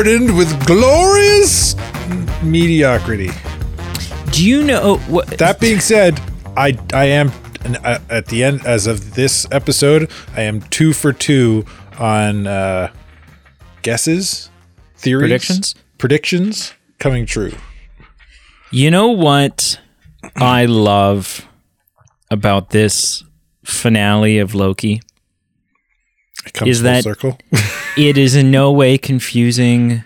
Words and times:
and 0.00 0.08
I 0.08 0.12
am 0.12 0.26
burdened 0.26 0.36
with 0.36 0.66
glorious 0.66 1.76
mediocrity. 2.42 3.30
Do 4.32 4.46
you 4.46 4.64
know 4.64 4.96
what? 4.96 5.26
That 5.38 5.60
being 5.60 5.80
said, 5.80 6.20
I 6.56 6.78
I 6.92 7.04
am 7.04 7.32
uh, 7.84 7.98
at 8.08 8.26
the 8.26 8.42
end 8.44 8.64
as 8.66 8.86
of 8.86 9.14
this 9.14 9.46
episode, 9.50 10.10
I 10.34 10.42
am 10.42 10.62
two 10.62 10.92
for 10.92 11.12
two 11.12 11.64
on 11.98 12.46
uh, 12.46 12.92
guesses, 13.82 14.50
theories, 14.96 15.22
Predictions? 15.22 15.74
predictions 15.98 16.72
coming 16.98 17.26
true. 17.26 17.52
You 18.70 18.90
know 18.90 19.08
what 19.08 19.80
I 20.36 20.66
love 20.66 21.46
about 22.30 22.70
this 22.70 23.24
finale 23.64 24.38
of 24.38 24.54
Loki? 24.54 25.02
It 26.46 26.52
comes 26.54 26.70
Is 26.70 26.82
that- 26.82 27.04
circle? 27.04 27.38
It 27.96 28.16
is 28.16 28.36
in 28.36 28.50
no 28.52 28.70
way 28.70 28.96
confusing 28.98 30.04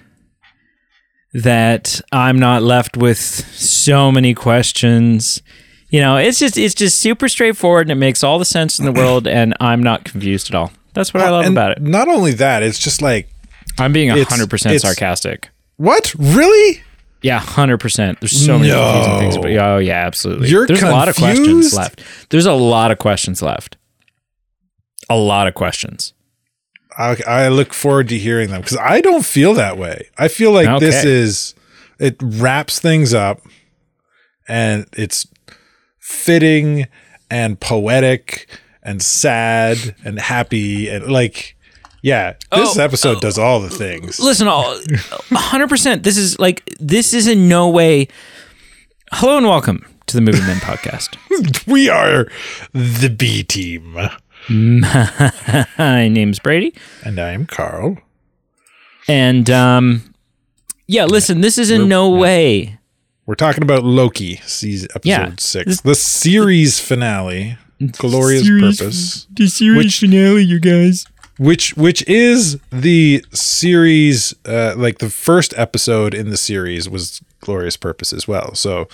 that 1.35 2.01
I'm 2.13 2.39
not 2.39 2.63
left 2.63 2.97
with 2.97 3.19
so 3.19 4.11
many 4.11 4.35
questions. 4.35 5.43
You 5.91 6.01
know, 6.01 6.17
it's 6.17 6.39
just 6.39 6.57
it's 6.57 6.75
just 6.75 6.99
super 6.99 7.29
straightforward 7.29 7.83
and 7.89 7.93
it 7.93 8.01
makes 8.01 8.25
all 8.25 8.39
the 8.39 8.45
sense 8.45 8.79
in 8.79 8.85
the 8.85 8.93
world 8.93 9.27
and 9.29 9.55
I'm 9.61 9.83
not 9.83 10.05
confused 10.05 10.49
at 10.49 10.55
all. 10.55 10.73
That's 10.95 11.13
what 11.13 11.23
I 11.23 11.31
love 11.31 11.47
about 11.47 11.73
it. 11.73 11.83
Not 11.83 12.09
only 12.09 12.33
that, 12.33 12.63
it's 12.63 12.79
just 12.79 13.03
like 13.03 13.29
I'm 13.79 13.93
being 13.93 14.09
it's- 14.11 14.27
100% 14.27 14.45
it's- 14.67 14.83
sarcastic. 14.83 15.51
what 15.77 16.15
really? 16.19 16.83
Yeah, 17.23 17.39
hundred 17.41 17.79
percent. 17.79 18.21
There's 18.21 18.33
so 18.45 18.59
many 18.59 18.71
No. 18.71 18.83
confusing 18.93 19.19
things. 19.21 19.37
About, 19.37 19.75
oh 19.75 19.79
yeah, 19.79 20.07
absolutely. 20.07 20.49
You're 20.49 20.67
There's 20.67 20.83
a 20.83 20.91
lot 20.91 21.09
of 21.09 21.17
questions 21.17 21.73
left. 21.75 22.03
There's 22.31 22.47
a 22.47 22.53
lot 22.53 22.91
of 22.91 22.99
questions 22.99 23.41
left. 23.43 23.77
A 25.09 25.17
lot 25.17 25.47
of 25.49 25.55
questions. 25.55 26.13
I, 26.97 27.17
I 27.27 27.49
look 27.49 27.75
forward 27.75 28.09
to 28.11 28.19
hearing 28.19 28.51
them 28.51 28.61
because 28.61 28.79
I 28.79 29.01
don't 29.01 29.25
feel 29.25 29.55
that 29.55 29.77
way. 29.79 30.09
I 30.19 30.29
feel 30.29 30.53
like 30.53 30.81
this 30.81 31.05
is 31.05 31.55
it 31.99 32.17
wraps 32.23 32.79
things 32.81 33.13
up, 33.15 33.41
and 34.49 34.87
it's 34.93 35.27
fitting 35.99 36.87
and 37.31 37.59
poetic 37.59 38.49
and 38.83 39.01
sad 39.03 39.95
and 40.05 40.19
happy 40.19 40.89
and 40.89 41.07
like 41.11 41.57
yeah. 42.03 42.35
This 42.53 42.77
Oh, 42.77 42.83
episode 42.83 43.21
does 43.23 43.39
all 43.39 43.61
the 43.61 43.71
things. 43.71 44.21
Listen, 44.21 44.47
all 44.47 44.79
hundred 45.33 45.69
percent. 45.69 46.03
This 46.03 46.17
is 46.19 46.39
like 46.39 46.65
this 46.79 47.15
is 47.15 47.27
in 47.27 47.49
no 47.49 47.69
way. 47.71 48.09
Hello 49.13 49.39
and 49.39 49.47
welcome 49.47 49.85
to 50.07 50.15
the 50.17 50.21
Movie 50.21 50.41
Men 50.41 50.59
podcast. 50.59 51.17
We 51.67 51.89
are 51.89 52.27
the 52.73 53.09
B 53.09 53.43
team, 53.43 53.97
My 54.49 56.09
name's 56.09 56.39
Brady, 56.39 56.75
and 57.03 57.19
I'm 57.19 57.47
Carl. 57.47 57.99
and 59.09 59.49
um, 59.51 60.15
yeah. 60.87 61.05
Listen, 61.07 61.41
this 61.41 61.57
is 61.59 61.71
in 61.71 61.89
no 61.89 62.11
way. 62.11 62.79
We're 63.27 63.37
talking 63.37 63.63
about 63.63 63.85
Loki, 63.85 64.37
season 64.45 64.89
episode 64.95 65.09
Yeah. 65.09 65.33
six, 65.39 65.67
This- 65.67 65.81
the 65.81 65.95
series 65.95 66.79
finale, 66.79 67.57
glorious 67.93 68.45
Series- 68.45 68.79
purpose. 68.79 69.27
The 69.35 69.47
series 69.49 69.85
Which- 69.85 69.99
finale, 70.01 70.43
you 70.45 70.61
guys. 70.61 71.07
which 71.39 71.75
which 71.77 72.07
is 72.07 72.59
the 72.71 73.25
series 73.33 74.35
uh 74.47 74.75
like 74.77 74.99
the 74.99 75.11
first 75.11 75.53
episode 75.57 76.15
in 76.15 76.29
the 76.31 76.37
series 76.37 76.89
was 76.89 77.21
glorious 77.41 77.77
purpose 77.77 78.13
as 78.13 78.29
well 78.29 78.55
so 78.55 78.87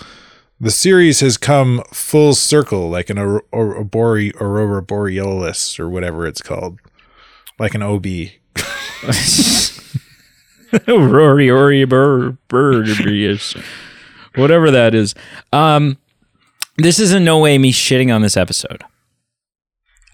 the 0.61 0.71
series 0.71 1.21
has 1.21 1.37
come 1.37 1.81
full 1.91 2.35
circle 2.35 2.89
like 2.89 3.09
an 3.09 3.17
or, 3.17 3.43
or, 3.51 3.83
Bore- 3.83 4.31
aurora 4.39 4.83
borealis 4.83 5.79
or 5.79 5.89
whatever 5.89 6.27
it's 6.27 6.41
called 6.41 6.79
like 7.57 7.73
an 7.73 7.81
ob 7.81 8.05
Rory 10.87 11.49
Ori 11.49 11.85
Burbius. 11.85 13.61
Whatever 14.35 14.71
that 14.71 14.93
is. 14.93 15.15
Um 15.51 15.97
this 16.77 16.99
is 16.99 17.11
in 17.11 17.25
no 17.25 17.39
way 17.39 17.57
me 17.57 17.73
shitting 17.73 18.13
on 18.13 18.21
this 18.21 18.37
episode. 18.37 18.83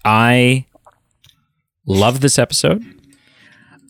I 0.04 0.64
love 1.86 2.20
this 2.20 2.38
episode. 2.38 2.82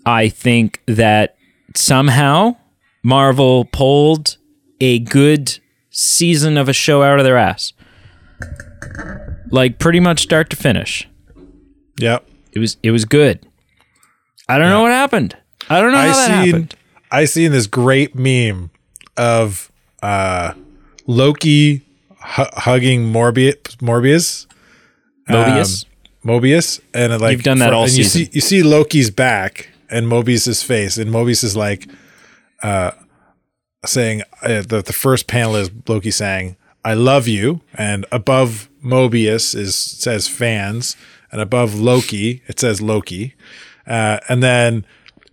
I 0.05 0.29
think 0.29 0.83
that 0.87 1.37
somehow 1.77 2.57
Marvel 3.05 3.65
pulled 3.67 4.37
a 4.81 4.99
good 4.99 5.61
season 5.99 6.57
of 6.57 6.69
a 6.69 6.73
show 6.73 7.03
out 7.03 7.19
of 7.19 7.25
their 7.25 7.37
ass. 7.37 7.73
Like 9.51 9.79
pretty 9.79 10.01
much 10.01 10.21
start 10.21 10.51
to 10.51 10.57
finish. 10.57 11.09
yeah 11.99 12.19
It 12.53 12.59
was 12.59 12.77
it 12.83 12.91
was 12.91 13.05
good. 13.05 13.47
I 14.49 14.59
don't 14.59 14.71
know 14.71 14.83
what 14.83 14.93
happened. 14.93 15.37
I 15.69 15.81
don't 15.81 15.93
know 15.93 15.99
how 15.99 16.05
i 16.05 16.07
that 16.09 16.27
seen 16.45 16.47
happened. 16.55 16.75
i 17.11 17.25
seen 17.27 17.53
this 17.53 17.67
great 17.67 18.15
meme 18.15 18.71
of 19.17 19.71
uh 20.03 20.53
loki 21.07 21.83
hu- 22.37 22.53
hugging 22.55 23.13
morbius 23.13 23.77
morbius 23.79 24.47
Mobius. 25.29 25.85
Mobius, 26.25 26.81
and 26.95 27.21
like 27.21 27.33
You've 27.33 27.43
done 27.43 27.59
that 27.59 27.75
all 27.75 27.83
and 27.85 27.93
season. 27.93 28.21
You 28.21 28.25
see, 28.27 28.31
you 28.33 28.41
see 28.41 28.63
Loki's 28.63 29.11
back 29.11 29.69
and 29.91 30.07
Mobius's 30.07 30.63
face, 30.63 30.97
and 30.97 31.11
Mobius 31.11 31.45
is 31.45 31.55
like, 31.55 31.87
uh, 32.63 32.93
saying 33.89 34.23
uh, 34.43 34.63
the 34.63 34.83
the 34.83 34.93
first 34.93 35.27
panel 35.27 35.57
is 35.57 35.71
Loki 35.87 36.11
saying, 36.11 36.57
"I 36.85 36.95
love 36.95 37.27
you," 37.29 37.61
and 37.75 38.07
above 38.13 38.69
Mobius 38.85 39.55
is 39.55 39.75
says 39.75 40.29
fans, 40.29 40.97
and 41.33 41.41
above 41.41 41.75
Loki 41.75 42.43
it 42.47 42.61
says 42.61 42.81
Loki, 42.81 43.35
uh, 43.87 44.19
and 44.29 44.43
then 44.43 44.85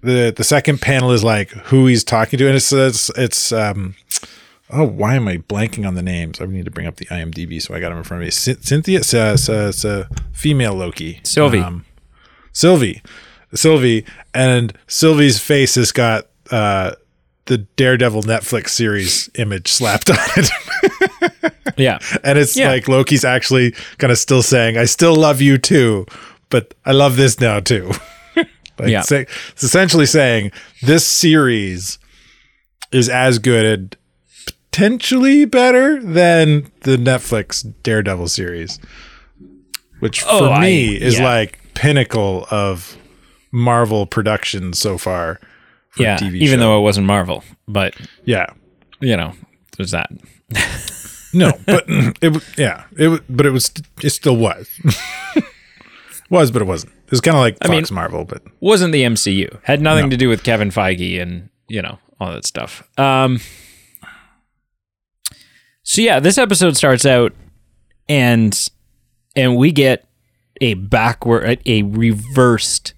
the 0.01 0.33
the 0.35 0.43
second 0.43 0.81
panel 0.81 1.11
is 1.11 1.23
like 1.23 1.49
who 1.69 1.88
he's 1.88 2.03
talking 2.03 2.39
to, 2.39 2.47
and 2.47 2.55
it 2.55 2.61
says 2.61 3.11
it's 3.17 3.51
um. 3.51 3.95
Oh, 4.72 4.83
why 4.83 5.13
am 5.13 5.27
I 5.27 5.37
blanking 5.37 5.87
on 5.87 5.93
the 5.93 6.01
names? 6.01 6.41
I 6.41 6.45
need 6.47 6.66
to 6.66 6.72
bring 6.72 6.87
up 6.87 6.95
the 6.95 7.05
IMDb, 7.05 7.61
so 7.61 7.75
I 7.75 7.79
got 7.79 7.89
them 7.89 7.99
in 7.99 8.03
front 8.03 8.23
of 8.23 8.25
me. 8.25 8.31
Cyn- 8.31 8.66
Cynthia, 8.66 8.97
it's 8.97 9.13
a, 9.13 9.33
it's 9.33 9.47
a, 9.47 9.67
it's 9.67 9.85
a 9.85 10.09
female 10.31 10.73
Loki. 10.73 11.19
Sylvie. 11.23 11.59
Um, 11.59 11.85
Sylvie, 12.51 13.03
Sylvie, 13.53 14.05
and 14.33 14.75
Sylvie's 14.87 15.39
face 15.39 15.75
has 15.75 15.91
got 15.91 16.25
uh, 16.49 16.93
the 17.47 17.59
Daredevil 17.59 18.23
Netflix 18.23 18.69
series 18.69 19.29
image 19.35 19.67
slapped 19.72 20.09
on 20.09 20.17
it, 20.38 21.53
Yeah. 21.78 22.00
and 22.23 22.38
it's 22.39 22.56
Yeah. 22.57 22.69
like 22.69 22.88
Loki's 22.88 23.23
actually 23.25 23.72
kind 23.97 24.11
of 24.11 24.17
still 24.17 24.41
saying, 24.41 24.78
"I 24.78 24.85
still 24.85 25.16
love 25.16 25.41
you 25.41 25.57
too, 25.57 26.05
but 26.50 26.73
I 26.85 26.91
love 26.91 27.17
this 27.17 27.39
now 27.39 27.59
too." 27.59 27.91
like, 28.79 28.89
Yeah. 28.89 29.01
say, 29.01 29.25
it's 29.51 29.63
essentially 29.63 30.05
saying 30.05 30.51
this 30.81 31.05
series 31.05 32.00
is 32.91 33.09
as 33.09 33.39
good 33.39 33.66
and 33.66 33.97
potentially 34.72 35.45
better 35.45 36.01
than 36.01 36.69
the 36.81 36.97
Netflix 36.97 37.72
Daredevil 37.84 38.28
series, 38.28 38.79
which 40.00 40.22
for 40.22 40.28
Oh, 40.29 40.50
I- 40.51 40.59
me 40.61 40.95
is 40.95 41.17
yeah. 41.17 41.23
like 41.23 41.59
pinnacle 41.75 42.45
of 42.51 42.97
Marvel 43.51 44.05
production 44.05 44.73
so 44.73 44.97
far. 44.97 45.39
Yeah. 45.97 46.17
TV 46.17 46.35
Even 46.41 46.59
show. 46.59 46.66
though 46.66 46.79
it 46.79 46.81
wasn't 46.81 47.07
Marvel, 47.07 47.44
but 47.67 47.95
yeah, 48.25 48.47
you 49.00 49.16
know, 49.17 49.33
there's 49.78 49.91
that. 49.91 50.09
no, 51.34 51.52
but 51.66 51.85
it 51.87 52.43
yeah, 52.58 52.84
it 52.97 53.23
but 53.29 53.46
it 53.46 53.52
was 53.52 53.72
it 54.03 54.09
still 54.11 54.35
was 54.37 54.69
was, 56.29 56.52
but 56.52 56.61
it 56.61 56.66
wasn't. 56.66 56.91
It 57.05 57.11
was 57.11 57.22
kind 57.22 57.37
of 57.37 57.41
like 57.41 57.58
Fox 57.59 57.69
mean- 57.91 57.96
Marvel, 57.96 58.25
but 58.25 58.41
Wasn't 58.59 58.91
the 58.91 59.03
MCU. 59.03 59.59
Had 59.64 59.79
nothing 59.81 60.09
to 60.09 60.17
do 60.17 60.28
with 60.28 60.43
Kevin 60.43 60.69
Feige 60.72 61.22
and, 61.22 61.49
you 61.67 61.81
know, 61.81 61.99
all 62.19 62.31
that 62.34 62.46
stuff. 62.46 62.81
Um 62.97 63.40
So 65.84 66.02
yeah, 66.02 66.19
this 66.19 66.37
episode 66.37 66.75
starts 66.75 67.05
out 67.05 67.34
and 68.09 68.69
and 69.35 69.55
we 69.55 69.72
get 69.72 70.05
a 70.61 70.73
backward 70.73 71.59
a 71.66 71.84
reversed 71.84 72.93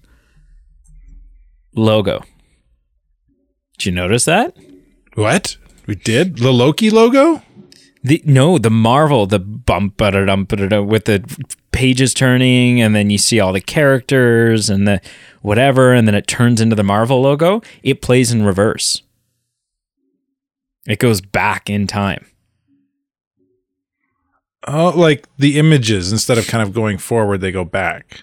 logo. 1.74 2.22
Did 3.78 3.86
you 3.86 3.92
notice 3.92 4.24
that? 4.24 4.56
what 5.14 5.56
we 5.86 5.94
did 5.94 6.38
the 6.38 6.52
Loki 6.52 6.90
logo. 6.90 7.42
The 8.02 8.22
no, 8.24 8.58
the 8.58 8.70
Marvel, 8.70 9.26
the 9.26 9.40
bump 9.40 9.96
ba-da-dum, 9.96 10.44
ba-da-dum, 10.44 10.86
with 10.86 11.06
the 11.06 11.24
pages 11.72 12.14
turning, 12.14 12.80
and 12.80 12.94
then 12.94 13.10
you 13.10 13.18
see 13.18 13.40
all 13.40 13.52
the 13.52 13.60
characters 13.60 14.70
and 14.70 14.86
the 14.86 15.00
whatever, 15.42 15.92
and 15.92 16.06
then 16.06 16.14
it 16.14 16.28
turns 16.28 16.60
into 16.60 16.76
the 16.76 16.84
Marvel 16.84 17.20
logo. 17.20 17.60
It 17.82 18.00
plays 18.00 18.32
in 18.32 18.44
reverse. 18.44 19.02
It 20.86 21.00
goes 21.00 21.20
back 21.20 21.68
in 21.68 21.86
time. 21.86 22.24
Oh, 24.66 24.92
like 24.94 25.26
the 25.38 25.58
images 25.58 26.12
instead 26.12 26.38
of 26.38 26.46
kind 26.46 26.62
of 26.62 26.72
going 26.72 26.98
forward, 26.98 27.40
they 27.40 27.52
go 27.52 27.64
back. 27.64 28.22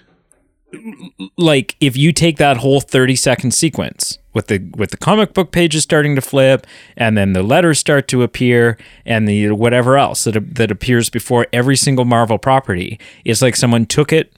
Like 1.37 1.75
if 1.79 1.97
you 1.97 2.11
take 2.11 2.37
that 2.37 2.57
whole 2.57 2.81
thirty 2.81 3.15
second 3.15 3.53
sequence 3.53 4.19
with 4.35 4.47
the 4.47 4.59
with 4.75 4.91
the 4.91 4.97
comic 4.97 5.33
book 5.33 5.51
pages 5.51 5.81
starting 5.81 6.13
to 6.13 6.21
flip, 6.21 6.67
and 6.95 7.17
then 7.17 7.33
the 7.33 7.41
letters 7.41 7.79
start 7.79 8.07
to 8.09 8.21
appear, 8.21 8.77
and 9.05 9.27
the 9.27 9.49
whatever 9.49 9.97
else 9.97 10.25
that 10.25 10.55
that 10.55 10.69
appears 10.69 11.09
before 11.09 11.47
every 11.51 11.75
single 11.75 12.05
Marvel 12.05 12.37
property, 12.37 12.99
it's 13.23 13.41
like 13.41 13.55
someone 13.55 13.87
took 13.87 14.13
it, 14.13 14.33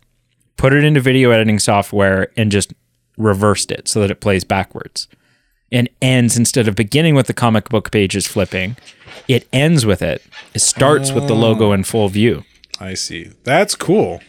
put 0.55 0.71
it 0.71 0.85
into 0.85 1.01
video 1.01 1.31
editing 1.31 1.59
software, 1.59 2.31
and 2.37 2.49
just 2.49 2.73
reversed 3.17 3.71
it 3.71 3.89
so 3.89 3.99
that 3.99 4.11
it 4.11 4.21
plays 4.21 4.45
backwards 4.45 5.07
and 5.71 5.89
ends 6.01 6.37
instead 6.37 6.67
of 6.67 6.75
beginning 6.75 7.15
with 7.15 7.27
the 7.27 7.33
comic 7.33 7.69
book 7.69 7.91
pages 7.91 8.27
flipping, 8.27 8.77
it 9.27 9.47
ends 9.51 9.85
with 9.85 10.01
it. 10.01 10.23
It 10.53 10.59
starts 10.59 11.11
with 11.11 11.27
the 11.27 11.33
oh. 11.33 11.39
logo 11.39 11.71
in 11.73 11.83
full 11.83 12.07
view. 12.07 12.43
I 12.79 12.93
see. 12.93 13.31
That's 13.43 13.75
cool. 13.75 14.21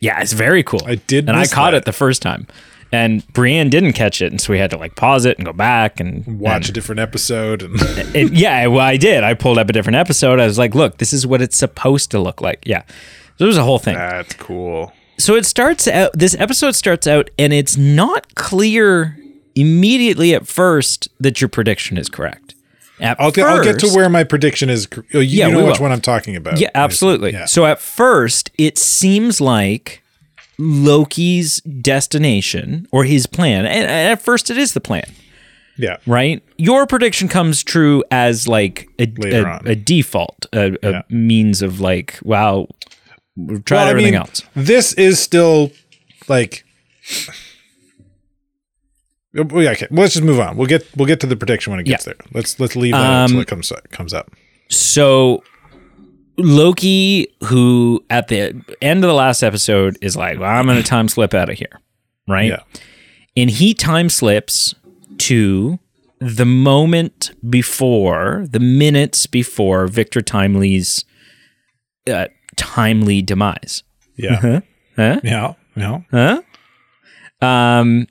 Yeah, 0.00 0.20
it's 0.20 0.32
very 0.32 0.62
cool. 0.62 0.82
I 0.84 0.96
did 0.96 1.28
and 1.28 1.38
I 1.38 1.46
caught 1.46 1.72
that. 1.72 1.78
it 1.78 1.84
the 1.84 1.92
first 1.92 2.22
time, 2.22 2.46
and 2.92 3.26
Brienne 3.32 3.68
didn't 3.70 3.92
catch 3.92 4.22
it, 4.22 4.32
and 4.32 4.40
so 4.40 4.52
we 4.52 4.58
had 4.58 4.70
to 4.70 4.76
like 4.78 4.96
pause 4.96 5.24
it 5.24 5.36
and 5.38 5.46
go 5.46 5.52
back 5.52 6.00
and 6.00 6.40
Watch 6.40 6.68
a 6.68 6.72
different 6.72 7.00
episode 7.00 7.62
and 7.62 7.74
it, 8.14 8.32
yeah, 8.32 8.66
well, 8.66 8.80
I 8.80 8.96
did. 8.96 9.24
I 9.24 9.34
pulled 9.34 9.58
up 9.58 9.68
a 9.68 9.72
different 9.72 9.96
episode. 9.96 10.40
I 10.40 10.46
was 10.46 10.58
like, 10.58 10.74
look, 10.74 10.98
this 10.98 11.12
is 11.12 11.26
what 11.26 11.42
it's 11.42 11.56
supposed 11.56 12.10
to 12.12 12.18
look 12.18 12.40
like. 12.40 12.62
Yeah. 12.66 12.82
So 13.36 13.44
it 13.44 13.48
was 13.48 13.56
a 13.56 13.62
whole 13.62 13.78
thing. 13.78 13.94
that's 13.94 14.34
cool. 14.34 14.92
So 15.18 15.34
it 15.34 15.44
starts 15.46 15.88
out, 15.88 16.12
this 16.14 16.36
episode 16.38 16.74
starts 16.76 17.06
out, 17.06 17.30
and 17.38 17.52
it's 17.52 17.76
not 17.76 18.34
clear 18.36 19.18
immediately 19.54 20.34
at 20.34 20.46
first 20.46 21.08
that 21.18 21.40
your 21.40 21.48
prediction 21.48 21.98
is 21.98 22.08
correct. 22.08 22.54
At 23.00 23.20
I'll 23.20 23.30
get, 23.30 23.46
I'll 23.46 23.62
get 23.62 23.78
to 23.80 23.88
where 23.88 24.08
my 24.08 24.24
prediction 24.24 24.70
is. 24.70 24.88
You, 25.10 25.20
Yeah, 25.20 25.46
you 25.48 25.52
know 25.52 25.64
which 25.66 25.78
will. 25.78 25.84
one 25.84 25.92
I'm 25.92 26.00
talking 26.00 26.36
about. 26.36 26.58
Yeah, 26.58 26.70
absolutely. 26.74 27.32
Yeah. 27.32 27.46
So 27.46 27.64
at 27.64 27.80
first, 27.80 28.50
it 28.58 28.78
seems 28.78 29.40
like 29.40 30.02
Loki's 30.58 31.60
destination 31.60 32.86
or 32.92 33.04
his 33.04 33.26
plan, 33.26 33.64
and 33.66 33.88
at 33.88 34.20
first, 34.22 34.50
it 34.50 34.58
is 34.58 34.72
the 34.74 34.80
plan. 34.80 35.04
yeah. 35.76 35.98
right? 36.06 36.42
Your 36.56 36.86
prediction 36.86 37.28
comes 37.28 37.62
true 37.62 38.02
as 38.10 38.48
like 38.48 38.88
a, 38.98 39.06
a, 39.24 39.60
a 39.70 39.74
default, 39.76 40.46
a, 40.52 40.76
a 40.82 41.04
means 41.08 41.62
of 41.62 41.80
like, 41.80 42.18
wow, 42.22 42.66
we've 43.36 43.64
tried 43.64 43.76
Well, 43.78 43.86
I 43.86 43.90
everything 43.90 44.12
mean, 44.14 44.20
else. 44.20 44.42
This 44.56 44.92
is 44.94 45.20
still 45.20 45.70
like. 46.28 46.64
Yeah, 49.34 49.42
okay. 49.44 49.86
Let's 49.90 50.14
just 50.14 50.24
move 50.24 50.40
on. 50.40 50.56
We'll 50.56 50.66
get 50.66 50.84
we'll 50.96 51.06
get 51.06 51.20
to 51.20 51.26
the 51.26 51.36
prediction 51.36 51.70
when 51.70 51.80
it 51.80 51.84
gets 51.84 52.06
Yeah. 52.06 52.14
there. 52.14 52.26
Let's 52.32 52.58
let's 52.58 52.74
leave 52.74 52.94
that 52.94 53.22
until 53.24 53.36
Um, 53.36 53.42
it 53.42 53.46
comes 53.46 53.70
up, 53.70 53.88
comes 53.90 54.12
up. 54.14 54.32
So 54.68 55.42
Loki, 56.38 57.28
who 57.44 58.04
at 58.08 58.28
the 58.28 58.62
end 58.80 59.04
of 59.04 59.08
the 59.08 59.14
last 59.14 59.42
episode 59.42 59.98
is 60.00 60.16
like, 60.16 60.38
well, 60.38 60.50
I'm 60.50 60.66
going 60.66 60.78
to 60.78 60.88
time 60.88 61.08
slip 61.08 61.34
out 61.34 61.50
of 61.50 61.58
here, 61.58 61.80
right? 62.28 62.50
Yeah. 62.50 62.62
And 63.36 63.50
he 63.50 63.74
time 63.74 64.08
slips 64.08 64.74
to 65.18 65.78
the 66.20 66.46
moment 66.46 67.32
before, 67.48 68.46
the 68.50 68.60
minutes 68.60 69.26
before 69.26 69.86
Victor 69.88 70.20
Timely's 70.20 71.04
uh, 72.08 72.28
timely 72.56 73.22
demise. 73.22 73.82
Yeah. 74.16 74.60
Huh? 74.96 75.20
Yeah. 75.22 75.54
Yeah. 75.76 76.00
huh? 76.10 76.42
Um, 77.40 78.06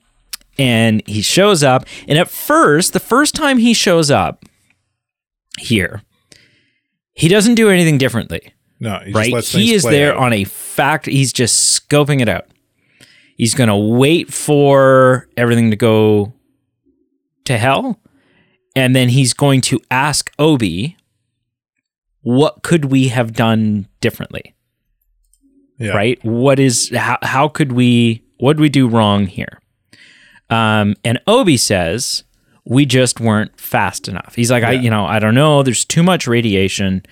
and 0.57 1.03
he 1.06 1.21
shows 1.21 1.63
up, 1.63 1.85
and 2.07 2.18
at 2.18 2.29
first, 2.29 2.94
the 2.94 3.00
first 3.00 3.35
time 3.35 3.57
he 3.57 3.74
shows 3.74 4.09
up 4.09 4.44
here, 5.59 6.01
he 7.18 7.28
doesn't 7.28 7.56
do 7.56 7.69
anything 7.69 7.98
differently, 7.98 8.54
No. 8.80 9.00
He 9.04 9.12
just 9.12 9.54
right? 9.56 9.62
He 9.62 9.74
is 9.74 9.84
there 9.84 10.14
out. 10.14 10.19
on 10.19 10.34
a 10.34 10.44
fact. 10.44 11.08
He's 11.08 11.34
just 11.34 11.90
scoping 11.90 12.22
it 12.22 12.30
out. 12.30 12.46
He's 13.36 13.54
gonna 13.56 13.78
wait 13.78 14.31
for 14.31 15.28
everything 15.36 15.72
to 15.72 15.75
go 15.75 16.34
to 17.46 17.58
hell, 17.58 18.00
and 18.75 18.96
then 18.96 19.10
he's 19.10 19.34
going 19.34 19.62
to 19.62 19.80
ask 19.90 20.31
Obi, 20.38 20.96
"What 22.22 22.62
could 22.64 22.86
we 22.86 23.08
have 23.08 23.34
done 23.34 23.88
differently?" 24.00 24.54
Yeah. 25.80 25.92
right? 25.92 26.24
What 26.24 26.60
is 26.60 26.90
how 26.96 27.18
how 27.22 27.48
could 27.48 27.72
we 27.72 28.24
what 28.38 28.54
did 28.58 28.62
we 28.62 28.70
do 28.70 28.88
wrong 28.88 29.25
here? 29.25 29.60
Um, 30.50 30.96
and 31.04 31.20
Obi 31.28 31.58
says 31.58 32.24
we 32.68 32.86
just 32.86 33.19
weren't 33.19 33.60
fast 33.60 34.08
enough. 34.08 34.36
He's 34.36 34.52
like, 34.52 34.64
I 34.64 34.74
you 34.74 34.90
know 34.90 35.06
I 35.06 35.19
don't 35.19 35.36
know. 35.36 35.64
There's 35.64 35.86
too 35.86 36.04
much 36.04 36.28
radiation. 36.28 37.04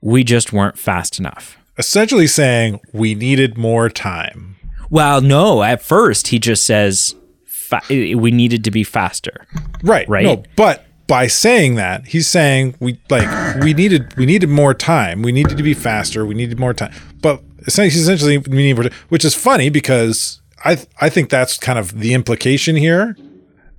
We 0.00 0.22
just 0.24 0.52
weren't 0.52 0.78
fast 0.78 1.18
enough. 1.18 1.58
Essentially 1.78 2.26
saying 2.26 2.80
we 2.92 3.14
needed 3.14 3.58
more 3.58 3.88
time. 3.88 4.56
Well, 4.90 5.20
no. 5.20 5.62
At 5.62 5.82
first, 5.82 6.28
he 6.28 6.38
just 6.38 6.64
says 6.64 7.14
fa- 7.44 7.82
we 7.88 8.30
needed 8.30 8.62
to 8.64 8.70
be 8.70 8.84
faster. 8.84 9.46
Right. 9.82 10.08
Right. 10.08 10.24
No, 10.24 10.42
but 10.56 10.84
by 11.06 11.26
saying 11.26 11.74
that, 11.74 12.06
he's 12.06 12.28
saying 12.28 12.76
we 12.80 13.00
like 13.10 13.28
we 13.62 13.74
needed 13.74 14.14
we 14.16 14.26
needed 14.26 14.48
more 14.48 14.74
time. 14.74 15.22
We 15.22 15.32
needed 15.32 15.56
to 15.56 15.62
be 15.62 15.74
faster. 15.74 16.24
We 16.24 16.34
needed 16.34 16.58
more 16.60 16.74
time. 16.74 16.92
But 17.20 17.42
essentially, 17.66 18.02
essentially 18.02 18.38
we 18.38 18.58
need 18.58 18.74
more, 18.74 18.90
which 19.08 19.24
is 19.24 19.34
funny 19.34 19.70
because 19.70 20.40
I 20.64 20.78
I 21.00 21.08
think 21.08 21.30
that's 21.30 21.58
kind 21.58 21.78
of 21.78 21.98
the 21.98 22.14
implication 22.14 22.76
here. 22.76 23.16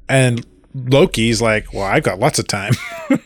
And 0.10 0.46
Loki's 0.76 1.42
like, 1.42 1.74
well, 1.74 1.84
I've 1.84 2.04
got 2.04 2.20
lots 2.20 2.38
of 2.38 2.48
time. 2.48 2.74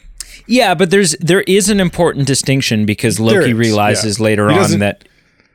Yeah, 0.50 0.74
but 0.74 0.90
there's 0.90 1.12
there 1.20 1.42
is 1.42 1.70
an 1.70 1.80
important 1.80 2.26
distinction 2.26 2.88
because 2.88 3.20
Loki 3.20 3.52
is, 3.52 3.54
realizes 3.54 4.18
yeah. 4.18 4.24
later 4.26 4.52
on 4.52 4.80
that 4.80 5.08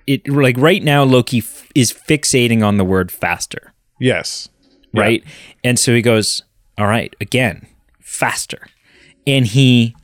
it 0.06 0.28
like 0.28 0.56
right 0.56 0.80
now 0.80 1.02
Loki 1.02 1.38
f- 1.38 1.68
is 1.74 1.92
fixating 1.92 2.64
on 2.64 2.76
the 2.76 2.84
word 2.84 3.10
faster. 3.10 3.74
yes. 3.98 4.48
Yeah. 4.92 5.00
right? 5.00 5.24
And 5.64 5.80
so 5.80 5.92
he 5.92 6.00
goes, 6.00 6.44
"All 6.78 6.86
right, 6.86 7.12
again, 7.20 7.66
faster." 8.00 8.68
And 9.26 9.46
he 9.46 9.96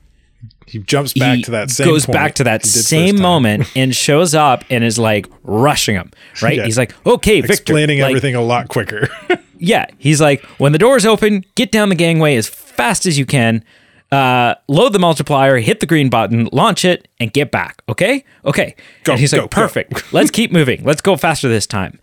He 0.70 0.78
jumps 0.78 1.12
back 1.14 1.37
he 1.38 1.43
to 1.43 1.50
that 1.50 1.70
same 1.70 1.88
goes 1.88 2.06
point 2.06 2.14
back 2.14 2.34
to 2.37 2.44
that 2.44 2.62
he 2.62 2.69
did 2.69 2.72
first 2.72 2.88
same 2.88 3.20
moment 3.20 3.70
and 3.75 3.94
shows 3.94 4.34
up 4.34 4.64
and 4.70 4.84
is 4.84 4.99
like 4.99 5.26
rushing 5.43 5.96
him, 5.96 6.12
right? 6.43 6.56
Yeah. 6.56 6.64
He's 6.64 6.78
like, 6.78 6.94
"Okay, 7.05 7.40
Victor." 7.40 7.52
explaining 7.55 8.00
like, 8.00 8.11
everything 8.11 8.34
a 8.34 8.43
lot 8.43 8.69
quicker. 8.69 9.08
Yeah, 9.62 9.84
he's 9.99 10.22
like, 10.22 10.43
"When 10.56 10.72
the 10.72 10.78
doors 10.78 11.05
open, 11.05 11.44
get 11.55 11.70
down 11.70 11.90
the 11.90 11.94
gangway 11.94 12.37
as 12.37 12.49
fast 12.49 13.05
as 13.05 13.19
you 13.19 13.26
can." 13.26 13.62
Uh, 14.11 14.55
load 14.69 14.94
the 14.94 14.99
multiplier, 14.99 15.58
hit 15.58 15.81
the 15.81 15.87
green 15.87 16.08
button, 16.08 16.49
launch 16.50 16.82
it, 16.84 17.06
and 17.20 17.31
get 17.32 17.50
back. 17.50 17.83
Okay, 17.87 18.25
okay. 18.47 18.75
Go, 19.04 19.12
and 19.12 19.21
he's 19.21 19.33
go, 19.33 19.42
like, 19.42 19.50
go. 19.50 19.54
perfect. 19.54 20.12
Let's 20.14 20.30
keep 20.30 20.50
moving. 20.50 20.83
Let's 20.83 21.02
go 21.02 21.14
faster 21.16 21.47
this 21.49 21.66
time. 21.66 22.00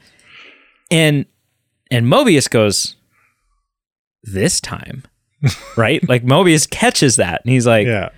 And 0.91 1.25
and 1.89 2.05
Mobius 2.05 2.47
goes, 2.47 2.95
this 4.23 4.61
time, 4.61 5.03
right? 5.75 6.07
like 6.07 6.23
Mobius 6.23 6.69
catches 6.69 7.15
that, 7.15 7.41
and 7.43 7.51
he's 7.51 7.65
like, 7.65 7.87
yeah. 7.87 8.09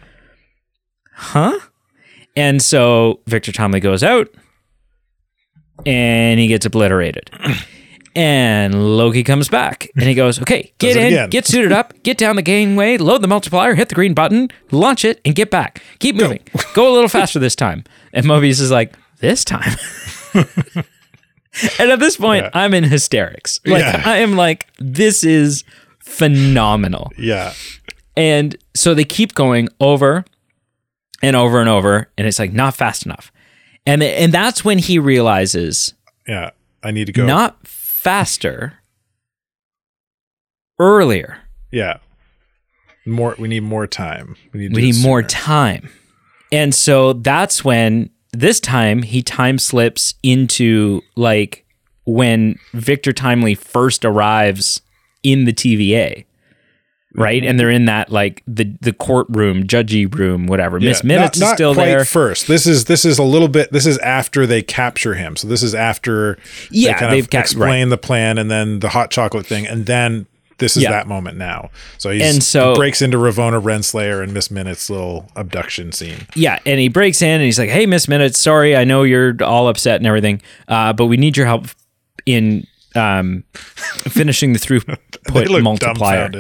Huh? 1.20 1.60
And 2.36 2.62
so 2.62 3.20
Victor 3.28 3.52
Timely 3.52 3.80
goes 3.82 4.04
out, 4.04 4.30
and 5.86 6.40
he 6.40 6.48
gets 6.48 6.66
obliterated. 6.66 7.30
And 8.16 8.98
Loki 8.98 9.24
comes 9.24 9.50
back 9.50 9.88
and 9.96 10.04
he 10.04 10.16
goes, 10.16 10.42
Okay, 10.42 10.74
get 10.80 10.98
in, 10.98 11.06
again. 11.08 11.30
get 11.30 11.46
suited 11.46 11.72
up, 11.72 11.94
get 12.02 12.18
down 12.18 12.36
the 12.38 12.42
gangway, 12.42 12.98
load 12.98 13.22
the 13.22 13.28
multiplier, 13.28 13.76
hit 13.76 13.88
the 13.90 13.96
green 13.96 14.16
button, 14.16 14.50
launch 14.72 15.06
it, 15.06 15.22
and 15.24 15.36
get 15.36 15.52
back. 15.52 15.82
Keep 16.00 16.16
moving. 16.16 16.40
Go 16.74 16.92
a 16.92 16.94
little 16.94 17.08
faster 17.08 17.38
this 17.38 17.56
time. 17.56 17.84
And 18.12 18.26
Mobius 18.26 18.60
is 18.60 18.72
like, 18.72 18.96
This 19.20 19.46
time? 19.46 19.72
and 20.34 21.92
at 21.92 22.00
this 22.00 22.18
point, 22.18 22.46
Yeah. 22.46 22.50
I'm 22.56 22.74
in 22.74 22.84
hysterics. 22.84 23.60
Like, 23.66 23.84
Yeah. 23.84 24.02
I 24.04 24.18
am 24.18 24.36
like, 24.36 24.68
This 24.80 25.24
is 25.24 25.64
phenomenal. 26.00 27.12
Yeah. 27.18 27.54
And 28.18 28.58
so 28.76 28.96
they 28.96 29.06
keep 29.06 29.36
going 29.36 29.70
over 29.80 30.26
and 31.22 31.36
over 31.36 31.60
and 31.60 31.70
over, 31.70 32.10
and 32.18 32.28
it's 32.28 32.40
like 32.40 32.54
not 32.54 32.76
fast 32.76 33.06
enough. 33.06 33.32
And 33.86 34.02
and 34.04 34.32
that's 34.34 34.64
when 34.66 34.78
he 34.78 35.00
realizes 35.00 35.94
Yeah. 36.28 36.52
I 36.84 36.92
need 36.92 37.06
to 37.06 37.12
go. 37.12 37.26
not 37.26 37.66
faster, 37.68 38.80
earlier. 40.80 41.40
yeah. 41.72 41.98
More. 43.06 43.36
We 43.40 43.48
need 43.48 43.64
more 43.64 43.88
time. 43.88 44.36
We 44.54 44.60
need. 44.60 44.76
We 44.76 44.82
need 44.84 45.02
more 45.02 45.24
time. 45.24 45.90
And 46.52 46.76
so 46.76 47.14
that's 47.14 47.64
when 47.66 48.10
this 48.34 48.60
time 48.60 49.02
he 49.04 49.24
time 49.24 49.58
slips 49.58 50.14
into 50.22 51.02
like 51.16 51.66
when 52.06 52.60
Victor 52.74 53.12
Timely 53.12 53.56
first 53.56 54.06
arrives 54.06 54.82
in 55.24 55.46
the 55.46 55.54
TVA. 55.54 56.26
Right? 57.16 57.44
And 57.44 57.60
they're 57.60 57.72
in 57.72 57.86
that 57.86 58.12
like 58.12 58.44
the 58.46 58.66
the 58.82 58.94
courtroom, 58.94 59.64
judgy 59.66 60.06
room, 60.14 60.46
whatever. 60.46 60.80
Miss 60.80 61.04
Minutes 61.04 61.40
not, 61.40 61.46
is 61.46 61.50
not 61.50 61.56
still 61.58 61.74
quite 61.74 61.86
there. 61.86 62.06
First, 62.06 62.48
this 62.48 62.68
is 62.68 62.86
this 62.86 63.04
is 63.04 63.18
a 63.18 63.24
little 63.24 63.48
bit. 63.48 63.72
This 63.72 63.88
is 63.88 63.98
after 64.00 64.46
they 64.46 64.62
capture 64.62 65.16
him. 65.16 65.36
So 65.36 65.48
this 65.48 65.64
is 65.64 65.74
after 65.74 66.38
Yeah, 66.70 67.10
they 67.10 67.20
of 67.20 67.30
ca- 67.32 67.40
explain 67.40 67.90
the 67.90 67.98
plan 67.98 68.38
and 68.38 68.52
then 68.52 68.80
the 68.80 68.90
hot 68.90 69.10
chocolate 69.10 69.48
thing, 69.48 69.66
and 69.66 69.88
then 69.88 70.28
this 70.60 70.78
is 70.78 70.84
Yeah. 70.84 70.92
that 70.92 71.08
moment 71.08 71.38
now. 71.38 71.72
So 71.98 72.12
he's, 72.12 72.22
And 72.22 72.44
so- 72.44 72.74
he 72.74 72.78
breaks 72.78 73.02
into 73.02 73.18
Ravonna 73.18 73.60
Renslayer 73.62 74.22
and 74.22 74.32
Miss 74.34 74.52
Minutes' 74.52 74.90
little 74.90 75.32
abduction 75.36 75.92
scene. 75.94 76.28
Yeah, 76.36 76.60
and 76.66 76.80
he 76.80 76.90
breaks 76.90 77.22
in 77.24 77.30
and 77.30 77.44
he's 77.44 77.58
like, 77.58 77.70
"Hey, 77.70 77.86
Miss 77.88 78.08
Minutes, 78.08 78.38
sorry, 78.40 78.76
I 78.76 78.84
know 78.84 79.02
you're 79.04 79.36
all 79.42 79.68
upset 79.68 79.96
and 80.02 80.06
everything, 80.06 80.42
uh, 80.68 80.94
but 80.94 81.06
we 81.08 81.18
need 81.18 81.38
your 81.38 81.46
help 81.48 81.68
in 82.26 82.68
um, 82.96 83.44
finishing 83.54 84.54
the 84.54 84.60
throughput 84.60 85.62
multiplier, 85.64 86.32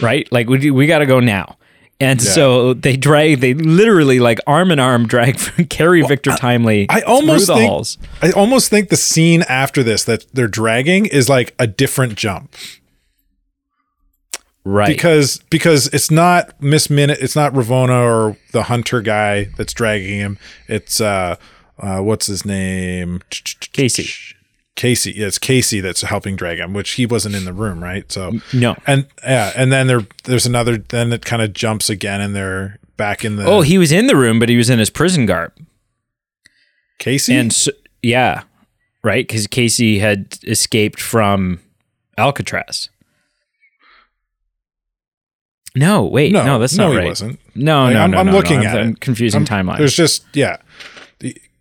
right? 0.00 0.30
Like 0.32 0.48
we 0.48 0.70
we 0.70 0.86
got 0.86 0.98
to 0.98 1.06
go 1.06 1.20
now." 1.20 1.56
And 2.02 2.22
so 2.22 2.72
they 2.72 2.96
drag, 2.96 3.40
they 3.40 3.52
literally 3.52 4.20
like 4.20 4.38
arm 4.46 4.70
in 4.70 4.78
arm 4.78 5.06
drag, 5.06 5.36
carry 5.68 6.00
Victor 6.00 6.30
Timely 6.30 6.86
I 6.88 7.02
almost 7.02 7.46
the 7.46 7.56
think 7.56 7.70
halls. 7.70 7.98
I 8.22 8.30
almost 8.30 8.70
think 8.70 8.88
the 8.88 8.96
scene 8.96 9.42
after 9.42 9.82
this 9.82 10.04
that 10.04 10.24
they're 10.32 10.48
dragging 10.48 11.04
is 11.04 11.28
like 11.28 11.54
a 11.58 11.66
different 11.66 12.14
jump 12.14 12.54
Right. 14.64 14.88
because 14.88 15.38
because 15.50 15.88
it's 15.88 16.10
not 16.10 16.60
Miss 16.62 16.90
Minute, 16.90 17.18
it's 17.20 17.34
not 17.34 17.52
Ravonna 17.52 18.04
or 18.04 18.36
the 18.52 18.64
hunter 18.64 19.00
guy 19.00 19.44
that's 19.56 19.72
dragging 19.72 20.18
him. 20.18 20.38
It's 20.68 21.00
uh, 21.00 21.36
uh 21.78 22.00
what's 22.00 22.26
his 22.26 22.44
name? 22.44 23.20
Casey. 23.72 24.10
Casey. 24.80 25.10
It's 25.10 25.38
Casey 25.38 25.80
that's 25.80 26.00
helping 26.00 26.36
drag 26.36 26.58
him, 26.58 26.72
which 26.72 26.92
he 26.92 27.04
wasn't 27.04 27.34
in 27.34 27.44
the 27.44 27.52
room, 27.52 27.84
right? 27.84 28.10
So 28.10 28.32
no. 28.54 28.76
and 28.86 29.06
yeah, 29.22 29.52
and 29.54 29.70
then 29.70 29.88
there 29.88 30.06
there's 30.24 30.46
another. 30.46 30.78
Then 30.78 31.12
it 31.12 31.22
kind 31.22 31.42
of 31.42 31.52
jumps 31.52 31.90
again, 31.90 32.22
and 32.22 32.34
they're 32.34 32.78
back 32.96 33.22
in 33.22 33.36
the. 33.36 33.44
Oh, 33.44 33.60
he 33.60 33.76
was 33.76 33.92
in 33.92 34.06
the 34.06 34.16
room, 34.16 34.38
but 34.38 34.48
he 34.48 34.56
was 34.56 34.70
in 34.70 34.78
his 34.78 34.88
prison 34.88 35.26
garb. 35.26 35.52
Casey. 36.98 37.34
And 37.34 37.52
so, 37.52 37.72
yeah, 38.02 38.44
right? 39.04 39.28
Because 39.28 39.46
Casey 39.46 39.98
had 39.98 40.38
escaped 40.44 40.98
from 40.98 41.60
Alcatraz. 42.16 42.88
No, 45.76 46.04
wait, 46.06 46.32
no, 46.32 46.58
that's 46.58 46.76
no, 46.76 46.86
not 46.86 46.92
he 46.92 46.98
right. 46.98 47.06
wasn't. 47.08 47.38
No, 47.54 47.84
Like, 47.84 47.92
no, 47.94 48.00
I'm, 48.00 48.10
no, 48.12 48.18
I'm 48.18 48.26
no, 48.26 48.32
looking 48.32 48.60
no, 48.60 48.66
at 48.66 48.78
I'm 48.78 48.88
it. 48.92 49.00
confusing 49.00 49.46
I'm- 49.46 49.66
timeline. 49.66 49.76
There's 49.76 49.94
just 49.94 50.24
yeah, 50.32 50.56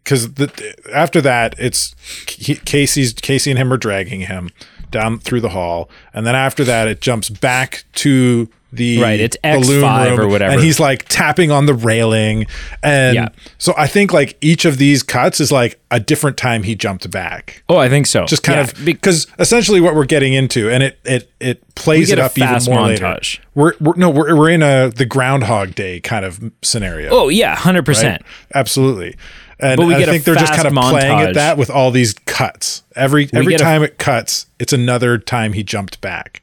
because 0.09 0.33
the, 0.33 0.75
after 0.91 1.21
that 1.21 1.53
it's 1.59 1.95
he, 2.27 2.55
Casey's 2.55 3.13
Casey 3.13 3.51
and 3.51 3.59
him 3.59 3.71
are 3.71 3.77
dragging 3.77 4.21
him 4.21 4.49
down 4.89 5.19
through 5.19 5.41
the 5.41 5.49
hall, 5.49 5.87
and 6.15 6.25
then 6.25 6.33
after 6.35 6.63
that 6.63 6.87
it 6.87 6.99
jumps 6.99 7.29
back 7.29 7.83
to 7.93 8.49
the 8.71 9.01
Right, 9.01 9.19
it's 9.19 9.35
X5 9.43 10.17
or 10.19 10.27
whatever. 10.27 10.51
and 10.53 10.61
he's 10.61 10.79
like 10.79 11.05
tapping 11.09 11.49
on 11.51 11.65
the 11.67 11.73
railing, 11.73 12.45
and 12.83 13.15
Yeah. 13.15 13.29
so 13.59 13.73
I 13.77 13.85
think 13.87 14.11
like 14.13 14.37
each 14.41 14.65
of 14.65 14.77
these 14.79 15.01
cuts 15.03 15.39
is 15.39 15.51
like 15.51 15.79
a 15.91 15.99
different 15.99 16.37
time 16.37 16.61
he 16.63 16.75
jumped 16.75 17.09
back. 17.11 17.63
oh, 17.69 17.77
I 17.77 17.89
think 17.89 18.05
so. 18.07 18.25
Just 18.25 18.41
kind 18.43 18.57
Yeah, 18.57 18.63
of 18.79 18.85
because 18.85 19.25
essentially 19.39 19.79
what 19.81 19.93
we're 19.95 20.05
getting 20.05 20.33
into, 20.33 20.69
and 20.71 20.81
it 20.83 20.99
it 21.03 21.31
it 21.39 21.75
plays 21.75 22.11
it 22.11 22.17
up 22.19 22.35
even 22.37 22.59
more 22.65 22.81
later. 22.87 23.05
montage. 23.05 23.39
We're, 23.55 23.73
we're 23.79 23.95
no, 23.95 24.09
we're 24.11 24.35
we're 24.35 24.49
in 24.49 24.61
a 24.63 24.89
the 24.89 25.05
Groundhog 25.05 25.73
Day 25.75 25.99
kind 25.99 26.23
of 26.25 26.39
scenario. 26.63 27.09
oh 27.11 27.29
yeah, 27.29 27.55
hundred 27.55 27.85
percent. 27.85 28.21
Absolutely. 28.53 29.15
And 29.61 29.81
I 29.81 30.05
think 30.05 30.23
they're 30.23 30.35
just 30.35 30.53
kind 30.53 30.67
of 30.67 30.73
playing 30.73 31.19
at 31.19 31.33
that 31.35 31.57
with 31.57 31.69
all 31.69 31.91
these 31.91 32.13
cuts. 32.13 32.83
Every 32.95 33.29
every 33.33 33.53
get 33.53 33.61
a- 33.61 33.63
time 33.63 33.83
it 33.83 33.97
cuts, 33.97 34.45
it's 34.59 34.73
another 34.73 35.17
time 35.17 35.53
he 35.53 35.63
jumped 35.63 35.99
back. 36.01 36.41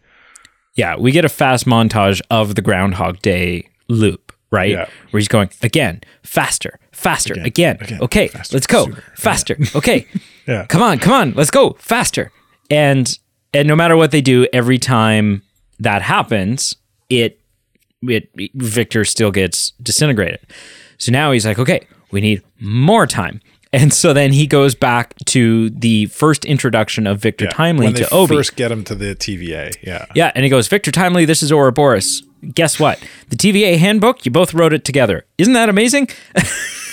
Yeah, 0.74 0.96
we 0.96 1.10
get 1.12 1.24
a 1.24 1.28
fast 1.30 1.64
montage 1.66 2.20
of 2.30 2.54
the 2.54 2.60
Groundhog 2.62 3.20
Day 3.22 3.68
loop, 3.88 4.32
right? 4.50 4.70
Yeah. 4.72 4.88
Where 5.10 5.18
he's 5.18 5.28
going 5.28 5.48
again, 5.62 6.02
faster, 6.22 6.78
faster, 6.92 7.32
again. 7.32 7.78
again, 7.80 7.98
okay, 8.02 8.28
faster, 8.28 8.54
let's 8.56 8.66
go, 8.66 8.84
sooner, 8.84 9.02
faster. 9.16 9.56
Okay, 9.74 10.06
Yeah. 10.46 10.66
come 10.66 10.82
on, 10.82 10.98
come 10.98 11.14
on, 11.14 11.32
let's 11.32 11.50
go 11.50 11.76
faster. 11.78 12.30
And 12.70 13.18
and 13.54 13.66
no 13.66 13.74
matter 13.74 13.96
what 13.96 14.10
they 14.10 14.20
do, 14.20 14.46
every 14.52 14.76
time 14.78 15.42
that 15.80 16.02
happens, 16.02 16.76
it 17.08 17.40
it 18.02 18.28
Victor 18.54 19.06
still 19.06 19.30
gets 19.30 19.70
disintegrated. 19.82 20.40
So 20.98 21.10
now 21.12 21.32
he's 21.32 21.46
like, 21.46 21.58
okay, 21.58 21.86
we 22.16 22.22
need 22.22 22.42
more 22.58 23.06
time. 23.06 23.42
And 23.74 23.92
so 23.92 24.14
then 24.14 24.32
he 24.32 24.46
goes 24.46 24.74
back 24.74 25.14
to 25.26 25.68
the 25.68 26.06
first 26.06 26.46
introduction 26.46 27.06
of 27.06 27.18
Victor 27.18 27.46
Timely 27.46 27.88
when 27.88 27.94
they 27.94 28.04
to 28.04 28.10
Obi. 28.10 28.36
first 28.36 28.56
get 28.56 28.72
him 28.72 28.84
to 28.84 28.94
the 28.94 29.14
TVA. 29.14 29.76
Yeah. 29.82 30.06
Yeah, 30.14 30.32
and 30.34 30.44
he 30.44 30.48
goes, 30.48 30.66
Victor 30.66 30.90
Timely, 30.90 31.26
this 31.26 31.42
is 31.42 31.52
Ouroboros. 31.52 32.22
Guess 32.54 32.80
what? 32.80 32.98
The 33.28 33.36
TVA 33.36 33.76
handbook, 33.76 34.24
you 34.24 34.32
both 34.32 34.54
wrote 34.54 34.72
it 34.72 34.82
together. 34.86 35.26
Isn't 35.36 35.52
that 35.52 35.68
amazing? 35.68 36.08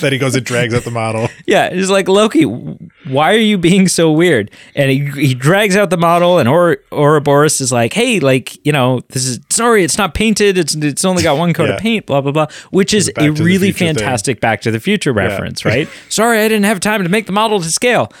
Then 0.00 0.12
he 0.12 0.18
goes 0.18 0.34
and 0.34 0.44
drags 0.44 0.74
out 0.74 0.84
the 0.84 0.90
model. 0.90 1.28
yeah, 1.46 1.72
he's 1.72 1.90
like 1.90 2.08
Loki. 2.08 2.42
Why 2.44 3.32
are 3.34 3.38
you 3.38 3.58
being 3.58 3.88
so 3.88 4.10
weird? 4.10 4.50
And 4.74 4.90
he 4.90 5.06
he 5.10 5.34
drags 5.34 5.76
out 5.76 5.90
the 5.90 5.96
model, 5.96 6.38
and 6.38 6.48
or 6.48 6.78
Ouroboros 6.92 7.60
is 7.60 7.70
like, 7.72 7.92
hey, 7.92 8.20
like 8.20 8.64
you 8.66 8.72
know, 8.72 9.00
this 9.10 9.26
is 9.26 9.40
sorry, 9.50 9.84
it's 9.84 9.98
not 9.98 10.14
painted. 10.14 10.58
It's 10.58 10.74
it's 10.74 11.04
only 11.04 11.22
got 11.22 11.38
one 11.38 11.52
coat 11.52 11.68
Yeah. 11.68 11.74
of 11.74 11.80
paint. 11.80 12.06
Blah 12.06 12.20
blah 12.20 12.32
blah. 12.32 12.46
Which 12.70 12.92
is 12.94 13.10
a 13.18 13.30
really 13.30 13.72
Future 13.72 13.78
thing. 13.78 13.94
fantastic 13.96 14.40
Back 14.40 14.60
to 14.62 14.70
the 14.70 14.80
Future 14.80 15.12
reference, 15.12 15.64
right? 15.64 15.88
sorry, 16.08 16.40
I 16.40 16.48
didn't 16.48 16.64
have 16.64 16.80
time 16.80 17.02
to 17.02 17.08
make 17.08 17.26
the 17.26 17.32
model 17.32 17.60
to 17.60 17.70
scale. 17.70 18.12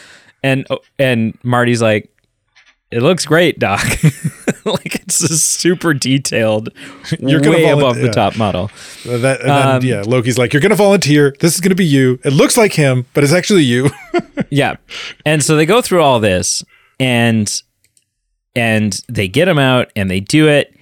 And 0.42 0.66
and 0.98 1.36
Marty's 1.42 1.82
like, 1.82 2.10
it 2.90 3.02
looks 3.02 3.24
great, 3.26 3.58
Doc. 3.58 3.80
like 4.64 4.94
it's 4.96 5.20
a 5.22 5.36
super 5.38 5.94
detailed, 5.94 6.70
You're 7.18 7.40
gonna 7.40 7.56
way 7.56 7.64
volun- 7.64 7.78
above 7.78 7.96
the 7.96 8.10
top 8.10 8.36
model. 8.36 8.70
That, 9.04 9.40
and 9.40 9.48
then, 9.50 9.68
Um, 9.68 9.82
yeah, 9.84 10.02
Loki's 10.06 10.38
like, 10.38 10.52
"You're 10.52 10.62
gonna 10.62 10.74
volunteer. 10.74 11.34
This 11.40 11.54
is 11.54 11.60
gonna 11.60 11.74
be 11.74 11.84
you. 11.86 12.18
It 12.24 12.32
looks 12.32 12.56
like 12.56 12.72
him, 12.74 13.06
but 13.14 13.24
it's 13.24 13.32
actually 13.32 13.62
you." 13.64 13.90
Yeah. 14.52 14.76
And 15.24 15.44
so 15.44 15.54
they 15.54 15.64
go 15.66 15.80
through 15.80 16.02
all 16.02 16.18
this 16.18 16.64
and 16.98 17.62
and 18.56 18.98
they 19.08 19.28
get 19.28 19.46
him 19.46 19.58
out 19.60 19.92
and 19.94 20.10
they 20.10 20.18
do 20.18 20.48
it 20.48 20.74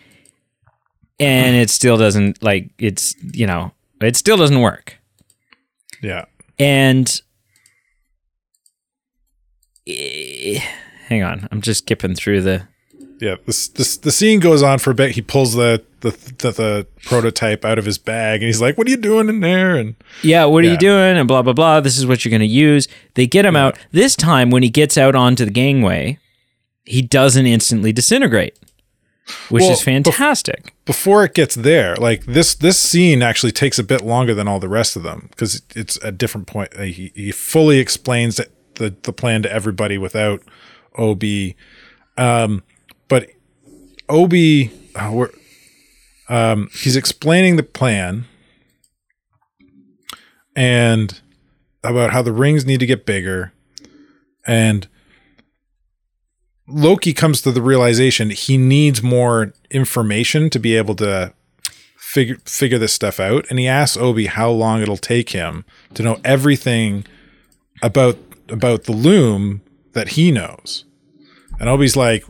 and 1.20 1.54
it 1.54 1.68
still 1.68 1.98
doesn't 1.98 2.42
like 2.42 2.70
it's 2.78 3.14
you 3.34 3.46
know, 3.46 3.72
it 4.00 4.16
still 4.16 4.38
doesn't 4.38 4.60
work. 4.60 4.96
yeah. 6.02 6.24
And 6.58 7.20
eh, 9.86 10.60
hang 11.08 11.22
on, 11.22 11.46
I'm 11.50 11.60
just 11.60 11.78
skipping 11.84 12.14
through 12.14 12.42
the 12.42 12.66
Yeah, 13.20 13.36
this, 13.46 13.68
this 13.68 13.96
the 13.96 14.12
scene 14.12 14.38
goes 14.40 14.62
on 14.62 14.78
for 14.78 14.90
a 14.90 14.94
bit. 14.94 15.12
He 15.12 15.22
pulls 15.22 15.54
the 15.54 15.82
the, 16.00 16.10
the 16.38 16.50
the 16.52 16.86
prototype 17.04 17.64
out 17.64 17.78
of 17.78 17.84
his 17.84 17.98
bag, 17.98 18.40
and 18.42 18.46
he's 18.46 18.60
like, 18.60 18.78
"What 18.78 18.86
are 18.86 18.90
you 18.90 18.96
doing 18.96 19.28
in 19.28 19.40
there?" 19.40 19.76
And 19.76 19.96
yeah, 20.22 20.44
what 20.44 20.64
are 20.64 20.68
you 20.68 20.76
doing? 20.78 21.16
And 21.16 21.26
blah 21.26 21.42
blah 21.42 21.52
blah. 21.52 21.80
This 21.80 21.98
is 21.98 22.06
what 22.06 22.24
you're 22.24 22.30
gonna 22.30 22.44
use. 22.44 22.86
They 23.14 23.26
get 23.26 23.44
him 23.44 23.56
out. 23.56 23.76
This 23.90 24.14
time 24.14 24.50
when 24.50 24.62
he 24.62 24.68
gets 24.70 24.96
out 24.96 25.14
onto 25.16 25.44
the 25.44 25.50
gangway, 25.50 26.18
he 26.84 27.02
doesn't 27.02 27.46
instantly 27.46 27.92
disintegrate. 27.92 28.56
Which 29.50 29.62
Well, 29.62 29.72
is 29.72 29.82
fantastic. 29.82 30.72
before 30.86 31.22
it 31.22 31.34
gets 31.34 31.54
there, 31.54 31.96
like 31.96 32.24
this 32.24 32.54
this 32.54 32.78
scene 32.78 33.20
actually 33.22 33.52
takes 33.52 33.78
a 33.78 33.84
bit 33.84 34.00
longer 34.00 34.32
than 34.32 34.48
all 34.48 34.58
the 34.58 34.70
rest 34.70 34.96
of 34.96 35.02
them 35.02 35.26
because 35.30 35.60
it's 35.76 35.96
a 36.02 36.10
different 36.12 36.46
point. 36.46 36.72
He, 36.78 37.12
he 37.14 37.30
fully 37.32 37.78
explains 37.78 38.40
the 38.76 38.94
the 39.02 39.12
plan 39.12 39.42
to 39.42 39.52
everybody 39.52 39.98
without 39.98 40.40
Ob, 40.96 41.22
um, 42.16 42.62
but 43.08 43.30
Obi, 44.08 44.70
uh, 44.94 45.26
um, 46.28 46.68
he's 46.72 46.96
explaining 46.96 47.56
the 47.56 47.62
plan 47.62 48.26
and 50.54 51.20
about 51.84 52.12
how 52.12 52.22
the 52.22 52.32
rings 52.32 52.66
need 52.66 52.80
to 52.80 52.86
get 52.86 53.06
bigger, 53.06 53.52
and 54.46 54.88
Loki 56.66 57.14
comes 57.14 57.40
to 57.42 57.50
the 57.50 57.62
realization 57.62 58.30
he 58.30 58.58
needs 58.58 59.02
more 59.02 59.52
information 59.70 60.50
to 60.50 60.58
be 60.58 60.76
able 60.76 60.94
to 60.96 61.32
figure 61.96 62.36
figure 62.44 62.78
this 62.78 62.92
stuff 62.92 63.20
out 63.20 63.46
and 63.50 63.58
he 63.58 63.68
asks 63.68 63.96
Obi 63.96 64.26
how 64.26 64.50
long 64.50 64.80
it'll 64.80 64.96
take 64.96 65.30
him 65.30 65.64
to 65.94 66.02
know 66.02 66.18
everything 66.24 67.04
about 67.82 68.18
about 68.48 68.84
the 68.84 68.92
loom 68.92 69.62
that 69.92 70.10
he 70.10 70.30
knows. 70.30 70.84
And 71.60 71.68
Obi's 71.68 71.96
like 71.96 72.24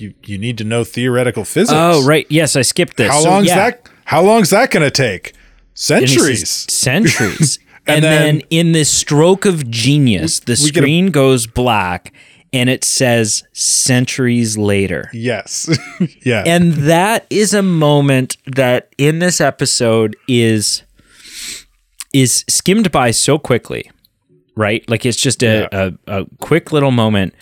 you 0.00 0.14
you 0.24 0.38
need 0.38 0.58
to 0.58 0.64
know 0.64 0.84
theoretical 0.84 1.44
physics. 1.44 1.72
Oh, 1.74 2.04
right. 2.06 2.26
Yes, 2.28 2.56
I 2.56 2.62
skipped 2.62 2.96
this. 2.96 3.10
How 3.10 3.20
So, 3.20 3.30
long's 3.30 3.46
yeah. 3.48 3.56
that 3.70 3.88
how 4.04 4.22
long's 4.22 4.50
that 4.50 4.70
going 4.70 4.84
to 4.84 4.90
take? 4.90 5.32
Centuries. 5.74 6.48
centuries. 6.72 7.58
and, 7.86 7.96
And 7.96 8.04
then, 8.04 8.38
then- 8.38 8.46
in 8.50 8.72
this 8.72 8.90
stroke 8.90 9.44
of 9.46 9.70
genius, 9.70 10.40
the 10.40 10.52
we 10.62 10.70
get 10.70 10.82
a- 10.82 10.86
screen 10.86 11.10
goes 11.10 11.46
black 11.46 12.12
and 12.52 12.70
it 12.70 12.84
says 12.84 13.42
centuries 13.52 14.56
later. 14.56 15.10
Yes. 15.12 15.68
yeah. 16.24 16.44
And 16.46 16.72
that 16.74 17.26
is 17.30 17.52
a 17.54 17.62
moment 17.62 18.36
that 18.46 18.90
in 18.98 19.18
this 19.18 19.40
episode 19.40 20.16
is 20.28 20.82
is 22.12 22.44
skimmed 22.48 22.90
by 22.92 23.10
so 23.10 23.38
quickly, 23.38 23.90
right? 24.56 24.88
Like 24.88 25.04
it's 25.04 25.20
just 25.20 25.42
a, 25.42 25.68
a, 25.72 25.92
a 26.06 26.26
quick 26.40 26.72
little 26.72 26.92
moment. 26.92 27.34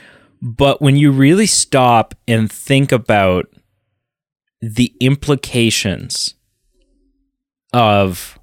But 0.45 0.83
when 0.83 0.97
you 0.97 1.11
really 1.11 1.47
stop 1.47 2.15
and 2.29 2.53
think 2.53 2.93
about 2.93 3.47
the 4.61 4.95
implications 5.01 6.35
of 7.73 8.39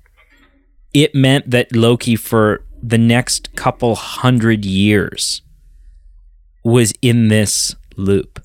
it 0.96 1.14
meant 1.14 1.52
that 1.52 1.76
Loki 1.76 2.16
for 2.16 2.66
the 2.82 2.98
next 2.98 3.56
couple 3.56 3.94
hundred 3.94 4.66
years 4.66 5.44
was 6.64 6.92
in 7.04 7.28
this 7.28 7.76
loop. 7.96 8.44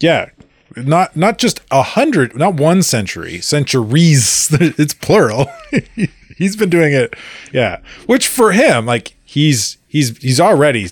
Yeah. 0.00 0.30
Not 0.74 1.16
not 1.16 1.36
just 1.36 1.60
a 1.70 1.82
hundred, 1.82 2.34
not 2.34 2.54
one 2.54 2.82
century, 2.82 3.40
centuries. 3.40 4.48
It's 4.60 4.94
plural. 4.94 5.50
he's 6.36 6.56
been 6.56 6.70
doing 6.70 6.94
it, 6.94 7.14
yeah. 7.52 7.80
Which 8.06 8.26
for 8.26 8.52
him, 8.52 8.84
like 8.84 9.14
he's 9.24 9.78
he's 9.86 10.18
he's 10.18 10.40
already 10.40 10.90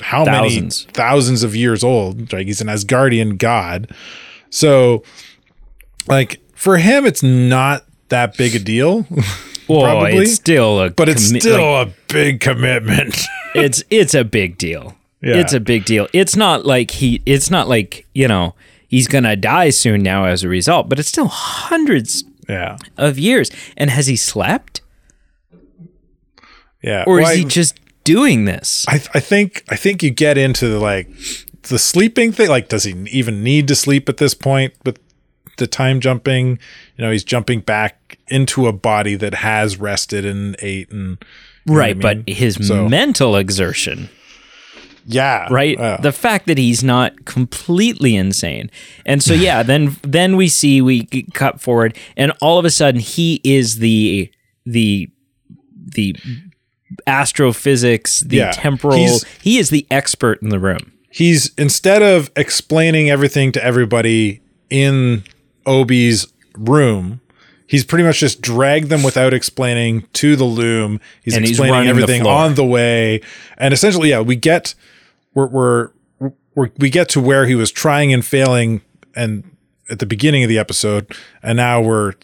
how 0.00 0.24
Thousands. 0.24 0.86
many 0.86 0.92
thousands 0.92 1.42
of 1.42 1.54
years 1.56 1.82
old? 1.84 2.32
Like 2.32 2.46
he's 2.46 2.60
an 2.60 2.68
Asgardian 2.68 3.38
god. 3.38 3.90
So, 4.50 5.02
like 6.06 6.40
for 6.54 6.76
him, 6.78 7.06
it's 7.06 7.22
not 7.22 7.84
that 8.08 8.36
big 8.36 8.54
a 8.54 8.58
deal. 8.58 9.06
Well, 9.66 9.80
Probably. 9.80 10.18
it's 10.18 10.34
still 10.34 10.78
a 10.78 10.90
but 10.90 11.08
it's 11.08 11.32
commi- 11.32 11.40
still 11.40 11.72
like, 11.72 11.88
a 11.88 11.92
big 12.12 12.40
commitment. 12.40 13.18
it's 13.54 13.82
it's 13.88 14.12
a 14.12 14.22
big 14.22 14.58
deal. 14.58 14.94
Yeah. 15.22 15.36
It's 15.36 15.54
a 15.54 15.60
big 15.60 15.86
deal. 15.86 16.06
It's 16.12 16.36
not 16.36 16.66
like 16.66 16.90
he 16.90 17.22
it's 17.24 17.50
not 17.50 17.66
like, 17.66 18.06
you 18.14 18.28
know, 18.28 18.54
he's 18.88 19.08
going 19.08 19.24
to 19.24 19.36
die 19.36 19.70
soon 19.70 20.02
now 20.02 20.26
as 20.26 20.44
a 20.44 20.50
result, 20.50 20.90
but 20.90 20.98
it's 20.98 21.08
still 21.08 21.28
hundreds 21.28 22.24
yeah, 22.46 22.76
of 22.98 23.18
years. 23.18 23.50
And 23.78 23.88
has 23.88 24.06
he 24.06 24.16
slept 24.16 24.82
yeah. 26.82 27.04
or 27.06 27.16
Well, 27.16 27.30
is 27.30 27.38
he 27.38 27.44
I- 27.46 27.48
just 27.48 27.80
doing 28.04 28.44
this? 28.44 28.84
I, 28.88 28.94
I 29.14 29.20
think 29.20 29.64
I 29.68 29.76
think 29.76 30.02
you 30.02 30.10
get 30.10 30.38
into 30.38 30.68
the, 30.68 30.78
like 30.78 31.08
the 31.62 31.78
sleeping 31.78 32.32
thing. 32.32 32.48
Like, 32.48 32.68
does 32.68 32.84
he 32.84 32.92
even 33.10 33.42
need 33.42 33.66
to 33.68 33.74
sleep 33.74 34.08
at 34.08 34.18
this 34.18 34.34
point 34.34 34.74
with 34.84 34.98
the 35.56 35.66
time 35.66 36.00
jumping? 36.00 36.58
You 36.96 37.04
know, 37.04 37.10
he's 37.10 37.24
jumping 37.24 37.60
back 37.60 38.18
into 38.28 38.66
a 38.66 38.72
body 38.72 39.16
that 39.16 39.34
has 39.34 39.78
rested 39.78 40.24
and 40.24 40.56
ate 40.60 40.90
and 40.90 41.18
know 41.66 41.74
what 41.74 41.76
I 41.76 41.78
right, 41.78 41.96
mean? 41.96 42.22
but 42.24 42.34
his 42.34 42.58
So- 42.66 42.88
mental 42.88 43.36
exertion 43.36 44.08
yeah, 45.06 45.46
right 45.50 45.76
yeah. 45.78 45.98
the 45.98 46.12
fact 46.12 46.46
that 46.46 46.56
he's 46.56 46.82
not 46.82 47.26
completely 47.26 48.16
insane 48.16 48.70
and 49.04 49.22
so 49.22 49.34
yeah 49.34 49.62
then 49.62 49.96
then 50.00 50.34
we 50.36 50.48
see 50.48 50.80
we 50.80 51.04
cut 51.34 51.60
forward 51.60 51.94
and 52.16 52.32
all 52.40 52.58
of 52.58 52.64
a 52.64 52.70
sudden 52.70 53.02
he 53.02 53.38
is 53.44 53.80
the 53.80 54.30
the 54.64 55.10
the 55.74 56.16
astrophysics 57.06 58.20
the 58.20 58.36
Yeah, 58.36 58.52
temporal 58.52 58.96
he's- 58.98 59.24
he 59.42 59.58
is 59.58 59.70
the 59.70 59.86
expert 59.90 60.40
in 60.42 60.48
the 60.50 60.58
room 60.58 60.92
he's 61.10 61.52
instead 61.56 62.02
of 62.02 62.30
explaining 62.36 63.10
everything 63.10 63.52
to 63.52 63.64
everybody 63.64 64.40
in 64.70 65.22
Obi's 65.66 66.26
room, 66.58 67.20
he's 67.66 67.84
pretty 67.84 68.02
much 68.04 68.18
just 68.18 68.40
dragged 68.40 68.88
them 68.88 69.02
without 69.04 69.32
explaining 69.32 70.04
to 70.14 70.34
the 70.36 70.44
loom. 70.44 71.00
He's 71.22 71.36
And 71.36 71.44
explaining 71.46 71.84
the 71.84 71.90
everything 71.90 72.22
floor. 72.22 72.34
on 72.34 72.54
the 72.56 72.64
way, 72.64 73.20
and 73.56 73.72
essentially, 73.72 74.10
yeah, 74.10 74.20
we 74.20 74.34
get 74.36 74.74
we're, 75.34 75.46
we're 75.46 75.90
we're 76.56 76.70
we 76.78 76.90
get 76.90 77.08
to 77.10 77.20
where 77.20 77.46
he 77.46 77.54
was 77.54 77.70
trying 77.70 78.12
and 78.12 78.24
failing, 78.24 78.80
and 79.14 79.44
at 79.88 80.00
the 80.00 80.06
beginning 80.06 80.42
of 80.42 80.48
the 80.48 80.58
episode, 80.58 81.06
and 81.42 81.56
now 81.56 81.80
we're 81.80 82.14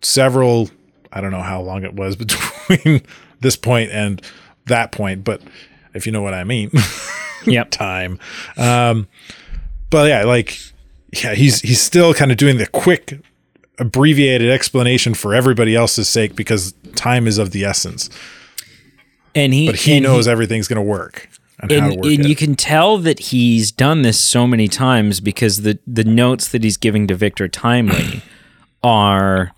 several. 0.00 0.70
I 1.12 1.20
don't 1.20 1.30
know 1.30 1.42
how 1.42 1.60
long 1.60 1.84
it 1.84 1.94
was 1.94 2.16
between 2.22 3.02
this 3.40 3.56
point 3.56 3.90
and 3.90 4.22
that 4.66 4.92
point, 4.92 5.24
but 5.24 5.42
if 5.94 6.06
you 6.06 6.12
know 6.12 6.22
what 6.22 6.34
I 6.34 6.44
mean. 6.44 6.70
yep 7.46 7.70
time. 7.70 8.18
Um, 8.56 9.08
but 9.90 10.08
yeah, 10.08 10.24
like 10.24 10.58
yeah, 11.12 11.34
he's 11.34 11.60
he's 11.60 11.80
still 11.80 12.14
kind 12.14 12.30
of 12.30 12.36
doing 12.36 12.58
the 12.58 12.66
quick 12.66 13.20
abbreviated 13.78 14.50
explanation 14.50 15.14
for 15.14 15.34
everybody 15.34 15.74
else's 15.74 16.08
sake 16.08 16.34
because 16.34 16.74
time 16.96 17.26
is 17.26 17.38
of 17.38 17.52
the 17.52 17.64
essence. 17.64 18.10
and 19.34 19.54
he 19.54 19.66
But 19.66 19.76
he 19.76 20.00
knows 20.00 20.26
everything's 20.26 20.68
going 20.68 20.76
to 20.76 20.82
work 20.82 21.28
and, 21.60 21.72
and, 21.72 21.96
work 21.96 22.06
and 22.06 22.28
you 22.28 22.36
can 22.36 22.54
tell 22.54 22.98
that 22.98 23.18
he's 23.18 23.72
done 23.72 24.02
this 24.02 24.18
so 24.18 24.46
many 24.46 24.68
times 24.68 25.20
because 25.20 25.62
the 25.62 25.78
the 25.86 26.04
notes 26.04 26.48
that 26.48 26.62
he's 26.62 26.76
giving 26.76 27.06
to 27.08 27.14
Victor 27.14 27.48
Timely 27.48 28.22
are 28.82 29.52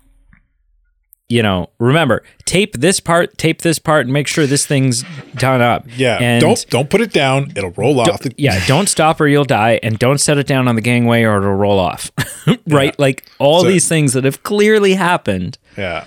you 1.31 1.41
know 1.41 1.69
remember 1.79 2.23
tape 2.45 2.73
this 2.77 2.99
part 2.99 3.37
tape 3.37 3.61
this 3.61 3.79
part 3.79 4.05
and 4.05 4.13
make 4.13 4.27
sure 4.27 4.45
this 4.45 4.65
thing's 4.65 5.03
done 5.35 5.61
up. 5.61 5.85
Yeah, 5.95 6.17
and 6.19 6.41
don't 6.41 6.65
don't 6.69 6.89
put 6.89 6.99
it 7.01 7.13
down; 7.13 7.51
it'll 7.55 7.71
roll 7.71 7.99
off. 8.01 8.21
Yeah 8.37 8.63
don't 8.67 8.89
stop 8.89 9.21
or 9.21 9.27
you'll 9.27 9.45
die 9.45 9.79
and 9.81 9.97
don't 9.97 10.19
set 10.19 10.37
it 10.37 10.45
down 10.47 10.67
on 10.67 10.75
the 10.75 10.81
gangway 10.81 11.23
or 11.23 11.37
it'll 11.37 11.53
roll 11.55 11.79
off. 11.79 12.11
Right? 12.67 12.97
Like 12.99 13.29
all 13.39 13.61
So- 13.61 13.67
these 13.67 13.87
things 13.87 14.13
that 14.13 14.23
have 14.25 14.43
clearly 14.43 14.93
happened. 14.95 15.57
Yeah, 15.77 16.05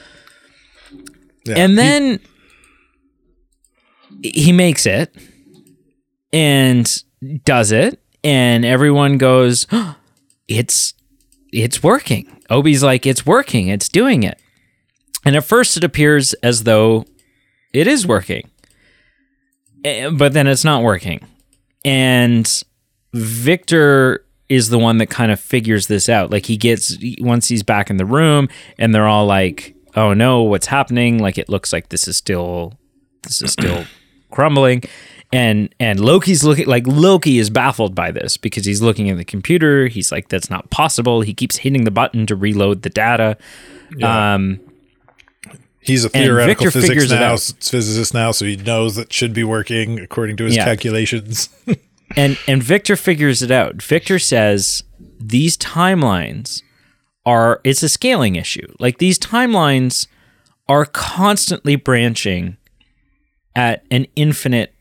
yeah. 1.47 1.55
and 1.57 1.79
then 1.79 2.21
he 4.23 4.53
makes 4.53 4.85
it 4.87 5.15
and 6.33 7.03
does 7.45 7.73
it 7.73 8.01
and 8.23 8.65
everyone 8.65 9.19
goes 9.19 9.67
it's 10.49 10.95
it's 11.53 11.83
working. 11.83 12.41
Obi's 12.51 12.83
like 12.83 13.07
it's 13.07 13.25
working. 13.25 13.69
It's 13.69 13.89
doing 13.89 14.23
it 14.25 14.39
and 15.25 15.37
at 15.37 15.45
first 15.45 15.77
it 15.77 15.85
appears 15.85 16.33
as 16.35 16.65
though 16.65 17.05
it 17.73 17.87
is 17.87 18.07
working. 18.07 18.51
Eh, 19.85 20.11
but 20.11 20.33
then 20.33 20.47
it's 20.47 20.65
not 20.65 20.83
working. 20.83 21.21
And 21.85 22.63
victor 23.13 24.25
is 24.49 24.69
the 24.69 24.79
one 24.79 24.99
that 24.99 25.07
kind 25.07 25.33
of 25.33 25.41
figures 25.41 25.87
this 25.87 26.09
out. 26.09 26.31
Like 26.31 26.47
he 26.47 26.57
gets 26.57 26.97
once 27.21 27.49
he's 27.49 27.63
back 27.63 27.91
in 27.91 27.97
the 27.97 28.05
room 28.07 28.49
and 28.79 28.95
they're 28.95 29.09
all 29.09 29.27
like 29.27 29.75
oh 29.97 30.15
no 30.15 30.43
what's 30.43 30.67
happening? 30.67 31.19
Like 31.19 31.39
it 31.39 31.49
looks 31.49 31.73
like 31.73 31.89
this 31.89 32.09
is 32.09 32.17
still 32.17 32.75
this 33.23 33.43
is 33.43 33.53
still 33.53 33.85
crumbling. 34.31 34.83
And 35.33 35.75
and 35.81 35.99
Loki's 35.99 36.45
looking 36.45 36.67
like 36.67 36.87
Loki 36.87 37.39
is 37.39 37.51
baffled 37.51 37.95
by 37.95 38.11
this 38.11 38.37
because 38.37 38.65
he's 38.65 38.81
looking 38.83 39.11
at 39.11 39.17
the 39.17 39.25
computer. 39.25 39.89
He's 39.89 40.13
like 40.13 40.29
that's 40.29 40.51
not 40.51 40.71
possible. 40.71 41.23
He 41.23 41.35
keeps 41.35 41.57
hitting 41.57 41.85
the 41.85 41.91
button 41.91 42.27
to 42.27 42.37
reload 42.37 42.83
the 42.83 42.91
data. 42.91 43.37
Um 44.03 44.61
he's 45.85 46.05
a 46.05 46.09
theoretical 46.09 46.71
physics 46.71 47.11
now, 47.11 47.37
physicist 47.37 48.13
now, 48.15 48.31
so 48.33 48.45
he 48.45 48.57
knows 48.57 48.97
that 48.97 49.13
should 49.13 49.33
be 49.33 49.45
working 49.45 50.01
according 50.01 50.37
to 50.39 50.45
his 50.45 50.57
Yeah. 50.57 50.65
calculations. 50.65 51.49
and 52.17 52.39
and 52.47 52.63
Victor 52.63 52.97
figures 52.97 53.43
it 53.43 53.51
out 53.51 53.83
Victor 53.83 54.19
says 54.19 54.83
these 55.19 55.57
timelines 55.57 56.63
are 57.27 57.61
it's 57.65 57.83
a 57.83 57.89
scaling 57.89 58.37
issue 58.37 58.67
like 58.79 58.99
these 58.99 59.19
timelines 59.19 60.07
are 60.69 60.85
constantly 60.85 61.77
branching 61.77 62.57
at 63.57 63.85
an 63.91 64.07
infinite 64.17 64.75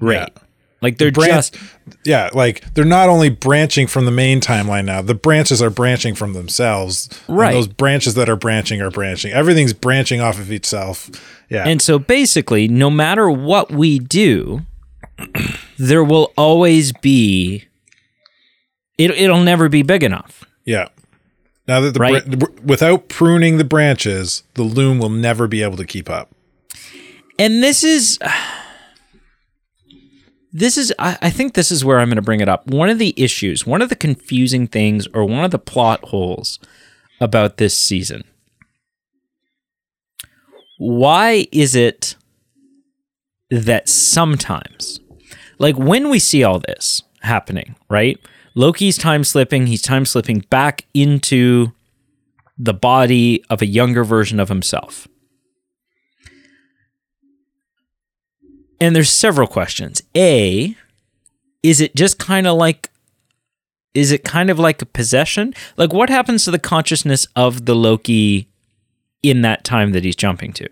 rate 0.00 0.16
Yeah. 0.16 0.42
Like 0.82 0.98
they're 0.98 1.10
Bran- 1.10 1.28
just 1.30 1.56
yeah, 2.04 2.28
like 2.34 2.62
they're 2.74 2.84
not 2.84 3.08
only 3.08 3.28
branching 3.30 3.86
from 3.86 4.04
the 4.04 4.10
main 4.10 4.40
timeline 4.40 4.84
now, 4.84 5.00
the 5.02 5.14
branches 5.14 5.62
are 5.62 5.70
branching 5.70 6.14
from 6.14 6.32
themselves. 6.34 7.08
And 7.28 7.36
Right. 7.38 7.52
those 7.52 7.66
branches 7.68 8.14
that 8.14 8.28
are 8.28 8.36
branching 8.36 8.80
are 8.82 8.90
branching. 8.90 9.32
Everything's 9.32 9.72
branching 9.72 10.20
off 10.20 10.38
of 10.38 10.52
itself. 10.52 11.10
Yeah. 11.48 11.64
And 11.66 11.80
so 11.80 11.98
basically, 11.98 12.68
no 12.68 12.90
matter 12.90 13.30
what 13.30 13.70
we 13.72 13.98
do, 13.98 14.62
there 15.78 16.04
will 16.04 16.32
always 16.36 16.92
be 16.92 17.64
it 18.98 19.10
it'll 19.12 19.42
never 19.42 19.68
be 19.68 19.82
big 19.82 20.02
enough. 20.02 20.44
yeah. 20.64 20.88
Now 21.68 21.80
that 21.80 21.94
the 21.94 22.00
Right. 22.00 22.38
bra- 22.38 22.48
without 22.64 23.08
pruning 23.08 23.58
the 23.58 23.64
branches, 23.64 24.44
the 24.54 24.62
loom 24.62 25.00
will 25.00 25.08
never 25.10 25.48
be 25.48 25.62
able 25.64 25.76
to 25.78 25.84
keep 25.84 26.08
up. 26.08 26.30
And 27.40 27.60
this 27.62 27.82
is 27.82 28.18
this 30.58 30.78
is 30.78 30.92
I, 30.98 31.18
I 31.22 31.30
think 31.30 31.54
this 31.54 31.70
is 31.70 31.84
where 31.84 31.98
I'm 31.98 32.08
going 32.08 32.16
to 32.16 32.22
bring 32.22 32.40
it 32.40 32.48
up. 32.48 32.66
One 32.66 32.88
of 32.88 32.98
the 32.98 33.14
issues, 33.16 33.66
one 33.66 33.82
of 33.82 33.88
the 33.88 33.96
confusing 33.96 34.66
things 34.66 35.06
or 35.12 35.24
one 35.24 35.44
of 35.44 35.50
the 35.50 35.58
plot 35.58 36.02
holes 36.04 36.58
about 37.20 37.58
this 37.58 37.78
season. 37.78 38.24
Why 40.78 41.46
is 41.52 41.74
it 41.74 42.16
that 43.50 43.88
sometimes 43.88 45.00
like 45.58 45.76
when 45.76 46.10
we 46.10 46.18
see 46.18 46.42
all 46.42 46.58
this 46.58 47.02
happening, 47.20 47.76
right? 47.88 48.18
Loki's 48.54 48.96
time 48.96 49.24
slipping, 49.24 49.66
he's 49.66 49.82
time 49.82 50.06
slipping 50.06 50.40
back 50.50 50.86
into 50.94 51.72
the 52.58 52.74
body 52.74 53.44
of 53.50 53.60
a 53.60 53.66
younger 53.66 54.04
version 54.04 54.40
of 54.40 54.48
himself. 54.48 55.06
And 58.80 58.94
there's 58.94 59.10
several 59.10 59.46
questions. 59.46 60.02
A, 60.16 60.76
is 61.62 61.80
it 61.80 61.96
just 61.96 62.18
kind 62.18 62.46
of 62.46 62.56
like 62.56 62.90
is 63.94 64.12
it 64.12 64.24
kind 64.24 64.50
of 64.50 64.58
like 64.58 64.82
a 64.82 64.86
possession? 64.86 65.54
Like 65.78 65.92
what 65.92 66.10
happens 66.10 66.44
to 66.44 66.50
the 66.50 66.58
consciousness 66.58 67.26
of 67.34 67.64
the 67.64 67.74
Loki 67.74 68.46
in 69.22 69.40
that 69.40 69.64
time 69.64 69.92
that 69.92 70.04
he's 70.04 70.14
jumping 70.14 70.52
to? 70.52 70.68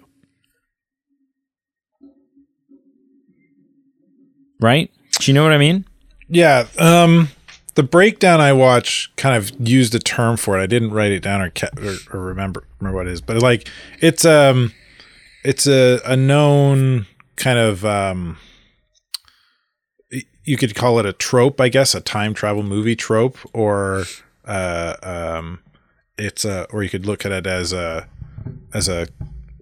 Right? 4.60 4.90
Do 5.18 5.30
you 5.30 5.34
know 5.34 5.42
what 5.42 5.52
I 5.52 5.58
mean? 5.58 5.86
Yeah. 6.28 6.66
Um, 6.78 7.28
the 7.74 7.82
breakdown 7.82 8.40
I 8.40 8.52
watched 8.52 9.16
kind 9.16 9.34
of 9.36 9.52
used 9.66 9.94
a 9.94 9.98
term 9.98 10.36
for 10.36 10.58
it. 10.58 10.62
I 10.62 10.66
didn't 10.66 10.90
write 10.90 11.12
it 11.12 11.20
down 11.20 11.40
or 11.40 11.52
or, 11.82 11.96
or 12.12 12.20
remember 12.20 12.64
remember 12.78 12.98
what 12.98 13.06
it 13.06 13.12
is, 13.12 13.20
but 13.20 13.42
like 13.42 13.68
it's 14.00 14.24
um 14.24 14.72
it's 15.44 15.66
a 15.66 16.00
a 16.04 16.16
known 16.16 17.06
kind 17.36 17.58
of 17.58 17.84
um 17.84 18.38
you 20.44 20.56
could 20.56 20.74
call 20.74 20.98
it 20.98 21.06
a 21.06 21.12
trope, 21.12 21.60
I 21.60 21.68
guess, 21.68 21.94
a 21.94 22.00
time 22.00 22.34
travel 22.34 22.62
movie 22.62 22.96
trope, 22.96 23.38
or 23.52 24.04
uh 24.44 24.96
um 25.02 25.60
it's 26.18 26.44
a 26.44 26.66
or 26.70 26.82
you 26.82 26.90
could 26.90 27.06
look 27.06 27.24
at 27.24 27.32
it 27.32 27.46
as 27.46 27.72
a 27.72 28.08
as 28.72 28.88
a 28.88 29.08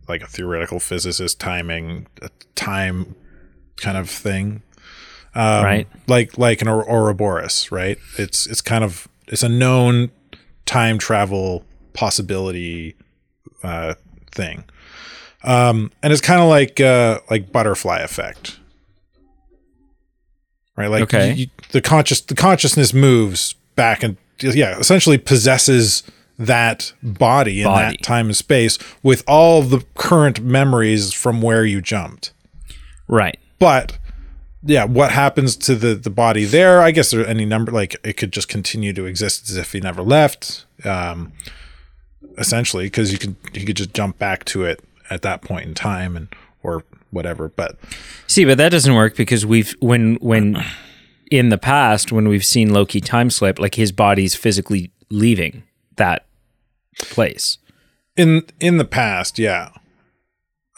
like 0.09 0.23
a 0.23 0.27
theoretical 0.27 0.81
physicist 0.81 1.39
timing 1.41 2.07
a 2.21 2.29
time 2.57 3.15
kind 3.77 3.97
of 3.97 4.11
thing 4.11 4.63
um, 5.35 5.65
Right. 5.65 5.89
Like 6.09 6.37
like 6.37 6.61
an 6.61 6.69
Or- 6.69 6.85
Ouroboros, 6.89 7.71
right? 7.73 7.97
It's 8.19 8.47
it's 8.47 8.61
kind 8.61 8.85
of 8.85 9.09
it's 9.29 9.43
a 9.43 9.49
known 9.49 10.11
time 10.67 10.99
travel 10.99 11.65
possibility 11.95 12.97
uh, 13.63 13.95
thing. 14.31 14.65
Um, 15.45 15.91
and 16.03 16.13
it's 16.13 16.23
kind 16.23 16.41
of 16.41 16.49
like 16.49 16.81
uh, 16.81 17.21
like 17.31 17.51
butterfly 17.53 17.99
effect, 18.01 18.59
right? 20.77 20.89
Like 20.89 21.03
Okay. 21.05 21.33
you- 21.35 21.47
the 21.71 21.81
conscious 21.81 22.21
the 22.21 22.35
consciousness 22.35 22.93
moves 22.95 23.55
back 23.77 24.03
and 24.03 24.17
yeah, 24.41 24.79
essentially 24.79 25.19
possesses 25.19 26.03
that 26.39 26.93
body 27.03 27.61
in 27.61 27.67
Body. 27.67 27.97
that 27.97 28.03
time 28.03 28.27
and 28.27 28.37
space 28.37 28.79
with 29.03 29.23
all 29.29 29.63
the 29.63 29.85
current 29.95 30.41
memories 30.41 31.13
from 31.13 31.41
where 31.43 31.65
you 31.65 31.81
jumped. 31.81 32.33
Right. 33.07 33.39
But 33.59 33.99
yeah, 34.65 34.85
what 34.85 35.13
happens 35.13 35.57
to 35.57 35.75
the 35.75 35.95
the 35.95 36.11
body 36.11 36.45
there? 36.45 36.81
I 36.83 36.91
guess 36.91 37.11
there 37.11 37.21
are 37.21 37.27
any 37.27 37.45
number 37.45 37.71
like 37.73 37.97
it 38.05 38.17
could 38.17 38.33
just 38.33 38.49
continue 38.49 38.93
to 38.93 39.07
exist 39.07 39.49
as 39.51 39.57
if 39.57 39.73
he 39.73 39.81
never 39.81 40.03
left. 40.03 40.67
Um, 40.85 41.33
essentially, 42.39 42.85
because 42.87 43.13
you 43.13 43.19
could 43.19 43.37
you 43.53 43.65
could 43.67 43.77
just 43.77 43.93
jump 43.95 44.19
back 44.19 44.45
to 44.47 44.65
it 44.65 44.83
at 45.13 45.23
that 45.23 45.43
point 45.43 45.67
in 45.67 45.75
time 45.75 46.17
and 46.17 46.29
or 46.63 46.85
whatever. 47.11 47.49
But 47.49 47.79
See, 48.27 48.45
but 48.45 48.57
that 48.59 48.71
doesn't 48.71 48.95
work 48.95 49.17
because 49.17 49.45
we've 49.45 49.75
when 49.81 50.17
when 50.17 50.65
in 51.31 51.49
the 51.51 51.59
past 51.59 52.13
when 52.13 52.29
we've 52.29 52.45
seen 52.45 52.73
Loki 52.73 53.01
time 53.01 53.31
slip, 53.31 53.59
like 53.59 53.75
his 53.75 53.93
body's 53.93 54.35
physically 54.35 54.91
leaving 55.11 55.63
that 55.97 56.27
place, 56.99 57.59
in 58.17 58.43
in 58.61 58.79
the 58.79 58.85
past, 58.85 59.39
yeah, 59.39 59.71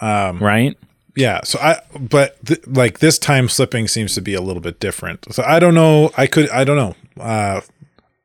Um, 0.00 0.38
right? 0.38 0.76
yeah. 1.16 1.40
So 1.44 1.58
I 1.60 1.80
but 1.98 2.44
th- 2.44 2.66
like 2.66 2.98
this 2.98 3.18
time 3.18 3.48
slipping 3.48 3.86
seems 3.88 4.14
to 4.14 4.20
be 4.20 4.34
a 4.34 4.40
little 4.40 4.62
bit 4.62 4.80
different. 4.80 5.32
So 5.32 5.42
I 5.46 5.58
don't 5.60 5.74
know. 5.74 6.10
I 6.16 6.26
could 6.26 6.50
I 6.50 6.64
don't 6.64 6.76
know. 6.76 6.94
Uh, 7.22 7.60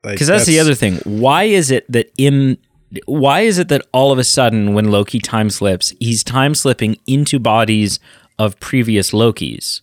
like, 0.03 0.13
Because 0.13 0.27
that's, 0.27 0.45
the 0.45 0.59
other 0.59 0.73
thing. 0.75 0.95
Why 1.03 1.43
is 1.43 1.71
it 1.71 1.85
that 1.91 2.11
in 2.17 2.57
why 3.05 3.41
is 3.41 3.57
it 3.59 3.67
that 3.69 3.85
all 3.91 4.11
of 4.11 4.17
a 4.19 4.23
sudden 4.23 4.73
when 4.73 4.89
Loki 4.91 5.19
time 5.19 5.49
slips, 5.49 5.93
he's 5.99 6.23
time 6.23 6.55
slipping 6.55 6.97
into 7.05 7.39
bodies 7.39 7.99
of 8.37 8.59
previous 8.59 9.11
Lokis? 9.11 9.81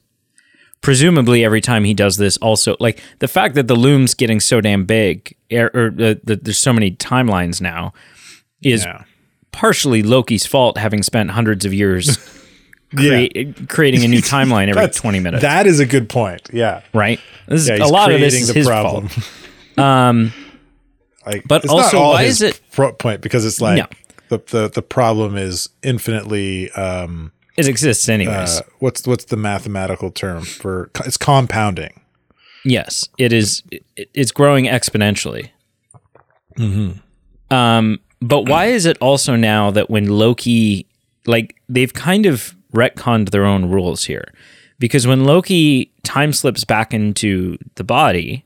Presumably, 0.83 1.45
every 1.45 1.61
time 1.61 1.85
he 1.85 1.95
does 1.95 2.17
this, 2.17 2.37
also 2.39 2.77
like 2.79 3.03
the 3.19 3.27
fact 3.29 3.55
that 3.57 3.67
the 3.67 3.75
loom's 3.75 4.15
getting 4.15 4.39
so 4.41 4.61
damn 4.61 4.85
big, 4.85 5.35
er, 5.53 5.71
or 5.75 5.87
uh, 5.89 6.15
that 6.25 6.41
there's 6.45 6.59
so 6.59 6.73
many 6.73 6.93
timelines 6.93 7.61
now, 7.61 7.93
is 8.63 8.85
Yeah. 8.85 9.03
partially 9.53 10.03
Loki's 10.03 10.47
fault, 10.47 10.79
having 10.79 11.03
spent 11.03 11.31
hundreds 11.31 11.65
of 11.65 11.73
years 11.75 12.19
Yeah. 12.97 13.27
creating 13.69 14.05
a 14.05 14.09
new 14.09 14.21
timeline 14.23 14.69
every 14.69 14.89
20 14.89 15.19
minutes. 15.21 15.43
That 15.43 15.67
is 15.67 15.81
a 15.81 15.87
good 15.87 16.09
point. 16.09 16.43
Yeah. 16.53 16.83
right? 16.93 17.19
This 17.49 17.63
is, 17.69 17.81
a 17.81 17.87
lot 17.87 18.13
of 18.13 18.21
this 18.21 18.35
is 18.35 18.49
his 18.49 18.67
problem. 18.67 19.09
fault. 19.09 19.31
Um, 19.79 20.33
But 21.47 21.69
also, 21.69 22.01
why 22.01 22.23
is 22.25 22.41
it- 22.43 22.61
point 22.99 23.21
because 23.21 23.45
it's 23.45 23.61
like 23.61 23.79
No. 23.79 23.87
the, 24.29 24.39
the 24.51 24.69
the 24.69 24.83
problem 24.83 25.37
is 25.37 25.69
infinitely 25.83 26.71
um 26.73 27.33
it 27.57 27.67
exists 27.69 28.09
anyways. 28.09 28.59
uh, 28.59 28.63
what's 28.81 29.07
what's 29.07 29.25
the 29.27 29.37
mathematical 29.37 30.11
term 30.11 30.43
for 30.45 30.91
it's 31.05 31.17
compounding. 31.17 32.01
Yes, 32.65 33.09
it 33.19 33.33
is. 33.33 33.63
It, 33.71 33.85
it's 34.15 34.33
growing 34.33 34.65
exponentially. 34.67 35.51
Um, 37.51 38.01
but 38.21 38.49
why 38.49 38.67
is 38.67 38.87
it 38.87 38.97
also 39.01 39.37
now 39.37 39.71
that 39.71 39.91
when 39.91 40.07
Loki, 40.09 40.87
like 41.27 41.55
they've 41.69 41.93
kind 41.93 42.27
of 42.27 42.55
retconned 42.75 43.31
their 43.31 43.45
own 43.45 43.71
rules 43.71 44.05
here, 44.05 44.33
because 44.79 45.07
when 45.07 45.25
Loki 45.25 45.93
time 46.03 46.33
slips 46.33 46.65
back 46.65 46.93
into 46.93 47.57
the 47.77 47.85
body, 47.85 48.45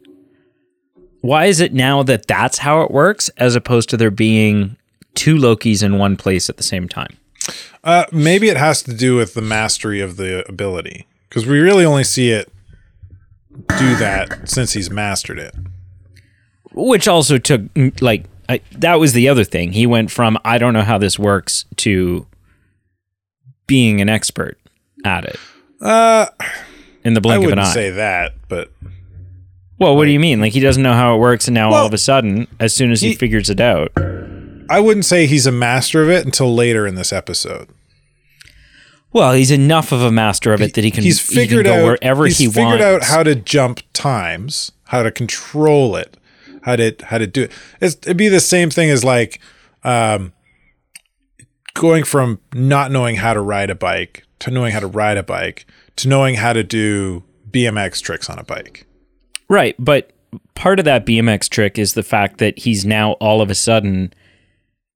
why 1.20 1.46
is 1.46 1.60
it 1.60 1.72
now 1.72 2.02
that 2.04 2.26
that's 2.26 2.58
how 2.58 2.82
it 2.82 2.90
works 2.90 3.28
as 3.36 3.54
opposed 3.54 3.88
to 3.90 3.96
there 3.96 4.10
being 4.10 4.76
two 5.14 5.36
Lokis 5.36 5.82
in 5.82 5.98
one 5.98 6.16
place 6.16 6.48
at 6.48 6.56
the 6.56 6.62
same 6.62 6.88
time? 6.88 7.16
Uh, 7.82 8.04
maybe 8.12 8.48
it 8.48 8.56
has 8.56 8.82
to 8.84 8.94
do 8.94 9.16
with 9.16 9.34
the 9.34 9.40
mastery 9.42 10.00
of 10.00 10.16
the 10.16 10.46
ability 10.48 11.06
because 11.28 11.46
we 11.46 11.58
really 11.58 11.84
only 11.84 12.04
see 12.04 12.30
it 12.30 12.52
do 13.78 13.96
that 13.96 14.48
since 14.48 14.72
he's 14.74 14.90
mastered 14.90 15.38
it. 15.38 15.54
which 16.72 17.08
also 17.08 17.38
took 17.38 17.62
mm, 17.74 18.00
like 18.02 18.24
I, 18.48 18.60
that 18.72 18.94
was 18.96 19.12
the 19.12 19.28
other 19.28 19.44
thing 19.44 19.72
he 19.72 19.86
went 19.86 20.10
from 20.10 20.38
i 20.44 20.56
don't 20.58 20.72
know 20.72 20.82
how 20.82 20.98
this 20.98 21.18
works 21.18 21.64
to 21.76 22.26
being 23.66 24.00
an 24.00 24.08
expert 24.08 24.58
at 25.04 25.24
it 25.24 25.38
Uh, 25.80 26.26
in 27.04 27.14
the 27.14 27.20
I 27.20 27.22
blink 27.22 27.44
of 27.44 27.52
an 27.52 27.58
eye. 27.58 27.62
I 27.62 27.66
eye 27.70 27.72
say 27.72 27.90
that, 27.90 28.34
but 28.48 28.70
well 29.80 29.96
what 29.96 30.04
do 30.04 30.12
you 30.12 30.20
mean 30.20 30.40
like 30.40 30.52
he 30.52 30.60
doesn't 30.60 30.82
know 30.84 30.92
how 30.94 31.16
it 31.16 31.18
works 31.18 31.48
and 31.48 31.54
now 31.56 31.72
all 31.72 31.86
of 31.86 31.92
a 31.92 31.98
sudden 31.98 32.46
as 32.60 32.72
soon 32.72 32.92
as 32.92 33.00
he, 33.00 33.08
he- 33.08 33.14
figures 33.16 33.50
it 33.50 33.60
out 33.60 33.90
I 34.72 34.78
wouldn't 34.78 35.04
say 35.04 35.26
he's 35.26 35.46
a 35.46 35.52
master 35.52 36.00
of 36.04 36.08
it 36.08 36.24
until 36.24 36.54
later 36.54 36.86
in 36.86 36.94
this 36.94 37.12
episode. 37.12 37.68
well 39.12 39.32
he's 39.32 39.50
enough 39.50 39.90
of 39.90 40.00
a 40.02 40.12
master 40.12 40.52
of 40.52 40.60
it 40.62 40.74
that 40.74 40.84
he 40.84 40.92
can 40.92 41.02
he's 41.02 41.20
he 41.26 41.34
can 41.34 41.42
figured 41.42 41.66
out 41.66 41.84
wherever 41.84 42.24
he 42.26 42.28
wants. 42.28 42.38
he's 42.38 42.46
he 42.46 42.52
figured 42.52 42.80
wants 42.80 42.84
out 42.84 43.02
how 43.16 43.22
to 43.24 43.34
jump 43.34 43.80
times, 43.92 44.70
how 44.84 45.02
to 45.02 45.10
control 45.10 45.96
it, 45.96 46.16
how 46.62 46.76
to 46.76 46.94
how 47.02 47.18
to 47.18 47.26
do 47.26 47.42
it. 47.44 47.52
It's, 47.80 47.96
it'd 47.96 48.16
be 48.16 48.28
the 48.28 48.38
same 48.38 48.70
thing 48.70 48.90
as 48.90 49.02
like 49.02 49.40
um, 49.82 50.32
going 51.74 52.04
from 52.04 52.38
not 52.54 52.92
knowing 52.92 53.16
how 53.16 53.34
to 53.34 53.40
ride 53.40 53.70
a 53.70 53.74
bike 53.74 54.24
to 54.40 54.50
knowing 54.52 54.72
how 54.72 54.78
to 54.80 54.86
ride 54.86 55.16
a 55.18 55.22
bike 55.24 55.66
to 55.96 56.06
knowing 56.08 56.36
how 56.36 56.52
to 56.52 56.62
do 56.62 57.24
BMX 57.50 58.00
tricks 58.00 58.30
on 58.30 58.38
a 58.38 58.44
bike. 58.44 58.86
Right 59.50 59.74
but 59.78 60.12
part 60.54 60.78
of 60.78 60.86
that 60.86 61.04
bmx 61.04 61.50
trick 61.50 61.78
is 61.78 61.92
the 61.92 62.02
fact 62.02 62.38
that 62.38 62.58
he's 62.58 62.86
now 62.86 63.12
all 63.12 63.42
of 63.42 63.50
a 63.50 63.54
sudden 63.54 64.10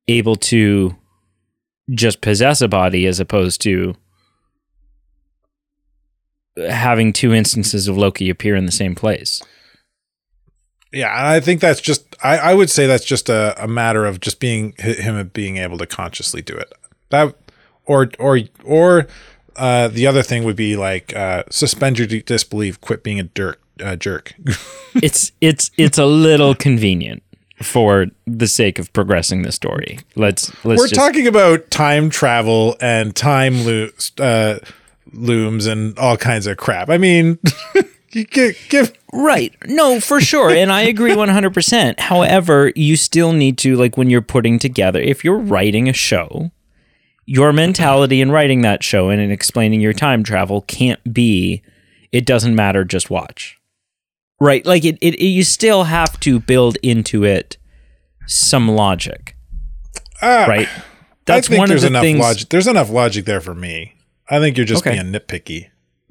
able 0.09 0.37
to 0.37 0.97
just 1.91 2.23
possess 2.23 2.63
a 2.63 2.69
body 2.69 3.07
as 3.07 3.21
opposed 3.21 3.61
to 3.61 3.95
having 6.57 7.13
two 7.13 7.33
instances 7.33 7.89
of 7.89 7.97
Loki 7.97 8.31
appear 8.31 8.55
in 8.55 8.67
the 8.67 8.73
same 8.73 8.95
place. 8.95 9.43
Yeah, 10.93 11.13
I 11.13 11.41
think 11.41 11.61
that's 11.61 11.81
just 11.81 12.15
I, 12.23 12.39
I 12.39 12.55
would 12.55 12.71
say 12.71 12.87
that's 12.87 13.05
just 13.05 13.29
a, 13.29 13.55
a 13.63 13.67
matter 13.67 14.07
of 14.07 14.21
just 14.21 14.39
being 14.39 14.75
him 14.79 15.29
being 15.35 15.57
able 15.57 15.77
to 15.79 15.87
consciously 15.87 16.41
do 16.41 16.55
it. 16.55 16.73
That 17.11 17.35
or 17.85 18.11
or 18.21 18.39
or 18.65 19.09
uh, 19.57 19.89
the 19.89 20.07
other 20.07 20.23
thing 20.23 20.45
would 20.45 20.55
be 20.55 20.77
like 20.77 21.15
uh, 21.17 21.43
suspend 21.51 21.99
your 21.99 22.07
disbelief, 22.07 22.81
quit 22.81 23.03
being 23.03 23.19
a 23.19 23.25
jerk. 23.25 23.61
Uh, 23.83 23.97
jerk. 23.97 24.35
It's 25.03 25.33
it's 25.41 25.73
it's 25.77 25.99
a 25.99 26.07
little 26.07 26.55
convenient 26.55 27.25
for 27.61 28.07
the 28.29 28.47
sake 28.47 28.79
of 28.79 28.93
progressing 28.93 29.43
the 29.43 29.51
story. 29.51 29.99
Let's 30.15 30.53
let's 30.65 30.79
We're 30.79 30.87
just, 30.87 30.95
talking 30.95 31.27
about 31.27 31.69
time 31.73 32.11
travel 32.11 32.77
and 32.81 33.17
time 33.17 33.65
lo- 33.65 33.89
uh, 34.21 34.61
looms 35.13 35.67
and 35.67 35.99
all 35.99 36.17
kinds 36.17 36.47
of 36.47 36.59
crap. 36.59 36.91
I 36.91 36.99
mean, 36.99 37.41
you 38.13 38.23
give, 38.25 38.57
give 38.69 38.93
Right. 39.13 39.55
No, 39.67 40.01
for 40.01 40.21
sure. 40.21 40.51
And 40.51 40.73
I 40.73 40.83
agree 40.83 41.13
100%. 41.13 42.01
However, 42.01 42.73
you 42.75 42.97
still 42.97 43.33
need 43.33 43.57
to, 43.59 43.77
like, 43.77 43.97
when 43.97 44.11
you're 44.11 44.21
putting 44.21 44.59
together, 44.59 45.01
if 45.01 45.23
you're 45.23 45.39
writing 45.39 45.89
a 45.89 45.93
show, 45.93 46.51
your 47.27 47.53
mentality 47.53 48.21
in 48.21 48.33
writing 48.33 48.63
that 48.63 48.83
show 48.83 49.11
and 49.11 49.21
in 49.21 49.31
explaining 49.31 49.81
your 49.81 49.93
time 49.93 50.25
travel 50.25 50.63
can't 50.63 51.15
be, 51.15 51.63
it 52.11 52.27
doesn't 52.27 52.57
matter, 52.57 52.85
just 52.85 53.09
watch. 53.09 53.57
Right. 54.41 54.65
Like, 54.67 54.85
it, 54.85 54.99
it, 55.01 55.21
you 55.25 55.45
still 55.45 55.85
have 55.85 56.19
to 56.21 56.41
build 56.41 56.77
into 56.83 57.25
it 57.25 57.57
some 58.27 58.69
logic. 58.69 59.37
uh, 60.23 60.47
Right. 60.49 60.69
I 60.69 60.83
That's 61.27 61.49
think 61.49 61.59
one 61.59 61.71
of 61.71 61.81
the 61.81 61.87
enough 61.87 62.03
things. 62.03 62.19
logic. 62.21 62.49
There's 62.51 62.67
enough 62.67 62.91
logic 62.91 63.25
there 63.25 63.41
for 63.41 63.55
me. 63.55 63.95
I 64.29 64.39
think 64.41 64.57
you're 64.57 64.67
just 64.67 64.87
Okay. 64.87 65.01
being 65.01 65.13
nitpicky. 65.13 65.69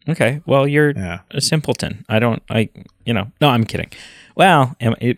Okay. 0.09 0.41
Well, 0.45 0.67
you're 0.67 0.91
Yeah. 0.91 1.19
a 1.31 1.39
simpleton. 1.41 2.03
I 2.09 2.19
don't. 2.19 2.41
I. 2.49 2.69
You 3.05 3.13
know. 3.13 3.31
No, 3.39 3.49
I'm 3.49 3.63
kidding. 3.63 3.89
Well, 4.36 4.75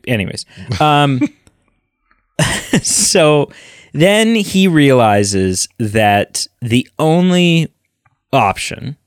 anyways. 0.07 0.45
Um. 0.81 1.21
so 2.81 3.49
then 3.93 4.35
he 4.35 4.67
realizes 4.67 5.67
that 5.79 6.47
the 6.61 6.87
only 6.99 7.71
option 8.33 8.97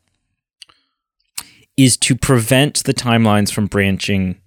is 1.79 1.97
to 1.97 2.17
prevent 2.17 2.83
the 2.83 2.93
timelines 2.93 3.53
from 3.53 3.69
branching 3.69 4.39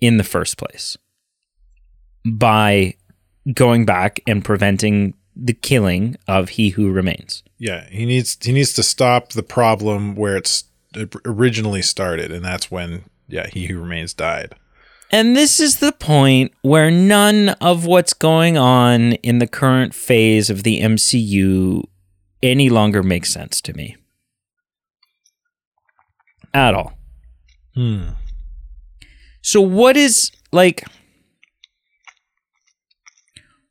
in 0.00 0.18
the 0.18 0.22
first 0.22 0.58
place 0.58 0.96
by 2.26 2.94
going 3.54 3.86
back 3.86 4.20
and 4.26 4.44
preventing 4.44 5.14
the 5.34 5.54
killing 5.54 6.14
of 6.28 6.50
he 6.50 6.68
who 6.68 6.92
remains. 6.92 7.42
Yeah, 7.58 7.88
he 7.88 8.04
needs 8.04 8.36
he 8.40 8.52
needs 8.52 8.74
to 8.74 8.82
stop 8.82 9.30
the 9.30 9.42
problem 9.42 10.14
where 10.14 10.36
it's 10.36 10.64
originally 11.24 11.82
started, 11.82 12.30
and 12.30 12.44
that's 12.44 12.70
when 12.70 13.04
yeah 13.26 13.48
he 13.48 13.66
who 13.66 13.80
remains 13.80 14.12
died. 14.12 14.54
And 15.10 15.34
this 15.34 15.58
is 15.58 15.78
the 15.78 15.92
point 15.92 16.52
where 16.62 16.90
none 16.90 17.50
of 17.60 17.86
what's 17.86 18.12
going 18.12 18.58
on 18.58 19.12
in 19.12 19.38
the 19.38 19.46
current 19.46 19.94
phase 19.94 20.50
of 20.50 20.64
the 20.64 20.80
MCU 20.80 21.84
any 22.42 22.68
longer 22.68 23.02
makes 23.02 23.32
sense 23.32 23.60
to 23.62 23.72
me. 23.72 23.96
At 26.54 26.72
all. 26.74 26.92
Hmm. 27.74 28.10
So, 29.42 29.60
what 29.60 29.96
is 29.96 30.30
like. 30.52 30.86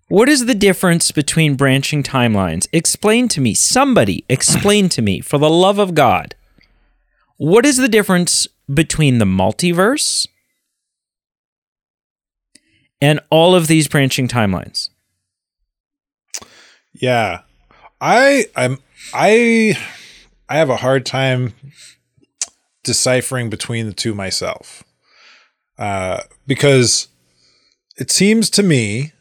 What 0.09 0.29
is 0.29 0.45
the 0.45 0.53
difference 0.53 1.11
between 1.11 1.55
branching 1.55 2.03
timelines? 2.03 2.67
Explain 2.71 3.29
to 3.29 3.41
me. 3.41 3.55
Somebody 3.55 4.25
explain 4.29 4.89
to 4.89 5.01
me, 5.01 5.21
for 5.21 5.39
the 5.39 5.49
love 5.49 5.79
of 5.79 5.95
God. 5.95 6.35
What 7.37 7.65
is 7.65 7.77
the 7.77 7.89
difference 7.89 8.47
between 8.71 9.17
the 9.17 9.25
multiverse 9.25 10.27
and 13.01 13.19
all 13.29 13.55
of 13.55 13.67
these 13.67 13.87
branching 13.87 14.27
timelines? 14.27 14.89
Yeah. 16.93 17.41
I 17.99 18.45
I'm 18.55 18.79
I 19.13 19.77
I 20.47 20.57
have 20.57 20.69
a 20.69 20.75
hard 20.75 21.05
time 21.05 21.53
deciphering 22.83 23.49
between 23.49 23.85
the 23.87 23.93
two 23.93 24.13
myself. 24.13 24.83
Uh 25.77 26.21
because 26.47 27.07
it 27.97 28.11
seems 28.11 28.49
to 28.51 28.63
me 28.63 29.11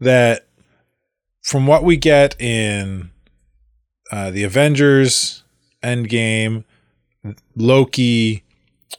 that 0.00 0.46
from 1.42 1.66
what 1.66 1.84
we 1.84 1.96
get 1.96 2.40
in 2.40 3.10
uh, 4.10 4.30
the 4.30 4.44
Avengers 4.44 5.42
Endgame, 5.82 6.64
Loki, 7.56 8.42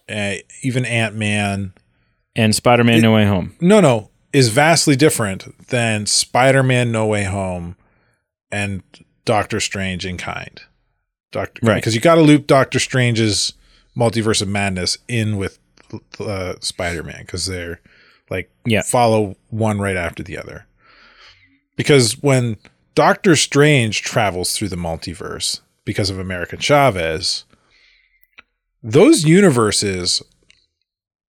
uh, 0.09 0.35
even 0.61 0.85
Ant 0.85 1.15
Man, 1.15 1.73
And 2.35 2.55
Spider 2.55 2.83
Man 2.83 3.01
No 3.01 3.13
Way 3.13 3.25
Home. 3.25 3.55
no, 3.61 3.79
no, 3.79 4.09
is 4.31 4.49
vastly 4.49 4.95
different 4.95 5.67
than 5.67 6.05
Spider 6.05 6.63
Man 6.63 6.91
No 6.91 7.05
Way 7.05 7.25
Home 7.25 7.75
and 8.51 8.83
Doctor 9.25 9.59
Strange 9.59 10.05
in 10.05 10.17
kind. 10.17 10.61
Doctor, 11.31 11.59
Right. 11.65 11.75
Because 11.75 11.95
you 11.95 12.01
got 12.01 12.15
to 12.15 12.21
loop 12.21 12.47
Doctor 12.47 12.79
Strange's 12.79 13.53
multiverse 13.97 14.41
of 14.41 14.47
madness 14.47 14.97
in 15.07 15.37
with 15.37 15.59
uh, 16.19 16.55
Spider 16.59 17.03
Man 17.03 17.21
because 17.21 17.45
they're 17.45 17.79
like 18.29 18.51
Yeah. 18.65 18.81
follow 18.81 19.35
one 19.49 19.79
right 19.79 19.97
after 19.97 20.23
the 20.23 20.37
other. 20.37 20.65
Because 21.75 22.21
when 22.21 22.57
Doctor 22.95 23.35
Strange 23.35 24.01
travels 24.01 24.55
through 24.55 24.69
the 24.69 24.75
multiverse 24.75 25.61
because 25.85 26.09
of 26.09 26.19
America 26.19 26.55
Chavez, 26.57 27.45
those 28.81 29.23
universes 29.25 30.21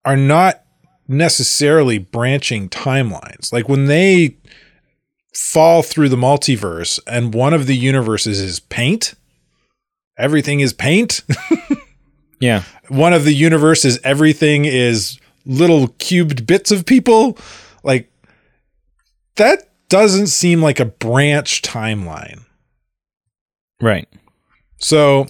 are 0.03 0.17
not 0.17 0.63
necessarily 1.07 1.97
branching 1.97 2.69
timelines. 2.69 3.51
Like 3.53 3.67
when 3.69 3.85
they 3.85 4.37
fall 5.33 5.81
through 5.83 6.09
the 6.09 6.15
multiverse 6.15 6.99
and 7.07 7.33
one 7.33 7.53
of 7.53 7.67
the 7.67 7.75
universes 7.75 8.39
is 8.39 8.59
paint, 8.59 9.15
everything 10.17 10.59
is 10.59 10.73
paint. 10.73 11.21
Yeah. 12.39 12.63
one 12.89 13.13
of 13.13 13.23
the 13.23 13.33
universes, 13.33 13.99
everything 14.03 14.65
is 14.65 15.19
little 15.45 15.87
cubed 15.99 16.45
bits 16.45 16.71
of 16.71 16.85
people. 16.85 17.37
Like 17.83 18.11
that 19.35 19.69
doesn't 19.89 20.27
seem 20.27 20.61
like 20.61 20.79
a 20.79 20.85
branch 20.85 21.61
timeline. 21.61 22.41
Right. 23.81 24.07
So 24.79 25.27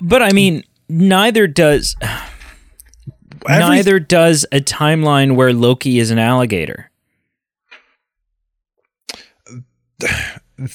But 0.00 0.22
I 0.22 0.32
mean, 0.32 0.64
neither 0.88 1.46
does 1.46 1.96
every- 3.48 3.68
neither 3.68 3.98
does 4.00 4.44
a 4.52 4.60
timeline 4.60 5.36
where 5.36 5.52
Loki 5.52 5.98
is 5.98 6.10
an 6.10 6.18
alligator. 6.18 6.90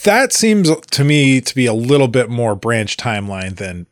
that 0.04 0.34
seems 0.34 0.70
to 0.92 1.04
me 1.04 1.42
to 1.42 1.56
be 1.56 1.66
a 1.66 1.74
little 1.74 2.08
bit 2.08 2.30
more 2.30 2.56
branch 2.56 2.98
timeline 2.98 3.56
than 3.58 3.88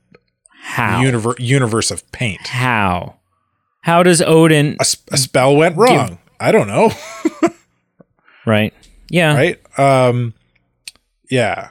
How? 0.66 1.02
universe 1.02 1.40
universe 1.40 1.92
of 1.92 2.12
paint. 2.12 2.48
How? 2.48 3.16
How 3.82 4.02
does 4.04 4.22
Odin 4.22 4.78
A 4.80 4.86
spell 5.18 5.56
went 5.56 5.78
wrong. 5.78 6.18
I 6.40 6.52
don't 6.52 6.68
know. 6.68 6.92
right? 8.46 8.74
Yeah. 9.10 9.36
right? 9.36 9.80
Um, 9.80 10.34
yeah, 11.30 11.70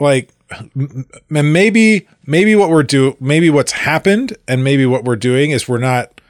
like 0.00 0.30
m- 0.50 1.06
m- 1.30 1.52
maybe 1.52 2.06
maybe 2.24 2.54
what 2.54 2.70
we're 2.70 2.82
do 2.82 3.16
maybe 3.20 3.50
what's 3.50 3.72
happened 3.72 4.36
and 4.46 4.62
maybe 4.62 4.86
what 4.86 5.04
we're 5.04 5.16
doing 5.16 5.50
is 5.50 5.68
we're 5.68 5.78
not 5.78 6.20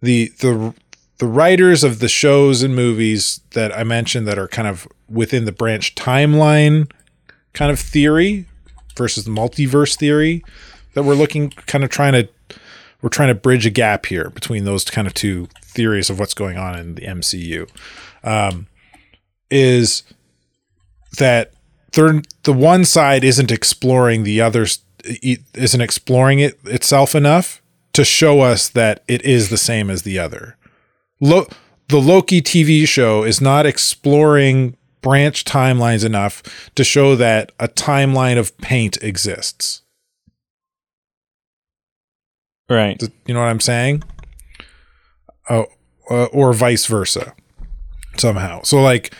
the 0.00 0.32
the 0.40 0.74
the 1.18 1.26
writers 1.26 1.84
of 1.84 2.00
the 2.00 2.08
shows 2.08 2.62
and 2.62 2.74
movies 2.74 3.40
that 3.52 3.76
I 3.76 3.84
mentioned 3.84 4.26
that 4.26 4.38
are 4.38 4.48
kind 4.48 4.66
of 4.68 4.88
within 5.08 5.44
the 5.44 5.52
branch 5.52 5.94
timeline 5.94 6.90
kind 7.52 7.70
of 7.70 7.78
theory 7.78 8.46
versus 8.96 9.24
the 9.24 9.30
multiverse 9.30 9.96
theory 9.96 10.42
that 10.94 11.04
we're 11.04 11.14
looking 11.14 11.50
kind 11.50 11.84
of 11.84 11.90
trying 11.90 12.12
to 12.12 12.28
we're 13.02 13.10
trying 13.10 13.28
to 13.28 13.34
bridge 13.34 13.66
a 13.66 13.70
gap 13.70 14.06
here 14.06 14.30
between 14.30 14.64
those 14.64 14.84
kind 14.86 15.06
of 15.06 15.12
two 15.12 15.48
theories 15.62 16.08
of 16.08 16.18
what's 16.18 16.32
going 16.32 16.56
on 16.56 16.78
in 16.78 16.94
the 16.94 17.02
MCU. 17.02 17.68
Um, 18.22 18.66
is 19.50 20.04
that 21.18 21.52
they're, 21.92 22.22
the 22.44 22.52
one 22.52 22.86
side 22.86 23.22
isn't 23.22 23.52
exploring 23.52 24.22
the 24.22 24.40
others 24.40 24.80
isn't 25.04 25.82
exploring 25.82 26.38
it 26.38 26.58
itself 26.64 27.14
enough 27.14 27.60
to 27.92 28.04
show 28.04 28.40
us 28.40 28.70
that 28.70 29.02
it 29.06 29.22
is 29.22 29.50
the 29.50 29.58
same 29.58 29.90
as 29.90 30.02
the 30.02 30.18
other. 30.18 30.56
Lo- 31.20 31.46
the 31.88 32.00
Loki 32.00 32.40
TV 32.40 32.88
show 32.88 33.22
is 33.22 33.40
not 33.40 33.66
exploring 33.66 34.76
branch 35.02 35.44
timelines 35.44 36.04
enough 36.04 36.70
to 36.74 36.82
show 36.82 37.14
that 37.16 37.52
a 37.60 37.68
timeline 37.68 38.38
of 38.38 38.56
paint 38.58 38.96
exists. 39.02 39.82
Right. 42.68 43.00
You 43.26 43.34
know 43.34 43.40
what 43.40 43.48
I'm 43.48 43.60
saying? 43.60 44.02
Oh, 45.50 45.66
uh, 46.10 46.24
or 46.26 46.52
vice 46.52 46.86
versa, 46.86 47.34
somehow. 48.16 48.62
So 48.62 48.80
like, 48.80 49.14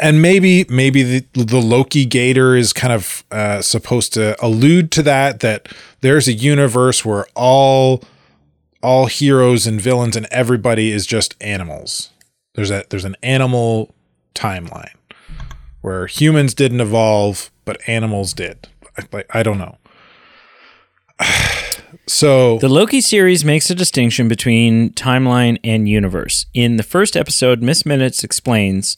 and 0.00 0.20
maybe 0.20 0.66
maybe 0.68 1.02
the 1.02 1.44
the 1.44 1.60
Loki 1.60 2.04
Gator 2.04 2.56
is 2.56 2.72
kind 2.72 2.92
of 2.92 3.24
uh, 3.30 3.62
supposed 3.62 4.12
to 4.14 4.36
allude 4.44 4.90
to 4.92 5.02
that 5.02 5.40
that 5.40 5.68
there's 6.00 6.28
a 6.28 6.32
universe 6.32 7.04
where 7.04 7.26
all 7.34 8.02
all 8.82 9.06
heroes 9.06 9.66
and 9.66 9.80
villains 9.80 10.16
and 10.16 10.26
everybody 10.30 10.92
is 10.92 11.06
just 11.06 11.34
animals. 11.40 12.10
There's 12.54 12.70
a 12.70 12.84
there's 12.90 13.04
an 13.04 13.16
animal 13.22 13.94
timeline 14.34 14.94
where 15.80 16.06
humans 16.06 16.54
didn't 16.54 16.80
evolve 16.80 17.50
but 17.64 17.80
animals 17.88 18.34
did. 18.34 18.68
Like 19.12 19.26
I 19.30 19.42
don't 19.42 19.58
know. 19.58 19.78
So 22.08 22.56
The 22.58 22.70
Loki 22.70 23.02
series 23.02 23.44
makes 23.44 23.68
a 23.68 23.74
distinction 23.74 24.28
between 24.28 24.94
timeline 24.94 25.58
and 25.62 25.86
universe. 25.86 26.46
In 26.54 26.76
the 26.76 26.82
first 26.82 27.16
episode, 27.16 27.60
Miss 27.62 27.84
Minutes 27.84 28.24
explains 28.24 28.96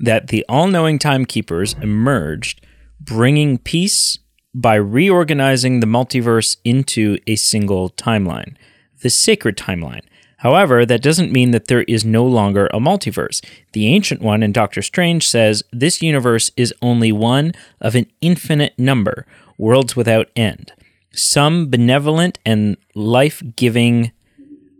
that 0.00 0.28
the 0.28 0.46
all 0.48 0.66
knowing 0.66 0.98
timekeepers 0.98 1.74
emerged, 1.82 2.64
bringing 2.98 3.58
peace 3.58 4.18
by 4.54 4.76
reorganizing 4.76 5.80
the 5.80 5.86
multiverse 5.86 6.56
into 6.64 7.18
a 7.26 7.36
single 7.36 7.90
timeline, 7.90 8.56
the 9.02 9.10
sacred 9.10 9.58
timeline. 9.58 10.02
However, 10.38 10.86
that 10.86 11.02
doesn't 11.02 11.32
mean 11.32 11.50
that 11.50 11.66
there 11.66 11.82
is 11.82 12.04
no 12.04 12.24
longer 12.24 12.68
a 12.68 12.78
multiverse. 12.78 13.44
The 13.74 13.88
Ancient 13.88 14.22
One 14.22 14.42
in 14.42 14.52
Doctor 14.52 14.80
Strange 14.80 15.28
says 15.28 15.64
this 15.70 16.00
universe 16.00 16.50
is 16.56 16.72
only 16.80 17.12
one 17.12 17.52
of 17.78 17.94
an 17.94 18.06
infinite 18.22 18.78
number, 18.78 19.26
worlds 19.58 19.94
without 19.94 20.30
end 20.34 20.72
some 21.18 21.68
benevolent 21.70 22.38
and 22.46 22.76
life 22.94 23.42
giving. 23.56 24.12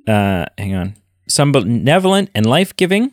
Uh, 0.06 0.46
hang 0.56 0.74
on. 0.74 0.94
Some 1.28 1.52
benevolent 1.52 2.30
and 2.34 2.46
life 2.46 2.74
giving. 2.76 3.12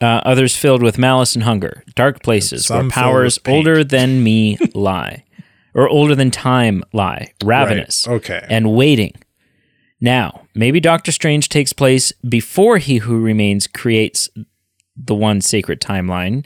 Uh, 0.00 0.20
others 0.24 0.56
filled 0.56 0.82
with 0.82 0.98
malice 0.98 1.36
and 1.36 1.44
hunger, 1.44 1.84
dark 1.94 2.22
places 2.24 2.68
where 2.68 2.88
powers 2.88 3.38
older 3.46 3.84
than 3.84 4.22
me 4.24 4.58
lie, 4.74 5.22
or 5.74 5.88
older 5.88 6.16
than 6.16 6.30
time 6.30 6.82
lie, 6.92 7.32
ravenous 7.44 8.08
Right. 8.08 8.16
Okay. 8.16 8.44
and 8.50 8.72
waiting. 8.74 9.12
Now, 10.00 10.42
maybe 10.56 10.80
Doctor 10.80 11.12
Strange 11.12 11.48
takes 11.48 11.72
place 11.72 12.10
before 12.28 12.78
He 12.78 12.96
Who 12.96 13.20
Remains 13.20 13.68
creates 13.68 14.28
the 14.96 15.14
one 15.14 15.40
sacred 15.40 15.80
timeline. 15.80 16.44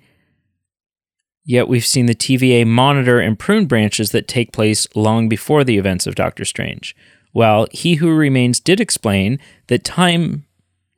Yet 1.48 1.68
we've 1.68 1.86
seen 1.86 2.06
the 2.06 2.14
TVA 2.14 2.66
monitor 2.66 3.20
and 3.20 3.38
prune 3.38 3.66
branches 3.66 4.10
that 4.10 4.26
take 4.26 4.52
place 4.52 4.86
long 4.96 5.28
before 5.28 5.62
the 5.62 5.78
events 5.78 6.06
of 6.06 6.16
Doctor 6.16 6.44
Strange. 6.44 6.94
Well, 7.32 7.68
He 7.70 7.94
Who 7.94 8.10
Remains 8.12 8.58
did 8.58 8.80
explain 8.80 9.38
that 9.68 9.84
time 9.84 10.44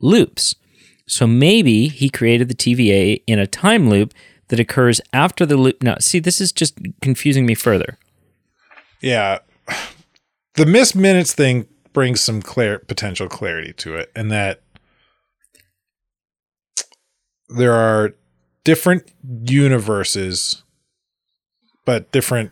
loops. 0.01 0.55
So 1.07 1.27
maybe 1.27 1.87
he 1.87 2.09
created 2.09 2.49
the 2.49 2.55
TVA 2.55 3.21
in 3.27 3.37
a 3.39 3.47
time 3.47 3.89
loop 3.89 4.13
that 4.47 4.59
occurs 4.59 4.99
after 5.13 5.45
the 5.45 5.55
loop. 5.55 5.83
Now, 5.83 5.97
see, 5.99 6.19
this 6.19 6.41
is 6.41 6.51
just 6.51 6.77
confusing 7.01 7.45
me 7.45 7.53
further. 7.55 7.97
yeah 9.01 9.39
the 10.55 10.65
Miss 10.65 10.93
Minutes 10.95 11.33
thing 11.33 11.67
brings 11.93 12.21
some 12.21 12.41
clear 12.41 12.79
potential 12.79 13.27
clarity 13.29 13.71
to 13.73 13.95
it 13.95 14.11
and 14.15 14.31
that 14.31 14.61
there 17.49 17.73
are 17.73 18.15
different 18.63 19.11
universes 19.45 20.63
but 21.85 22.11
different 22.11 22.51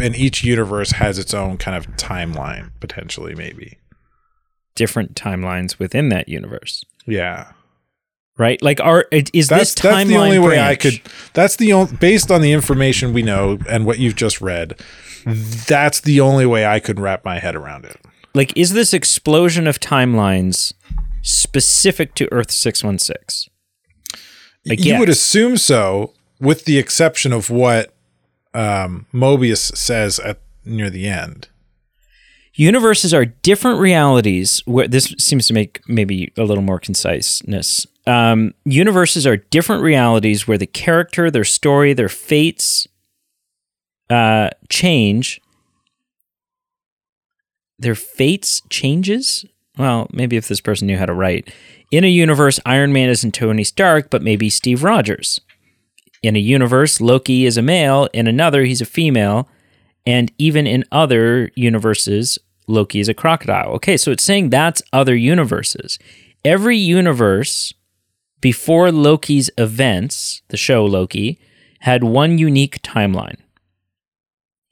and 0.00 0.14
each 0.16 0.42
universe 0.44 0.92
has 0.92 1.18
its 1.18 1.32
own 1.34 1.56
kind 1.56 1.76
of 1.76 1.86
timeline 1.96 2.70
potentially 2.80 3.34
maybe 3.34 3.78
Different 4.74 5.14
timelines 5.14 5.78
within 5.78 6.08
that 6.08 6.28
universe. 6.28 6.84
yeah 7.06 7.52
right? 8.38 8.60
Like, 8.62 8.80
are 8.80 9.06
is 9.12 9.48
That's 9.48 9.74
this 9.74 9.74
timeline 9.74 9.82
that's 9.92 10.08
the 10.08 10.16
only 10.16 10.38
way 10.38 10.58
I 10.58 10.74
could. 10.74 11.00
That's 11.34 11.56
the 11.56 11.74
only 11.74 11.94
based 11.96 12.30
on 12.30 12.40
the 12.40 12.52
information 12.52 13.12
we 13.12 13.22
know 13.22 13.58
and 13.68 13.84
what 13.84 13.98
you've 13.98 14.16
just 14.16 14.40
read. 14.40 14.80
That's 15.26 16.00
the 16.00 16.20
only 16.20 16.46
way 16.46 16.64
I 16.66 16.80
could 16.80 16.98
wrap 16.98 17.24
my 17.26 17.38
head 17.38 17.54
around 17.54 17.84
it. 17.84 17.98
like 18.34 18.56
is 18.56 18.72
this 18.72 18.94
explosion 18.94 19.66
of 19.66 19.78
timelines 19.78 20.72
specific 21.20 22.14
to 22.14 22.32
Earth 22.32 22.50
six 22.50 22.82
one 22.82 22.98
six? 22.98 23.48
You 24.64 24.98
would 24.98 25.08
assume 25.08 25.56
so, 25.56 26.12
with 26.40 26.64
the 26.64 26.78
exception 26.78 27.32
of 27.32 27.50
what 27.50 27.94
um, 28.54 29.06
Mobius 29.12 29.76
says 29.76 30.18
at 30.20 30.40
near 30.64 30.90
the 30.90 31.08
end. 31.08 31.48
universes 32.54 33.14
are 33.14 33.24
different 33.24 33.80
realities 33.80 34.62
where 34.66 34.86
this 34.86 35.14
seems 35.18 35.46
to 35.46 35.54
make 35.54 35.80
maybe 35.88 36.32
a 36.36 36.44
little 36.44 36.62
more 36.62 36.78
conciseness. 36.78 37.86
Um, 38.06 38.52
universes 38.64 39.26
are 39.26 39.36
different 39.36 39.82
realities 39.82 40.46
where 40.46 40.58
the 40.58 40.66
character 40.66 41.30
their 41.30 41.44
story 41.44 41.92
their 41.92 42.08
fates 42.08 42.86
uh, 44.10 44.50
change. 44.68 45.40
Their 47.78 47.94
fates 47.94 48.62
changes? 48.68 49.44
Well 49.78 50.08
maybe 50.12 50.36
if 50.36 50.48
this 50.48 50.60
person 50.60 50.86
knew 50.86 50.98
how 50.98 51.06
to 51.06 51.14
write 51.14 51.52
in 51.92 52.02
a 52.02 52.08
universe 52.08 52.58
iron 52.66 52.92
man 52.92 53.08
isn't 53.08 53.32
tony 53.32 53.62
stark 53.62 54.10
but 54.10 54.22
maybe 54.22 54.50
steve 54.50 54.82
rogers 54.82 55.40
in 56.24 56.34
a 56.34 56.40
universe 56.40 57.00
loki 57.00 57.46
is 57.46 57.56
a 57.56 57.62
male 57.62 58.08
in 58.12 58.26
another 58.26 58.64
he's 58.64 58.80
a 58.80 58.86
female 58.86 59.48
and 60.06 60.32
even 60.38 60.66
in 60.66 60.84
other 60.90 61.50
universes, 61.54 62.38
Loki 62.66 63.00
is 63.00 63.08
a 63.08 63.14
crocodile. 63.14 63.70
Okay, 63.72 63.96
so 63.96 64.10
it's 64.10 64.24
saying 64.24 64.50
that's 64.50 64.82
other 64.92 65.14
universes. 65.14 65.98
Every 66.44 66.76
universe 66.76 67.72
before 68.40 68.90
Loki's 68.90 69.50
events, 69.56 70.42
the 70.48 70.56
show 70.56 70.84
Loki, 70.84 71.38
had 71.80 72.02
one 72.02 72.38
unique 72.38 72.82
timeline. 72.82 73.36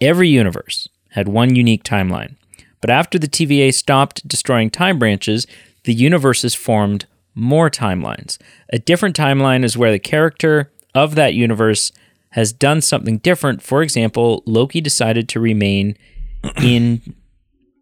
Every 0.00 0.28
universe 0.28 0.88
had 1.10 1.28
one 1.28 1.54
unique 1.54 1.84
timeline. 1.84 2.36
But 2.80 2.90
after 2.90 3.18
the 3.18 3.28
TVA 3.28 3.74
stopped 3.74 4.26
destroying 4.26 4.70
time 4.70 4.98
branches, 4.98 5.46
the 5.90 5.94
universes 5.94 6.54
formed 6.54 7.04
more 7.34 7.68
timelines. 7.68 8.38
A 8.72 8.78
different 8.78 9.16
timeline 9.16 9.64
is 9.64 9.76
where 9.76 9.90
the 9.90 9.98
character 9.98 10.70
of 10.94 11.16
that 11.16 11.34
universe 11.34 11.90
has 12.30 12.52
done 12.52 12.80
something 12.80 13.18
different. 13.18 13.60
For 13.60 13.82
example, 13.82 14.44
Loki 14.46 14.80
decided 14.80 15.28
to 15.30 15.40
remain 15.40 15.96
in 16.62 17.16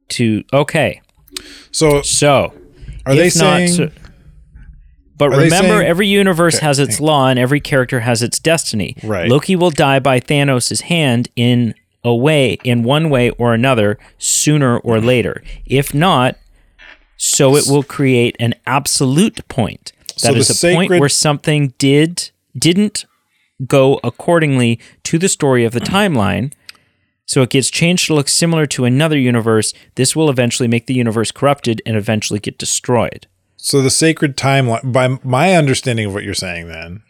to 0.08 0.42
okay. 0.54 1.02
So 1.70 2.00
So, 2.00 2.54
Are 3.04 3.14
they 3.14 3.24
not, 3.24 3.32
saying- 3.32 3.68
so- 3.68 3.90
but 5.18 5.28
remember, 5.28 5.50
saying- 5.80 5.86
every 5.86 6.08
universe 6.08 6.56
Okay, 6.56 6.64
has 6.64 6.78
its 6.78 6.98
law, 6.98 7.28
and 7.28 7.38
every 7.38 7.60
character 7.60 8.00
has 8.00 8.22
its 8.22 8.38
destiny. 8.38 8.96
Right. 9.02 9.28
Loki 9.28 9.54
will 9.54 9.70
die 9.70 9.98
by 9.98 10.18
Thanos' 10.18 10.80
hand 10.80 11.28
in 11.36 11.74
a 12.02 12.14
way, 12.14 12.56
in 12.64 12.84
one 12.84 13.10
way 13.10 13.28
or 13.32 13.52
another, 13.52 13.98
sooner 14.16 14.78
or 14.78 14.96
mm-hmm. 14.96 15.06
later. 15.06 15.42
If 15.66 15.92
not, 15.92 16.38
so 17.18 17.56
it 17.56 17.66
will 17.68 17.82
create 17.82 18.36
an 18.40 18.54
absolute 18.64 19.46
point. 19.48 19.92
So 20.16 20.28
That 20.28 20.34
the 20.34 20.40
is 20.40 20.64
a 20.64 20.74
point 20.74 20.90
where 20.90 21.08
something 21.08 21.74
did 21.76 22.30
didn't 22.56 23.04
go 23.66 24.00
accordingly 24.02 24.80
to 25.04 25.18
the 25.18 25.28
story 25.28 25.64
of 25.64 25.72
the 25.72 25.80
timeline. 25.96 26.52
So 27.26 27.42
it 27.42 27.50
gets 27.50 27.68
changed 27.70 28.06
to 28.06 28.14
look 28.14 28.28
similar 28.28 28.64
to 28.66 28.84
another 28.84 29.18
universe. 29.18 29.74
This 29.96 30.16
will 30.16 30.30
eventually 30.30 30.68
make 30.68 30.86
the 30.86 30.94
universe 30.94 31.30
corrupted 31.30 31.82
and 31.84 31.96
eventually 31.96 32.40
get 32.40 32.56
destroyed. 32.56 33.26
So 33.56 33.82
the 33.82 33.90
sacred 33.90 34.36
timeline, 34.36 34.92
by 34.92 35.18
my 35.22 35.54
understanding 35.54 36.06
of 36.06 36.14
what 36.14 36.22
you're 36.22 36.32
saying, 36.32 36.68
then, 36.68 37.02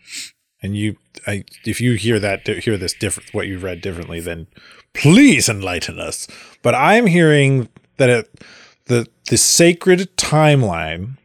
and 0.60 0.74
you, 0.74 0.96
I, 1.26 1.44
if 1.64 1.80
you 1.80 1.92
hear 1.92 2.18
that, 2.18 2.46
hear 2.48 2.76
this 2.76 2.94
different, 2.94 3.32
what 3.32 3.46
you've 3.46 3.62
read 3.62 3.80
differently, 3.80 4.18
then 4.18 4.48
please 4.92 5.48
enlighten 5.48 6.00
us. 6.00 6.26
But 6.62 6.74
I'm 6.74 7.06
hearing 7.06 7.68
that 7.98 8.08
it, 8.08 8.44
the 8.88 9.06
the 9.30 9.36
sacred 9.38 10.08
timeline 10.16 11.16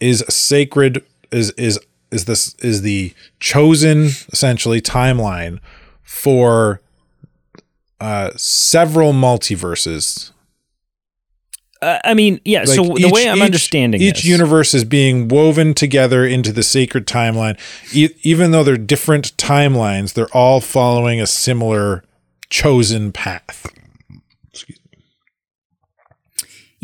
is 0.00 0.24
sacred 0.28 1.02
is 1.30 1.50
is 1.52 1.78
is 2.10 2.24
this 2.26 2.54
is 2.56 2.82
the 2.82 3.12
chosen 3.40 4.06
essentially 4.32 4.80
timeline 4.80 5.60
for 6.02 6.80
uh 8.00 8.30
several 8.36 9.12
multiverses 9.12 10.30
Uh, 11.82 11.98
I 12.04 12.14
mean, 12.14 12.40
yeah. 12.46 12.64
so 12.64 12.82
like 12.82 13.02
the 13.02 13.10
way 13.10 13.28
I'm 13.28 13.36
each- 13.38 13.42
understanding 13.42 14.00
each 14.00 14.22
this, 14.22 14.24
universe 14.24 14.72
is 14.74 14.84
being 14.84 15.28
woven 15.28 15.74
together 15.74 16.24
into 16.24 16.50
the 16.52 16.62
sacred 16.62 17.06
timeline 17.06 17.58
e- 17.92 18.14
even 18.22 18.50
though 18.52 18.64
they're 18.64 18.76
different 18.78 19.36
timelines 19.36 20.14
they're 20.14 20.34
all 20.36 20.60
following 20.60 21.20
a 21.20 21.26
similar 21.26 22.02
chosen 22.48 23.12
path 23.12 23.66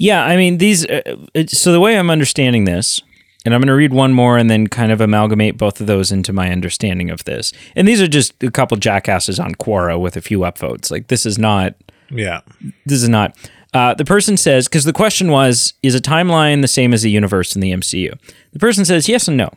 Yeah, 0.00 0.24
I 0.24 0.36
mean 0.36 0.56
these. 0.58 0.86
Uh, 0.86 1.02
it- 1.34 1.50
so 1.50 1.72
the 1.72 1.80
way 1.80 1.98
I'm 1.98 2.10
understanding 2.10 2.64
this, 2.64 3.00
and 3.44 3.54
I'm 3.54 3.60
going 3.60 3.68
to 3.68 3.74
read 3.74 3.92
one 3.92 4.12
more 4.14 4.38
and 4.38 4.48
then 4.50 4.66
kind 4.66 4.90
of 4.92 5.00
amalgamate 5.00 5.56
both 5.58 5.80
of 5.80 5.86
those 5.86 6.10
into 6.10 6.32
my 6.32 6.50
understanding 6.50 7.10
of 7.10 7.24
this. 7.24 7.52
And 7.76 7.86
these 7.86 8.00
are 8.00 8.08
just 8.08 8.42
a 8.42 8.50
couple 8.50 8.76
jackasses 8.78 9.38
on 9.38 9.54
Quora 9.56 10.00
with 10.00 10.16
a 10.16 10.20
few 10.20 10.40
upvotes. 10.40 10.90
Like 10.90 11.08
this 11.08 11.24
is 11.26 11.38
not. 11.38 11.74
yeah 12.10 12.40
This 12.86 13.02
is 13.02 13.08
not. 13.08 13.36
Uh, 13.72 13.94
the 13.94 14.04
person 14.04 14.36
says 14.36 14.66
because 14.68 14.84
the 14.84 14.92
question 14.92 15.30
was, 15.30 15.74
is 15.82 15.94
a 15.94 16.00
timeline 16.00 16.60
the 16.62 16.68
same 16.68 16.92
as 16.94 17.04
a 17.04 17.08
universe 17.08 17.54
in 17.54 17.60
the 17.60 17.70
MCU? 17.72 18.12
The 18.52 18.58
person 18.58 18.84
says 18.84 19.08
yes 19.08 19.28
and 19.28 19.36
no. 19.36 19.50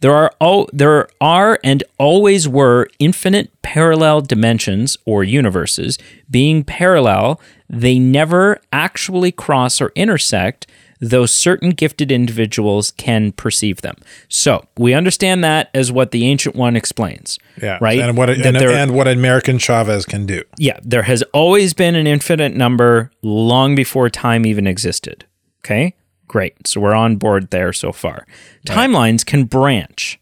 There 0.00 0.14
are 0.14 0.30
all 0.40 0.68
there 0.72 1.08
are 1.20 1.58
and 1.64 1.82
always 1.98 2.46
were 2.48 2.88
infinite 2.98 3.50
parallel 3.62 4.20
dimensions 4.20 4.96
or 5.06 5.24
universes. 5.24 5.98
Being 6.30 6.64
parallel, 6.64 7.40
they 7.68 7.98
never 7.98 8.60
actually 8.72 9.32
cross 9.32 9.80
or 9.80 9.92
intersect, 9.94 10.66
though 11.00 11.26
certain 11.26 11.70
gifted 11.70 12.12
individuals 12.12 12.90
can 12.92 13.32
perceive 13.32 13.80
them. 13.80 13.96
So 14.28 14.66
we 14.78 14.92
understand 14.94 15.42
that 15.44 15.70
as 15.74 15.90
what 15.90 16.10
the 16.10 16.26
ancient 16.26 16.54
one 16.56 16.76
explains. 16.76 17.38
yeah 17.60 17.78
Right? 17.80 17.98
and 17.98 18.16
what 18.16 18.28
and, 18.30 18.56
there- 18.56 18.70
and 18.70 18.92
what 18.94 19.08
America 19.08 19.58
Chavez 19.58 20.04
can 20.04 20.26
do 20.26 20.42
yeah, 20.58 20.78
there 20.82 21.02
has 21.02 21.22
always 21.32 21.74
been 21.74 21.94
an 21.94 22.06
infinite 22.06 22.54
number 22.54 23.10
long 23.22 23.74
before 23.74 24.08
time 24.10 24.44
even 24.46 24.66
existed. 24.66 25.24
Okay, 25.64 25.94
great. 26.28 26.66
So 26.66 26.80
we're 26.80 26.94
on 26.94 27.16
board 27.16 27.50
there 27.50 27.72
so 27.72 27.92
far. 27.92 28.26
Timelines 28.66 29.24
can 29.24 29.44
branch, 29.44 30.18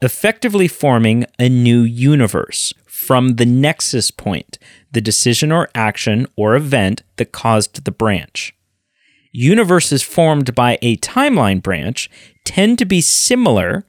effectively 0.00 0.68
forming 0.68 1.26
a 1.38 1.48
new 1.48 1.82
universe 1.82 2.72
from 2.86 3.36
the 3.36 3.46
nexus 3.46 4.10
point, 4.10 4.58
the 4.92 5.00
decision 5.00 5.52
or 5.52 5.68
action 5.74 6.26
or 6.36 6.54
event 6.54 7.02
that 7.16 7.32
caused 7.32 7.84
the 7.84 7.90
branch. 7.90 8.54
Universes 9.32 10.02
formed 10.02 10.54
by 10.54 10.78
a 10.80 10.96
timeline 10.98 11.60
branch 11.60 12.08
tend 12.44 12.78
to 12.78 12.84
be 12.84 13.00
similar 13.00 13.84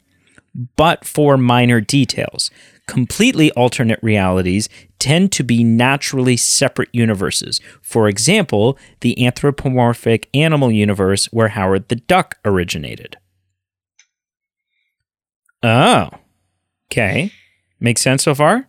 but 0.76 1.06
for 1.06 1.38
minor 1.38 1.82
details. 1.82 2.50
Completely 2.88 3.52
alternate 3.52 4.00
realities 4.02 4.70
tend 5.06 5.32
to 5.34 5.44
be 5.44 5.64
naturally 5.64 6.36
separate 6.38 6.90
universes. 6.94 7.62
For 7.82 8.08
example, 8.08 8.78
the 9.02 9.14
anthropomorphic 9.26 10.28
animal 10.34 10.72
universe 10.72 11.26
where 11.32 11.50
Howard 11.50 11.90
the 11.90 11.98
Duck 11.98 12.38
originated. 12.44 13.18
Oh, 15.64 16.10
okay. 16.92 17.32
Makes 17.80 18.02
sense 18.02 18.24
so 18.24 18.36
far? 18.36 18.68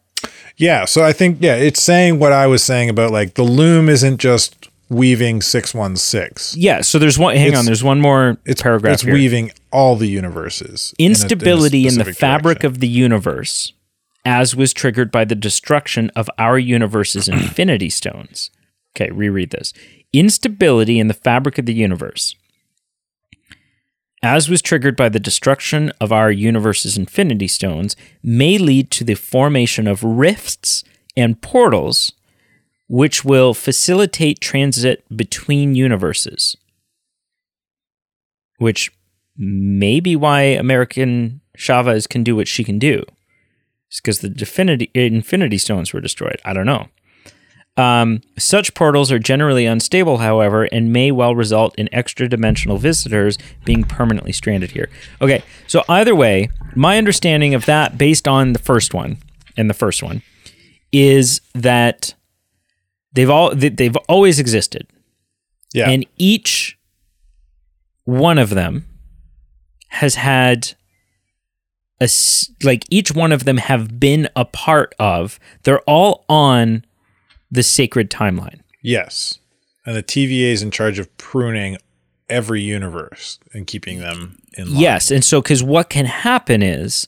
yeah 0.59 0.87
so 0.87 1.05
i 1.05 1.13
think 1.13 1.37
yeah 1.41 1.55
it's 1.55 1.83
saying 1.83 2.19
what 2.19 2.33
i 2.33 2.47
was 2.47 2.63
saying 2.65 2.89
about 2.89 3.11
like 3.13 3.35
the 3.35 3.43
loom 3.43 3.87
isn't 3.91 4.17
just 4.17 4.71
weaving 4.89 5.43
616 5.43 6.59
Yeah, 6.61 6.81
so 6.81 6.99
there's 6.99 7.19
one 7.19 7.37
hang 7.37 7.49
It's- 7.49 7.59
on, 7.59 7.67
there's 7.67 7.85
one 7.85 8.01
more 8.01 8.39
it's 8.47 8.63
paragraph 8.63 8.95
it's 8.95 9.03
here. 9.03 9.13
weaving 9.13 9.53
all 9.71 9.95
the 9.97 10.09
universes 10.09 10.95
in 10.99 11.03
a- 11.03 11.05
in 11.05 11.11
a 11.11 11.13
instability 11.13 11.87
in, 11.87 11.97
the 11.99 12.05
fabric 12.15 12.61
direction. 12.61 12.67
of 12.67 12.81
the 12.81 12.89
universe 12.89 13.75
as 14.27 14.57
was 14.57 14.75
triggered 14.75 15.13
by 15.13 15.25
the 15.25 15.37
destruction 15.37 16.11
of 16.17 16.29
our 16.37 16.59
universe's 16.59 17.29
infinity 17.29 17.89
stones. 17.89 18.51
Okay 18.95 19.11
reread 19.11 19.51
this. 19.51 19.73
Instability 20.13 20.99
in 20.99 21.07
the 21.07 21.15
fabric 21.15 21.57
of 21.59 21.65
the 21.65 21.73
universe. 21.73 22.35
As 24.23 24.49
was 24.49 24.61
triggered 24.61 24.97
by 24.97 25.09
the 25.09 25.21
destruction 25.21 25.93
of 26.01 26.11
our 26.11 26.33
universe's 26.33 26.99
infinity 26.99 27.47
stones 27.47 27.95
may 28.23 28.59
lead 28.59 28.91
to 28.93 29.05
the 29.05 29.15
formation 29.15 29.87
of 29.87 30.03
rifts 30.03 30.83
and 31.17 31.41
portals 31.41 32.13
which 32.89 33.25
will 33.25 33.55
facilitate 33.55 34.41
transit 34.41 35.05
between 35.15 35.75
universes. 35.75 36.57
Which 38.59 38.91
may 39.37 40.01
be 40.01 40.17
why 40.17 40.43
America 40.43 41.31
Chavez 41.57 42.07
can 42.07 42.25
do 42.25 42.35
what 42.35 42.49
she 42.49 42.65
can 42.65 42.79
do. 42.79 43.05
It's 43.89 44.01
because 44.01 44.19
the 44.21 44.29
Definity, 44.29 44.91
Infinity 44.95 45.59
Stones 45.59 45.93
were 45.93 46.01
destroyed. 46.01 46.41
I 46.45 46.53
don't 46.53 46.67
know. 46.67 46.89
Um, 47.79 48.23
such 48.39 48.73
portals 48.75 49.13
are 49.13 49.19
generally 49.19 49.67
unstable, 49.67 50.19
however, 50.19 50.65
and 50.65 50.93
may 50.93 51.11
well 51.13 51.35
result 51.35 51.75
in 51.79 51.91
extra 51.93 52.27
dimensional 52.27 52.79
visitors 52.79 53.37
being 53.67 53.85
permanently 53.85 54.33
stranded 54.33 54.71
here. 54.71 54.89
Okay, 55.21 55.43
so 55.67 55.85
either 55.89 56.15
way, 56.15 56.49
my 56.75 56.97
understanding 56.97 57.53
of 57.55 57.67
that, 57.67 57.99
based 57.99 58.27
on 58.27 58.55
the 58.55 58.59
first 58.59 58.95
one 58.95 59.19
and 59.59 59.69
the 59.69 59.75
first 59.75 60.03
one, 60.03 60.23
is 60.91 61.43
that 61.55 62.15
they've 63.13 63.29
all 63.29 63.55
they- 63.55 63.69
they've 63.69 63.97
always 64.09 64.39
existed, 64.39 64.87
Yeah. 65.75 65.91
and 65.91 66.07
each 66.17 66.79
one 68.05 68.39
of 68.39 68.51
them 68.51 68.87
has 69.89 70.15
had 70.15 70.75
a 72.01 72.09
like 72.63 72.85
each 72.91 73.13
one 73.13 73.33
of 73.33 73.45
them 73.45 73.57
have 73.57 73.99
been 73.99 74.29
a 74.37 74.45
part 74.45 74.95
of. 74.99 75.39
They're 75.63 75.81
all 75.83 76.25
on 76.29 76.85
the 77.51 77.63
sacred 77.63 78.11
timeline. 78.11 78.61
yes. 78.83 79.39
And 79.89 79.95
the 79.95 80.03
TVA 80.03 80.51
is 80.51 80.63
in 80.63 80.73
charge 80.73 80.99
of 80.99 81.17
pruning 81.17 81.79
every 82.29 82.61
universe 82.61 83.39
and 83.53 83.69
keeping 83.69 84.01
them 84.01 84.37
in 84.59 84.73
line. 84.73 84.81
Yes, 84.81 85.13
and 85.13 85.25
so 85.25 85.41
because 85.41 85.63
what 85.63 85.89
can 85.91 86.07
happen 86.07 86.61
is 86.61 87.07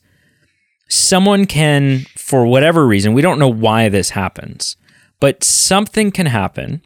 someone 0.88 1.44
can, 1.44 2.06
for 2.16 2.46
whatever 2.46 2.86
reason, 2.86 3.14
we 3.14 3.20
don't 3.20 3.40
know 3.40 3.48
why 3.48 3.88
this 3.88 4.10
happens, 4.10 4.76
but 5.18 5.42
something 5.42 6.12
can 6.12 6.26
happen. 6.26 6.80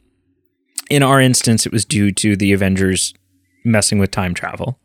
In 0.88 1.02
our 1.02 1.20
instance, 1.20 1.66
it 1.66 1.72
was 1.72 1.84
due 1.84 2.10
to 2.12 2.36
the 2.36 2.54
Avengers 2.54 3.12
messing 3.62 3.98
with 3.98 4.10
time 4.10 4.32
travel, 4.32 4.78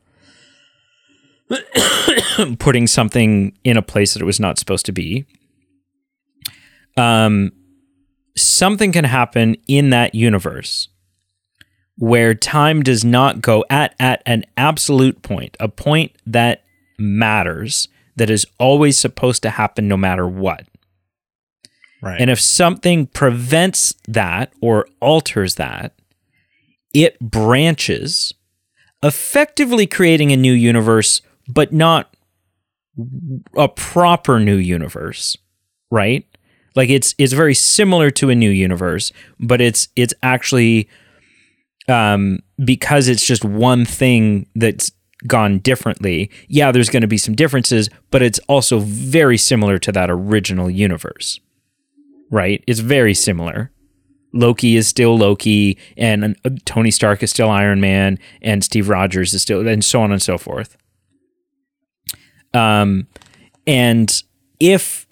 putting 2.59 2.87
something 2.87 3.57
in 3.63 3.77
a 3.77 3.81
place 3.81 4.13
that 4.13 4.21
it 4.21 4.25
was 4.25 4.39
not 4.39 4.57
supposed 4.59 4.85
to 4.85 4.91
be. 4.91 5.25
Um, 6.97 7.51
something 8.35 8.91
can 8.91 9.05
happen 9.05 9.55
in 9.67 9.91
that 9.91 10.15
universe 10.15 10.89
where 11.97 12.33
time 12.33 12.83
does 12.83 13.03
not 13.03 13.41
go 13.41 13.65
at 13.69 13.95
at 13.99 14.21
an 14.25 14.45
absolute 14.55 15.21
point, 15.21 15.57
a 15.59 15.67
point 15.67 16.11
that 16.25 16.63
matters, 16.97 17.87
that 18.15 18.29
is 18.29 18.45
always 18.59 18.97
supposed 18.97 19.41
to 19.43 19.49
happen 19.49 19.87
no 19.87 19.97
matter 19.97 20.27
what. 20.27 20.65
Right. 22.01 22.19
And 22.21 22.29
if 22.29 22.39
something 22.39 23.07
prevents 23.07 23.95
that 24.07 24.53
or 24.61 24.87
alters 24.99 25.55
that, 25.55 25.93
it 26.93 27.19
branches, 27.19 28.33
effectively 29.03 29.87
creating 29.87 30.31
a 30.31 30.37
new 30.37 30.53
universe, 30.53 31.21
but 31.47 31.73
not 31.73 32.15
a 33.55 33.67
proper 33.67 34.39
new 34.39 34.55
universe, 34.55 35.37
right? 35.91 36.25
Like 36.75 36.89
it's 36.89 37.15
it's 37.17 37.33
very 37.33 37.53
similar 37.53 38.11
to 38.11 38.29
a 38.29 38.35
new 38.35 38.49
universe, 38.49 39.11
but 39.39 39.61
it's 39.61 39.87
it's 39.95 40.13
actually 40.21 40.89
um, 41.87 42.39
because 42.63 43.07
it's 43.07 43.25
just 43.25 43.43
one 43.43 43.85
thing 43.85 44.47
that's 44.55 44.91
gone 45.25 45.59
differently. 45.59 46.29
Yeah, 46.47 46.71
there's 46.71 46.89
going 46.89 47.01
to 47.01 47.07
be 47.07 47.17
some 47.17 47.35
differences, 47.35 47.89
but 48.11 48.21
it's 48.21 48.39
also 48.47 48.79
very 48.79 49.37
similar 49.37 49.79
to 49.79 49.91
that 49.93 50.09
original 50.11 50.69
universe, 50.69 51.39
right? 52.29 52.63
It's 52.67 52.79
very 52.79 53.13
similar. 53.13 53.71
Loki 54.33 54.75
is 54.75 54.87
still 54.87 55.17
Loki, 55.17 55.77
and 55.95 56.35
uh, 56.45 56.49
Tony 56.65 56.91
Stark 56.91 57.23
is 57.23 57.31
still 57.31 57.49
Iron 57.49 57.81
Man, 57.81 58.19
and 58.41 58.63
Steve 58.63 58.89
Rogers 58.89 59.33
is 59.33 59.41
still, 59.41 59.67
and 59.67 59.83
so 59.83 60.01
on 60.01 60.11
and 60.11 60.21
so 60.21 60.37
forth. 60.37 60.77
Um, 62.53 63.07
and 63.65 64.23
if 64.59 65.07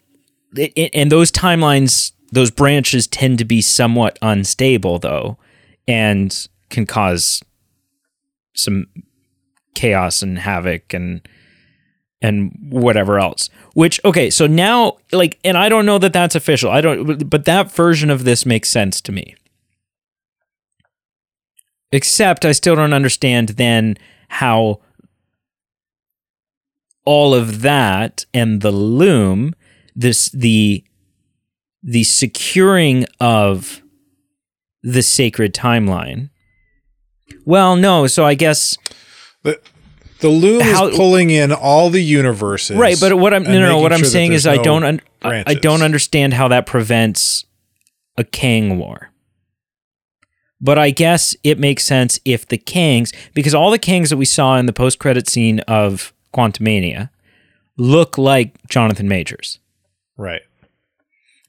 and 0.95 1.11
those 1.11 1.31
timelines, 1.31 2.13
those 2.31 2.51
branches 2.51 3.07
tend 3.07 3.39
to 3.39 3.45
be 3.45 3.61
somewhat 3.61 4.17
unstable, 4.21 4.99
though, 4.99 5.37
and 5.87 6.47
can 6.69 6.85
cause 6.85 7.41
some 8.53 8.87
chaos 9.73 10.21
and 10.21 10.39
havoc 10.39 10.93
and 10.93 11.27
and 12.21 12.51
whatever 12.69 13.19
else. 13.19 13.49
Which 13.73 13.99
okay 14.05 14.29
so 14.29 14.47
now 14.47 14.97
like 15.11 15.37
and 15.43 15.57
i 15.57 15.69
don't 15.69 15.85
know 15.85 15.97
that 15.99 16.13
that's 16.13 16.35
official. 16.35 16.71
I 16.71 16.81
don't 16.81 17.29
but 17.29 17.45
that 17.45 17.71
version 17.71 18.09
of 18.09 18.23
this 18.23 18.45
makes 18.45 18.69
sense 18.69 19.01
to 19.01 19.11
me. 19.11 19.35
Except 21.91 22.45
i 22.45 22.51
still 22.53 22.75
don't 22.75 22.93
understand 22.93 23.49
then 23.49 23.97
how 24.29 24.79
all 27.05 27.33
of 27.33 27.61
that 27.61 28.25
and 28.33 28.61
the 28.61 28.71
loom 28.71 29.53
this 29.95 30.29
the 30.29 30.83
the 31.83 32.03
securing 32.03 33.05
of 33.19 33.81
the 34.83 35.01
sacred 35.01 35.53
timeline 35.53 36.29
well, 37.45 37.75
no. 37.75 38.07
So 38.07 38.25
I 38.25 38.33
guess 38.33 38.77
the, 39.43 39.59
the 40.19 40.29
loom 40.29 40.61
How- 40.61 40.87
is 40.87 40.97
pulling 40.97 41.29
in 41.29 41.51
all 41.51 41.89
the 41.89 42.01
universes. 42.01 42.77
right. 42.77 42.97
But 42.99 43.17
what 43.17 43.33
I'm 43.33 43.43
no 43.43 43.51
no. 43.59 43.67
no 43.69 43.77
what 43.79 43.93
I'm 43.93 43.99
sure 43.99 44.07
saying 44.07 44.33
is 44.33 44.43
there's 44.43 44.59
I 44.59 44.61
don't 44.63 44.83
un- 44.83 45.01
I, 45.21 45.43
I 45.47 45.53
don't 45.55 45.81
understand 45.81 46.33
how 46.33 46.47
that 46.49 46.65
prevents 46.65 47.45
a 48.17 48.23
Kang 48.23 48.77
war. 48.77 49.11
But 50.61 50.79
I 50.79 50.89
guess 50.89 51.35
it 51.43 51.59
makes 51.59 51.83
sense 51.83 52.19
if 52.23 52.47
the 52.47 52.57
Kangs, 52.57 53.13
because 53.33 53.53
all 53.53 53.69
the 53.71 53.77
Kangs 53.79 54.09
that 54.09 54.17
we 54.17 54.25
saw 54.25 54.55
in 54.57 54.65
the 54.65 54.73
post 54.73 54.99
credit 54.99 55.27
scene 55.29 55.59
of 55.61 56.13
Quantumania 56.35 57.09
look 57.77 58.17
like 58.17 58.55
Jonathan 58.67 59.07
Majors. 59.07 59.59
Right. 60.17 60.41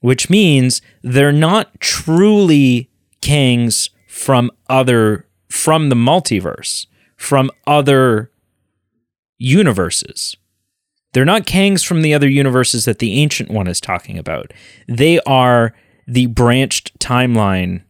which 0.01 0.29
means 0.29 0.81
they're 1.01 1.31
not 1.31 1.79
truly 1.79 2.89
Kangs 3.21 3.89
from 4.07 4.51
other 4.69 5.25
from 5.49 5.89
the 5.89 5.95
multiverse, 5.95 6.85
from 7.15 7.49
other 7.65 8.29
universes. 9.37 10.35
They're 11.13 11.25
not 11.25 11.45
Kangs 11.45 11.85
from 11.85 12.01
the 12.01 12.13
other 12.13 12.27
universes 12.29 12.85
that 12.85 12.99
the 12.99 13.19
ancient 13.21 13.49
one 13.49 13.67
is 13.67 13.79
talking 13.81 14.17
about. 14.17 14.51
They 14.87 15.19
are 15.21 15.73
the 16.07 16.27
branched 16.27 16.97
timeline 16.99 17.83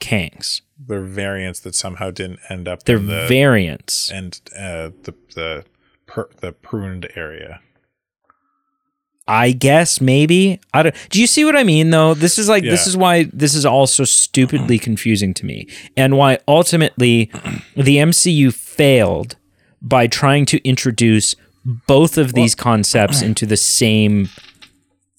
Kangs. 0.00 0.62
They're 0.78 1.02
variants 1.02 1.60
that 1.60 1.74
somehow 1.74 2.10
didn't 2.10 2.40
end 2.48 2.66
up 2.68 2.84
They're 2.84 2.96
in 2.96 3.06
the 3.06 3.26
variants. 3.28 4.10
and 4.10 4.40
uh, 4.56 4.90
the 5.02 5.14
the 5.34 5.64
per, 6.10 6.28
the 6.40 6.52
pruned 6.52 7.08
area. 7.14 7.60
I 9.28 9.52
guess 9.52 10.00
maybe. 10.00 10.60
I 10.74 10.82
don't. 10.82 10.94
Do 11.10 11.20
you 11.20 11.28
see 11.28 11.44
what 11.44 11.54
I 11.54 11.62
mean? 11.62 11.90
Though 11.90 12.14
this 12.14 12.36
is 12.36 12.48
like 12.48 12.64
this 12.64 12.88
is 12.88 12.96
why 12.96 13.30
this 13.32 13.54
is 13.54 13.64
all 13.64 13.86
so 13.86 14.04
stupidly 14.04 14.78
confusing 14.78 15.32
to 15.34 15.46
me, 15.46 15.68
and 15.96 16.16
why 16.16 16.38
ultimately 16.48 17.26
the 17.76 17.98
MCU 17.98 18.52
failed 18.52 19.36
by 19.80 20.08
trying 20.08 20.46
to 20.46 20.62
introduce 20.68 21.36
both 21.64 22.18
of 22.18 22.32
these 22.34 22.54
concepts 22.68 23.22
into 23.22 23.46
the 23.46 23.56
same. 23.56 24.30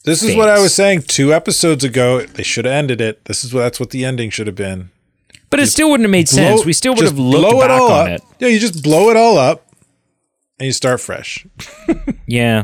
This 0.04 0.24
is 0.24 0.36
what 0.36 0.50
I 0.50 0.60
was 0.60 0.74
saying 0.76 1.04
two 1.04 1.34
episodes 1.34 1.86
ago. 1.86 2.22
They 2.22 2.44
should 2.44 2.66
have 2.66 2.74
ended 2.74 3.00
it. 3.00 3.24
This 3.26 3.46
is 3.46 3.54
what 3.54 3.62
that's 3.62 3.80
what 3.80 3.92
the 3.92 4.04
ending 4.04 4.30
should 4.30 4.48
have 4.48 4.58
been. 4.58 4.90
But 5.50 5.62
it 5.62 5.68
still 5.68 5.90
wouldn't 5.90 6.06
have 6.06 6.12
made 6.12 6.28
sense. 6.28 6.66
We 6.66 6.74
still 6.74 6.96
would 6.96 7.06
have 7.06 7.20
looked 7.20 7.50
blow 7.50 7.62
it 7.62 7.68
back 7.68 7.80
all 7.80 7.92
on 7.92 8.12
up. 8.12 8.20
it. 8.20 8.24
Yeah, 8.40 8.48
you 8.50 8.60
just 8.60 8.84
blow 8.84 9.10
it 9.10 9.16
all 9.16 9.38
up 9.38 9.71
and 10.62 10.68
you 10.68 10.72
start 10.74 11.02
fresh. 11.02 11.46
Yeah. 12.28 12.64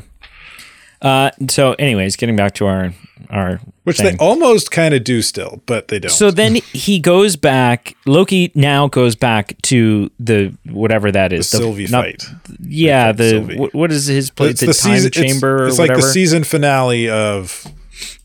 Uh, 1.02 1.30
so, 1.50 1.74
anyways, 1.74 2.16
getting 2.16 2.36
back 2.36 2.54
to 2.56 2.66
our 2.68 2.94
our 3.30 3.60
Which 3.84 3.98
thing. 3.98 4.16
they 4.18 4.24
almost 4.24 4.72
kind 4.72 4.94
of 4.94 5.04
do 5.04 5.22
still, 5.22 5.62
but 5.66 5.90
they 5.90 6.00
don't. 6.00 6.10
So 6.12 6.32
then 6.32 6.56
he 6.56 7.00
goes 7.00 7.36
back. 7.36 7.96
Loki 8.06 8.52
now 8.56 8.88
goes 8.88 9.16
back 9.16 9.62
to 9.64 10.10
the 10.20 10.56
whatever 10.66 11.12
that 11.12 11.34
is. 11.34 11.52
the 11.52 11.58
is. 11.58 11.62
Sylvie 11.64 11.88
not- 11.88 12.06
fight. 12.06 12.24
Yeah, 12.62 13.12
the 13.12 13.30
Sylvie. 13.30 13.58
what, 13.60 13.74
what 13.74 13.92
is 13.92 14.08
his 14.08 14.30
place? 14.32 14.52
It's 14.52 14.62
The, 14.62 14.68
the 14.68 14.74
time 14.74 14.96
season 14.96 15.12
chamber 15.12 15.68
It's, 15.68 15.78
or 15.80 15.86
like 15.88 15.96
the 15.96 16.02
season 16.02 16.44
finale 16.44 17.10
of 17.10 17.68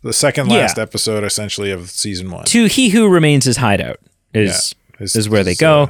the 0.02 0.12
second 0.12 0.48
Yeah. 0.50 0.58
last 0.58 0.78
episode, 0.78 1.24
essentially 1.24 1.70
of 1.72 1.90
season 1.90 2.30
one. 2.30 2.44
to 2.46 2.66
he 2.66 2.90
who 2.90 3.08
remains 3.08 3.44
his 3.44 3.56
hideout 3.58 3.98
is 4.32 4.74
Yeah. 4.94 4.98
His- 5.00 5.16
is 5.16 5.28
where 5.28 5.42
they 5.44 5.54
go, 5.56 5.82
uh, 5.84 5.86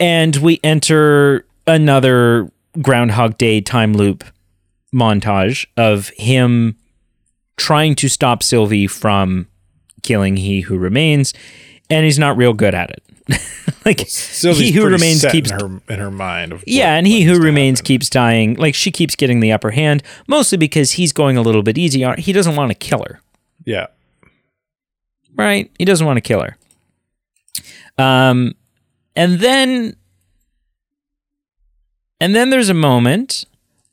and 0.00 0.36
we 0.36 0.58
enter 0.64 1.46
another 1.66 2.50
Groundhog 2.82 3.38
Day 3.38 3.60
time 3.60 3.92
loop 3.94 4.24
montage 4.94 5.66
of 5.76 6.08
him 6.10 6.76
trying 7.56 7.94
to 7.96 8.08
stop 8.08 8.42
Sylvie 8.42 8.86
from 8.86 9.46
killing 10.02 10.36
he 10.36 10.60
who 10.60 10.78
remains, 10.78 11.32
and 11.90 12.04
he's 12.04 12.18
not 12.18 12.36
real 12.36 12.52
good 12.52 12.74
at 12.74 12.90
it. 12.90 13.02
like 13.84 14.00
Sylvie's 14.06 14.68
he 14.68 14.72
who 14.72 14.86
remains 14.86 15.24
keeps 15.30 15.50
in 15.50 15.58
her 15.58 15.80
in 15.88 15.98
her 15.98 16.10
mind. 16.12 16.52
Of 16.52 16.62
Yeah, 16.66 16.94
and 16.96 17.06
he 17.06 17.22
who 17.22 17.40
remains 17.40 17.80
happen. 17.80 17.86
keeps 17.86 18.08
dying. 18.08 18.54
Like 18.54 18.74
she 18.74 18.90
keeps 18.92 19.16
getting 19.16 19.40
the 19.40 19.50
upper 19.52 19.72
hand, 19.72 20.02
mostly 20.28 20.58
because 20.58 20.92
he's 20.92 21.12
going 21.12 21.36
a 21.36 21.42
little 21.42 21.62
bit 21.64 21.76
easy 21.76 22.04
on. 22.04 22.18
He 22.18 22.32
doesn't 22.32 22.54
want 22.54 22.70
to 22.70 22.74
kill 22.76 23.02
her, 23.08 23.20
Yeah, 23.64 23.86
right? 25.34 25.70
He 25.78 25.84
doesn't 25.84 26.06
want 26.06 26.18
to 26.18 26.20
kill 26.20 26.40
her. 26.42 26.56
Um, 27.98 28.54
and 29.16 29.40
then, 29.40 29.96
and 32.20 32.34
then 32.34 32.50
there's 32.50 32.68
a 32.68 32.74
moment 32.74 33.44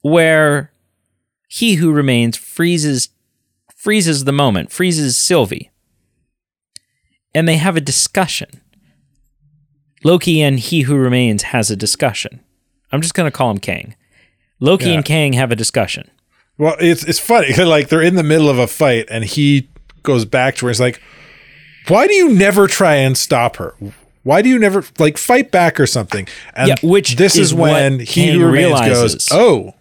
where 0.01 0.71
he 1.47 1.75
who 1.75 1.91
remains 1.91 2.37
freezes, 2.37 3.09
freezes 3.75 4.23
the 4.25 4.31
moment, 4.31 4.71
freezes 4.71 5.17
Sylvie, 5.17 5.71
and 7.33 7.47
they 7.47 7.57
have 7.57 7.75
a 7.77 7.81
discussion. 7.81 8.61
Loki 10.03 10.41
and 10.41 10.59
He 10.59 10.81
Who 10.81 10.95
Remains 10.97 11.43
has 11.43 11.71
a 11.71 11.75
discussion. 11.75 12.41
I'm 12.91 13.01
just 13.01 13.13
going 13.13 13.29
to 13.29 13.35
call 13.35 13.49
him 13.49 13.59
Kang. 13.59 13.95
Loki 14.59 14.87
Yeah. 14.87 14.95
and 14.95 15.05
Kang 15.05 15.33
have 15.33 15.51
a 15.51 15.55
discussion. 15.55 16.09
Well, 16.57 16.75
it's 16.79 17.03
it's 17.03 17.19
funny. 17.19 17.53
Like 17.65 17.87
they're 17.89 18.01
in 18.01 18.15
the 18.15 18.23
middle 18.23 18.49
of 18.49 18.59
a 18.59 18.67
fight, 18.67 19.07
and 19.09 19.23
he 19.23 19.69
goes 20.03 20.25
back 20.25 20.55
to 20.57 20.65
where 20.65 20.71
he's 20.71 20.79
like, 20.81 21.01
"Why 21.87 22.05
do 22.07 22.13
you 22.13 22.29
never 22.33 22.67
try 22.67 22.95
and 22.95 23.17
stop 23.17 23.55
her? 23.57 23.73
Why 24.23 24.41
do 24.41 24.49
you 24.49 24.57
never 24.59 24.83
like 24.99 25.17
fight 25.17 25.51
back 25.51 25.79
or 25.79 25.85
something?" 25.87 26.27
And 26.55 26.69
Yeah, 26.69 26.75
which 26.81 27.15
this 27.17 27.35
is 27.35 27.47
is, 27.47 27.53
when 27.53 27.99
he 27.99 28.31
who 28.31 28.45
remains 28.45 28.53
realizes. 28.53 29.13
goes, 29.13 29.27
"Oh, 29.31 29.73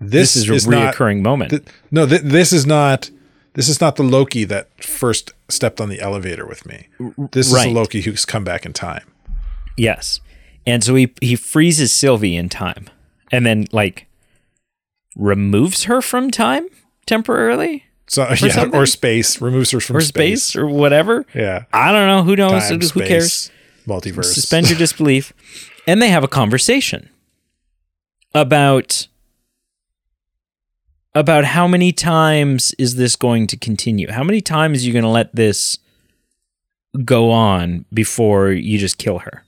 this, 0.00 0.34
This 0.34 0.36
is 0.36 0.50
a 0.50 0.54
is 0.54 0.66
not 0.68 0.94
reoccurring 0.94 1.20
moment. 1.22 1.50
th- 1.50 1.62
no, 1.90 2.06
th- 2.06 2.22
this 2.22 2.52
is 2.52 2.66
not 2.66 3.10
this 3.54 3.68
is 3.68 3.80
not 3.80 3.96
the 3.96 4.02
Loki 4.02 4.44
that 4.44 4.68
first 4.82 5.32
stepped 5.48 5.80
on 5.80 5.88
the 5.88 6.00
elevator 6.00 6.46
with 6.46 6.66
me. 6.66 6.88
This 7.32 7.52
is 7.52 7.62
the 7.62 7.70
Loki 7.70 8.00
who's 8.02 8.24
come 8.24 8.44
back 8.44 8.64
in 8.66 8.72
time." 8.72 9.04
Yes. 9.76 10.20
And 10.66 10.82
so 10.84 10.94
he 10.94 11.12
he 11.20 11.36
freezes 11.36 11.92
Sylvie 11.92 12.36
in 12.36 12.48
time 12.48 12.88
and 13.32 13.44
then 13.44 13.66
like 13.72 14.06
removes 15.16 15.84
her 15.84 16.00
from 16.02 16.30
time 16.30 16.66
temporarily 17.06 17.83
So 18.06 18.22
yeah, 18.28 18.34
something? 18.34 18.78
or 18.78 18.86
space 18.86 19.40
removes 19.40 19.70
her 19.70 19.80
from 19.80 19.96
or 19.96 20.00
space, 20.00 20.54
or 20.54 20.66
whatever. 20.66 21.24
Yeah, 21.34 21.64
I 21.72 21.90
don't 21.92 22.06
know. 22.06 22.22
Who 22.22 22.36
knows? 22.36 22.68
time, 22.68 22.80
Who 22.80 22.86
space, 22.86 23.08
cares? 23.08 23.50
Multiverse. 23.86 24.26
Suspend 24.32 24.68
your 24.68 24.78
disbelief. 24.86 25.32
And 25.86 26.00
they 26.00 26.08
have 26.08 26.24
a 26.24 26.28
conversation 26.28 27.10
about 28.34 29.08
about 31.14 31.44
how 31.44 31.68
many 31.68 31.92
times 31.92 32.74
is 32.78 32.96
this 32.96 33.16
going 33.16 33.46
to 33.48 33.56
continue? 33.56 34.10
How 34.10 34.24
many 34.24 34.40
times 34.40 34.82
are 34.82 34.86
you 34.86 34.92
going 34.92 35.04
to 35.04 35.08
let 35.08 35.34
this 35.34 35.78
go 37.04 37.30
on 37.30 37.84
before 37.92 38.50
you 38.50 38.78
just 38.78 38.98
kill 38.98 39.20
her? 39.20 39.44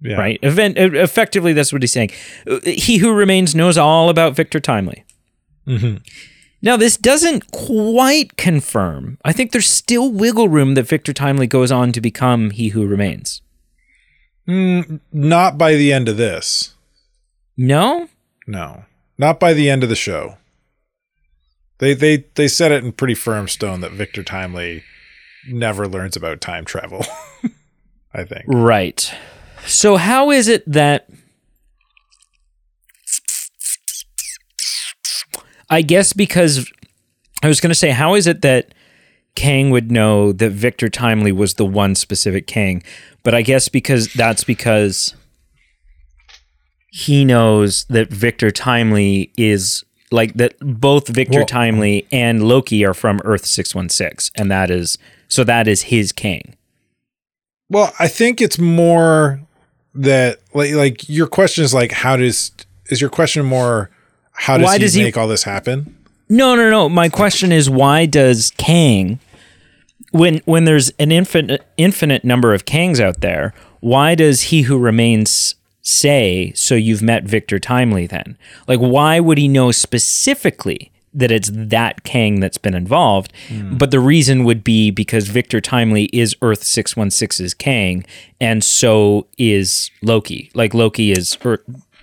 yeah. 0.00 0.16
right? 0.16 0.38
Event, 0.42 0.76
effectively, 0.78 1.52
that's 1.54 1.72
what 1.72 1.82
he's 1.82 1.92
saying. 1.92 2.10
He 2.64 2.98
who 2.98 3.12
remains 3.12 3.54
knows 3.54 3.78
all 3.78 4.08
about 4.10 4.36
Victor 4.36 4.60
Timely. 4.60 5.04
Mhm. 5.66 6.02
Now, 6.64 6.78
this 6.78 6.96
doesn't 6.96 7.50
quite 7.52 8.38
confirm. 8.38 9.18
I 9.22 9.32
think 9.34 9.52
there's 9.52 9.66
still 9.68 10.10
wiggle 10.10 10.48
room 10.48 10.74
that 10.74 10.88
Victor 10.88 11.12
Timely 11.12 11.46
goes 11.46 11.70
on 11.70 11.92
to 11.92 12.00
become 12.00 12.50
He 12.50 12.68
who 12.68 12.86
remains. 12.86 13.42
Mm, 14.48 15.00
not 15.12 15.58
by 15.58 15.74
the 15.74 15.92
end 15.92 16.08
of 16.08 16.16
this. 16.16 16.74
No, 17.56 18.08
No, 18.46 18.84
not 19.18 19.38
by 19.38 19.52
the 19.52 19.68
end 19.68 19.82
of 19.82 19.88
the 19.90 19.94
show. 19.94 20.38
They 21.78 21.92
they 21.92 22.24
they 22.34 22.48
set 22.48 22.72
it 22.72 22.82
in 22.82 22.92
pretty 22.92 23.14
firm 23.14 23.46
stone 23.46 23.80
that 23.80 23.92
Victor 23.92 24.22
Timely 24.22 24.82
never 25.48 25.86
learns 25.86 26.16
about 26.16 26.40
time 26.40 26.64
travel. 26.64 27.04
I 28.14 28.24
think. 28.24 28.44
right. 28.46 29.12
So, 29.66 29.96
how 29.96 30.30
is 30.30 30.48
it 30.48 30.64
that? 30.70 31.08
I 35.70 35.82
guess 35.82 36.12
because 36.12 36.70
I 37.42 37.48
was 37.48 37.60
going 37.60 37.70
to 37.70 37.74
say, 37.74 37.90
how 37.90 38.14
is 38.14 38.26
it 38.26 38.42
that 38.42 38.74
Kang 39.34 39.70
would 39.70 39.90
know 39.90 40.32
that 40.32 40.50
Victor 40.50 40.88
Timely 40.88 41.32
was 41.32 41.54
the 41.54 41.66
one 41.66 41.94
specific 41.94 42.46
Kang? 42.46 42.82
But 43.22 43.34
I 43.34 43.42
guess 43.42 43.68
because 43.68 44.12
that's 44.12 44.44
because 44.44 45.14
he 46.90 47.24
knows 47.24 47.84
that 47.86 48.10
Victor 48.10 48.50
Timely 48.50 49.32
is 49.36 49.84
like 50.12 50.34
that 50.34 50.54
both 50.60 51.08
Victor 51.08 51.40
Well- 51.40 51.46
Timely 51.46 52.06
and 52.12 52.46
Loki 52.46 52.84
are 52.84 52.94
from 52.94 53.20
Earth 53.24 53.46
616 53.46 54.30
and 54.40 54.50
that 54.50 54.70
is 54.70 54.96
so 55.26 55.42
that 55.44 55.66
is 55.66 55.82
his 55.82 56.12
Kang. 56.12 56.54
Well, 57.68 57.92
I 57.98 58.06
think 58.06 58.40
it's 58.40 58.58
more 58.58 59.40
that 59.94 60.38
like 60.52 60.72
like 60.72 61.08
your 61.08 61.26
question 61.26 61.64
is 61.64 61.74
like 61.74 61.90
how 61.92 62.16
does 62.16 62.52
is 62.86 63.00
your 63.00 63.10
question 63.10 63.44
more 63.44 63.90
how 64.34 64.58
does 64.58 64.64
Why 64.66 64.72
he 64.74 64.78
does 64.80 64.94
he- 64.94 65.02
make 65.02 65.16
all 65.16 65.28
this 65.28 65.44
happen? 65.44 65.96
No, 66.28 66.54
no, 66.54 66.70
no. 66.70 66.88
My 66.88 67.08
question 67.08 67.52
is 67.52 67.68
why 67.68 68.06
does 68.06 68.50
Kang 68.56 69.18
when 70.10 70.38
when 70.44 70.64
there's 70.64 70.90
an 70.98 71.10
infinite 71.12 71.66
infinite 71.76 72.24
number 72.24 72.54
of 72.54 72.64
Kangs 72.64 73.00
out 73.00 73.20
there, 73.20 73.52
why 73.80 74.14
does 74.14 74.42
he 74.42 74.62
who 74.62 74.78
remains 74.78 75.54
say 75.82 76.52
so 76.54 76.74
you've 76.76 77.02
met 77.02 77.24
Victor 77.24 77.58
Timely 77.58 78.06
then? 78.06 78.38
Like 78.68 78.80
why 78.80 79.20
would 79.20 79.38
he 79.38 79.48
know 79.48 79.70
specifically 79.72 80.90
that 81.12 81.30
it's 81.30 81.50
that 81.52 82.04
Kang 82.04 82.40
that's 82.40 82.58
been 82.58 82.74
involved? 82.74 83.32
Hmm. 83.48 83.76
But 83.76 83.90
the 83.90 84.00
reason 84.00 84.44
would 84.44 84.64
be 84.64 84.90
because 84.90 85.28
Victor 85.28 85.60
Timely 85.60 86.04
is 86.06 86.34
Earth 86.42 86.62
616's 86.62 87.54
Kang 87.54 88.04
and 88.40 88.64
so 88.64 89.26
is 89.36 89.90
Loki. 90.02 90.50
Like 90.54 90.74
Loki 90.74 91.10
is 91.12 91.36
Earth 91.44 91.60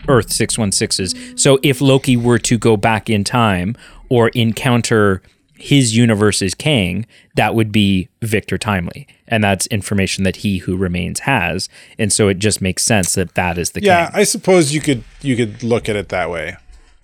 Earth 0.08 0.30
616's. 0.30 1.42
So 1.42 1.60
if 1.64 1.82
Loki 1.82 2.18
were 2.18 2.40
to 2.40 2.58
go 2.58 2.78
back 2.78 3.10
in 3.10 3.24
time 3.24 3.76
or 4.10 4.30
encounter 4.30 5.22
his 5.56 5.96
universe's 5.96 6.56
Kang, 6.56 7.06
that 7.36 7.54
would 7.54 7.72
be 7.72 8.10
Victor 8.22 8.58
Timely. 8.58 9.08
And 9.28 9.44
that's 9.44 9.68
information 9.68 10.24
that 10.24 10.38
he 10.38 10.58
who 10.58 10.76
remains 10.76 11.22
has. 11.22 11.70
And 12.00 12.12
so 12.12 12.28
it 12.28 12.40
just 12.40 12.62
makes 12.62 12.84
sense 12.84 13.14
that 13.14 13.36
that 13.36 13.58
is 13.58 13.72
the 13.72 13.80
case. 13.82 13.88
Yeah, 13.88 14.10
Kang. 14.12 14.20
I 14.20 14.24
suppose 14.24 14.74
you 14.74 14.82
could 14.82 15.04
you 15.22 15.36
could 15.36 15.62
look 15.64 15.88
at 15.88 15.96
it 15.96 16.10
that 16.10 16.30
way. 16.30 16.58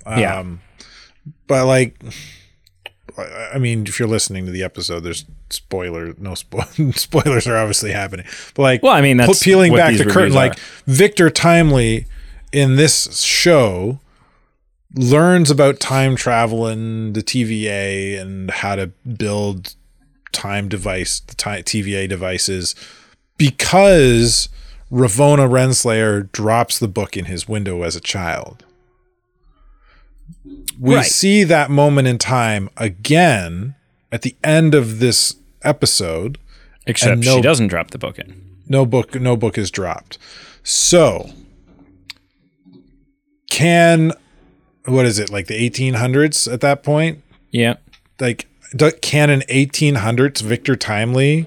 Um, 0.06 0.20
Yeah. 0.20 0.46
But 1.48 1.66
like 1.66 1.96
I 3.54 3.58
mean, 3.58 3.86
if 3.88 4.00
you're 4.00 4.08
listening 4.08 4.46
to 4.46 4.52
the 4.52 4.64
episode, 4.64 5.00
there's 5.02 5.26
spoiler, 5.50 6.14
no 6.18 6.32
spo- 6.32 6.96
spoilers 6.98 7.48
are 7.48 7.58
obviously 7.58 7.92
happening. 7.92 8.26
But 8.54 8.62
like, 8.62 8.84
Well, 8.84 8.94
I 8.94 9.02
mean, 9.02 9.18
that's 9.18 9.42
peeling 9.42 9.74
back 9.74 9.94
the 9.94 10.04
curtain. 10.04 10.16
reviews 10.16 10.36
Like. 10.36 10.60
Victor 10.86 11.30
Timely 11.30 12.06
in 12.52 12.76
this 12.76 13.22
show 13.22 14.00
learns 14.94 15.52
about 15.52 15.80
time 15.80 16.16
travel 16.16 16.66
and 16.66 17.14
the 17.16 17.22
TVA 17.22 18.20
and 18.20 18.50
how 18.50 18.76
to 18.76 18.88
build 19.18 19.76
time 20.32 20.68
device, 20.70 21.20
the 21.20 21.36
TVA 21.36 22.08
devices, 22.08 22.74
because 23.38 24.50
Ravonna 24.92 25.50
Renslayer 25.50 26.32
drops 26.32 26.80
the 26.80 26.88
book 26.88 27.18
in 27.18 27.26
his 27.26 27.48
window 27.48 27.84
as 27.84 27.96
a 27.96 28.00
child. 28.02 28.64
We 30.80 30.96
Right. 30.96 31.06
see 31.06 31.44
that 31.44 31.70
moment 31.70 32.08
in 32.08 32.18
time 32.18 32.70
again 32.78 33.76
at 34.12 34.22
the 34.22 34.36
end 34.44 34.76
of 34.76 35.00
this 35.00 35.36
episode. 35.64 36.38
Except 36.86 37.14
and 37.14 37.26
she 37.26 37.42
doesn't 37.42 37.68
drop 37.68 37.92
the 37.92 37.98
book 37.98 38.18
in. 38.20 38.42
No 38.70 38.86
book, 38.86 39.16
no 39.20 39.36
book 39.36 39.58
is 39.58 39.72
dropped. 39.72 40.18
So, 40.64 41.32
can 43.50 44.12
what 44.86 45.06
is 45.06 45.20
it 45.20 45.30
like 45.30 45.48
the 45.48 45.70
1800s 45.70 46.52
at 46.52 46.62
that 46.62 46.82
point? 46.84 47.22
Yeah. 47.52 47.76
Like, 48.20 48.48
can 49.02 49.30
an 49.30 49.42
1800s 49.50 50.42
Victor 50.42 50.76
Timely 50.76 51.46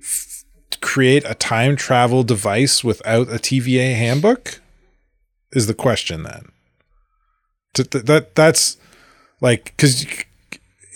f- 0.00 0.44
create 0.80 1.22
a 1.24 1.34
time 1.34 1.76
travel 1.76 2.24
device 2.24 2.82
without 2.82 3.28
a 3.28 3.34
TVA 3.38 3.94
handbook? 3.94 4.60
Is 5.52 5.66
the 5.66 5.74
question 5.74 6.24
then? 6.24 6.46
To, 7.74 7.84
th- 7.84 8.04
that 8.06 8.34
that's 8.34 8.76
like 9.40 9.66
because 9.76 10.04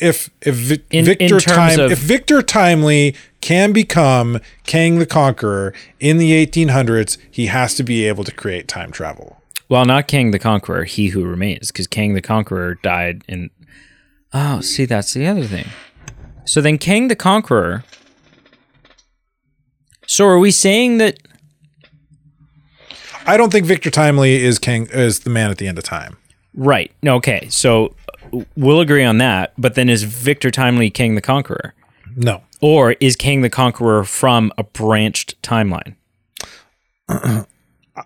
if 0.00 0.28
if 0.42 0.70
In- 0.72 0.80
in 0.90 1.04
Victor 1.04 1.40
terms 1.40 1.44
Time 1.44 1.80
of- 1.80 1.92
if 1.92 1.98
Victor 1.98 2.42
Timely 2.42 3.14
can 3.40 3.72
become 3.72 4.40
Kang 4.64 4.98
the 4.98 5.06
Conqueror 5.06 5.72
in 6.00 6.18
the 6.18 6.32
1800s, 6.46 7.16
he 7.30 7.46
has 7.46 7.74
to 7.76 7.82
be 7.84 8.04
able 8.06 8.24
to 8.24 8.32
create 8.32 8.66
time 8.66 8.90
travel. 8.90 9.40
Well, 9.68 9.84
not 9.84 10.06
Kang 10.06 10.30
the 10.30 10.38
Conqueror, 10.38 10.84
he 10.84 11.08
who 11.08 11.24
remains, 11.24 11.72
because 11.72 11.86
Kang 11.86 12.14
the 12.14 12.22
Conqueror 12.22 12.76
died 12.76 13.24
in. 13.28 13.50
Oh, 14.32 14.60
see, 14.60 14.84
that's 14.84 15.12
the 15.14 15.26
other 15.26 15.44
thing. 15.44 15.66
So 16.44 16.60
then 16.60 16.78
Kang 16.78 17.08
the 17.08 17.16
Conqueror. 17.16 17.84
So 20.06 20.26
are 20.26 20.38
we 20.38 20.52
saying 20.52 20.98
that 20.98 21.18
I 23.26 23.36
don't 23.36 23.50
think 23.50 23.66
Victor 23.66 23.90
Timely 23.90 24.36
is 24.36 24.60
King 24.60 24.86
is 24.92 25.20
the 25.20 25.30
man 25.30 25.50
at 25.50 25.58
the 25.58 25.66
end 25.66 25.78
of 25.78 25.84
time. 25.84 26.16
Right. 26.54 26.92
No, 27.02 27.16
Okay. 27.16 27.48
So 27.50 27.96
we'll 28.56 28.80
agree 28.80 29.04
on 29.04 29.18
that. 29.18 29.52
But 29.58 29.74
then 29.74 29.88
is 29.88 30.04
Victor 30.04 30.50
Timely 30.52 30.90
Kang 30.90 31.16
the 31.16 31.20
Conqueror? 31.20 31.74
No. 32.14 32.42
Or 32.60 32.92
is 33.00 33.16
Kang 33.16 33.42
the 33.42 33.50
Conqueror 33.50 34.04
from 34.04 34.52
a 34.56 34.62
branched 34.62 35.40
timeline? 35.42 35.96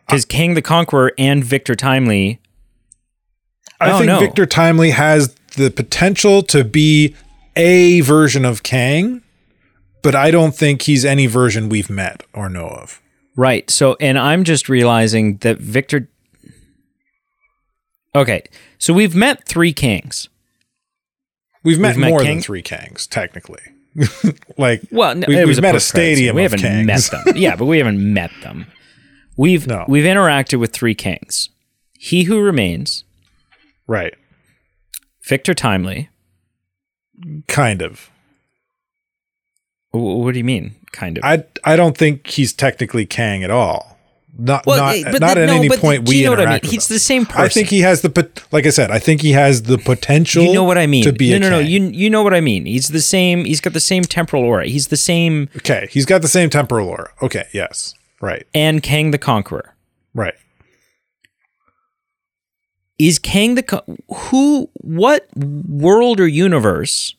Because 0.06 0.24
Kang 0.24 0.54
the 0.54 0.62
Conqueror 0.62 1.12
and 1.18 1.44
Victor 1.44 1.74
Timely. 1.74 2.40
I 3.80 3.90
Oh, 3.92 3.98
think 3.98 4.06
no. 4.06 4.20
Victor 4.20 4.46
Timely 4.46 4.90
has 4.90 5.34
the 5.56 5.70
potential 5.70 6.42
to 6.44 6.62
be 6.64 7.14
a 7.56 8.00
version 8.02 8.44
of 8.44 8.62
Kang, 8.62 9.22
but 10.02 10.14
I 10.14 10.30
don't 10.30 10.54
think 10.54 10.82
he's 10.82 11.04
any 11.04 11.26
version 11.26 11.68
we've 11.68 11.90
met 11.90 12.22
or 12.32 12.48
know 12.48 12.68
of. 12.68 13.00
Right. 13.36 13.68
So, 13.70 13.96
and 14.00 14.18
I'm 14.18 14.44
just 14.44 14.68
realizing 14.68 15.38
that 15.38 15.58
Victor. 15.58 16.08
Okay. 18.14 18.42
So 18.78 18.92
we've 18.92 19.14
met 19.14 19.46
three 19.46 19.72
kings. 19.72 20.28
We've 21.62 21.78
met 21.78 21.96
We've 21.96 22.08
more 22.08 22.20
Kang? 22.20 22.36
than 22.36 22.42
three 22.42 22.62
Kangs, 22.62 23.08
technically. 23.08 23.60
like, 24.58 24.82
Well, 24.90 25.14
no, 25.14 25.26
we, 25.28 25.36
it 25.36 25.46
have 25.48 25.60
met 25.60 25.74
a 25.74 25.80
stadium. 25.80 26.36
We 26.36 26.42
haven't 26.42 26.60
Kangs. 26.60 26.86
met 26.86 27.02
them. 27.24 27.24
Yeah, 27.36 27.56
but 27.56 27.66
we 27.66 27.78
haven't 27.78 28.12
met 28.14 28.30
them. 28.42 28.66
We've 29.40 29.66
No. 29.66 29.86
we've 29.88 30.04
interacted 30.04 30.58
with 30.60 30.72
three 30.72 30.94
kings. 30.94 31.48
He 31.98 32.24
who 32.24 32.40
remains, 32.40 33.04
right? 33.86 34.12
Victor 35.22 35.54
Timely. 35.54 36.10
Kind 37.48 37.80
of. 37.80 38.10
What 39.92 40.32
do 40.32 40.38
you 40.38 40.44
mean? 40.44 40.74
Kind 40.92 41.16
of. 41.16 41.24
I 41.24 41.44
I 41.64 41.76
don't 41.76 41.96
think 41.96 42.26
he's 42.26 42.52
technically 42.52 43.06
Kang 43.06 43.42
at 43.42 43.50
all. 43.50 43.98
Not 44.38 44.64
Well, 44.66 44.76
not 44.78 44.94
eh, 44.96 45.02
but 45.10 45.20
not 45.20 45.34
the- 45.36 45.42
at 45.42 45.46
no, 45.46 45.54
any 45.56 45.68
but 45.68 45.78
point 45.80 46.04
do 46.04 46.10
we 46.10 46.18
you 46.18 46.24
know 46.26 46.30
what 46.32 46.40
I 46.40 46.44
mean? 46.46 46.60
with 46.62 46.70
He's 46.70 46.88
him. 46.90 46.94
the 46.94 46.98
same 47.00 47.24
person. 47.26 47.40
I 47.42 47.48
think 47.48 47.68
he 47.68 47.80
has 47.80 48.02
the 48.02 48.30
like 48.52 48.66
I 48.66 48.70
said. 48.70 48.90
I 48.90 48.98
think 48.98 49.22
he 49.22 49.32
has 49.32 49.62
the 49.62 49.78
potential. 49.78 50.44
you 50.44 50.52
know 50.52 50.64
what 50.64 50.76
I 50.78 50.86
mean. 50.86 51.04
To 51.04 51.12
be 51.14 51.30
no, 51.30 51.36
a 51.36 51.40
no, 51.40 51.50
no. 51.50 51.58
You 51.60 51.88
you 51.88 52.10
know 52.10 52.22
what 52.22 52.34
I 52.34 52.40
mean. 52.42 52.66
He's 52.66 52.88
the 52.88 53.00
same. 53.00 53.46
He's 53.46 53.60
got 53.62 53.72
the 53.72 53.80
same 53.80 54.02
temporal 54.04 54.44
aura. 54.44 54.66
He's 54.66 54.88
the 54.88 54.96
same. 54.98 55.48
okay, 55.56 55.88
he's 55.90 56.04
got 56.04 56.20
the 56.20 56.28
same 56.28 56.50
temporal 56.50 56.88
aura. 56.88 57.10
Okay, 57.22 57.44
yes, 57.52 57.94
right, 58.20 58.46
And 58.54 58.82
Kang 58.82 59.10
the 59.10 59.18
Conqueror 59.18 59.74
right. 60.14 60.34
is 62.98 63.18
Kang 63.18 63.54
the 63.54 63.62
Con- 63.62 63.98
who? 64.08 64.68
What 64.74 65.26
world 65.36 66.20
or 66.20 66.26
universe 66.28 67.14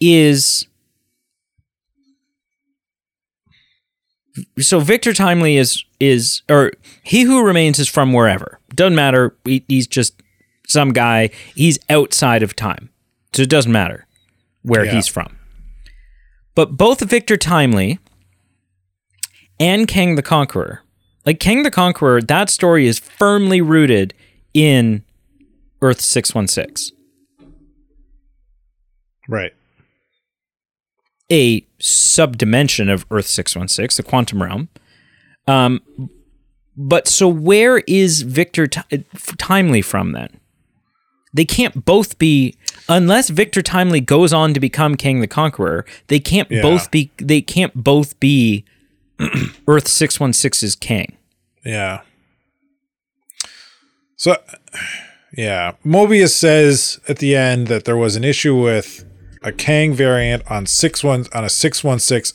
is? 0.00 0.66
So 4.58 4.80
Victor 4.80 5.12
Timely 5.12 5.56
is 5.56 5.84
is 5.98 6.42
or 6.48 6.72
he 7.02 7.22
who 7.22 7.44
remains 7.44 7.78
is 7.78 7.88
from 7.88 8.12
wherever. 8.12 8.58
Doesn't 8.74 8.94
matter. 8.94 9.34
He, 9.44 9.64
he's 9.68 9.86
just 9.86 10.14
some 10.66 10.92
guy. 10.92 11.30
He's 11.54 11.78
outside 11.90 12.42
of 12.42 12.54
time, 12.54 12.90
so 13.32 13.42
it 13.42 13.50
doesn't 13.50 13.72
matter 13.72 14.06
where 14.62 14.84
Yeah. 14.84 14.92
he's 14.92 15.08
from. 15.08 15.36
But 16.54 16.76
both 16.76 17.00
Victor 17.00 17.36
Timely 17.36 17.98
and 19.60 19.86
Kang 19.86 20.16
the 20.16 20.22
Conqueror, 20.22 20.82
like 21.24 21.38
Kang 21.38 21.62
the 21.62 21.70
Conqueror, 21.70 22.20
that 22.22 22.50
story 22.50 22.86
is 22.88 22.98
firmly 22.98 23.60
rooted 23.60 24.12
in 24.54 25.04
Earth 25.82 26.00
six 26.00 26.34
one 26.34 26.48
six. 26.48 26.90
Right. 29.28 29.52
a 31.30 31.60
subdimension 31.80 32.92
of 32.92 33.06
Earth 33.12 33.26
616, 33.28 34.02
the 34.02 34.08
quantum 34.08 34.42
realm. 34.42 34.68
Um, 35.46 35.80
but 36.76 37.06
so 37.06 37.28
where 37.28 37.78
is 37.86 38.22
Victor 38.22 38.66
Ti- 38.66 39.04
Timely 39.38 39.82
from 39.82 40.10
then? 40.12 40.40
They 41.32 41.44
can't 41.44 41.84
both 41.84 42.18
be 42.18 42.56
unless 42.88 43.28
Victor 43.30 43.62
Timely 43.62 44.00
goes 44.00 44.32
on 44.32 44.52
to 44.54 44.58
become 44.58 44.96
Kang 44.96 45.20
the 45.20 45.28
Conqueror. 45.28 45.84
They 46.08 46.18
can't 46.18 46.50
Yeah. 46.50 46.62
both 46.62 46.90
be. 46.90 47.12
They 47.18 47.40
can't 47.40 47.74
both 47.84 48.18
be 48.18 48.64
Earth 49.68 49.84
616's 49.86 50.74
king. 50.76 51.16
Yeah. 51.64 52.00
So, 54.16 54.36
yeah, 55.36 55.72
Mobius 55.84 56.30
says 56.30 57.00
at 57.08 57.18
the 57.18 57.34
end 57.36 57.68
that 57.68 57.84
there 57.84 57.96
was 57.96 58.16
an 58.16 58.24
issue 58.24 58.60
with 58.60 59.04
a 59.42 59.52
Kang 59.52 59.94
variant 59.94 60.42
on 60.50 60.66
six 60.66 61.02
one 61.02 61.24
on 61.32 61.44
a 61.44 61.48
six 61.48 61.82
one 61.82 61.98
six. 61.98 62.34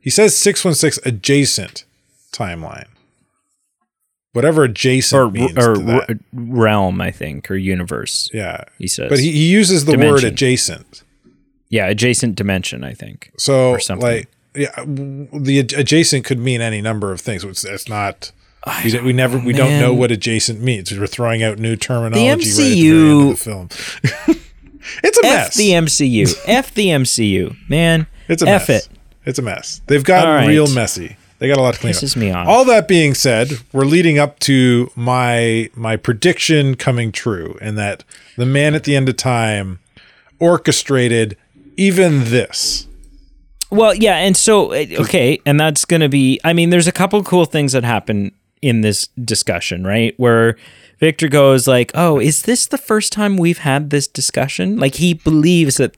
He 0.00 0.10
says 0.10 0.36
six 0.36 0.64
one 0.64 0.74
six 0.74 0.98
adjacent 1.06 1.84
timeline. 2.32 2.86
Whatever 4.34 4.64
adjacent 4.64 5.18
Or, 5.20 5.30
means 5.30 5.56
or 5.56 5.74
to 5.74 5.80
that. 5.80 6.10
r- 6.10 6.16
realm, 6.32 7.00
I 7.00 7.10
think, 7.10 7.50
or 7.50 7.56
universe. 7.56 8.30
yeah, 8.34 8.64
He 8.78 8.86
says, 8.86 9.08
but 9.08 9.18
he, 9.18 9.32
he 9.32 9.50
uses 9.50 9.86
the 9.86 9.96
word 9.96 10.22
adjacent. 10.22 11.02
yeah, 11.70 11.86
adjacent 11.86 12.36
dimension, 12.36 12.84
I 12.84 12.92
think. 12.92 13.32
So 13.38 13.70
Or 13.70 13.80
something. 13.80 14.06
like 14.06 14.28
yeah, 14.54 14.84
the 14.84 15.58
adjacent 15.58 16.24
could 16.24 16.38
mean 16.38 16.60
any 16.60 16.80
number 16.80 17.12
of 17.12 17.20
things. 17.20 17.44
It's, 17.44 17.64
it's 17.64 17.88
not. 17.88 18.32
We, 18.84 19.00
we 19.00 19.12
never 19.12 19.38
we 19.38 19.52
don't 19.52 19.80
know 19.80 19.94
what 19.94 20.10
adjacent 20.10 20.60
means. 20.60 20.96
We're 20.96 21.06
throwing 21.06 21.42
out 21.42 21.58
new 21.58 21.76
terminology 21.76 22.28
right 22.28 22.38
the 22.38 22.44
MCU 22.44 23.10
end 23.10 23.22
of 23.22 23.38
the 23.38 23.44
film. 23.44 23.68
it's 25.02 25.18
a 25.18 25.26
F 25.26 25.32
mess. 25.32 25.56
the 25.56 25.70
MCU. 25.70 26.40
F 26.46 26.74
the 26.74 26.86
MCU, 26.88 27.56
man. 27.68 28.06
it's 28.26 28.42
a 28.42 28.48
F 28.48 28.68
mess. 28.68 28.86
it. 28.86 28.92
It's 29.24 29.38
a 29.38 29.42
mess. 29.42 29.80
They've 29.86 30.04
gotten 30.04 30.30
right. 30.30 30.48
real 30.48 30.68
messy. 30.74 31.16
They 31.38 31.46
got 31.46 31.58
a 31.58 31.62
lot 31.62 31.74
to 31.74 31.80
clean 31.80 31.92
Pisses 31.92 32.16
up. 32.16 32.20
me 32.20 32.32
off. 32.32 32.48
All 32.48 32.64
that 32.64 32.88
being 32.88 33.14
said, 33.14 33.50
we're 33.72 33.84
leading 33.84 34.18
up 34.18 34.40
to 34.40 34.90
my 34.96 35.70
my 35.74 35.96
prediction 35.96 36.74
coming 36.74 37.12
true, 37.12 37.56
and 37.60 37.78
that 37.78 38.04
the 38.36 38.46
man 38.46 38.74
at 38.74 38.84
the 38.84 38.96
end 38.96 39.08
of 39.08 39.16
time 39.16 39.78
orchestrated 40.40 41.36
even 41.76 42.24
this. 42.24 42.87
Well, 43.70 43.94
yeah, 43.94 44.16
and 44.16 44.36
so 44.36 44.72
okay, 44.74 45.40
and 45.44 45.58
that's 45.60 45.84
going 45.84 46.00
to 46.00 46.08
be 46.08 46.40
I 46.44 46.52
mean, 46.52 46.70
there's 46.70 46.86
a 46.86 46.92
couple 46.92 47.22
cool 47.22 47.44
things 47.44 47.72
that 47.72 47.84
happen 47.84 48.32
in 48.62 48.80
this 48.80 49.08
discussion, 49.22 49.84
right? 49.86 50.14
Where 50.16 50.56
Victor 51.00 51.28
goes 51.28 51.68
like, 51.68 51.92
"Oh, 51.94 52.18
is 52.18 52.42
this 52.42 52.66
the 52.66 52.78
first 52.78 53.12
time 53.12 53.36
we've 53.36 53.58
had 53.58 53.90
this 53.90 54.08
discussion?" 54.08 54.78
Like 54.78 54.96
he 54.96 55.14
believes 55.14 55.76
that 55.76 55.94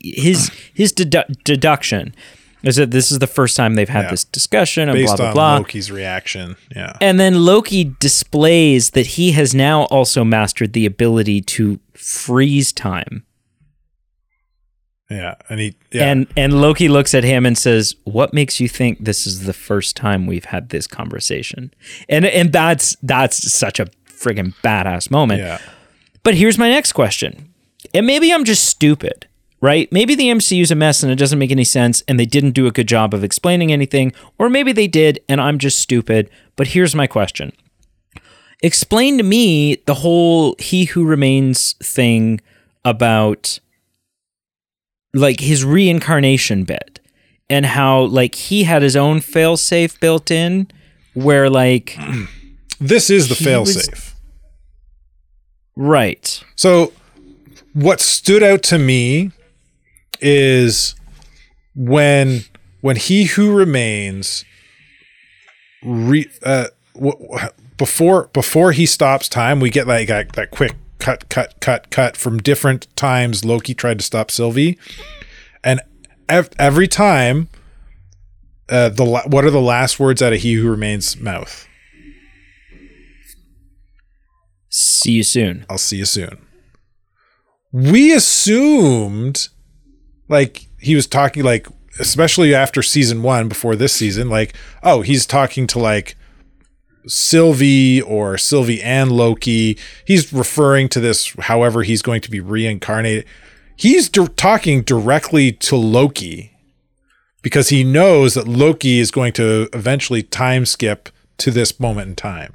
his 0.00 0.50
his 0.72 0.92
dedu- 0.92 1.42
deduction 1.44 2.14
is 2.62 2.76
that 2.76 2.92
this 2.92 3.10
is 3.10 3.18
the 3.18 3.26
first 3.26 3.56
time 3.56 3.74
they've 3.74 3.88
had 3.88 4.04
Yeah. 4.04 4.10
this 4.12 4.24
discussion 4.24 4.88
and 4.88 4.96
Based 4.96 5.16
blah 5.16 5.32
blah 5.32 5.32
blah. 5.32 5.56
Loki's 5.58 5.90
reaction, 5.90 6.54
yeah, 6.74 6.92
And 7.00 7.18
then 7.18 7.44
Loki 7.44 7.92
displays 7.98 8.90
that 8.90 9.06
he 9.18 9.32
has 9.32 9.52
now 9.54 9.82
also 9.86 10.22
mastered 10.22 10.72
the 10.72 10.86
ability 10.86 11.40
to 11.42 11.80
freeze 11.94 12.72
time. 12.72 13.24
Yeah, 15.12 15.34
and 15.48 15.60
he, 15.60 15.74
yeah, 15.90 16.10
And 16.10 16.26
and 16.36 16.60
Loki 16.60 16.88
looks 16.88 17.14
at 17.14 17.24
him 17.24 17.46
and 17.46 17.56
says, 17.56 17.94
"What 18.04 18.32
makes 18.32 18.60
you 18.60 18.68
think 18.68 19.04
this 19.04 19.26
is 19.26 19.44
the 19.44 19.52
first 19.52 19.96
time 19.96 20.26
we've 20.26 20.46
had 20.46 20.70
this 20.70 20.86
conversation?" 20.86 21.72
And 22.08 22.24
and 22.24 22.52
that's 22.52 22.96
that's 23.02 23.52
such 23.52 23.78
a 23.80 23.86
friggin' 24.06 24.54
badass 24.62 25.10
moment. 25.10 25.40
yeah. 25.40 25.58
But 26.22 26.34
here's 26.34 26.56
my 26.58 26.68
next 26.68 26.92
question. 26.92 27.52
And 27.92 28.06
maybe 28.06 28.32
I'm 28.32 28.44
just 28.44 28.64
stupid, 28.64 29.26
right? 29.60 29.90
Maybe 29.90 30.14
the 30.14 30.28
MCU's 30.28 30.70
a 30.70 30.76
mess 30.76 31.02
and 31.02 31.10
it 31.10 31.16
doesn't 31.18 31.38
make 31.38 31.50
any 31.50 31.64
sense 31.64 32.02
and 32.06 32.18
they 32.18 32.26
didn't 32.26 32.52
do 32.52 32.66
a 32.66 32.70
good 32.70 32.86
job 32.86 33.12
of 33.12 33.24
explaining 33.24 33.72
anything, 33.72 34.12
or 34.38 34.48
maybe 34.48 34.70
they 34.72 34.86
did 34.86 35.18
and 35.28 35.40
I'm 35.40 35.58
just 35.58 35.80
stupid. 35.80 36.30
But 36.54 36.68
here's 36.68 36.94
my 36.94 37.08
question. 37.08 37.52
Explain 38.62 39.16
to 39.18 39.24
me 39.24 39.82
the 39.86 39.94
whole 39.94 40.54
he 40.60 40.84
who 40.84 41.04
remains 41.04 41.72
thing 41.82 42.40
about 42.84 43.58
like 45.14 45.40
his 45.40 45.64
reincarnation 45.64 46.64
bit 46.64 47.00
and 47.50 47.66
how 47.66 48.02
like 48.04 48.34
he 48.34 48.64
had 48.64 48.82
his 48.82 48.96
own 48.96 49.18
failsafe 49.20 49.98
built 50.00 50.30
in 50.30 50.66
where 51.14 51.50
like 51.50 51.96
This 52.80 53.10
is 53.10 53.28
the 53.28 53.34
He 53.36 53.56
was- 53.56 53.76
failsafe. 53.76 54.14
right 55.76 56.42
So, 56.56 56.92
what 57.72 58.00
stood 58.00 58.42
out 58.42 58.62
to 58.64 58.78
me 58.78 59.30
is 60.20 60.94
when 61.74 62.44
when 62.80 62.96
he 62.96 63.24
who 63.24 63.54
remains 63.54 64.44
re, 65.84 66.26
uh, 66.42 66.66
w- 66.94 67.16
w- 67.18 67.48
before 67.78 68.28
before 68.32 68.72
he 68.72 68.84
stops 68.86 69.28
time, 69.28 69.58
we 69.60 69.70
get 69.70 69.86
like 69.86 70.08
that, 70.08 70.32
that 70.32 70.50
quick 70.50 70.74
cut, 71.02 71.28
cut, 71.28 71.58
cut, 71.60 71.90
cut 71.90 72.16
from 72.16 72.38
different 72.38 72.86
times 72.96 73.44
Loki 73.44 73.74
tried 73.74 73.98
to 73.98 74.04
stop 74.04 74.30
Sylvie, 74.30 74.78
and 75.64 75.80
ev- 76.28 76.50
every 76.58 76.86
time, 76.86 77.48
uh, 78.68 78.88
the 78.88 79.04
la- 79.04 79.26
what 79.26 79.44
are 79.44 79.50
the 79.50 79.60
last 79.60 79.98
words 79.98 80.22
out 80.22 80.32
of 80.32 80.40
he 80.40 80.54
who 80.54 80.70
remains 80.70 81.18
mouth? 81.18 81.66
see 84.74 85.12
you 85.12 85.22
soon 85.22 85.66
I'll 85.68 85.76
see 85.76 85.98
you 85.98 86.06
soon. 86.06 86.38
We 87.72 88.14
assumed 88.14 89.48
like 90.28 90.68
he 90.78 90.94
was 90.94 91.06
talking 91.06 91.42
like 91.42 91.66
especially 91.98 92.54
after 92.54 92.82
season 92.82 93.22
1 93.22 93.48
before 93.48 93.76
this 93.76 93.92
season 93.92 94.30
like 94.30 94.54
oh 94.82 95.02
he's 95.02 95.26
talking 95.26 95.66
to 95.66 95.78
like 95.78 96.16
Sylvie 97.06 98.00
or 98.00 98.38
Sylvie 98.38 98.82
and 98.82 99.12
Loki. 99.12 99.78
He's 100.04 100.32
referring 100.32 100.88
to 100.90 101.00
this 101.00 101.34
however 101.38 101.82
he's 101.82 102.02
going 102.02 102.20
to 102.22 102.30
be 102.30 102.40
reincarnated. 102.40 103.24
He's 103.76 104.08
talking 104.08 104.82
directly 104.82 105.52
to 105.52 105.76
Loki 105.76 106.56
because 107.42 107.70
he 107.70 107.82
knows 107.82 108.34
that 108.34 108.46
Loki 108.46 109.00
is 109.00 109.10
going 109.10 109.32
to 109.34 109.68
eventually 109.72 110.22
time 110.22 110.64
skip 110.64 111.08
to 111.38 111.50
this 111.50 111.80
moment 111.80 112.08
in 112.08 112.14
time 112.16 112.54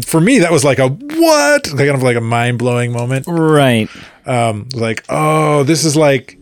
for 0.00 0.20
me 0.20 0.38
that 0.38 0.50
was 0.50 0.64
like 0.64 0.78
a 0.78 0.88
what 0.88 1.64
kind 1.64 1.90
of 1.90 2.02
like 2.02 2.16
a 2.16 2.20
mind-blowing 2.20 2.92
moment 2.92 3.26
right 3.26 3.90
um 4.26 4.68
like 4.74 5.04
oh 5.08 5.62
this 5.64 5.84
is 5.84 5.96
like 5.96 6.38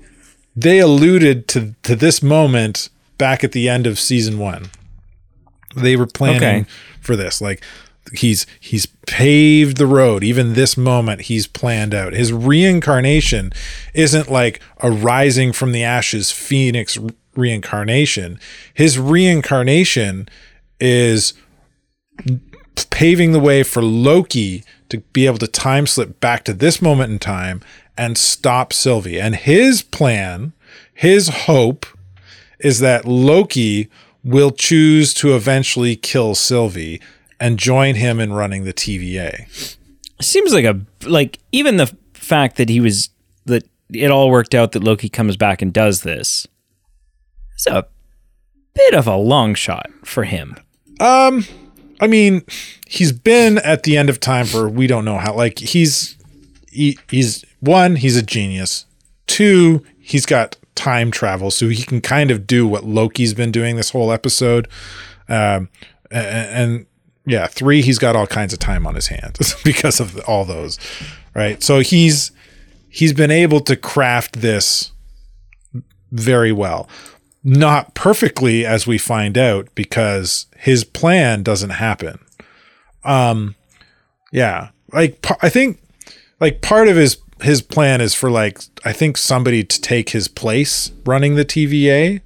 they 0.55 0.79
alluded 0.79 1.49
to 1.49 1.75
to 1.83 1.97
this 1.97 2.23
moment 2.23 2.89
back 3.19 3.43
at 3.43 3.53
the 3.53 3.69
end 3.69 3.87
of 3.87 3.99
season 3.99 4.39
one 4.39 4.71
they 5.77 5.97
were 5.97 6.07
planning 6.07 6.37
Okay. 6.63 6.65
for 7.01 7.17
this. 7.17 7.41
Like 7.41 7.63
he's 8.13 8.47
he's 8.59 8.87
paved 9.07 9.77
the 9.77 9.87
road. 9.87 10.25
Even 10.25 10.55
this 10.55 10.77
moment 10.77 11.23
he's 11.23 11.47
planned 11.47 11.95
out. 11.95 12.13
His 12.13 12.33
reincarnation 12.33 13.53
isn't 13.95 14.31
like 14.31 14.61
a 14.79 14.91
rising 14.91 15.53
from 15.53 15.73
the 15.73 15.85
ashes 15.85 16.31
phoenix 16.31 16.99
reincarnation. 17.37 18.39
His 18.75 18.99
reincarnation 18.99 20.29
is 20.81 21.35
paving 22.91 23.33
the 23.33 23.41
way 23.41 23.63
for 23.63 23.83
loki 23.83 24.65
to 24.89 24.99
be 25.13 25.27
able 25.27 25.39
to 25.39 25.47
time 25.47 25.87
slip 25.87 26.19
back 26.21 26.45
to 26.45 26.53
this 26.53 26.83
moment 26.83 27.13
in 27.13 27.19
time 27.19 27.61
and 27.97 28.17
stop 28.17 28.73
sylvie. 28.73 29.21
And 29.21 29.37
his 29.37 29.83
plan 29.83 30.53
his 30.93 31.29
hope 31.29 31.87
is 32.59 32.81
that 32.81 33.05
loki 33.07 33.89
will 34.23 34.51
choose 34.51 35.15
to 35.15 35.35
eventually 35.35 35.97
kill 35.97 36.35
sylvie 36.35 37.01
and 37.39 37.59
join 37.59 37.95
him 37.95 38.21
in 38.21 38.33
running 38.33 38.65
the 38.65 38.73
TVA. 38.75 39.77
Seems 40.21 40.53
like 40.53 40.65
a 40.65 40.81
like 41.07 41.39
even 41.53 41.77
the 41.77 41.95
fact 42.13 42.57
that 42.57 42.69
he 42.69 42.81
was 42.81 43.09
that 43.47 43.67
it 43.93 44.11
all 44.11 44.31
worked 44.31 44.55
out 44.55 44.73
that 44.73 44.85
Loki 44.85 45.09
comes 45.09 45.37
back 45.37 45.63
and 45.63 45.73
does 45.73 46.03
this. 46.03 46.47
It's 47.55 47.67
a 47.67 47.87
bit 48.75 48.95
of 48.95 49.07
a 49.07 49.17
long 49.17 49.55
shot 49.55 49.91
for 50.05 50.25
him. 50.25 50.57
Um 51.01 51.45
I 52.03 52.07
mean, 52.07 52.43
he's 52.87 53.13
been 53.13 53.59
at 53.59 53.83
the 53.83 53.97
end 53.97 54.09
of 54.09 54.21
time 54.21 54.47
for 54.47 54.69
we 54.69 54.87
don't 54.87 55.05
know 55.05 55.19
how 55.19 55.35
like 55.35 55.59
he's 55.59 56.17
he, 56.71 56.99
he's 57.11 57.45
one, 57.61 57.97
he's 57.97 58.17
a 58.17 58.23
genius. 58.23 58.87
Two, 59.27 59.85
he's 59.99 60.27
got 60.27 60.57
time 60.81 61.11
travel 61.11 61.51
so 61.51 61.69
he 61.69 61.83
can 61.83 62.01
kind 62.01 62.31
of 62.31 62.47
do 62.47 62.67
what 62.67 62.85
Loki's 62.85 63.35
been 63.35 63.53
doing 63.53 63.77
this 63.77 63.91
whole 63.91 64.11
episode. 64.11 64.67
Um 65.29 65.69
and, 66.11 66.49
and 66.49 66.87
yeah, 67.27 67.47
three, 67.47 67.83
he's 67.83 67.99
got 67.99 68.17
all 68.17 68.27
kinds 68.27 68.55
of 68.55 68.59
time 68.59 68.87
on 68.87 68.95
his 68.95 69.09
hands 69.09 69.55
because 69.65 70.01
of 70.01 70.19
all 70.27 70.47
those, 70.47 70.79
right? 71.35 71.63
So 71.63 71.81
he's 71.81 72.33
he's 72.89 73.13
been 73.13 73.31
able 73.31 73.61
to 73.61 73.77
craft 73.77 74.41
this 74.41 74.93
very 76.11 76.51
well. 76.51 76.89
Not 77.45 77.95
perfectly 77.95 78.65
as 78.65 78.87
we 78.87 78.97
find 78.97 79.37
out 79.37 79.69
because 79.75 80.47
his 80.57 80.83
plan 80.83 81.43
doesn't 81.43 81.71
happen. 81.71 82.19
Um 83.05 83.55
yeah, 84.33 84.71
like 84.95 85.25
I 85.43 85.51
think 85.51 85.79
like 86.41 86.63
part 86.63 86.89
of 86.89 86.97
his 86.97 87.19
his 87.43 87.63
plan 87.63 88.01
is 88.01 88.15
for 88.15 88.31
like 88.31 88.61
I 88.85 88.93
think 88.93 89.17
somebody 89.17 89.65
to 89.65 89.81
take 89.81 90.11
his 90.11 90.29
place 90.29 90.91
running 91.05 91.35
the 91.35 91.45
TVA, 91.45 92.21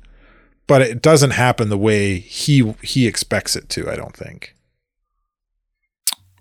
but 0.67 0.83
it 0.83 1.03
doesn't 1.03 1.31
happen 1.31 1.69
the 1.69 1.79
way 1.79 2.19
he 2.19 2.75
he 2.83 3.07
expects 3.07 3.57
it 3.57 3.69
to, 3.71 3.91
I 3.91 3.97
don't 3.97 4.17
think. 4.17 4.55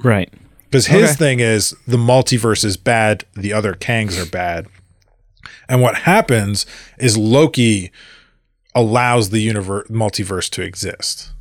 Right. 0.03 0.31
Because 0.65 0.87
his 0.87 1.11
okay. 1.11 1.13
thing 1.13 1.39
is 1.39 1.75
the 1.87 1.97
multiverse 1.97 2.65
is 2.65 2.77
bad, 2.77 3.25
the 3.35 3.53
other 3.53 3.73
Kangs 3.73 4.21
are 4.21 4.29
bad. 4.29 4.67
And 5.69 5.81
what 5.81 5.95
happens 5.99 6.65
is 6.97 7.17
Loki 7.17 7.91
allows 8.75 9.29
the 9.29 9.39
universe 9.39 9.87
multiverse 9.87 10.49
to 10.51 10.61
exist. 10.63 11.31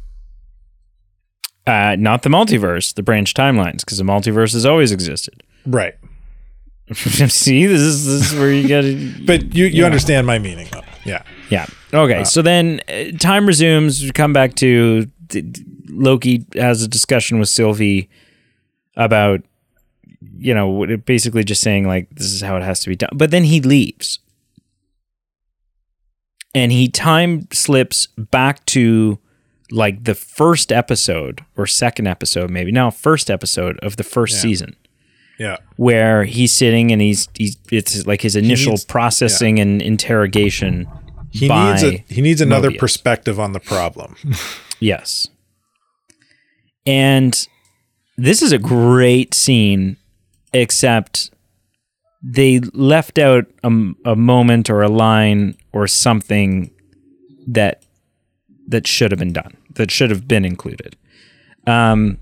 Uh, 1.67 1.97
not 1.99 2.23
the 2.23 2.29
multiverse, 2.29 2.93
the 2.93 3.03
branch 3.03 3.35
timelines, 3.35 3.81
because 3.81 3.99
the 3.99 4.05
multiverse 4.05 4.53
has 4.53 4.67
always 4.67 4.91
existed. 4.91 5.43
Right. 5.65 5.95
See, 7.29 7.67
this 7.67 7.81
is 7.81 8.07
this 8.07 8.33
is 8.33 8.39
where 8.39 8.53
you 8.53 8.69
got 8.69 8.83
to. 8.83 9.25
but 9.27 9.55
you 9.55 9.67
you 9.67 9.85
understand 9.85 10.27
my 10.27 10.39
meaning, 10.39 10.69
though. 10.73 10.83
Yeah. 11.05 11.23
Yeah. 11.51 11.67
Okay. 11.93 12.21
Uh, 12.21 12.25
so 12.25 12.43
then 12.43 12.81
uh, 12.89 13.17
time 13.19 13.47
resumes. 13.47 14.03
We 14.03 14.11
come 14.13 14.33
back 14.33 14.55
to 14.57 15.11
Loki 15.89 16.47
has 16.55 16.83
a 16.83 16.89
discussion 16.89 17.39
with 17.39 17.49
Sylvie 17.49 18.09
about 18.97 19.43
you 20.37 20.55
know 20.55 20.97
basically 20.99 21.45
just 21.45 21.63
saying 21.63 21.87
like 21.87 22.09
this 22.11 22.33
is 22.33 22.41
how 22.41 22.57
it 22.57 22.63
has 22.63 22.81
to 22.81 22.89
be 22.89 22.97
done 22.97 23.11
but 23.13 23.31
then 23.31 23.45
he 23.45 23.61
leaves 23.61 24.19
and 26.55 26.71
he 26.73 26.89
time 26.89 27.49
slips 27.53 28.07
back 28.17 28.65
to 28.67 29.19
like 29.71 30.05
the 30.05 30.15
first 30.15 30.71
episode 30.71 31.45
or 31.57 31.67
second 31.67 32.07
episode 32.07 32.51
maybe 32.51 32.71
no 32.71 32.91
first 32.91 33.31
episode 33.31 33.79
of 33.81 33.97
the 33.97 34.05
first 34.05 34.35
yeah. 34.37 34.41
season 34.41 34.77
yeah 35.43 35.57
where 35.77 36.25
he's 36.25 36.53
sitting 36.53 36.93
and 36.93 37.01
he's 37.01 37.29
he's 37.35 37.57
it's 37.71 38.07
like 38.07 38.23
his 38.23 38.37
initial 38.37 38.73
needs, 38.73 38.85
processing 38.85 39.57
yeah. 39.57 39.63
and 39.63 39.83
interrogation 39.83 40.87
he 41.31 41.49
needs 41.49 41.83
a, 41.83 42.05
he 42.09 42.21
needs 42.21 42.41
another 42.41 42.71
Mobius. 42.71 42.79
perspective 42.79 43.41
on 43.41 43.53
the 43.53 43.61
problem 43.61 44.17
yes 44.81 45.29
and 46.87 47.47
this 48.17 48.43
is 48.43 48.53
a 48.53 48.59
great 48.59 49.35
scene, 49.35 49.97
except 50.53 51.31
they 52.23 52.61
left 52.73 53.19
out 53.19 53.47
a, 53.65 53.69
a 54.05 54.17
moment 54.17 54.71
or 54.71 54.83
a 54.83 54.89
line 54.89 55.57
or 55.73 55.87
something 55.87 56.71
that 57.47 57.85
that 58.69 58.87
should 58.87 59.11
have 59.11 59.19
been 59.19 59.33
done, 59.33 59.57
that 59.75 59.91
should 59.91 60.11
have 60.11 60.29
been 60.29 60.45
included. 60.45 60.97
Um, 61.67 62.19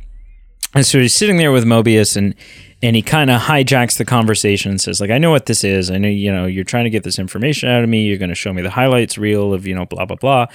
and 0.75 0.87
so 0.87 0.99
he's 0.99 1.15
sitting 1.15 1.37
there 1.37 1.53
with 1.53 1.65
Mobius 1.65 2.17
and 2.17 2.35
and 2.83 2.97
he 2.97 3.03
kind 3.03 3.31
of 3.31 3.43
hijacks 3.43 3.99
the 3.99 4.05
conversation 4.05 4.71
and 4.71 4.81
says 4.81 5.01
like 5.01 5.11
I 5.11 5.19
know 5.19 5.31
what 5.31 5.47
this 5.47 5.65
is. 5.65 5.91
I 5.91 5.99
know 5.99 6.09
you 6.09 6.33
know 6.33 6.47
you're 6.47 6.65
trying 6.65 6.85
to 6.85 6.91
get 6.91 7.05
this 7.05 7.19
information 7.19 7.69
out 7.69 7.83
of 7.83 7.89
me. 7.89 8.03
You're 8.03 8.19
going 8.19 8.31
to 8.31 8.35
show 8.35 8.53
me 8.53 8.63
the 8.63 8.71
highlights 8.71 9.19
reel 9.19 9.53
of, 9.53 9.67
you 9.67 9.75
know, 9.75 9.87
blah 9.87 10.07
blah 10.07 10.17
blah. 10.17 10.47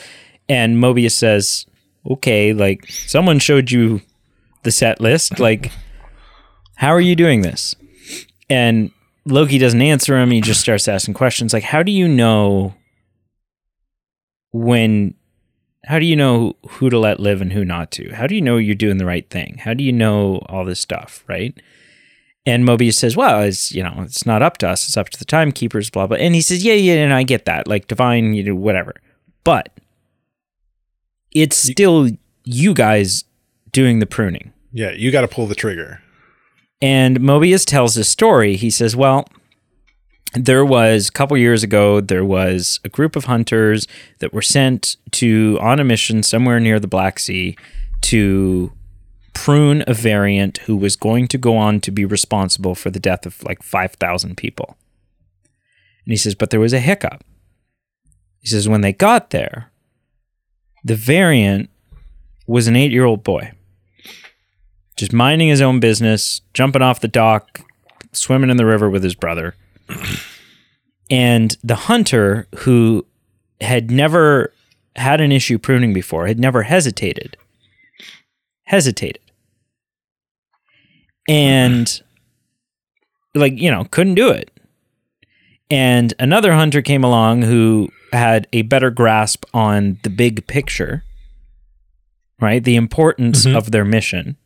And 0.48 0.78
Mobius 0.78 1.14
says, 1.14 1.66
"Okay, 2.10 2.54
like 2.54 2.88
someone 2.90 3.40
showed 3.40 3.72
you 3.72 4.02
the 4.66 4.72
set 4.72 5.00
list. 5.00 5.40
Like, 5.40 5.72
how 6.76 6.90
are 6.90 7.00
you 7.00 7.16
doing 7.16 7.42
this? 7.42 7.74
And 8.50 8.92
Loki 9.26 9.58
doesn't 9.58 9.82
answer 9.82 10.18
him. 10.20 10.32
He 10.32 10.42
just 10.42 10.60
starts 10.60 10.90
asking 10.90 11.14
questions 11.14 11.54
like, 11.54 11.64
how 11.64 11.82
do 11.82 11.92
you 11.92 12.10
know 12.10 12.76
when, 14.52 15.14
how 15.86 16.00
do 16.00 16.06
you 16.06 16.18
know 16.18 16.58
who 16.68 16.90
to 16.90 17.00
let 17.00 17.22
live 17.22 17.42
and 17.42 17.54
who 17.54 17.64
not 17.64 17.92
to? 17.92 18.14
How 18.14 18.28
do 18.28 18.36
you 18.36 18.42
know 18.42 18.58
you're 18.58 18.76
doing 18.76 18.98
the 18.98 19.06
right 19.06 19.30
thing? 19.30 19.60
How 19.64 19.74
do 19.74 19.84
you 19.84 19.94
know 19.94 20.42
all 20.50 20.66
this 20.66 20.82
stuff, 20.82 21.24
right? 21.28 21.56
And 22.46 22.68
Mobius 22.68 22.94
says, 22.94 23.18
well, 23.18 23.42
it's, 23.42 23.72
you 23.72 23.82
know, 23.82 23.96
it's 24.00 24.26
not 24.26 24.44
up 24.44 24.58
to 24.58 24.70
us. 24.70 24.88
It's 24.88 24.98
up 24.98 25.10
to 25.10 25.18
the 25.18 25.26
timekeepers, 25.26 25.90
blah, 25.90 26.06
blah. 26.06 26.18
And 26.18 26.36
he 26.36 26.42
says, 26.42 26.64
yeah, 26.64 26.74
yeah, 26.74 26.96
and 26.96 27.14
I 27.14 27.24
get 27.24 27.46
that. 27.46 27.68
Like 27.68 27.88
divine, 27.88 28.36
you 28.36 28.44
know, 28.44 28.56
whatever. 28.56 28.94
But 29.44 29.70
it's 31.32 31.58
still 31.58 32.10
you 32.44 32.74
guys 32.74 33.24
doing 33.72 34.00
the 34.00 34.06
pruning. 34.06 34.54
Yeah, 34.72 34.92
you 34.92 35.12
got 35.12 35.22
to 35.22 35.28
pull 35.28 35.48
the 35.48 35.56
trigger. 35.56 36.02
And 36.82 37.20
Mobius 37.20 37.66
tells 37.66 37.96
his 37.96 38.08
story. 38.08 38.58
He 38.58 38.70
says, 38.70 38.96
Well, 38.96 39.28
there 40.34 40.66
was 40.66 41.10
a 41.10 41.12
couple 41.12 41.38
years 41.38 41.64
ago, 41.64 42.02
there 42.02 42.26
was 42.26 42.80
a 42.84 42.90
group 42.90 43.16
of 43.16 43.26
hunters 43.26 43.88
that 44.20 44.34
were 44.34 44.42
sent 44.42 44.98
to 45.12 45.58
on 45.62 45.80
a 45.80 45.84
mission 45.84 46.24
somewhere 46.24 46.60
near 46.60 46.80
the 46.80 46.88
Black 46.88 47.20
Sea 47.20 47.58
to 48.02 48.72
prune 49.36 49.84
a 49.86 49.94
variant 49.94 50.58
who 50.60 50.76
was 50.76 50.96
going 50.96 51.28
to 51.28 51.38
go 51.38 51.56
on 51.56 51.80
to 51.82 51.92
be 51.92 52.06
responsible 52.06 52.74
for 52.74 52.90
the 52.90 53.00
death 53.00 53.26
of 53.26 53.44
like 53.44 53.62
5,000 53.62 54.36
people. 54.36 54.78
And 56.06 56.12
he 56.12 56.18
says, 56.18 56.34
But 56.34 56.50
there 56.50 56.60
was 56.60 56.74
a 56.74 56.80
hiccup. 56.80 57.24
He 58.40 58.48
says, 58.48 58.68
When 58.68 58.82
they 58.82 58.94
got 58.94 59.30
there, 59.30 59.72
the 60.84 60.96
variant 60.96 61.70
was 62.48 62.68
an 62.68 62.76
eight 62.76 62.92
year 62.92 63.06
old 63.06 63.24
boy 63.24 63.52
just 64.96 65.14
minding 65.14 65.50
his 65.50 65.62
own 65.62 65.80
business, 65.80 66.42
jumping 66.54 66.82
off 66.82 67.00
the 67.00 67.08
dock, 67.08 67.62
swimming 68.12 68.50
in 68.50 68.58
the 68.58 68.66
river 68.66 68.90
with 68.90 69.04
his 69.04 69.16
brother. 69.16 69.56
and 71.10 71.58
the 71.64 71.76
hunter, 71.76 72.48
who 72.60 73.06
had 73.62 73.92
never 73.92 74.54
had 74.96 75.20
an 75.20 75.32
issue 75.32 75.58
pruning 75.58 75.94
before, 75.94 76.28
had 76.28 76.40
never 76.40 76.64
hesitated, 76.64 77.38
hesitated. 78.64 79.22
And, 81.28 82.02
like, 83.34 83.60
you 83.60 83.72
know, 83.72 83.86
couldn't 83.86 84.16
do 84.16 84.30
it. 84.30 84.52
And 85.70 86.14
another 86.20 86.54
hunter 86.54 86.82
came 86.82 87.04
along 87.04 87.42
who 87.42 87.90
had 88.14 88.48
a 88.54 88.62
better 88.64 88.92
grasp 88.92 89.46
on 89.54 90.00
the 90.04 90.10
big 90.10 90.48
picture, 90.48 91.04
right? 92.40 92.64
The 92.64 92.76
importance 92.76 93.46
mm-hmm. 93.46 93.58
of 93.58 93.72
their 93.72 93.86
mission 93.86 94.38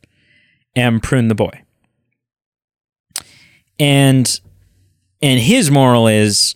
and 0.75 1.03
prune 1.03 1.27
the 1.27 1.35
boy. 1.35 1.61
And 3.79 4.39
and 5.21 5.39
his 5.39 5.69
moral 5.69 6.07
is, 6.07 6.55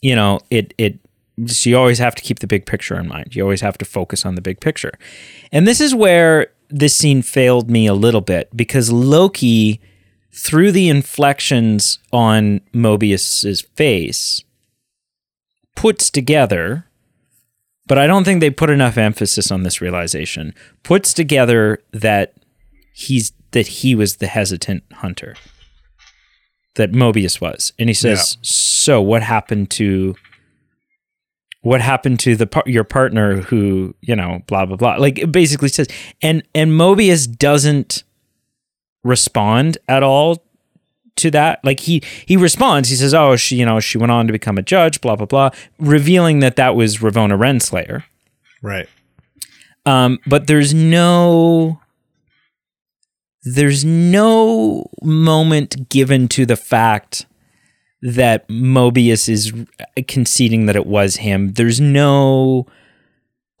you 0.00 0.14
know, 0.14 0.40
it 0.50 0.74
it 0.78 0.98
so 1.46 1.70
you 1.70 1.78
always 1.78 1.98
have 1.98 2.14
to 2.14 2.22
keep 2.22 2.40
the 2.40 2.46
big 2.46 2.66
picture 2.66 2.98
in 2.98 3.08
mind. 3.08 3.34
You 3.34 3.42
always 3.42 3.62
have 3.62 3.78
to 3.78 3.84
focus 3.84 4.26
on 4.26 4.34
the 4.34 4.42
big 4.42 4.60
picture. 4.60 4.92
And 5.50 5.66
this 5.66 5.80
is 5.80 5.94
where 5.94 6.48
this 6.72 6.96
scene 6.96 7.22
failed 7.22 7.70
me 7.70 7.86
a 7.86 7.94
little 7.94 8.20
bit 8.20 8.48
because 8.56 8.90
Loki, 8.90 9.80
through 10.32 10.72
the 10.72 10.88
inflections 10.88 11.98
on 12.12 12.60
Mobius's 12.72 13.60
face, 13.60 14.42
puts 15.76 16.10
together, 16.10 16.86
but 17.86 17.98
I 17.98 18.06
don't 18.06 18.24
think 18.24 18.40
they 18.40 18.50
put 18.50 18.70
enough 18.70 18.96
emphasis 18.96 19.50
on 19.50 19.62
this 19.62 19.80
realization, 19.80 20.54
puts 20.82 21.12
together 21.12 21.82
that 21.92 22.34
he's 22.94 23.32
that 23.50 23.66
he 23.66 23.94
was 23.94 24.16
the 24.16 24.26
hesitant 24.28 24.82
hunter 24.92 25.36
that 26.76 26.92
Mobius 26.92 27.38
was. 27.40 27.72
And 27.78 27.90
he 27.90 27.94
says, 27.94 28.38
"So 28.40 29.02
what 29.02 29.22
happened 29.22 29.70
to 29.72 30.14
what 31.62 31.80
happened 31.80 32.20
to 32.20 32.36
the 32.36 32.46
par- 32.46 32.64
your 32.66 32.84
partner 32.84 33.40
who, 33.40 33.94
you 34.00 34.14
know, 34.14 34.42
blah 34.46 34.66
blah 34.66 34.76
blah." 34.76 34.96
Like 34.96 35.18
it 35.18 35.32
basically 35.32 35.68
says 35.68 35.88
and 36.20 36.42
and 36.54 36.72
Mobius 36.72 37.26
doesn't 37.26 38.04
respond 39.02 39.78
at 39.88 40.02
all 40.02 40.44
to 41.16 41.30
that. 41.30 41.64
Like 41.64 41.80
he 41.80 42.02
he 42.26 42.36
responds, 42.36 42.88
he 42.88 42.96
says, 42.96 43.14
"Oh, 43.14 43.36
she, 43.36 43.56
you 43.56 43.66
know, 43.66 43.80
she 43.80 43.98
went 43.98 44.12
on 44.12 44.26
to 44.26 44.32
become 44.32 44.58
a 44.58 44.62
judge, 44.62 45.00
blah 45.00 45.16
blah 45.16 45.26
blah," 45.26 45.50
revealing 45.78 46.40
that 46.40 46.56
that 46.56 46.74
was 46.74 46.98
Ravonna 46.98 47.38
Renslayer. 47.38 48.04
Right. 48.62 48.88
Um, 49.84 50.18
but 50.26 50.46
there's 50.46 50.72
no 50.72 51.80
there's 53.44 53.84
no 53.84 54.86
moment 55.02 55.88
given 55.88 56.28
to 56.28 56.46
the 56.46 56.56
fact 56.56 57.26
that 58.02 58.48
Mobius 58.48 59.28
is 59.28 59.52
conceding 60.08 60.66
that 60.66 60.76
it 60.76 60.86
was 60.86 61.16
him. 61.16 61.52
There's 61.52 61.80
no 61.80 62.66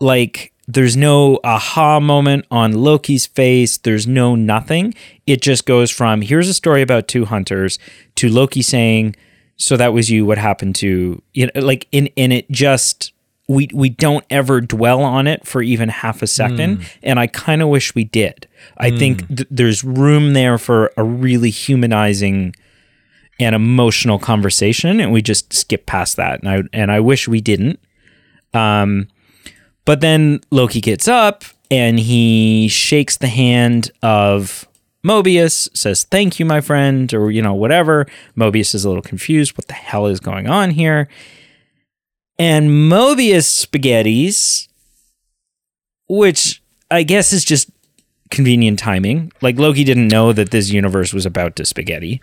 like 0.00 0.52
there's 0.66 0.96
no 0.96 1.38
aha 1.44 2.00
moment 2.00 2.46
on 2.50 2.72
Loki's 2.72 3.26
face. 3.26 3.78
There's 3.78 4.06
no 4.06 4.34
nothing. 4.34 4.94
It 5.26 5.40
just 5.40 5.64
goes 5.64 5.90
from 5.90 6.22
here's 6.22 6.48
a 6.48 6.54
story 6.54 6.82
about 6.82 7.08
two 7.08 7.24
hunters 7.24 7.78
to 8.16 8.28
Loki 8.28 8.62
saying, 8.62 9.16
"So 9.56 9.76
that 9.76 9.92
was 9.92 10.10
you. 10.10 10.26
What 10.26 10.38
happened 10.38 10.74
to 10.76 11.22
you?" 11.32 11.46
Know, 11.46 11.60
like 11.60 11.86
in 11.92 12.10
and 12.16 12.32
it 12.32 12.50
just 12.50 13.12
we 13.48 13.68
we 13.72 13.88
don't 13.90 14.24
ever 14.28 14.60
dwell 14.60 15.02
on 15.02 15.26
it 15.26 15.46
for 15.46 15.62
even 15.62 15.88
half 15.88 16.22
a 16.22 16.26
second, 16.26 16.76
hmm. 16.76 16.82
and 17.02 17.20
I 17.20 17.28
kind 17.28 17.62
of 17.62 17.68
wish 17.68 17.94
we 17.94 18.04
did. 18.04 18.48
I 18.76 18.90
hmm. 18.90 18.98
think 18.98 19.28
th- 19.28 19.48
there's 19.50 19.84
room 19.84 20.32
there 20.32 20.58
for 20.58 20.92
a 20.96 21.04
really 21.04 21.50
humanizing 21.50 22.54
and 23.38 23.54
emotional 23.54 24.18
conversation, 24.18 25.00
and 25.00 25.12
we 25.12 25.22
just 25.22 25.52
skip 25.52 25.86
past 25.86 26.16
that. 26.16 26.40
And 26.40 26.48
I 26.48 26.62
and 26.72 26.92
I 26.92 27.00
wish 27.00 27.26
we 27.28 27.40
didn't. 27.40 27.80
Um, 28.54 29.08
but 29.84 30.00
then 30.00 30.40
Loki 30.50 30.80
gets 30.80 31.08
up 31.08 31.44
and 31.70 31.98
he 31.98 32.68
shakes 32.68 33.16
the 33.16 33.28
hand 33.28 33.90
of 34.02 34.68
Mobius, 35.04 35.74
says, 35.76 36.04
Thank 36.04 36.38
you, 36.38 36.46
my 36.46 36.60
friend, 36.60 37.12
or, 37.12 37.30
you 37.30 37.42
know, 37.42 37.54
whatever. 37.54 38.06
Mobius 38.36 38.74
is 38.74 38.84
a 38.84 38.88
little 38.88 39.02
confused. 39.02 39.56
What 39.56 39.66
the 39.68 39.74
hell 39.74 40.06
is 40.06 40.20
going 40.20 40.48
on 40.48 40.70
here? 40.70 41.08
And 42.38 42.70
Mobius 42.70 43.66
spaghettis, 43.66 44.68
which 46.08 46.62
I 46.90 47.02
guess 47.02 47.32
is 47.32 47.44
just 47.44 47.70
convenient 48.30 48.78
timing. 48.78 49.32
Like 49.40 49.58
Loki 49.58 49.84
didn't 49.84 50.08
know 50.08 50.32
that 50.32 50.50
this 50.50 50.70
universe 50.70 51.12
was 51.12 51.26
about 51.26 51.56
to 51.56 51.64
spaghetti 51.64 52.20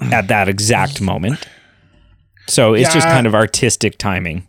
at 0.00 0.28
that 0.28 0.48
exact 0.48 1.00
moment. 1.00 1.46
So 2.46 2.74
it's 2.74 2.92
just 2.94 3.06
kind 3.06 3.26
of 3.26 3.34
artistic 3.34 3.98
timing. 3.98 4.48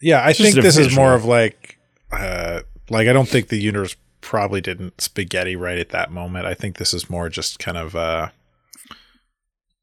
Yeah, 0.00 0.24
I 0.24 0.32
think 0.32 0.54
this 0.54 0.78
is 0.78 0.94
more 0.94 1.14
of 1.14 1.24
like, 1.24 1.78
uh, 2.10 2.60
like 2.88 3.06
I 3.08 3.12
don't 3.12 3.28
think 3.28 3.48
the 3.48 3.58
universe 3.58 3.96
probably 4.20 4.60
didn't 4.60 5.00
spaghetti 5.00 5.56
right 5.56 5.78
at 5.78 5.90
that 5.90 6.10
moment. 6.10 6.46
I 6.46 6.54
think 6.54 6.76
this 6.78 6.94
is 6.94 7.10
more 7.10 7.28
just 7.28 7.58
kind 7.58 7.76
of 7.76 7.94
uh, 7.94 8.28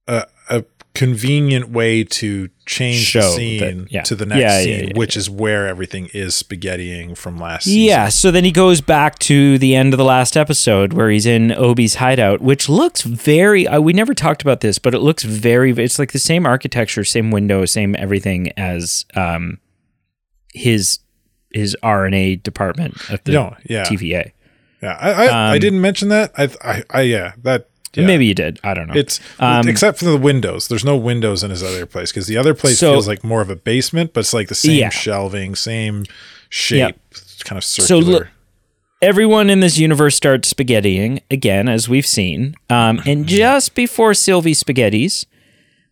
a 0.07 0.27
convenient 0.95 1.69
way 1.69 2.03
to 2.03 2.49
change 2.65 2.97
Show 3.03 3.19
the 3.21 3.27
that- 3.59 3.69
scene 3.69 3.87
yeah. 3.91 4.01
to 4.03 4.15
the 4.15 4.25
next 4.25 4.39
Yeah, 4.41 4.59
yeah, 4.61 4.79
scene, 4.87 4.91
which 4.95 5.15
is 5.15 5.29
where 5.29 5.67
everything 5.67 6.09
is 6.13 6.41
spaghettiing 6.41 7.15
from 7.15 7.37
last 7.37 7.65
season. 7.65 7.81
Yeah, 7.81 8.09
so 8.09 8.31
then 8.31 8.43
he 8.43 8.51
goes 8.51 8.81
back 8.81 9.19
to 9.19 9.57
the 9.59 9.75
end 9.75 9.93
of 9.93 9.97
the 9.99 10.03
last 10.05 10.35
episode 10.35 10.93
where 10.93 11.09
he's 11.11 11.25
in 11.27 11.51
Obi's 11.51 11.95
hideout, 11.95 12.41
which 12.41 12.67
looks 12.67 13.01
very. 13.03 13.67
Uh, 13.67 13.79
we 13.81 13.93
never 13.93 14.13
talked 14.15 14.41
about 14.41 14.61
this, 14.61 14.79
but 14.79 14.95
it 14.95 14.99
looks 14.99 15.23
very. 15.23 15.71
It's 15.71 15.99
like 15.99 16.11
the 16.13 16.19
same 16.19 16.45
architecture, 16.47 17.03
same 17.03 17.29
window, 17.29 17.65
same 17.65 17.95
everything 17.99 18.51
as 18.57 19.05
um, 19.15 19.59
his 20.53 20.99
his 21.51 21.75
RNA 21.83 22.43
department 22.43 22.97
at 23.09 23.25
the 23.25 23.31
No, 23.33 23.55
yeah. 23.65 23.83
TVA. 23.83 24.31
Yeah, 24.81 24.97
I 24.99 25.11
I, 25.11 25.25
I 25.25 25.53
Um, 25.53 25.59
didn't 25.59 25.81
mention 25.81 26.09
that. 26.09 26.31
I 26.37 26.49
I, 26.63 26.83
I 26.89 27.01
yeah 27.01 27.33
that 27.43 27.69
yeah. 27.95 28.05
Maybe 28.05 28.25
you 28.25 28.33
did. 28.33 28.59
I 28.63 28.73
don't 28.73 28.87
know. 28.87 28.93
It's 28.95 29.19
Um, 29.39 29.67
except 29.67 29.99
for 29.99 30.05
the 30.05 30.17
windows. 30.17 30.67
There's 30.67 30.85
no 30.85 30.95
windows 30.97 31.43
in 31.43 31.49
his 31.51 31.63
other 31.63 31.85
place 31.85 32.11
because 32.11 32.27
the 32.27 32.37
other 32.37 32.53
place 32.53 32.79
So- 32.79 32.93
feels 32.93 33.07
like 33.07 33.23
more 33.23 33.41
of 33.41 33.49
a 33.49 33.55
basement, 33.55 34.13
but 34.13 34.21
it's 34.21 34.33
like 34.33 34.47
the 34.47 34.55
same 34.55 34.79
Yeah. 34.79 34.89
shelving, 34.89 35.55
same 35.55 36.05
shape. 36.49 36.95
It's 37.11 37.43
kind 37.43 37.57
of 37.57 37.63
circular. 37.63 37.87
So 38.03 38.11
look- 38.11 38.27
everyone 39.01 39.49
in 39.49 39.59
this 39.59 39.77
universe 39.77 40.15
starts 40.15 40.51
spaghettiing 40.53 41.21
again, 41.29 41.67
as 41.67 41.87
we've 41.89 42.05
seen. 42.07 42.55
Um, 42.69 43.01
and 43.05 43.25
just 43.27 43.75
before 43.75 44.13
Sylvie 44.13 44.53
spaghettis, 44.53 45.25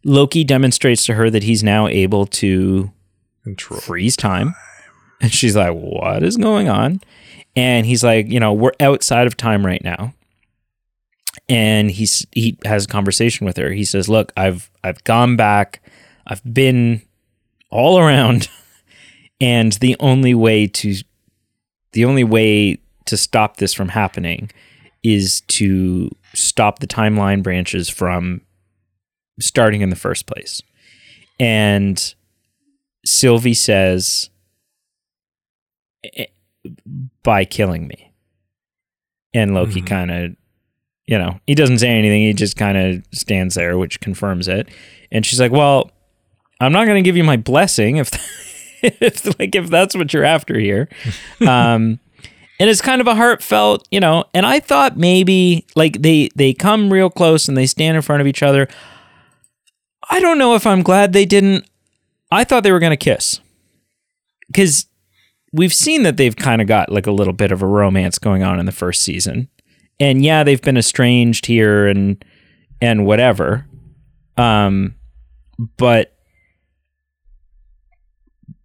Loki 0.05 0.43
demonstrates 0.43 1.05
to 1.05 1.13
her 1.13 1.29
that 1.29 1.43
he's 1.43 1.63
now 1.63 1.87
able 1.87 2.25
to 2.27 2.91
Control. 3.43 3.79
freeze 3.79 4.15
time. 4.17 4.53
And 5.21 5.31
she's 5.33 5.55
like, 5.55 5.71
What 5.73 6.23
is 6.23 6.35
going 6.37 6.67
on? 6.69 6.99
And 7.55 7.85
he's 7.85 8.03
like, 8.03 8.29
You 8.29 8.39
know, 8.39 8.51
we're 8.51 8.73
outside 8.79 9.27
of 9.27 9.37
time 9.37 9.65
right 9.65 9.81
now. 9.83 10.13
And 11.53 11.91
he's 11.91 12.25
he 12.31 12.57
has 12.65 12.85
a 12.85 12.87
conversation 12.87 13.45
with 13.45 13.57
her. 13.57 13.71
He 13.71 13.85
says, 13.85 14.09
Look, 14.09 14.31
I've 14.35 14.69
I've 14.83 15.03
gone 15.03 15.35
back, 15.35 15.81
I've 16.27 16.41
been 16.53 17.01
all 17.69 17.99
around, 17.99 18.49
and 19.41 19.73
the 19.73 19.95
only 19.99 20.33
way 20.33 20.67
to 20.67 20.95
the 21.91 22.05
only 22.05 22.23
way 22.23 22.79
to 23.05 23.17
stop 23.17 23.57
this 23.57 23.73
from 23.73 23.89
happening 23.89 24.49
is 25.03 25.41
to 25.41 26.09
stop 26.33 26.79
the 26.79 26.87
timeline 26.87 27.43
branches 27.43 27.89
from 27.89 28.41
starting 29.39 29.81
in 29.81 29.89
the 29.89 29.95
first 29.95 30.25
place. 30.25 30.61
And 31.39 32.15
Sylvie 33.05 33.53
says, 33.53 34.29
"Eh, 36.15 36.25
by 37.23 37.43
killing 37.45 37.87
me. 37.87 38.11
And 39.33 39.53
Loki 39.53 39.81
Mhm. 39.81 39.87
kind 39.87 40.11
of, 40.11 40.35
you 41.07 41.17
know, 41.17 41.39
he 41.47 41.55
doesn't 41.55 41.79
say 41.79 41.89
anything. 41.89 42.21
He 42.21 42.33
just 42.33 42.57
kind 42.57 42.77
of 42.77 43.03
stands 43.13 43.55
there, 43.55 43.77
which 43.77 43.99
confirms 43.99 44.47
it. 44.47 44.69
And 45.11 45.25
she's 45.25 45.39
like, 45.39 45.51
well, 45.51 45.91
I'm 46.59 46.71
not 46.71 46.85
going 46.85 47.01
to 47.01 47.07
give 47.07 47.17
you 47.17 47.23
my 47.23 47.37
blessing 47.37 47.97
if, 47.97 48.09
if 48.83 49.25
like, 49.39 49.55
if 49.55 49.69
that's 49.69 49.95
what 49.95 50.13
you're 50.13 50.23
after 50.23 50.57
here. 50.57 50.89
um, 51.41 51.99
and 52.59 52.69
it's 52.69 52.81
kind 52.81 53.01
of 53.01 53.07
a 53.07 53.15
heartfelt, 53.15 53.87
you 53.91 53.99
know, 53.99 54.25
and 54.33 54.45
I 54.45 54.59
thought 54.59 54.97
maybe 54.97 55.65
like 55.75 56.01
they, 56.01 56.29
they 56.35 56.53
come 56.53 56.93
real 56.93 57.09
close 57.09 57.47
and 57.47 57.57
they 57.57 57.65
stand 57.65 57.95
in 57.95 58.01
front 58.01 58.21
of 58.21 58.27
each 58.27 58.43
other. 58.43 58.67
I 60.09 60.19
don't 60.19 60.37
know 60.37 60.55
if 60.55 60.65
I'm 60.65 60.81
glad 60.81 61.13
they 61.13 61.25
didn't. 61.25 61.65
I 62.31 62.43
thought 62.43 62.63
they 62.63 62.71
were 62.71 62.79
going 62.79 62.91
to 62.91 62.97
kiss 62.97 63.39
because 64.47 64.87
we've 65.51 65.73
seen 65.73 66.03
that 66.03 66.17
they've 66.17 66.35
kind 66.35 66.61
of 66.61 66.67
got 66.67 66.91
like 66.91 67.07
a 67.07 67.11
little 67.11 67.33
bit 67.33 67.51
of 67.51 67.61
a 67.61 67.67
romance 67.67 68.17
going 68.17 68.43
on 68.43 68.59
in 68.59 68.65
the 68.65 68.71
first 68.71 69.01
season, 69.01 69.49
and 69.99 70.23
yeah, 70.23 70.43
they've 70.43 70.61
been 70.61 70.77
estranged 70.77 71.45
here 71.45 71.87
and 71.87 72.23
and 72.81 73.05
whatever. 73.05 73.65
Um, 74.37 74.95
but 75.77 76.17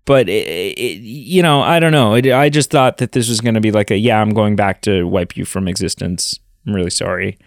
but 0.04 0.28
it, 0.28 0.78
it, 0.78 1.00
you 1.02 1.42
know, 1.42 1.60
I 1.60 1.80
don't 1.80 1.92
know. 1.92 2.14
It, 2.14 2.32
I 2.32 2.48
just 2.48 2.70
thought 2.70 2.96
that 2.96 3.12
this 3.12 3.28
was 3.28 3.40
going 3.40 3.54
to 3.54 3.60
be 3.60 3.70
like 3.70 3.90
a 3.90 3.96
yeah, 3.96 4.20
I'm 4.20 4.30
going 4.30 4.56
back 4.56 4.82
to 4.82 5.06
wipe 5.06 5.36
you 5.36 5.44
from 5.44 5.68
existence. 5.68 6.38
I'm 6.66 6.74
really 6.74 6.90
sorry. 6.90 7.38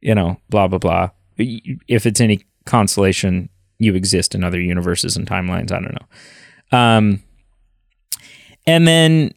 You 0.00 0.14
know, 0.14 0.36
blah 0.50 0.68
blah 0.68 0.78
blah. 0.78 1.10
If 1.38 2.06
it's 2.06 2.20
any 2.20 2.44
consolation, 2.66 3.48
you 3.78 3.94
exist 3.94 4.34
in 4.34 4.44
other 4.44 4.60
universes 4.60 5.16
and 5.16 5.26
timelines. 5.26 5.72
I 5.72 5.80
don't 5.80 5.94
know. 5.94 6.78
Um, 6.78 7.22
and 8.66 8.86
then 8.86 9.32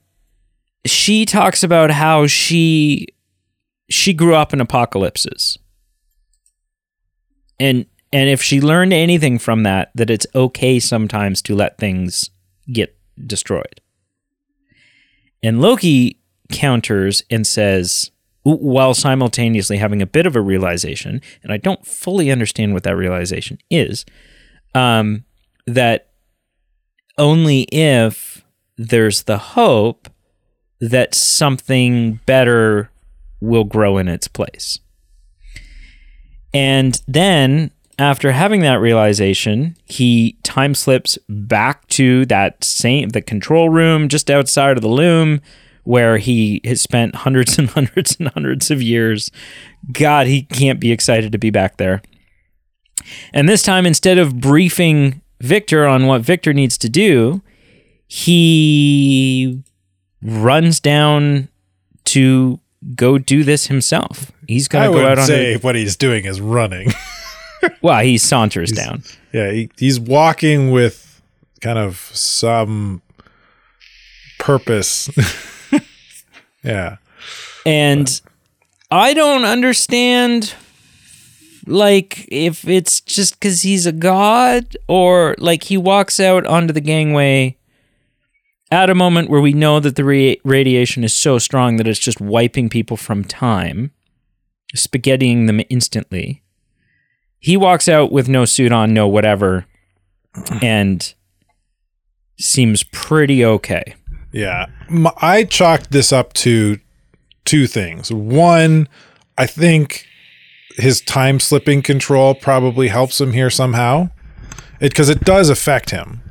she 0.85 1.25
talks 1.25 1.63
about 1.63 1.91
how 1.91 2.27
she 2.27 3.07
she 3.89 4.13
grew 4.13 4.35
up 4.35 4.53
in 4.53 4.61
apocalypses, 4.61 5.57
and 7.59 7.85
and 8.11 8.29
if 8.29 8.41
she 8.41 8.61
learned 8.61 8.93
anything 8.93 9.37
from 9.39 9.63
that, 9.63 9.91
that 9.95 10.09
it's 10.09 10.27
okay 10.33 10.79
sometimes 10.79 11.41
to 11.43 11.55
let 11.55 11.77
things 11.77 12.29
get 12.71 12.97
destroyed. 13.25 13.81
And 15.43 15.61
Loki 15.61 16.21
counters 16.51 17.23
and 17.29 17.45
says, 17.45 18.11
while 18.43 18.93
simultaneously 18.93 19.77
having 19.77 20.01
a 20.01 20.07
bit 20.07 20.25
of 20.25 20.35
a 20.35 20.41
realization, 20.41 21.21
and 21.43 21.51
I 21.51 21.57
don't 21.57 21.85
fully 21.85 22.31
understand 22.31 22.73
what 22.73 22.83
that 22.83 22.95
realization 22.95 23.57
is, 23.69 24.05
um, 24.73 25.25
that 25.67 26.11
only 27.17 27.63
if 27.63 28.45
there's 28.77 29.23
the 29.23 29.37
hope 29.37 30.09
that 30.79 31.15
something 31.15 32.19
better 32.25 32.91
will 33.39 33.63
grow 33.63 33.97
in 33.97 34.07
its 34.07 34.27
place. 34.27 34.79
And 36.53 37.01
then, 37.07 37.71
after 37.99 38.31
having 38.31 38.61
that 38.61 38.79
realization, 38.79 39.75
he 39.85 40.37
time 40.43 40.73
slips 40.73 41.17
back 41.27 41.87
to 41.89 42.25
that 42.27 42.63
same 42.63 43.09
the 43.09 43.21
control 43.21 43.69
room 43.69 44.09
just 44.09 44.29
outside 44.29 44.77
of 44.77 44.81
the 44.81 44.87
loom 44.89 45.41
where 45.83 46.17
he 46.17 46.61
has 46.65 46.81
spent 46.81 47.15
hundreds 47.25 47.57
and 47.57 47.69
hundreds 47.69 48.17
and 48.19 48.29
hundreds 48.29 48.71
of 48.71 48.81
years. 48.81 49.31
God, 49.91 50.27
he 50.27 50.43
can't 50.43 50.79
be 50.79 50.91
excited 50.91 51.31
to 51.31 51.37
be 51.37 51.49
back 51.49 51.77
there. 51.77 52.01
And 53.33 53.47
this 53.47 53.61
time, 53.61 53.85
instead 53.85 54.17
of 54.17 54.39
briefing 54.39 55.21
Victor 55.41 55.85
on 55.85 56.07
what 56.07 56.21
Victor 56.21 56.53
needs 56.53 56.77
to 56.79 56.89
do, 56.89 57.41
he 58.07 59.63
runs 60.21 60.79
down 60.79 61.49
to 62.05 62.59
go 62.95 63.17
do 63.17 63.43
this 63.43 63.67
himself. 63.67 64.31
He's 64.47 64.67
going 64.67 64.91
to 64.91 64.97
go 64.97 65.05
out 65.05 65.19
on 65.19 65.25
say 65.25 65.55
a, 65.55 65.59
what 65.59 65.75
he's 65.75 65.95
doing 65.95 66.25
is 66.25 66.39
running. 66.39 66.91
well, 67.81 68.03
he 68.03 68.17
saunters 68.17 68.71
down. 68.71 69.03
yeah, 69.33 69.51
he, 69.51 69.69
he's 69.77 69.99
walking 69.99 70.71
with 70.71 71.21
kind 71.61 71.79
of 71.79 71.97
some 72.13 73.01
purpose. 74.37 75.09
yeah. 76.63 76.97
And 77.65 78.21
I 78.91 79.13
don't 79.13 79.45
understand 79.45 80.53
like 81.67 82.27
if 82.27 82.67
it's 82.67 83.01
just 83.01 83.39
cuz 83.41 83.63
he's 83.63 83.87
a 83.87 83.91
god 83.91 84.77
or 84.87 85.35
like 85.39 85.63
he 85.63 85.77
walks 85.77 86.19
out 86.19 86.45
onto 86.45 86.71
the 86.71 86.81
gangway 86.81 87.57
at 88.71 88.89
a 88.89 88.95
moment 88.95 89.29
where 89.29 89.41
we 89.41 89.53
know 89.53 89.79
that 89.79 89.95
the 89.95 90.03
ra- 90.03 90.41
radiation 90.43 91.03
is 91.03 91.13
so 91.15 91.37
strong 91.37 91.77
that 91.77 91.87
it's 91.87 91.99
just 91.99 92.19
wiping 92.19 92.69
people 92.69 92.97
from 92.97 93.23
time, 93.23 93.91
spaghettiing 94.75 95.47
them 95.47 95.61
instantly. 95.69 96.41
He 97.39 97.57
walks 97.57 97.87
out 97.87 98.11
with 98.11 98.27
no 98.27 98.45
suit 98.45 98.71
on, 98.71 98.93
no 98.93 99.07
whatever, 99.07 99.65
and 100.61 101.13
seems 102.37 102.83
pretty 102.83 103.45
okay. 103.45 103.95
Yeah. 104.31 104.65
I 105.21 105.45
chalked 105.45 105.91
this 105.91 106.11
up 106.11 106.33
to 106.33 106.79
two 107.45 107.67
things. 107.67 108.11
One, 108.11 108.89
I 109.37 109.45
think 109.45 110.05
his 110.75 110.99
time 110.99 111.39
slipping 111.39 111.81
control 111.81 112.35
probably 112.35 112.89
helps 112.89 113.21
him 113.21 113.31
here 113.31 113.49
somehow. 113.49 114.09
It 114.81 114.89
because 114.89 115.07
it 115.07 115.21
does 115.21 115.49
affect 115.49 115.91
him. 115.91 116.21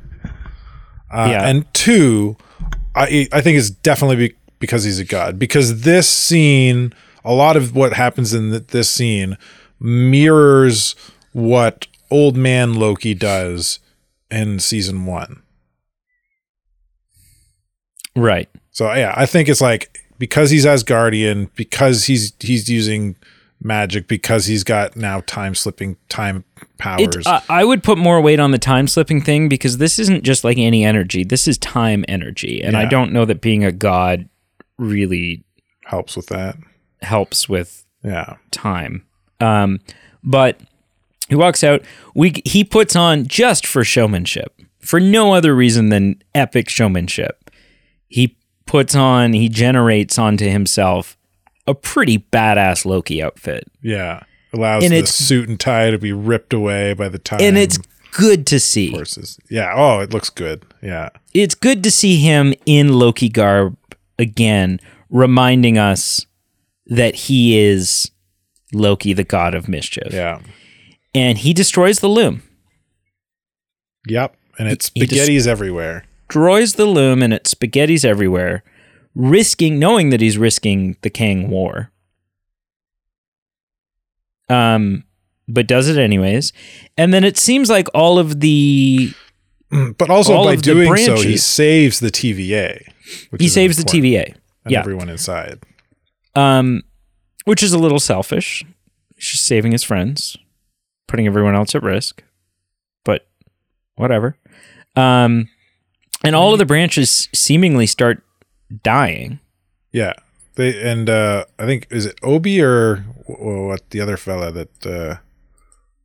Uh, 1.15 1.29
Yeah. 1.31 1.47
And 1.47 1.71
two, 1.73 2.35
I 2.95 3.27
I 3.31 3.41
think 3.41 3.57
it's 3.57 3.69
definitely 3.69 4.27
be, 4.27 4.35
because 4.59 4.83
he's 4.83 4.99
a 4.99 5.05
god. 5.05 5.39
Because 5.39 5.81
this 5.81 6.07
scene, 6.07 6.93
a 7.23 7.33
lot 7.33 7.55
of 7.55 7.75
what 7.75 7.93
happens 7.93 8.33
in 8.33 8.51
th- 8.51 8.67
this 8.67 8.89
scene 8.89 9.37
mirrors 9.79 10.95
what 11.33 11.87
old 12.11 12.37
man 12.37 12.73
Loki 12.73 13.13
does 13.13 13.79
in 14.31 14.59
season 14.59 15.05
one. 15.05 15.41
Right. 18.15 18.49
So 18.71 18.91
yeah, 18.93 19.13
I 19.15 19.25
think 19.25 19.49
it's 19.49 19.61
like 19.61 19.99
because 20.17 20.49
he's 20.49 20.65
Asgardian, 20.65 21.49
because 21.55 22.05
he's 22.05 22.33
he's 22.39 22.69
using 22.69 23.15
magic, 23.61 24.07
because 24.07 24.45
he's 24.45 24.63
got 24.63 24.95
now 24.95 25.21
time 25.21 25.55
slipping 25.55 25.97
time 26.09 26.43
powers. 26.77 27.15
It, 27.17 27.27
uh, 27.27 27.41
I 27.49 27.63
would 27.63 27.83
put 27.83 27.97
more 27.97 28.21
weight 28.21 28.39
on 28.39 28.51
the 28.51 28.57
time 28.57 28.87
slipping 28.87 29.21
thing 29.21 29.47
because 29.49 29.77
this 29.77 29.99
isn't 29.99 30.23
just 30.23 30.43
like 30.43 30.57
any 30.57 30.83
energy. 30.85 31.23
This 31.23 31.47
is 31.47 31.57
time 31.57 32.03
energy. 32.07 32.61
And 32.61 32.75
I 32.77 32.85
don't 32.85 33.11
know 33.11 33.25
that 33.25 33.41
being 33.41 33.63
a 33.63 33.71
god 33.71 34.27
really 34.77 35.43
helps 35.85 36.15
with 36.15 36.27
that. 36.27 36.55
helps 37.01 37.47
with 37.49 37.85
Yeah. 38.03 38.35
time. 38.51 39.05
Um, 39.39 39.79
but 40.23 40.59
he 41.29 41.35
walks 41.35 41.63
out. 41.63 41.81
We 42.13 42.33
he 42.45 42.63
puts 42.63 42.95
on 42.95 43.25
just 43.27 43.65
for 43.67 43.83
showmanship, 43.83 44.59
for 44.79 44.99
no 44.99 45.33
other 45.33 45.55
reason 45.55 45.89
than 45.89 46.21
epic 46.33 46.69
showmanship. 46.69 47.49
He 48.07 48.37
puts 48.65 48.95
on, 48.95 49.33
he 49.33 49.49
generates 49.49 50.17
onto 50.17 50.47
himself 50.49 51.17
a 51.67 51.73
pretty 51.75 52.19
badass 52.19 52.85
Loki 52.85 53.21
outfit, 53.21 53.65
Yeah. 53.81 54.21
Allows 54.55 54.83
And 54.83 54.93
the 54.93 54.97
it's- 54.97 55.13
suit 55.13 55.49
and 55.49 55.59
tie 55.59 55.91
to 55.91 55.97
be 55.97 56.11
ripped 56.13 56.53
away 56.53 56.93
by 56.93 57.09
the 57.09 57.19
time 57.19 57.41
and 57.41 57.57
it's 57.57 57.77
good 58.11 58.47
to 58.47 58.59
see. 58.59 58.91
horses. 58.91 59.37
Yeah. 59.49 59.73
Oh, 59.75 59.99
it 59.99 60.13
looks 60.13 60.29
good. 60.29 60.65
Yeah. 60.81 61.09
it's 61.33 61.55
good 61.55 61.83
to 61.83 61.91
see 61.91 62.17
him 62.17 62.53
in 62.65 62.93
Loki 62.93 63.27
garb 63.27 63.75
again, 64.17 64.79
reminding 65.09 65.77
us 65.77 66.25
that 66.87 67.15
he 67.15 67.57
is 67.57 68.09
Loki, 68.73 69.11
the 69.13 69.23
god 69.25 69.53
of 69.55 69.67
mischief. 69.67 70.13
Yeah. 70.13 70.39
And 71.13 71.37
he 71.39 71.53
destroys 71.53 71.99
the 71.99 72.07
loom. 72.09 72.41
Yep. 74.07 74.35
And 74.59 74.69
it's 74.69 74.91
He- 74.93 75.01
he 75.01 75.07
spaghetti's 75.07 75.47
everywhere. 75.47 76.05
Destroys 76.29 76.73
the 76.75 76.85
loom 76.85 77.21
and 77.21 77.33
it's 77.33 77.49
spaghetti's 77.51 78.05
everywhere, 78.05 78.63
risking 79.13 79.77
knowing 79.79 80.09
that 80.11 80.21
he's 80.21 80.37
risking 80.37 80.95
the 81.01 81.09
Kang 81.09 81.49
War. 81.49 81.91
Um, 84.49 85.03
but 85.47 85.67
does 85.67 85.87
it 85.89 85.97
anyways. 85.97 86.53
And 86.97 87.13
then 87.13 87.23
it 87.23 87.37
seems 87.37 87.69
like 87.69 87.87
all 87.93 88.17
of 88.19 88.39
the 88.39 89.13
Mm, 89.71 89.97
But 89.97 90.09
also 90.11 90.43
by 90.43 90.55
doing 90.57 90.95
so, 90.97 91.15
he 91.15 91.37
saves 91.37 91.99
the 91.99 92.11
TVA. 92.11 92.81
He 93.39 93.47
saves 93.49 93.77
the 93.77 93.83
TVA. 93.83 94.35
and 94.63 94.71
Yeah. 94.71 94.79
everyone 94.79 95.09
inside. 95.09 95.59
Um, 96.35 96.83
which 97.45 97.61
is 97.63 97.73
a 97.73 97.79
little 97.79 97.99
selfish. 97.99 98.63
He's 99.15 99.25
just 99.31 99.45
saving 99.45 99.71
his 99.71 99.83
friends, 99.83 100.37
putting 101.07 101.25
everyone 101.25 101.55
else 101.55 101.73
at 101.75 101.81
risk. 101.83 102.23
But 103.03 103.27
whatever. 103.95 104.37
Um, 104.95 105.49
and 106.23 106.35
all 106.35 106.53
of 106.53 106.59
the 106.59 106.65
branches 106.65 107.27
seemingly 107.33 107.87
start 107.87 108.23
dying. 108.83 109.39
Yeah. 109.91 110.13
They 110.55 110.81
and 110.81 111.09
uh 111.09 111.45
I 111.59 111.65
think 111.65 111.87
is 111.89 112.05
it 112.05 112.19
OB 112.23 112.47
or 112.61 112.97
what 113.25 113.89
the 113.89 114.01
other 114.01 114.17
fella 114.17 114.51
that 114.51 114.85
uh 114.85 115.17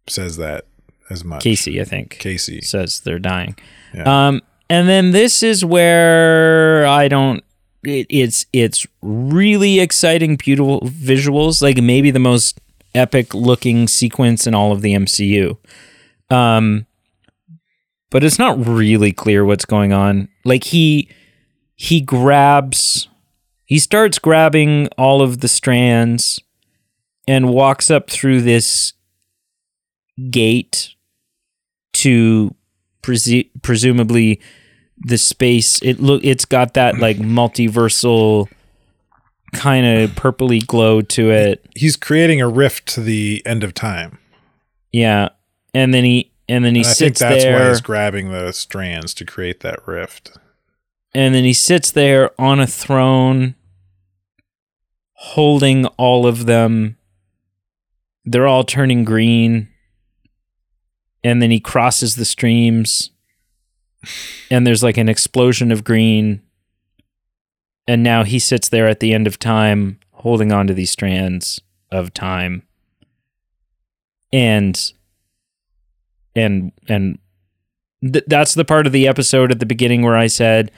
says 0.08 0.36
that 0.38 0.64
as 1.10 1.24
much. 1.24 1.42
Casey, 1.42 1.80
I 1.80 1.84
think, 1.84 2.18
Casey. 2.18 2.60
says 2.60 3.00
they're 3.00 3.18
dying. 3.18 3.56
Yeah. 3.94 4.28
Um, 4.28 4.42
and 4.68 4.88
then 4.88 5.10
this 5.10 5.42
is 5.42 5.64
where 5.64 6.86
I 6.86 7.08
don't. 7.08 7.42
It, 7.82 8.06
it's 8.08 8.46
it's 8.52 8.86
really 9.02 9.80
exciting, 9.80 10.36
beautiful 10.36 10.80
visuals. 10.82 11.60
Like 11.60 11.78
maybe 11.78 12.10
the 12.10 12.18
most 12.20 12.60
epic 12.94 13.34
looking 13.34 13.88
sequence 13.88 14.46
in 14.46 14.54
all 14.54 14.72
of 14.72 14.82
the 14.82 14.94
MCU. 14.94 15.56
Um, 16.30 16.86
but 18.10 18.22
it's 18.22 18.38
not 18.38 18.64
really 18.64 19.12
clear 19.12 19.44
what's 19.44 19.64
going 19.64 19.92
on. 19.92 20.28
Like 20.44 20.64
he 20.64 21.08
he 21.74 22.00
grabs, 22.00 23.08
he 23.70 23.78
starts 23.78 24.18
grabbing 24.18 24.88
all 24.98 25.22
of 25.22 25.38
the 25.42 25.46
strands, 25.48 26.40
and 27.28 27.48
walks 27.48 27.88
up 27.88 28.10
through 28.10 28.40
this 28.42 28.94
gate 30.30 30.94
to 31.92 32.52
presu- 33.02 33.48
presumably 33.62 34.40
the 34.98 35.16
space 35.16 35.80
it 35.82 36.00
look 36.00 36.22
it's 36.24 36.44
got 36.44 36.74
that 36.74 36.98
like 36.98 37.16
multiversal 37.18 38.48
kind 39.54 39.86
of 39.86 40.10
purpley 40.10 40.64
glow 40.66 41.00
to 41.00 41.30
it 41.30 41.64
He's 41.74 41.96
creating 41.96 42.40
a 42.40 42.48
rift 42.48 42.86
to 42.94 43.00
the 43.00 43.40
end 43.46 43.64
of 43.64 43.72
time. 43.72 44.18
yeah 44.92 45.28
and 45.72 45.94
then 45.94 46.04
he 46.04 46.32
and 46.48 46.64
then 46.64 46.74
he 46.74 46.80
And 46.80 46.88
I 46.88 46.92
think 46.92 47.16
sits 47.16 47.20
that's 47.20 47.44
why 47.44 47.50
there 47.52 47.68
he's 47.70 47.80
grabbing 47.80 48.30
the 48.30 48.52
strands 48.52 49.14
to 49.14 49.24
create 49.24 49.60
that 49.60 49.86
rift. 49.86 50.36
and 51.14 51.34
then 51.34 51.44
he 51.44 51.52
sits 51.54 51.90
there 51.92 52.30
on 52.38 52.60
a 52.60 52.66
throne 52.66 53.54
holding 55.22 55.84
all 55.98 56.26
of 56.26 56.46
them. 56.46 56.96
They're 58.24 58.46
all 58.46 58.64
turning 58.64 59.04
green. 59.04 59.68
And 61.22 61.42
then 61.42 61.50
he 61.50 61.60
crosses 61.60 62.16
the 62.16 62.24
streams. 62.24 63.10
And 64.50 64.66
there's 64.66 64.82
like 64.82 64.96
an 64.96 65.10
explosion 65.10 65.70
of 65.72 65.84
green. 65.84 66.40
And 67.86 68.02
now 68.02 68.24
he 68.24 68.38
sits 68.38 68.70
there 68.70 68.88
at 68.88 69.00
the 69.00 69.12
end 69.12 69.26
of 69.26 69.38
time 69.38 70.00
holding 70.12 70.52
on 70.52 70.66
to 70.68 70.74
these 70.74 70.90
strands 70.90 71.60
of 71.92 72.14
time. 72.14 72.62
And 74.32 74.80
and 76.34 76.72
and 76.88 77.18
th- 78.00 78.24
that's 78.26 78.54
the 78.54 78.64
part 78.64 78.86
of 78.86 78.92
the 78.92 79.06
episode 79.06 79.50
at 79.50 79.58
the 79.58 79.66
beginning 79.66 80.02
where 80.02 80.16
I 80.16 80.28
said 80.28 80.70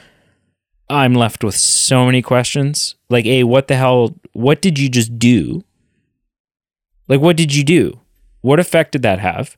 I'm 0.89 1.15
left 1.15 1.43
with 1.45 1.55
so 1.55 2.05
many 2.05 2.23
questions. 2.23 2.95
Like, 3.09 3.27
a 3.27 3.45
what 3.45 3.69
the 3.69 3.77
hell? 3.77 4.15
What 4.33 4.61
did 4.61 4.79
you 4.79 4.89
just 4.89 5.19
do? 5.19 5.65
Like, 7.09 7.21
what 7.21 7.37
did 7.37 7.55
you 7.55 7.65
do? 7.65 8.01
What 8.41 8.61
effect 8.61 8.93
did 8.93 9.03
that 9.03 9.19
have? 9.19 9.57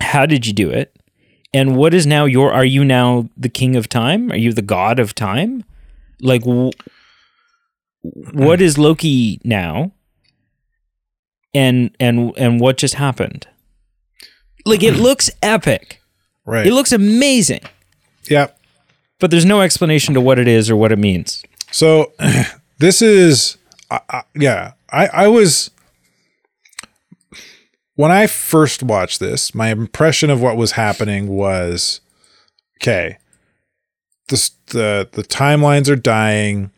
How 0.00 0.26
did 0.26 0.46
you 0.46 0.52
do 0.52 0.70
it? 0.70 0.96
And 1.52 1.76
what 1.76 1.94
is 1.94 2.06
now 2.06 2.24
your? 2.24 2.52
Are 2.52 2.64
you 2.64 2.84
now 2.84 3.28
the 3.36 3.48
king 3.48 3.76
of 3.76 3.88
time? 3.88 4.30
Are 4.30 4.36
you 4.36 4.52
the 4.52 4.62
god 4.62 4.98
of 4.98 5.14
time? 5.14 5.64
Like, 6.20 6.42
w- 6.42 6.72
what 8.02 8.60
is 8.60 8.78
Loki 8.78 9.40
now? 9.44 9.92
And 11.54 11.94
and 11.98 12.32
and 12.36 12.60
what 12.60 12.76
just 12.76 12.94
happened? 12.94 13.46
Like, 14.64 14.82
it 14.82 14.94
looks 14.96 15.30
epic. 15.42 16.00
Right. 16.44 16.66
It 16.66 16.72
looks 16.72 16.92
amazing 16.92 17.60
yeah. 18.30 18.48
But 19.20 19.30
there's 19.30 19.44
no 19.44 19.60
explanation 19.60 20.14
to 20.14 20.20
what 20.20 20.38
it 20.38 20.48
is 20.48 20.70
or 20.70 20.76
what 20.76 20.92
it 20.92 20.98
means. 20.98 21.42
So 21.70 22.12
this 22.78 23.02
is, 23.02 23.56
I- 23.90 24.22
yeah, 24.34 24.72
I, 24.90 25.06
I 25.08 25.28
was, 25.28 25.70
when 27.94 28.10
I 28.10 28.26
first 28.26 28.82
watched 28.82 29.18
this, 29.20 29.54
my 29.54 29.68
impression 29.70 30.30
of 30.30 30.40
what 30.40 30.56
was 30.56 30.72
happening 30.72 31.28
was, 31.28 32.00
okay, 32.80 33.18
this, 34.28 34.50
the, 34.66 35.08
the 35.12 35.24
timelines 35.24 35.90
are 35.90 35.96
dying. 35.96 36.70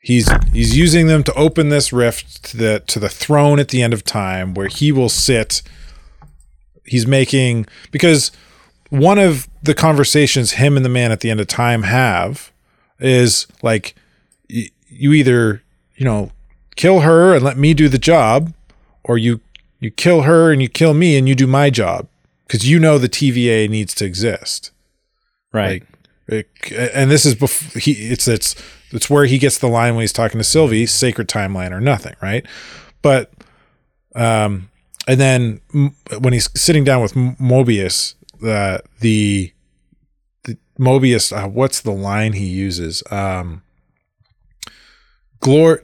He's, 0.00 0.28
he's 0.52 0.76
using 0.76 1.06
them 1.06 1.22
to 1.24 1.34
open 1.34 1.68
this 1.68 1.92
rift 1.92 2.42
to 2.46 2.56
the, 2.56 2.82
to 2.88 2.98
the 2.98 3.08
throne 3.08 3.60
at 3.60 3.68
the 3.68 3.82
end 3.82 3.92
of 3.92 4.02
time 4.02 4.54
where 4.54 4.68
he 4.68 4.90
will 4.92 5.10
sit. 5.10 5.62
He's 6.84 7.06
making, 7.06 7.66
because 7.92 8.32
one 8.90 9.18
of 9.18 9.48
the 9.62 9.74
conversations 9.74 10.52
him 10.52 10.76
and 10.76 10.84
the 10.84 10.88
man 10.90 11.10
at 11.12 11.20
the 11.20 11.30
end 11.30 11.40
of 11.40 11.46
time 11.46 11.82
have 11.84 12.52
is 12.98 13.46
like, 13.62 13.94
y- 14.52 14.68
you 14.88 15.12
either 15.12 15.62
you 15.96 16.04
know 16.04 16.30
kill 16.76 17.00
her 17.00 17.34
and 17.34 17.44
let 17.44 17.56
me 17.56 17.74
do 17.74 17.88
the 17.88 17.98
job 17.98 18.52
or 19.04 19.16
you 19.18 19.40
you 19.80 19.90
kill 19.90 20.22
her 20.22 20.52
and 20.52 20.60
you 20.62 20.68
kill 20.68 20.94
me 20.94 21.16
and 21.16 21.28
you 21.28 21.34
do 21.34 21.46
my 21.46 21.70
job 21.70 22.06
because 22.46 22.68
you 22.68 22.78
know 22.78 22.98
the 22.98 23.08
TVA 23.08 23.68
needs 23.68 23.94
to 23.94 24.04
exist 24.04 24.70
Right. 25.52 25.82
like 26.28 26.46
it, 26.72 26.90
and 26.94 27.10
this 27.10 27.24
is 27.26 27.34
before 27.34 27.80
he 27.80 27.92
it's 28.10 28.26
it's 28.28 28.54
it's 28.92 29.08
where 29.10 29.24
he 29.26 29.38
gets 29.38 29.58
the 29.58 29.68
line 29.68 29.94
when 29.94 30.02
he's 30.02 30.12
talking 30.12 30.38
to 30.38 30.44
Sylvie 30.44 30.86
sacred 30.86 31.28
timeline 31.28 31.70
or 31.72 31.80
nothing 31.80 32.14
right 32.22 32.46
but 33.02 33.30
um 34.14 34.68
and 35.08 35.20
then 35.20 35.60
m- 35.74 35.94
when 36.20 36.32
he's 36.32 36.48
sitting 36.60 36.84
down 36.84 37.02
with 37.02 37.14
Mobius 37.14 38.14
the 38.40 38.82
the, 39.00 39.52
Mobius 40.78 41.36
uh, 41.36 41.46
what's 41.48 41.80
the 41.80 41.92
line 41.92 42.32
he 42.32 42.46
uses? 42.46 43.02
Um 43.10 43.62
glor 45.40 45.82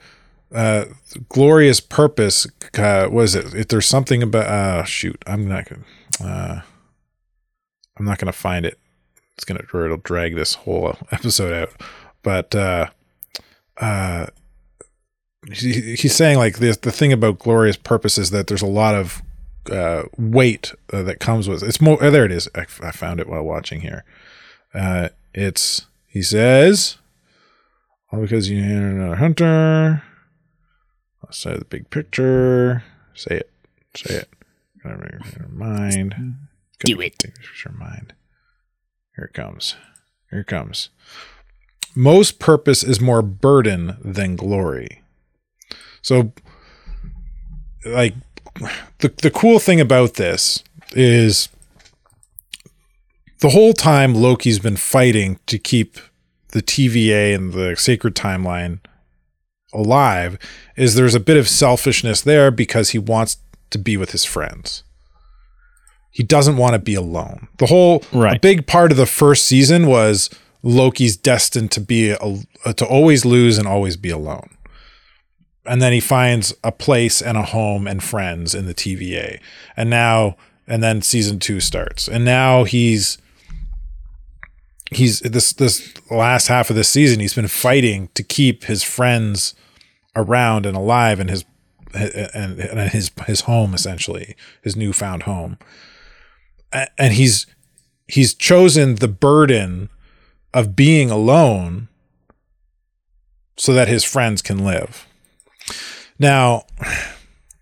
uh 0.55 0.87
glorious 1.29 1.81
purpose 1.81 2.47
uh 2.79 3.09
was 3.11 3.35
it? 3.35 3.55
If 3.55 3.69
there's 3.69 3.87
something 3.87 4.23
about 4.23 4.47
uh 4.47 4.85
shoot 4.85 5.23
i'm 5.27 5.49
not 5.49 5.67
gonna 5.69 5.83
uh 6.25 6.61
i'm 7.99 8.05
not 8.05 8.19
gonna 8.19 8.33
find 8.33 8.65
it. 8.65 8.79
It's 9.35 9.45
gonna 9.45 9.61
it'll 9.61 9.99
drag 9.99 10.35
this 10.35 10.55
whole 10.55 10.97
episode 11.11 11.53
out. 11.53 11.71
But 12.23 12.55
uh 12.55 12.89
uh 13.77 14.27
he, 15.53 15.95
he's 15.95 16.15
saying 16.15 16.39
like 16.39 16.59
the 16.59 16.77
the 16.81 16.93
thing 16.93 17.13
about 17.13 17.39
glorious 17.39 17.77
purpose 17.77 18.19
is 18.19 18.31
that 18.31 18.47
there's 18.47 18.63
a 18.63 18.67
lot 18.67 18.95
of 18.95 19.23
uh 19.71 20.05
weight 20.17 20.73
uh, 20.93 21.03
that 21.03 21.21
comes 21.21 21.49
with 21.49 21.63
it's 21.63 21.81
more 21.81 22.03
uh, 22.03 22.11
there 22.11 22.25
it 22.25 22.33
is. 22.33 22.49
I, 22.55 22.67
I 22.83 22.91
found 22.91 23.21
it 23.21 23.29
while 23.29 23.43
watching 23.43 23.81
here. 23.81 24.05
Uh 24.75 25.09
it's 25.35 25.87
he 26.07 26.23
says 26.23 26.99
all 28.13 28.21
because 28.21 28.51
you're 28.51 28.89
another 28.89 29.17
hunter. 29.17 30.03
Outside 31.25 31.55
of 31.55 31.59
the 31.61 31.65
big 31.65 31.91
picture. 31.91 32.85
Say 33.15 33.39
it. 33.39 33.51
Say 33.97 34.15
it. 34.15 34.29
Your 34.85 35.49
mind. 35.51 36.15
Do 36.85 37.01
it. 37.01 37.25
your 37.65 37.75
mind. 37.75 38.15
Here 39.17 39.25
it 39.25 39.35
comes. 39.35 39.75
Here 40.31 40.41
it 40.41 40.47
comes. 40.47 40.91
Most 41.95 42.39
purpose 42.39 42.85
is 42.85 43.01
more 43.01 43.23
burden 43.23 43.97
than 44.05 44.37
glory. 44.37 45.03
So 46.03 46.33
like 47.85 48.15
the 48.99 49.13
the 49.23 49.31
cool 49.31 49.59
thing 49.59 49.81
about 49.81 50.15
this 50.15 50.63
is 50.93 51.49
the 53.41 53.51
whole 53.51 53.73
time 53.73 54.15
Loki's 54.15 54.59
been 54.59 54.77
fighting 54.77 55.39
to 55.47 55.59
keep 55.59 55.99
the 56.49 56.63
TVA 56.63 57.35
and 57.35 57.53
the 57.53 57.77
sacred 57.77 58.15
timeline 58.15 58.79
alive 59.75 60.39
is 60.77 60.95
there's 60.95 61.15
a 61.15 61.21
bit 61.21 61.37
of 61.37 61.49
selfishness 61.49 62.23
there 62.23 62.51
because 62.51 62.91
he 62.91 62.99
wants 62.99 63.37
to 63.71 63.79
be 63.79 63.97
with 63.97 64.13
his 64.13 64.25
friends. 64.25 64.83
He 66.11 66.23
doesn't 66.23 66.57
want 66.57 66.73
to 66.73 66.79
be 66.79 66.95
alone. 66.95 67.49
The 67.59 67.67
whole 67.67 68.03
a 68.13 68.19
Right. 68.19 68.41
big 68.41 68.67
part 68.67 68.91
of 68.91 68.97
the 68.97 69.05
first 69.07 69.45
season 69.45 69.87
was 69.87 70.31
Loki's 70.63 71.17
destined 71.17 71.71
to 71.73 71.81
be 71.81 72.11
a, 72.11 72.73
to 72.73 72.87
always 72.87 73.27
lose 73.27 73.59
and 73.59 73.69
always 73.69 73.99
be 73.99 74.09
alone. 74.09 74.49
And 75.67 75.83
then 75.83 75.93
he 75.93 76.01
finds 76.01 76.55
a 76.63 76.73
place 76.73 77.21
and 77.21 77.37
a 77.37 77.43
home 77.43 77.87
and 77.87 78.03
friends 78.03 78.55
in 78.55 78.67
the 78.67 78.75
TVA. 78.75 79.41
And 79.77 79.91
now 79.91 80.37
and 80.67 80.83
then 80.83 81.03
season 81.03 81.39
2 81.39 81.61
starts. 81.61 82.09
And 82.09 82.25
now 82.25 82.65
he's 82.65 83.19
he's 84.91 85.21
this 85.21 85.53
this 85.53 85.95
last 86.11 86.47
half 86.49 86.71
of 86.71 86.77
this 86.77 86.89
season 86.89 87.19
he's 87.19 87.35
been 87.35 87.49
fighting 87.49 88.09
to 88.15 88.23
keep 88.23 88.65
his 88.65 88.85
friends 88.85 89.55
around 90.15 90.65
and 90.65 90.77
alive 90.77 91.19
in 91.19 91.29
his 91.29 91.45
and, 91.93 92.61
and 92.61 92.91
his 92.91 93.11
his 93.27 93.43
home 93.43 93.75
essentially 93.75 94.37
his 94.63 94.77
newfound 94.77 95.25
home 95.25 95.59
and 96.73 97.15
he's 97.15 97.47
he's 98.07 98.35
chosen 98.35 98.97
the 98.97 99.09
burden 99.09 99.89
of 100.55 100.77
being 100.77 101.11
alone 101.11 101.89
so 103.57 103.73
that 103.73 103.89
his 103.89 104.05
friends 104.05 104.43
can 104.43 104.65
live 104.65 105.06
now 106.19 106.65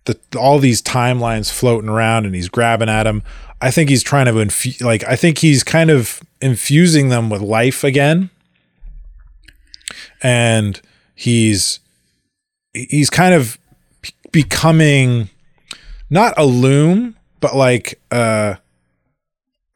the 0.05 0.19
all 0.39 0.59
these 0.59 0.83
timelines 0.83 1.53
floating 1.53 1.89
around 1.89 2.27
and 2.27 2.35
he's 2.35 2.49
grabbing 2.49 2.89
at 2.89 3.07
him 3.07 3.23
i 3.61 3.71
think 3.71 3.89
he's 3.89 4.03
trying 4.03 4.27
to 4.27 4.33
infu- 4.33 4.83
like 4.83 5.03
i 5.05 5.17
think 5.17 5.39
he's 5.39 5.65
kind 5.65 5.91
of 5.91 6.21
infusing 6.45 7.09
them 7.09 7.31
with 7.31 7.41
life 7.41 7.83
again. 7.83 8.29
And 10.23 10.81
he's 11.15 11.81
he's 12.75 13.09
kind 13.09 13.35
of 13.35 13.57
becoming 14.31 15.31
not 16.11 16.35
a 16.37 16.45
loom 16.45 17.17
but 17.41 17.57
like 17.57 17.99
a 18.11 18.59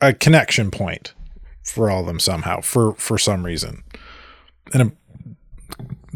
a 0.01 0.13
connection 0.13 0.71
point 0.71 1.15
for 1.63 1.91
all 1.91 2.01
of 2.01 2.07
them 2.07 2.21
somehow 2.21 2.61
for 2.61 2.93
for 2.95 3.17
some 3.17 3.45
reason. 3.47 3.83
And 4.75 4.83
a, 4.83 4.93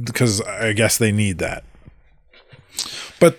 because 0.03 0.41
i 0.43 0.73
guess 0.73 0.99
they 0.99 1.13
need 1.13 1.39
that 1.39 1.65
but 3.21 3.39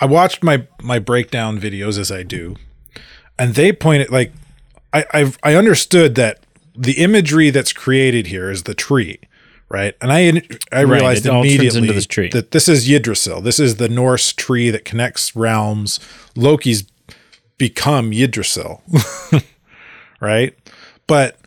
I 0.00 0.06
watched 0.06 0.42
my 0.42 0.66
my 0.82 0.98
breakdown 0.98 1.58
videos 1.60 1.98
as 1.98 2.10
I 2.10 2.22
do, 2.22 2.56
and 3.38 3.54
they 3.54 3.72
pointed 3.72 4.10
like 4.10 4.32
I 4.92 5.04
I've, 5.12 5.38
I 5.42 5.54
understood 5.54 6.14
that 6.16 6.40
the 6.76 7.02
imagery 7.02 7.50
that's 7.50 7.72
created 7.72 8.26
here 8.26 8.50
is 8.50 8.64
the 8.64 8.74
tree, 8.74 9.18
right? 9.68 9.94
And 10.00 10.12
I 10.12 10.42
I 10.72 10.80
realized 10.80 11.24
turns 11.24 11.46
immediately 11.46 11.88
this 11.88 12.06
that 12.32 12.50
this 12.52 12.68
is 12.68 12.88
Yggdrasil. 12.88 13.40
This 13.40 13.58
is 13.58 13.76
the 13.76 13.88
Norse 13.88 14.32
tree 14.32 14.70
that 14.70 14.84
connects 14.84 15.34
realms. 15.34 15.98
Loki's 16.34 16.84
become 17.58 18.12
Yggdrasil, 18.12 18.82
right? 20.20 20.54
But 21.06 21.38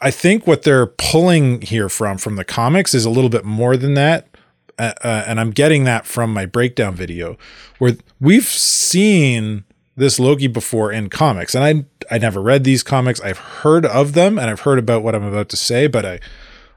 I 0.00 0.10
think 0.10 0.46
what 0.46 0.62
they're 0.62 0.86
pulling 0.86 1.62
here 1.62 1.88
from 1.88 2.18
from 2.18 2.36
the 2.36 2.44
comics 2.44 2.94
is 2.94 3.04
a 3.04 3.10
little 3.10 3.30
bit 3.30 3.44
more 3.44 3.76
than 3.76 3.94
that. 3.94 4.28
Uh, 4.78 4.92
uh, 5.02 5.24
and 5.26 5.38
I'm 5.38 5.50
getting 5.50 5.84
that 5.84 6.06
from 6.06 6.32
my 6.32 6.46
breakdown 6.46 6.94
video, 6.94 7.36
where 7.78 7.96
we've 8.20 8.46
seen 8.46 9.64
this 9.96 10.18
Loki 10.18 10.46
before 10.46 10.90
in 10.90 11.08
comics, 11.08 11.54
and 11.54 11.64
I 11.64 12.14
I 12.14 12.18
never 12.18 12.40
read 12.40 12.64
these 12.64 12.82
comics. 12.82 13.20
I've 13.20 13.38
heard 13.38 13.84
of 13.86 14.14
them, 14.14 14.38
and 14.38 14.50
I've 14.50 14.60
heard 14.60 14.78
about 14.78 15.02
what 15.02 15.14
I'm 15.14 15.24
about 15.24 15.48
to 15.50 15.56
say, 15.56 15.86
but 15.86 16.04
I 16.04 16.20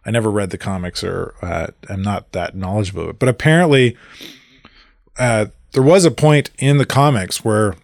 I 0.05 0.11
never 0.11 0.29
read 0.29 0.51
the 0.51 0.57
comics 0.57 1.03
or 1.03 1.33
uh, 1.41 1.67
I'm 1.89 2.01
not 2.01 2.31
that 2.33 2.55
knowledgeable. 2.55 3.11
But 3.13 3.29
apparently, 3.29 3.97
uh, 5.17 5.47
there 5.71 5.83
was 5.83 6.05
a 6.05 6.11
point 6.11 6.51
in 6.59 6.77
the 6.77 6.85
comics 6.85 7.43
where 7.43 7.75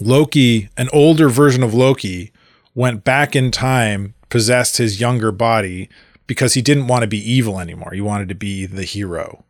Loki, 0.00 0.68
an 0.76 0.88
older 0.92 1.28
version 1.28 1.62
of 1.62 1.72
Loki, 1.72 2.32
went 2.74 3.04
back 3.04 3.36
in 3.36 3.50
time, 3.50 4.14
possessed 4.28 4.78
his 4.78 5.00
younger 5.00 5.30
body 5.30 5.88
because 6.26 6.54
he 6.54 6.62
didn't 6.62 6.86
want 6.86 7.02
to 7.02 7.08
be 7.08 7.18
evil 7.18 7.60
anymore. 7.60 7.92
He 7.92 8.00
wanted 8.00 8.28
to 8.28 8.34
be 8.34 8.66
the 8.66 8.84
hero. 8.84 9.44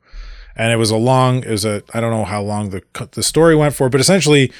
And 0.54 0.72
it 0.72 0.76
was 0.76 0.90
a 0.90 0.96
long, 0.96 1.42
it 1.42 1.50
was 1.50 1.64
a, 1.64 1.82
I 1.92 2.00
don't 2.00 2.10
know 2.10 2.24
how 2.24 2.42
long 2.42 2.70
the, 2.70 2.82
the 3.12 3.22
story 3.22 3.54
went 3.54 3.74
for, 3.74 3.88
but 3.88 4.00
essentially 4.00 4.50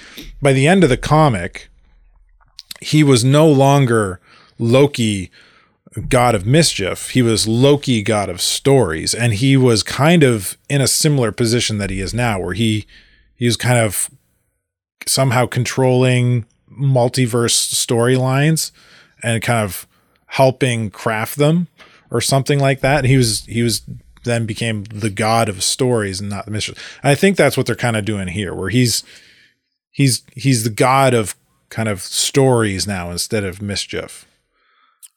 by 0.43 0.53
the 0.53 0.67
end 0.67 0.85
of 0.85 0.91
the 0.91 0.97
comic, 0.99 1.69
he 2.81 3.03
was 3.03 3.25
no 3.25 3.49
longer 3.49 4.21
Loki, 4.59 5.31
god 6.09 6.35
of 6.35 6.47
mischief. 6.47 7.11
He 7.11 7.23
was 7.23 7.49
Loki, 7.49 8.03
god 8.03 8.29
of 8.29 8.43
stories. 8.43 9.15
And 9.15 9.35
he 9.35 9.57
was 9.57 9.83
kind 9.83 10.23
of 10.23 10.59
in 10.69 10.83
a 10.83 10.87
similar 10.87 11.33
position 11.33 11.79
that 11.79 11.91
he 11.91 12.01
is 12.01 12.13
now, 12.13 12.41
where 12.41 12.55
he, 12.55 12.87
he 13.35 13.47
was 13.47 13.57
kind 13.57 13.79
of 13.79 14.11
somehow 15.07 15.47
controlling 15.47 16.45
multiverse 16.71 17.73
storylines 17.75 18.71
and 19.23 19.43
kind 19.43 19.65
of 19.65 19.87
helping 20.27 20.91
craft 20.91 21.37
them 21.37 21.69
or 22.11 22.21
something 22.21 22.59
like 22.59 22.81
that. 22.81 23.05
He 23.05 23.17
was 23.17 23.45
he 23.47 23.63
was 23.63 23.83
then 24.25 24.45
became 24.45 24.85
the 24.85 25.11
god 25.11 25.49
of 25.49 25.63
stories 25.63 26.21
and 26.21 26.29
not 26.29 26.45
the 26.45 26.51
mission. 26.51 26.75
I 27.03 27.15
think 27.15 27.37
that's 27.37 27.57
what 27.57 27.67
they're 27.67 27.77
kind 27.77 27.97
of 27.97 28.05
doing 28.05 28.29
here, 28.29 28.55
where 28.55 28.71
he's 28.71 29.05
he's 29.91 30.23
he's 30.35 30.65
the 30.65 30.71
god 30.71 31.15
of 31.15 31.35
kind 31.69 31.89
of 31.89 32.01
stories 32.01 32.87
now 32.87 33.11
instead 33.11 33.45
of 33.45 33.63
mischief. 33.63 34.27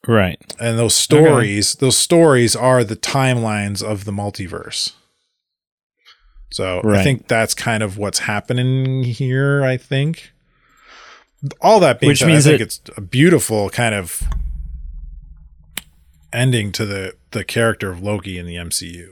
Right. 0.07 0.39
and 0.61 0.79
those 0.79 0.95
stories 0.95 1.75
those 1.75 1.97
stories 1.97 2.55
are 2.55 2.85
the 2.85 2.95
timelines 2.95 3.83
of 3.83 4.05
the 4.05 4.13
multiverse 4.13 4.93
so 6.51 6.81
i 6.85 7.03
think 7.03 7.27
that's 7.27 7.53
kind 7.53 7.83
of 7.83 7.97
what's 7.97 8.19
happening 8.19 9.03
here 9.03 9.61
i 9.61 9.75
think 9.75 10.31
all 11.59 11.81
that 11.81 11.99
being 11.99 12.11
Which 12.11 12.19
said 12.19 12.27
means 12.29 12.47
i 12.47 12.51
think 12.51 12.61
it's 12.61 12.79
a 12.95 13.01
beautiful 13.01 13.69
kind 13.69 13.93
of 13.93 14.23
ending 16.31 16.71
to 16.71 16.85
the 16.85 17.15
the 17.31 17.43
character 17.43 17.91
of 17.91 18.01
loki 18.01 18.37
in 18.37 18.45
the 18.45 18.55
mcu 18.55 19.09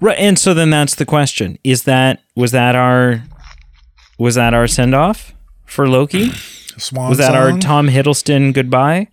Right. 0.00 0.16
And 0.16 0.38
so 0.38 0.54
then 0.54 0.70
that's 0.70 0.94
the 0.94 1.04
question. 1.04 1.58
Is 1.64 1.82
that 1.82 2.22
was 2.36 2.52
that 2.52 2.76
our 2.76 3.24
was 4.16 4.36
that 4.36 4.54
our 4.54 4.68
send 4.68 4.94
off 4.94 5.34
for 5.66 5.88
Loki? 5.88 6.30
Swan 6.78 7.08
Was 7.08 7.18
that 7.18 7.34
our? 7.34 7.58
Tom 7.58 7.88
Hiddleston 7.88 8.54
goodbye? 8.54 9.08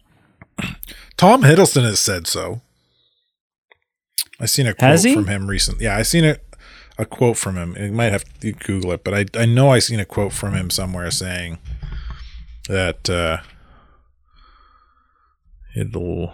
tom 1.17 1.43
hiddleston 1.43 1.83
has 1.83 1.99
said 1.99 2.27
so 2.27 2.61
i 4.39 4.45
seen 4.45 4.67
a 4.67 4.73
quote 4.73 5.01
from 5.01 5.27
him 5.27 5.47
recently 5.47 5.85
yeah 5.85 5.97
i 5.97 6.01
seen 6.01 6.25
a, 6.25 6.37
a 6.97 7.05
quote 7.05 7.37
from 7.37 7.55
him 7.55 7.75
you 7.79 7.91
might 7.91 8.11
have 8.11 8.23
to 8.39 8.51
google 8.51 8.91
it 8.91 9.03
but 9.03 9.13
i 9.13 9.25
i 9.39 9.45
know 9.45 9.69
i 9.69 9.79
seen 9.79 9.99
a 9.99 10.05
quote 10.05 10.33
from 10.33 10.53
him 10.53 10.69
somewhere 10.69 11.09
saying 11.11 11.57
that 12.67 13.09
uh 13.09 13.37
it'll 15.75 16.33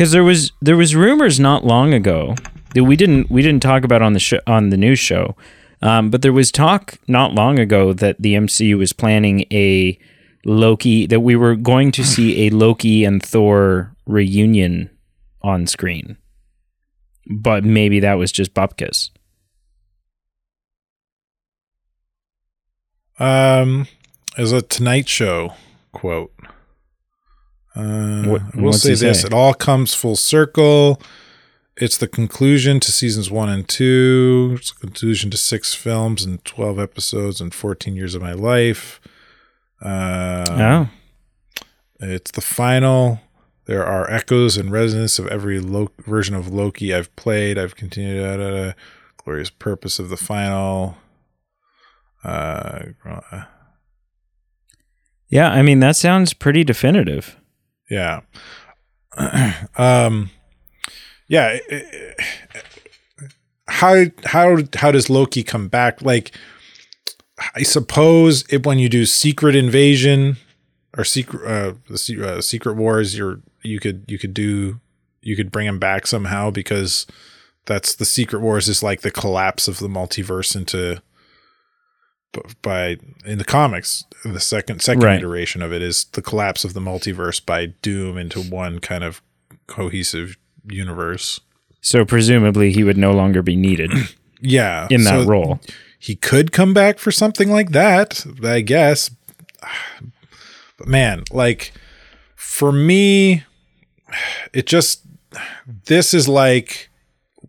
Because 0.00 0.12
there 0.12 0.24
was 0.24 0.52
there 0.62 0.78
was 0.78 0.96
rumors 0.96 1.38
not 1.38 1.66
long 1.66 1.92
ago 1.92 2.34
that 2.74 2.84
we 2.84 2.96
didn't 2.96 3.30
we 3.30 3.42
didn't 3.42 3.60
talk 3.60 3.84
about 3.84 4.00
on 4.00 4.14
the 4.14 4.18
show 4.18 4.40
on 4.46 4.70
the 4.70 4.78
news 4.78 4.98
show, 4.98 5.36
um, 5.82 6.08
but 6.08 6.22
there 6.22 6.32
was 6.32 6.50
talk 6.50 6.98
not 7.06 7.34
long 7.34 7.58
ago 7.58 7.92
that 7.92 8.16
the 8.18 8.32
MCU 8.32 8.78
was 8.78 8.94
planning 8.94 9.44
a 9.52 9.98
Loki 10.46 11.04
that 11.04 11.20
we 11.20 11.36
were 11.36 11.54
going 11.54 11.92
to 11.92 12.02
see 12.02 12.46
a 12.46 12.48
Loki 12.48 13.04
and 13.04 13.22
Thor 13.22 13.94
reunion 14.06 14.88
on 15.42 15.66
screen, 15.66 16.16
but 17.26 17.62
maybe 17.62 18.00
that 18.00 18.14
was 18.14 18.32
just 18.32 18.54
bupkis. 18.54 19.10
um 23.18 23.86
as 24.38 24.50
a 24.50 24.62
tonight 24.62 25.10
show 25.10 25.52
quote 25.92 26.32
uh 27.76 28.24
What- 28.24 28.54
we'll 28.56 28.72
say 28.72 28.94
this 28.94 29.20
say? 29.22 29.26
it 29.26 29.32
all 29.32 29.54
comes 29.54 29.94
full 29.94 30.16
circle 30.16 31.00
it's 31.76 31.96
the 31.96 32.08
conclusion 32.08 32.80
to 32.80 32.90
seasons 32.92 33.30
one 33.30 33.48
and 33.48 33.66
two 33.68 34.56
it's 34.58 34.72
the 34.72 34.80
conclusion 34.80 35.30
to 35.30 35.36
six 35.36 35.72
films 35.74 36.24
and 36.24 36.44
12 36.44 36.78
episodes 36.78 37.40
and 37.40 37.54
14 37.54 37.94
years 37.96 38.14
of 38.14 38.22
my 38.22 38.32
life 38.32 39.00
uh 39.82 40.44
oh, 40.50 40.88
It's 42.00 42.30
the 42.32 42.40
final. 42.42 43.20
There 43.66 43.84
are 43.86 44.10
echoes 44.10 44.56
and 44.58 44.70
resonance 44.72 45.18
of 45.18 45.26
every 45.28 45.58
lo- 45.60 45.92
version 46.06 46.34
of 46.34 46.48
Loki 46.52 46.92
I've 46.94 47.14
played. 47.16 47.56
I've 47.58 47.76
continued. 47.76 48.20
Da, 48.22 48.36
da, 48.36 48.50
da. 48.50 48.72
Glorious 49.24 49.48
purpose 49.50 49.98
of 49.98 50.08
the 50.10 50.16
final. 50.18 50.96
Uh, 52.24 52.86
uh, 53.06 53.44
yeah. 55.28 55.50
I 55.50 55.62
mean 55.62 55.80
that 55.80 55.96
sounds 55.96 56.34
pretty 56.34 56.64
definitive. 56.64 57.36
Yeah. 57.90 58.20
um, 59.76 60.30
yeah. 61.28 61.58
How 63.68 64.04
how 64.24 64.58
how 64.74 64.90
does 64.90 65.10
Loki 65.10 65.42
come 65.42 65.68
back? 65.68 66.00
Like, 66.02 66.34
I 67.54 67.62
suppose 67.62 68.44
it 68.48 68.64
when 68.64 68.78
you 68.78 68.88
do 68.88 69.04
Secret 69.04 69.54
Invasion 69.54 70.36
or 70.96 71.04
Secret 71.04 71.46
uh, 71.46 71.74
the 71.88 72.36
uh, 72.36 72.40
Secret 72.40 72.74
Wars, 72.74 73.16
you're 73.18 73.40
you 73.62 73.78
could 73.78 74.04
you 74.08 74.18
could 74.18 74.34
do 74.34 74.80
you 75.22 75.36
could 75.36 75.52
bring 75.52 75.66
him 75.66 75.78
back 75.78 76.06
somehow 76.06 76.50
because 76.50 77.06
that's 77.66 77.94
the 77.94 78.04
Secret 78.04 78.40
Wars 78.40 78.68
is 78.68 78.82
like 78.82 79.02
the 79.02 79.10
collapse 79.10 79.68
of 79.68 79.78
the 79.78 79.88
multiverse 79.88 80.56
into 80.56 81.02
by 82.62 82.96
in 83.24 83.38
the 83.38 83.44
comics 83.44 84.04
the 84.24 84.38
second 84.40 84.80
second 84.82 85.02
Right. 85.02 85.18
iteration 85.18 85.62
of 85.62 85.72
it 85.72 85.82
is 85.82 86.04
the 86.12 86.22
collapse 86.22 86.64
of 86.64 86.74
the 86.74 86.80
multiverse 86.80 87.44
by 87.44 87.66
Doom 87.82 88.16
into 88.16 88.40
one 88.40 88.78
kind 88.78 89.02
of 89.02 89.20
cohesive 89.66 90.36
universe. 90.68 91.40
So 91.80 92.04
presumably 92.04 92.70
he 92.72 92.84
would 92.84 92.98
no 92.98 93.12
longer 93.12 93.42
be 93.42 93.56
needed 93.56 93.90
Yeah, 94.40 94.86
in 94.90 95.04
that 95.04 95.22
so 95.22 95.26
role. 95.26 95.60
he 95.98 96.14
could 96.16 96.50
come 96.52 96.72
back 96.72 96.98
for 96.98 97.10
something 97.10 97.50
like 97.50 97.70
that, 97.72 98.24
I 98.44 98.60
guess. 98.60 99.10
But 100.78 100.88
man, 100.88 101.24
like 101.30 101.72
for 102.34 102.72
me, 102.72 103.44
it 104.54 104.64
just 104.66 105.02
this 105.84 106.14
is 106.14 106.26
like 106.26 106.88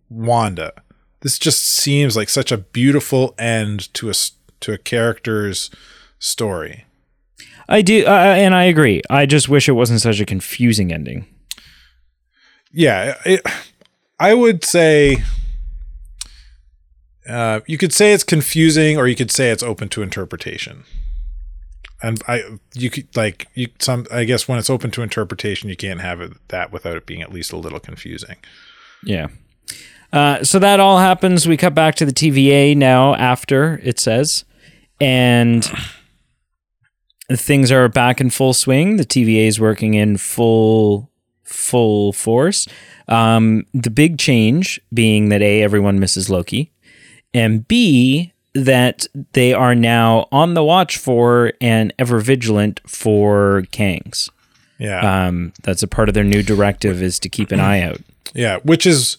Wanda. 0.10 0.74
This 1.22 1.40
just 1.40 1.64
seems 1.64 2.18
like 2.18 2.28
such 2.30 2.52
a 2.52 2.58
beautiful 2.58 3.34
end 3.38 3.94
to 3.94 4.10
a 4.10 4.14
to 4.62 4.74
a 4.74 4.78
character's 4.78 5.70
story. 6.20 6.86
I 7.68 7.82
do, 7.82 8.06
uh, 8.06 8.10
and 8.10 8.54
I 8.54 8.66
agree. 8.66 9.02
I 9.10 9.26
just 9.26 9.48
wish 9.48 9.70
it 9.70 9.74
wasn't 9.74 10.02
such 10.02 10.20
a 10.20 10.26
confusing 10.26 10.92
ending. 10.92 11.26
Yeah, 12.74 13.18
it, 13.26 13.42
I 14.20 14.34
would 14.34 14.64
say 14.64 15.24
uh, 17.28 17.62
you 17.66 17.78
could 17.78 17.94
say 17.94 18.14
it's 18.14 18.24
confusing, 18.24 18.98
or 18.98 19.08
you 19.08 19.16
could 19.16 19.32
say 19.32 19.52
it's 19.52 19.64
open 19.64 19.90
to 19.90 20.02
interpretation. 20.02 20.84
And 22.04 22.22
I, 22.28 22.44
you 22.74 22.90
could 22.90 23.16
like 23.16 23.48
you 23.54 23.68
some. 23.80 24.08
I 24.12 24.24
guess 24.24 24.48
when 24.48 24.58
it's 24.58 24.70
open 24.70 24.90
to 24.92 25.04
interpretation, 25.04 25.70
you 25.70 25.76
can't 25.76 26.02
have 26.02 26.20
it 26.20 26.34
that 26.48 26.72
without 26.72 26.98
it 26.98 27.06
being 27.06 27.22
at 27.22 27.32
least 27.32 27.54
a 27.54 27.58
little 27.58 27.80
confusing. 27.80 28.38
Yeah. 29.04 29.28
Uh, 30.12 30.44
so 30.44 30.60
that 30.60 30.80
all 30.80 30.98
happens. 30.98 31.48
We 31.48 31.58
cut 31.58 31.76
back 31.76 31.96
to 31.96 32.06
the 32.06 32.12
TVA 32.12 32.76
now 32.76 33.16
after 33.16 33.80
it 33.84 34.00
says, 34.00 34.44
and 35.02 35.70
things 37.34 37.72
are 37.72 37.90
back 37.90 38.22
in 38.22 38.30
full 38.30 38.54
swing. 38.54 38.98
The 38.98 39.06
TVA 39.06 39.48
is 39.48 39.60
working 39.60 39.94
in 39.96 40.18
full 40.18 41.10
full 41.44 42.14
force. 42.14 42.68
Um, 43.10 43.66
the 43.74 43.90
big 43.90 44.18
change 44.18 44.80
being 44.94 45.30
that 45.30 45.42
a 45.42 45.62
everyone 45.64 46.00
misses 46.00 46.30
Loki, 46.30 46.72
and 47.34 47.68
b 47.68 48.32
that 48.54 49.08
they 49.34 49.54
are 49.54 49.74
now 49.76 50.28
on 50.32 50.54
the 50.54 50.64
watch 50.64 50.98
for 50.98 51.54
and 51.62 51.94
ever 51.98 52.20
vigilant 52.20 52.82
for 52.86 53.64
Kangs. 53.72 54.30
Yeah, 54.78 55.28
Um, 55.28 55.54
that's 55.64 55.84
a 55.84 55.88
part 55.88 56.10
of 56.10 56.16
their 56.16 56.24
new 56.24 56.44
directive 56.44 57.02
is 57.02 57.18
to 57.20 57.30
keep 57.30 57.52
an 57.52 57.60
eye 57.60 57.82
out. 57.82 58.02
yeah, 58.34 58.58
which 58.64 58.86
is 58.86 59.16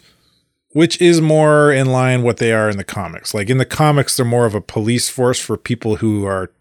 which 0.73 0.99
is 0.99 1.21
more 1.21 1.71
in 1.71 1.87
line 1.87 2.23
what 2.23 2.37
they 2.37 2.51
are 2.51 2.69
in 2.69 2.77
the 2.77 2.83
comics. 2.83 3.33
Like 3.33 3.49
in 3.49 3.59
the 3.59 3.65
comics, 3.65 4.17
they're 4.17 4.25
more 4.25 4.45
of 4.45 4.55
a 4.55 4.61
police 4.61 5.07
force 5.07 5.39
for 5.39 5.55
people 5.55 5.97
who 5.97 6.25
are 6.25 6.51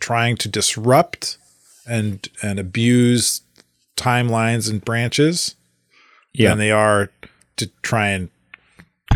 trying 0.00 0.36
to 0.38 0.48
disrupt 0.48 1.36
and 1.86 2.28
and 2.42 2.58
abuse 2.58 3.42
timelines 3.96 4.68
and 4.68 4.84
branches. 4.84 5.54
Yeah. 6.32 6.50
than 6.50 6.58
they 6.58 6.70
are 6.70 7.10
to 7.56 7.66
try 7.82 8.10
and 8.10 8.30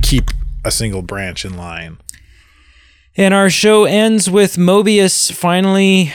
keep 0.02 0.30
a 0.64 0.72
single 0.72 1.00
branch 1.00 1.44
in 1.44 1.56
line. 1.56 1.98
And 3.16 3.32
our 3.32 3.48
show 3.48 3.84
ends 3.84 4.28
with 4.28 4.56
Mobius 4.56 5.30
finally 5.30 6.12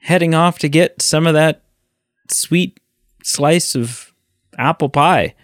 heading 0.00 0.34
off 0.34 0.58
to 0.60 0.70
get 0.70 1.02
some 1.02 1.26
of 1.26 1.34
that 1.34 1.62
sweet 2.30 2.80
slice 3.22 3.74
of 3.74 4.10
apple 4.56 4.88
pie, 4.88 5.34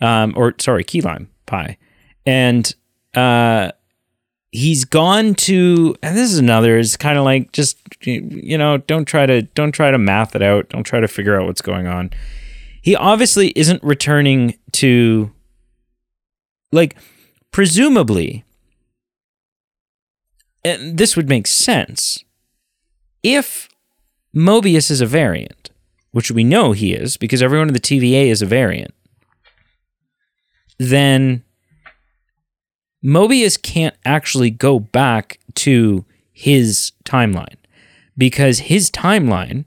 um, 0.00 0.32
or 0.36 0.54
sorry, 0.58 0.84
key 0.84 1.02
lime 1.02 1.28
pie, 1.46 1.78
and 2.26 2.74
uh, 3.14 3.72
he's 4.50 4.84
gone 4.84 5.34
to. 5.34 5.96
And 6.02 6.16
this 6.16 6.30
is 6.30 6.38
another. 6.38 6.78
It's 6.78 6.96
kind 6.96 7.18
of 7.18 7.24
like 7.24 7.52
just 7.52 7.78
you 8.06 8.58
know, 8.58 8.78
don't 8.78 9.04
try 9.04 9.26
to 9.26 9.42
don't 9.42 9.72
try 9.72 9.90
to 9.90 9.98
math 9.98 10.34
it 10.34 10.42
out. 10.42 10.68
Don't 10.68 10.84
try 10.84 11.00
to 11.00 11.08
figure 11.08 11.40
out 11.40 11.46
what's 11.46 11.62
going 11.62 11.86
on. 11.86 12.10
He 12.82 12.94
obviously 12.94 13.52
isn't 13.56 13.82
returning 13.82 14.58
to, 14.72 15.32
like, 16.70 16.96
presumably 17.50 18.44
and 20.64 20.96
this 20.96 21.14
would 21.16 21.28
make 21.28 21.46
sense 21.46 22.24
if 23.22 23.68
Mobius 24.34 24.90
is 24.90 25.00
a 25.00 25.06
variant, 25.06 25.70
which 26.10 26.30
we 26.30 26.42
know 26.42 26.72
he 26.72 26.94
is 26.94 27.16
because 27.16 27.42
everyone 27.42 27.68
in 27.68 27.74
the 27.74 27.80
TVA 27.80 28.26
is 28.26 28.40
a 28.40 28.46
variant. 28.46 28.94
Then 30.78 31.42
Mobius 33.04 33.60
can't 33.60 33.94
actually 34.04 34.50
go 34.50 34.78
back 34.80 35.38
to 35.56 36.04
his 36.32 36.92
timeline 37.04 37.56
because 38.16 38.60
his 38.60 38.90
timeline 38.90 39.64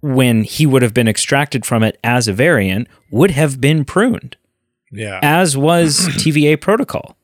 when 0.00 0.44
he 0.44 0.66
would 0.66 0.82
have 0.82 0.94
been 0.94 1.08
extracted 1.08 1.66
from 1.66 1.82
it 1.82 1.98
as 2.04 2.28
a 2.28 2.32
variant 2.32 2.86
would 3.10 3.30
have 3.32 3.60
been 3.60 3.84
pruned 3.84 4.36
Yeah. 4.92 5.18
as 5.22 5.56
was 5.56 5.98
TVA 6.18 6.60
protocol. 6.60 7.16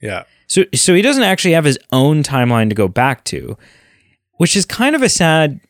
Yeah. 0.00 0.24
So 0.46 0.64
so 0.74 0.94
he 0.94 1.02
doesn't 1.02 1.22
actually 1.22 1.52
have 1.54 1.64
his 1.64 1.78
own 1.92 2.22
timeline 2.22 2.68
to 2.68 2.74
go 2.74 2.86
back 2.88 3.24
to, 3.24 3.56
which 4.34 4.56
is 4.56 4.64
kind 4.64 4.94
of 4.94 5.02
a 5.02 5.08
sad 5.08 5.60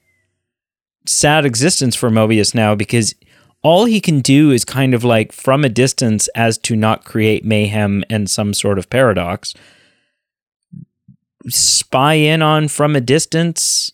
sad 1.06 1.44
existence 1.46 1.94
for 1.96 2.10
Mobius 2.10 2.54
now 2.54 2.74
because 2.74 3.14
all 3.62 3.84
he 3.86 4.00
can 4.00 4.20
do 4.20 4.50
is 4.50 4.64
kind 4.64 4.94
of 4.94 5.02
like 5.04 5.32
from 5.32 5.64
a 5.64 5.68
distance 5.68 6.28
as 6.34 6.56
to 6.58 6.76
not 6.76 7.04
create 7.04 7.44
mayhem 7.44 8.04
and 8.10 8.30
some 8.30 8.54
sort 8.54 8.78
of 8.78 8.88
paradox 8.90 9.54
spy 11.48 12.14
in 12.14 12.42
on 12.42 12.68
from 12.68 12.96
a 12.96 13.00
distance 13.00 13.92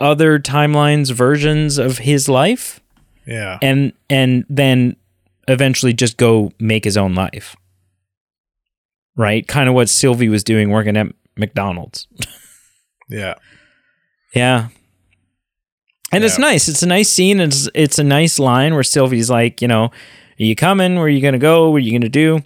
other 0.00 0.38
timelines 0.38 1.12
versions 1.12 1.78
of 1.78 1.98
his 1.98 2.28
life 2.28 2.80
Yeah. 3.26 3.58
and 3.62 3.92
and 4.10 4.44
then 4.48 4.96
eventually 5.48 5.92
just 5.92 6.16
go 6.16 6.52
make 6.58 6.84
his 6.84 6.96
own 6.96 7.14
life. 7.14 7.56
Right? 9.16 9.46
Kind 9.46 9.68
of 9.68 9.74
what 9.74 9.88
Sylvie 9.88 10.28
was 10.28 10.42
doing 10.44 10.70
working 10.70 10.96
at 10.96 11.08
McDonald's. 11.36 12.06
Yeah. 13.10 13.34
Yeah. 14.34 14.68
And 16.12 16.24
it's 16.24 16.38
nice. 16.38 16.68
It's 16.68 16.82
a 16.82 16.86
nice 16.86 17.10
scene. 17.10 17.40
It's 17.40 17.68
it's 17.74 17.98
a 17.98 18.04
nice 18.04 18.38
line 18.38 18.74
where 18.74 18.82
Sylvie's 18.82 19.30
like, 19.30 19.62
you 19.62 19.68
know, 19.68 19.84
are 19.86 19.90
you 20.44 20.54
coming? 20.54 20.96
Where 20.96 21.04
are 21.04 21.08
you 21.08 21.20
gonna 21.22 21.38
go? 21.38 21.70
What 21.70 21.76
are 21.76 21.80
you 21.80 21.92
gonna 21.98 22.08
do? 22.10 22.40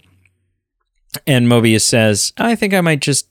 And 1.25 1.47
Mobius 1.47 1.81
says, 1.81 2.31
I 2.37 2.55
think 2.55 2.73
I 2.73 2.81
might 2.81 3.01
just 3.01 3.27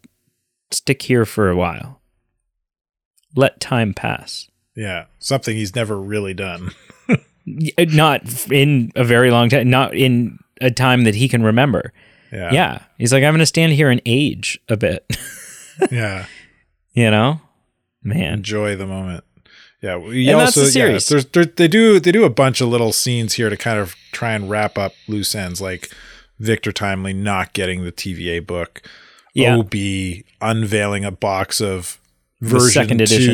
stick 0.71 1.03
here 1.03 1.25
for 1.25 1.49
a 1.51 1.57
while. 1.57 2.01
Let 3.35 3.61
time 3.61 3.95
pass. 3.95 4.49
Yeah. 4.75 5.07
Something 5.19 5.57
he's 5.57 5.75
never 5.75 5.99
really 5.99 6.35
done. 6.35 6.71
Uh, 7.09 7.17
Not 7.79 8.51
in 8.51 8.91
a 8.97 9.05
very 9.05 9.31
long 9.31 9.49
time, 9.49 9.71
not 9.71 9.95
in 9.95 10.39
a 10.61 10.71
time 10.71 11.05
that 11.05 11.15
he 11.15 11.29
can 11.29 11.45
remember. 11.45 11.93
Yeah. 12.33 12.51
Yeah. 12.53 12.83
He's 12.99 13.13
like, 13.13 13.23
I'm 13.23 13.33
going 13.33 13.39
to 13.39 13.47
stand 13.47 13.73
here 13.73 13.89
and 13.89 14.03
age 14.05 14.59
a 14.69 14.77
bit. 14.77 15.07
Yeah. 15.93 16.25
you 16.95 17.11
know? 17.11 17.39
Man. 18.03 18.33
Enjoy 18.39 18.77
the 18.77 18.87
moment. 18.87 19.25
Yeah. 19.87 19.97
We 19.99 20.29
And 20.29 20.41
also, 20.41 20.61
that's 20.61 20.73
the 20.75 20.79
yeah, 20.81 20.87
series. 20.87 21.09
there's, 21.09 21.27
there, 21.27 21.45
they 21.45 21.69
do, 21.69 22.01
they 22.01 22.13
do 22.13 22.25
a 22.25 22.31
bunch 22.31 22.61
of 22.61 22.69
little 22.69 22.93
scenes 22.93 23.35
here 23.35 23.49
to 23.51 23.57
kind 23.57 23.79
of 23.79 23.95
try 24.13 24.33
and 24.33 24.51
wrap 24.51 24.77
up 24.79 24.93
loose 25.09 25.35
ends, 25.35 25.61
like 25.61 25.91
Victor 26.39 26.73
Timely 26.73 27.13
not 27.13 27.53
getting 27.53 27.85
the 27.85 27.93
TVA 27.93 28.47
book. 28.47 28.83
Yeah. 29.35 29.57
OB 29.59 29.75
unveiling 30.41 31.05
a 31.05 31.11
box 31.11 31.61
of 31.61 31.99
The 32.41 32.49
version 32.49 32.71
second 32.71 33.01
edition. 33.03 33.27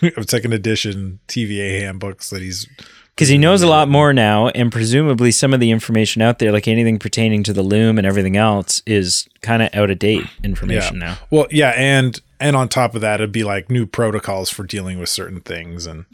two 0.00 0.12
of 0.16 0.28
second 0.28 0.52
edition 0.52 1.20
TVA 1.28 1.80
handbooks 1.80 2.30
that 2.30 2.42
he's 2.42 2.66
Because 3.14 3.28
he 3.28 3.38
knows 3.38 3.62
a 3.62 3.68
lot 3.68 3.88
more 3.88 4.12
now, 4.12 4.48
and 4.48 4.72
presumably 4.72 5.30
some 5.30 5.54
of 5.54 5.60
the 5.60 5.70
information 5.70 6.22
out 6.22 6.40
there, 6.40 6.50
like 6.50 6.66
anything 6.66 6.98
pertaining 6.98 7.44
to 7.44 7.52
the 7.52 7.62
loom 7.62 7.98
and 7.98 8.06
everything 8.06 8.36
else, 8.36 8.82
is 8.84 9.28
kind 9.42 9.62
of 9.62 9.68
out 9.74 9.90
of 9.90 9.98
date 10.00 10.26
information 10.42 10.98
now. 10.98 11.18
Well, 11.30 11.46
yeah, 11.52 11.72
and 11.76 12.20
and 12.42 12.56
on 12.56 12.68
top 12.68 12.94
of 12.94 13.00
that, 13.00 13.20
it'd 13.20 13.32
be 13.32 13.44
like 13.44 13.70
new 13.70 13.86
protocols 13.86 14.50
for 14.50 14.64
dealing 14.64 14.98
with 14.98 15.08
certain 15.08 15.40
things, 15.40 15.86
and 15.86 16.04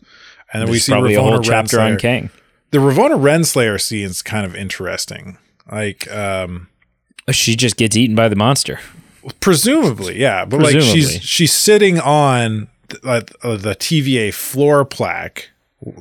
and 0.52 0.62
then 0.62 0.70
we 0.70 0.78
see 0.78 0.92
probably 0.92 1.14
Ravonna 1.14 1.18
a 1.18 1.22
whole 1.22 1.40
chapter 1.40 1.80
on. 1.80 1.98
Kang. 1.98 2.30
The 2.70 2.78
Ravonna 2.78 3.18
Renslayer 3.18 3.80
is 4.05 4.20
kind 4.22 4.44
of 4.46 4.55
interesting. 4.55 5.38
Like, 5.70 6.10
um, 6.12 6.68
She 7.30 7.56
just 7.56 7.76
gets 7.76 7.96
eaten 7.96 8.14
by 8.14 8.28
the 8.28 8.36
monster. 8.36 8.78
presumably, 9.40 10.18
yeah, 10.20 10.44
but 10.44 10.60
like 10.60 10.80
she's 10.80 11.20
she's 11.22 11.52
sitting 11.52 11.98
on 12.00 12.68
th- 12.88 13.02
like 13.02 13.32
uh, 13.42 13.56
the 13.56 13.74
TVA 13.74 14.32
floor 14.32 14.84
plaque. 14.84 15.50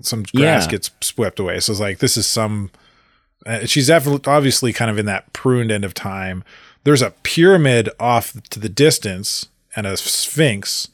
Some 0.01 0.23
grass 0.23 0.65
Yeah. 0.65 0.71
gets 0.71 0.91
swept 1.01 1.39
away, 1.39 1.59
so 1.59 1.71
it's 1.71 1.79
like 1.81 1.99
this 1.99 2.17
is 2.17 2.25
some. 2.27 2.71
Uh, 3.45 3.65
she's 3.65 3.89
obviously 3.89 4.73
kind 4.73 4.91
of 4.91 4.97
in 4.97 5.05
that 5.05 5.31
pruned 5.33 5.71
end 5.71 5.85
of 5.85 5.93
time. 5.93 6.43
There's 6.83 7.01
a 7.01 7.11
pyramid 7.23 7.89
off 7.99 8.33
to 8.49 8.59
the 8.59 8.69
distance 8.69 9.47
and 9.77 9.87
a 9.87 9.95
sphinx. 9.95 10.89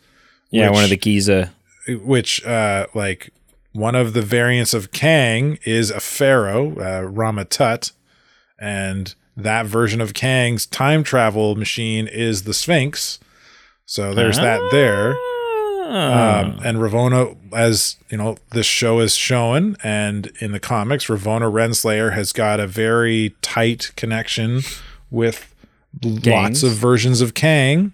Yeah, 0.52 0.70
one 0.70 0.84
of 0.84 0.90
the 0.92 0.96
which- 0.98 1.02
Giza. 1.02 1.52
which 1.88 2.46
uh 2.46 2.86
like 2.94 3.32
one 3.72 3.96
of 3.96 4.14
the 4.14 4.22
variants 4.22 4.76
of 4.76 4.92
Kang 4.92 5.58
is 5.66 5.90
a 5.90 6.00
pharaoh, 6.00 6.76
uh, 6.80 7.02
Rama 7.08 7.46
Tut, 7.46 7.92
and 8.60 9.16
that 9.36 9.66
version 9.66 10.00
of 10.00 10.14
Kang's 10.14 10.68
time 10.68 11.04
travel 11.04 11.56
machine 11.56 12.06
is 12.08 12.44
the 12.44 12.54
Sphinx. 12.54 13.20
So 13.88 14.14
there's 14.14 14.38
that 14.38 14.62
there. 14.72 15.16
Ah. 15.86 16.42
Um, 16.42 16.60
and 16.64 16.78
Ravonna, 16.78 17.36
as 17.54 17.98
you 18.10 18.18
know, 18.18 18.38
this 18.52 18.66
show 18.66 19.00
is 19.00 19.16
shown, 19.16 19.76
and 19.84 20.32
in 20.40 20.52
the 20.52 20.60
comics, 20.60 21.08
Ravonna 21.08 21.52
Renslayer 21.52 22.14
has 22.14 22.32
got 22.32 22.60
a 22.60 22.68
very 22.68 23.36
tight 23.42 23.92
connection 23.96 24.62
with 25.12 25.54
lots 26.04 26.64
of 26.64 26.72
versions 26.74 27.22
of 27.22 27.34
Kang. 27.34 27.92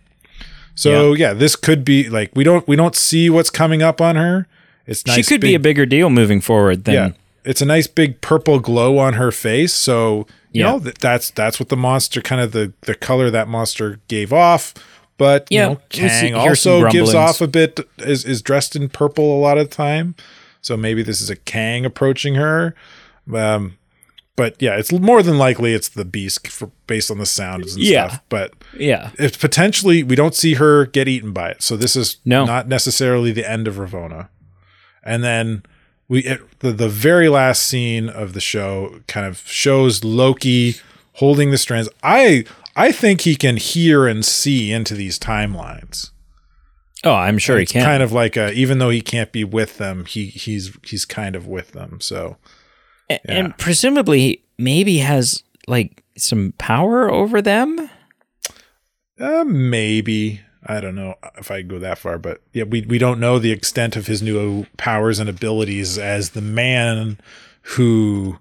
So 0.79 1.13
yeah. 1.13 1.33
this 1.33 1.57
could 1.57 1.83
be 1.83 2.07
like 2.07 2.31
we 2.33 2.45
don't 2.45 2.65
we 2.65 2.77
don't 2.77 2.95
see 2.95 3.29
what's 3.29 3.49
coming 3.49 3.81
up 3.81 3.99
on 3.99 4.15
her. 4.15 4.47
It's 4.85 5.05
nice. 5.05 5.17
she 5.17 5.23
could 5.23 5.41
be 5.41 5.53
a 5.53 5.59
bigger 5.59 5.85
deal 5.85 6.09
moving 6.09 6.39
forward 6.39 6.85
than 6.85 6.93
yeah. 6.93 7.09
It's 7.43 7.61
a 7.61 7.65
nice 7.65 7.87
big 7.87 8.21
purple 8.21 8.59
glow 8.59 8.97
on 8.97 9.13
her 9.15 9.29
face. 9.31 9.73
So 9.73 10.25
you 10.53 10.63
Yeah. 10.63 10.71
know 10.71 10.79
that 10.79 10.99
that's 10.99 11.31
that's 11.31 11.59
what 11.59 11.67
the 11.67 11.75
monster 11.75 12.21
kind 12.21 12.41
of 12.41 12.53
the 12.53 12.71
the 12.81 12.95
color 12.95 13.29
that 13.29 13.49
monster 13.49 13.99
gave 14.07 14.31
off. 14.31 14.73
But 15.17 15.47
Yeah, 15.49 15.63
you 15.63 15.69
know, 15.73 15.81
Kang 15.89 16.33
also 16.33 16.89
gives 16.89 17.13
off 17.13 17.41
a 17.41 17.47
bit 17.47 17.81
is 17.97 18.23
is 18.23 18.41
dressed 18.41 18.77
in 18.77 18.87
purple 18.87 19.37
a 19.37 19.39
lot 19.41 19.57
of 19.57 19.69
the 19.69 19.75
time. 19.75 20.15
So 20.61 20.77
maybe 20.77 21.03
this 21.03 21.19
is 21.19 21.29
a 21.29 21.35
Kang 21.35 21.83
approaching 21.85 22.35
her. 22.35 22.73
Um, 23.33 23.77
but 24.39 24.55
yeah, 24.61 24.77
it's 24.77 24.91
more 24.91 25.21
than 25.21 25.37
likely 25.37 25.73
it's 25.73 25.89
the 25.89 26.05
beast 26.05 26.47
for, 26.47 26.71
based 26.87 27.11
on 27.11 27.17
the 27.17 27.25
sounds 27.25 27.75
and 27.75 27.83
Yeah. 27.83 28.07
stuff. 28.07 28.21
But 28.29 28.53
yeah. 28.77 29.11
if 29.19 29.39
potentially 29.39 30.01
we 30.01 30.15
don't 30.15 30.33
see 30.33 30.53
her 30.55 30.85
get 30.85 31.07
eaten 31.07 31.33
by 31.33 31.49
it. 31.51 31.61
So 31.61 31.75
this 31.77 31.95
is 31.95 32.17
No. 32.25 32.45
not 32.45 32.67
necessarily 32.67 33.31
the 33.31 33.47
end 33.49 33.67
of 33.67 33.75
Ravonna. 33.75 34.29
And 35.03 35.23
then 35.23 35.63
we 36.07 36.21
it, 36.21 36.41
the 36.59 36.71
the 36.71 36.89
very 36.89 37.27
last 37.29 37.63
scene 37.63 38.07
of 38.09 38.33
the 38.33 38.39
show 38.41 39.01
kind 39.07 39.25
of 39.27 39.43
shows 39.45 40.03
Loki 40.03 40.75
holding 41.13 41.51
the 41.51 41.57
strands. 41.57 41.89
I 42.01 42.45
I 42.75 42.91
think 42.93 43.21
he 43.21 43.35
can 43.35 43.57
hear 43.57 44.07
and 44.07 44.23
see 44.25 44.71
into 44.71 44.95
these 44.95 45.19
timelines. 45.19 46.11
Oh, 47.03 47.13
I'm 47.13 47.37
sure 47.37 47.57
he 47.57 47.63
It's 47.63 47.71
can. 47.71 47.83
kind 47.85 48.03
of 48.03 48.11
like 48.11 48.35
a, 48.37 48.51
even 48.53 48.79
though 48.79 48.89
he 48.89 49.01
can't 49.01 49.31
be 49.31 49.43
with 49.43 49.77
them, 49.77 50.05
he 50.05 50.25
he's 50.27 50.71
he's 50.83 51.05
kind 51.05 51.35
of 51.35 51.45
with 51.47 51.71
them. 51.71 51.99
So 52.01 52.37
A- 53.09 53.31
and 53.31 53.57
presumably 53.57 54.43
maybe 54.57 54.97
has 54.99 55.43
like 55.67 56.03
some 56.17 56.53
power 56.57 57.09
over 57.11 57.41
them. 57.41 57.89
Uh, 59.19 59.43
maybe. 59.45 60.41
I 60.65 60.81
don't 60.81 60.95
know 60.95 61.15
if 61.37 61.51
I 61.51 61.61
go 61.61 61.79
that 61.79 61.97
far, 61.97 62.17
but 62.17 62.41
yeah, 62.53 62.63
we, 62.63 62.81
we 62.81 62.97
don't 62.97 63.19
know 63.19 63.39
the 63.39 63.51
extent 63.51 63.95
of 63.95 64.07
his 64.07 64.21
new 64.21 64.65
powers 64.77 65.19
and 65.19 65.29
abilities 65.29 65.97
as 65.97 66.31
the 66.31 66.41
man 66.41 67.17
who, 67.61 68.37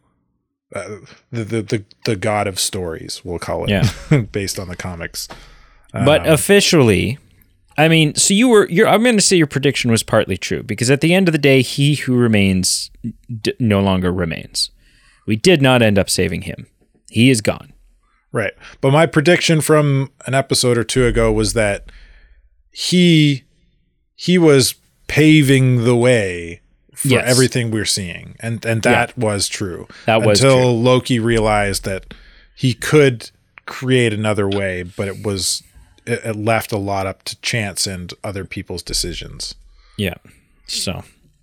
uh, 0.74 0.97
the, 1.31 1.45
the 1.45 1.62
the 1.62 1.85
the 2.05 2.16
god 2.16 2.47
of 2.47 2.59
stories, 2.59 3.23
we'll 3.24 3.39
call 3.39 3.65
it, 3.65 3.70
Yeah. 3.70 4.20
based 4.32 4.59
on 4.59 4.69
the 4.69 4.77
comics. 4.77 5.28
But 5.93 6.27
Um, 6.27 6.32
officially, 6.35 7.19
I 7.78 7.88
mean, 7.88 8.14
so 8.16 8.34
you 8.34 8.48
were. 8.48 8.68
I'm 8.86 9.02
going 9.05 9.16
to 9.16 9.22
say 9.22 9.36
your 9.36 9.46
prediction 9.46 9.90
was 9.90 10.02
partly 10.02 10.36
true 10.36 10.62
because 10.62 10.90
at 10.90 11.00
the 11.00 11.14
end 11.14 11.28
of 11.28 11.32
the 11.32 11.38
day, 11.38 11.62
he 11.62 11.94
who 11.94 12.16
remains 12.16 12.90
d- 13.40 13.55
no 13.60 13.80
longer 13.80 14.12
remains. 14.12 14.70
We 15.26 15.36
did 15.36 15.62
not 15.62 15.80
end 15.80 15.98
up 15.98 16.10
saving 16.10 16.42
him. 16.42 16.66
He 17.09 17.30
is 17.30 17.40
gone. 17.40 17.72
Right. 18.32 18.52
But 18.80 18.90
my 18.92 19.06
prediction 19.06 19.60
from 19.60 20.10
an 20.26 20.34
episode 20.34 20.76
or 20.76 20.84
two 20.84 21.06
ago 21.06 21.32
was 21.32 21.52
that 21.55 21.90
he 22.70 23.44
he 24.14 24.38
was 24.38 24.74
paving 25.06 25.84
the 25.84 25.96
way 25.96 26.60
for 26.94 27.09
Yes. 27.09 27.24
everything 27.30 27.70
we're 27.70 27.84
seeing. 27.84 28.36
And 28.40 28.64
and 28.66 28.82
that 28.82 29.16
was 29.16 29.48
true. 29.48 29.86
That 30.06 30.22
was 30.22 30.42
until 30.42 30.59
true. 30.60 30.82
Loki 30.82 31.18
realized 31.20 31.84
that 31.84 32.12
he 32.56 32.74
could 32.74 33.30
create 33.66 34.12
another 34.12 34.48
way, 34.48 34.82
but 34.82 35.09
it 35.09 35.24
was 35.24 35.62
it, 36.09 36.24
it 36.24 36.36
left 36.36 36.72
a 36.72 36.78
lot 36.78 37.06
up 37.06 37.22
to 37.24 37.40
chance 37.40 37.86
and 37.86 38.12
other 38.24 38.44
people's 38.44 38.82
decisions. 38.82 39.55
Yeah. 39.97 40.14
So, 40.66 41.02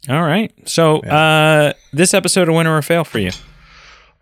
all 0.10 0.24
right. 0.24 0.52
So, 0.68 1.00
uh, 1.02 1.74
this 1.94 2.14
episode 2.14 2.50
a 2.50 2.54
winner 2.54 2.76
or 2.76 2.82
fail 2.82 3.04
for 3.04 3.20
you? 3.20 3.32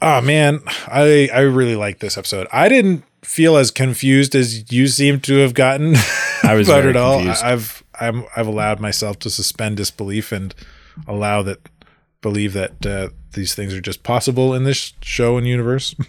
Oh 0.02 0.20
man, 0.22 0.62
I 0.88 1.30
I 1.34 1.40
really 1.42 1.76
like 1.76 2.00
this 2.00 2.18
episode. 2.18 2.48
I 2.52 2.68
didn't 2.68 3.04
feel 3.22 3.56
as 3.56 3.72
confused 3.72 4.36
as 4.36 4.70
you 4.72 4.88
seem 4.88 5.22
to 5.22 5.36
have 5.38 5.54
gotten 5.54 5.96
I 6.44 6.56
was 6.56 6.68
about 6.68 6.82
very 6.82 6.90
it 6.90 6.98
all. 6.98 7.18
confused. 7.20 7.44
I've 7.44 7.84
I'm 8.00 8.26
I've 8.36 8.48
allowed 8.48 8.80
myself 8.82 9.20
to 9.20 9.30
suspend 9.30 9.78
disbelief 9.78 10.32
and 10.34 10.54
allow 11.08 11.42
that 11.44 11.60
believe 12.22 12.52
that 12.54 12.86
uh, 12.86 13.10
these 13.34 13.54
things 13.56 13.74
are 13.74 13.82
just 13.82 14.04
possible 14.04 14.54
in 14.54 14.64
this 14.64 14.94
show 15.02 15.38
and 15.38 15.48
universe. 15.48 15.96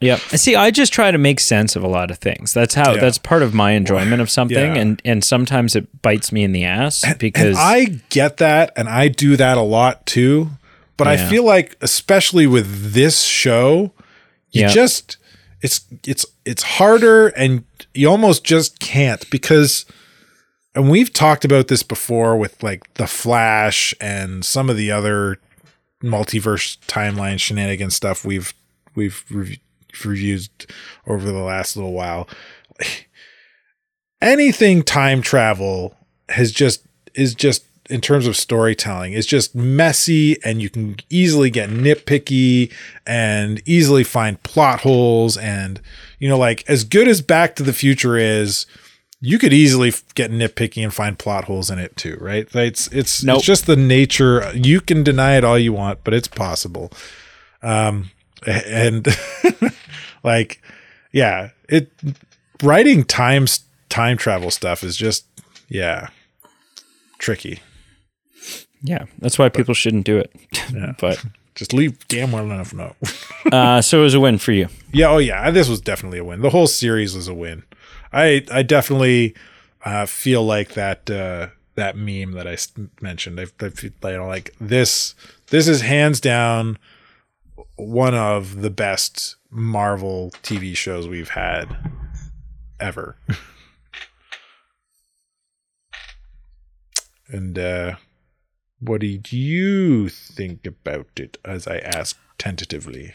Yeah. 0.00 0.16
See, 0.16 0.56
I 0.56 0.72
just 0.72 0.92
try 0.92 1.12
to 1.12 1.18
make 1.18 1.38
sense 1.38 1.76
of 1.76 1.84
a 1.84 1.86
lot 1.86 2.10
of 2.10 2.18
things. 2.18 2.52
That's 2.52 2.74
how. 2.74 2.94
Yeah. 2.94 3.00
That's 3.00 3.16
part 3.16 3.42
of 3.44 3.54
my 3.54 3.72
enjoyment 3.72 4.20
of 4.20 4.28
something, 4.28 4.74
Yeah. 4.74 4.80
and 4.80 5.00
and 5.04 5.22
sometimes 5.22 5.76
it 5.76 6.02
bites 6.02 6.32
me 6.32 6.42
in 6.42 6.50
the 6.50 6.64
ass 6.64 7.04
because 7.20 7.56
and 7.56 7.58
I 7.58 7.84
get 8.08 8.38
that, 8.38 8.72
and 8.74 8.88
I 8.88 9.06
do 9.06 9.36
that 9.36 9.56
a 9.56 9.60
lot 9.62 10.04
too. 10.04 10.50
But 10.96 11.06
I 11.06 11.16
feel 11.28 11.44
like, 11.44 11.76
especially 11.80 12.44
with 12.48 12.92
this 12.92 13.22
show, 13.22 13.92
you 14.50 14.62
Yeah. 14.62 14.68
just 14.68 15.16
it's 15.62 15.82
it's 16.04 16.26
it's 16.44 16.64
harder 16.64 17.28
and 17.28 17.62
you 17.94 18.08
almost 18.10 18.42
just 18.42 18.80
can't 18.80 19.30
because 19.30 19.86
and 20.74 20.90
we've 20.90 21.12
talked 21.12 21.44
about 21.44 21.68
this 21.68 21.84
before 21.84 22.36
with 22.36 22.60
like 22.64 22.92
the 22.94 23.06
flash 23.06 23.94
and 24.00 24.44
some 24.44 24.68
of 24.68 24.76
the 24.76 24.90
other 24.90 25.38
multiverse 26.02 26.78
timeline 26.86 27.40
shenanigans 27.40 27.94
stuff 27.94 28.24
we've 28.24 28.54
we've 28.94 29.24
rev- 29.30 29.58
reviewed 30.04 30.48
over 31.06 31.30
the 31.30 31.38
last 31.38 31.76
little 31.76 31.92
while. 31.92 32.28
Anything 34.20 34.82
time 34.82 35.22
travel 35.22 35.94
has 36.28 36.50
just 36.50 36.84
is 37.14 37.34
just 37.34 37.64
in 37.88 38.00
terms 38.00 38.26
of 38.26 38.36
storytelling 38.36 39.12
is 39.12 39.26
just 39.26 39.54
messy 39.54 40.36
and 40.44 40.60
you 40.60 40.68
can 40.68 40.96
easily 41.08 41.50
get 41.50 41.70
nitpicky 41.70 42.72
and 43.06 43.62
easily 43.66 44.04
find 44.04 44.42
plot 44.42 44.80
holes 44.80 45.36
and 45.38 45.80
you 46.18 46.28
know 46.28 46.36
like 46.36 46.68
as 46.68 46.84
good 46.84 47.08
as 47.08 47.22
back 47.22 47.56
to 47.56 47.62
the 47.62 47.72
future 47.72 48.16
is 48.16 48.66
you 49.20 49.38
could 49.38 49.52
easily 49.52 49.92
get 50.14 50.30
nitpicky 50.30 50.82
and 50.82 50.94
find 50.94 51.18
plot 51.18 51.44
holes 51.46 51.70
in 51.70 51.78
it 51.78 51.96
too 51.96 52.16
right? 52.20 52.48
It's 52.54 52.86
it's 52.88 53.24
Nope. 53.24 53.38
it's 53.38 53.46
just 53.46 53.66
the 53.66 53.76
nature 53.76 54.50
you 54.54 54.80
can 54.80 55.02
deny 55.02 55.36
it 55.36 55.44
all 55.44 55.58
you 55.58 55.72
want 55.72 56.04
but 56.04 56.14
it's 56.14 56.28
possible. 56.28 56.92
Um 57.62 58.10
and 58.46 59.06
like 60.22 60.62
yeah 61.12 61.50
it 61.68 61.90
writing 62.62 63.02
times 63.04 63.60
time 63.88 64.16
travel 64.16 64.50
stuff 64.50 64.84
is 64.84 64.96
just 64.96 65.26
yeah 65.68 66.08
tricky. 67.18 67.60
Yeah, 68.80 69.06
that's 69.18 69.40
why 69.40 69.48
people 69.48 69.74
shouldn't 69.74 70.04
do 70.06 70.18
it. 70.18 70.32
but 71.00 71.24
just 71.56 71.72
leave 71.72 72.06
damn 72.06 72.30
well 72.30 72.44
enough 72.44 72.72
no. 72.72 72.94
Uh, 73.50 73.82
so 73.82 73.98
it 73.98 74.02
was 74.04 74.14
a 74.14 74.20
win 74.20 74.38
for 74.38 74.52
you. 74.52 74.68
yeah 74.92 75.08
oh 75.08 75.18
yeah 75.18 75.50
this 75.50 75.68
was 75.68 75.80
definitely 75.80 76.18
a 76.18 76.24
win. 76.24 76.40
The 76.42 76.50
whole 76.50 76.68
series 76.68 77.16
was 77.16 77.26
a 77.26 77.34
win 77.34 77.64
i 78.12 78.44
i 78.50 78.62
definitely 78.62 79.34
uh 79.84 80.06
feel 80.06 80.44
like 80.44 80.74
that 80.74 81.10
uh 81.10 81.48
that 81.74 81.96
meme 81.96 82.32
that 82.32 82.46
i 82.46 82.56
mentioned 83.00 83.38
i, 83.40 83.46
I 83.64 83.68
feel 83.70 83.90
you 84.04 84.16
know 84.16 84.26
like 84.26 84.54
this 84.60 85.14
this 85.48 85.68
is 85.68 85.80
hands 85.82 86.20
down 86.20 86.78
one 87.76 88.14
of 88.14 88.60
the 88.62 88.70
best 88.70 89.36
marvel 89.50 90.30
tv 90.42 90.76
shows 90.76 91.08
we've 91.08 91.30
had 91.30 91.76
ever 92.80 93.16
and 97.28 97.58
uh 97.58 97.96
what 98.80 99.00
did 99.00 99.32
you 99.32 100.08
think 100.08 100.66
about 100.66 101.08
it 101.16 101.38
as 101.44 101.66
i 101.66 101.78
asked 101.78 102.18
tentatively 102.38 103.14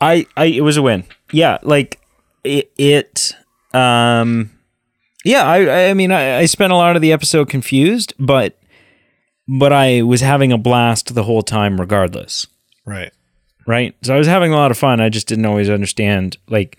I, 0.00 0.26
I 0.36 0.46
it 0.46 0.62
was 0.62 0.76
a 0.76 0.82
win. 0.82 1.04
Yeah, 1.30 1.58
like 1.62 2.00
it. 2.42 2.72
it 2.78 3.34
um, 3.72 4.50
yeah, 5.24 5.44
I, 5.44 5.90
I 5.90 5.94
mean, 5.94 6.12
I, 6.12 6.38
I 6.38 6.44
spent 6.46 6.72
a 6.72 6.76
lot 6.76 6.96
of 6.96 7.02
the 7.02 7.12
episode 7.12 7.48
confused, 7.48 8.14
but 8.18 8.58
but 9.46 9.72
I 9.72 10.02
was 10.02 10.20
having 10.20 10.52
a 10.52 10.58
blast 10.58 11.14
the 11.14 11.24
whole 11.24 11.42
time, 11.42 11.80
regardless. 11.80 12.46
right 12.84 13.12
Right. 13.66 13.94
So 14.02 14.14
I 14.14 14.18
was 14.18 14.26
having 14.26 14.52
a 14.52 14.56
lot 14.56 14.72
of 14.72 14.78
fun. 14.78 15.00
I 15.00 15.08
just 15.08 15.28
didn't 15.28 15.46
always 15.46 15.70
understand. 15.70 16.36
Like, 16.48 16.76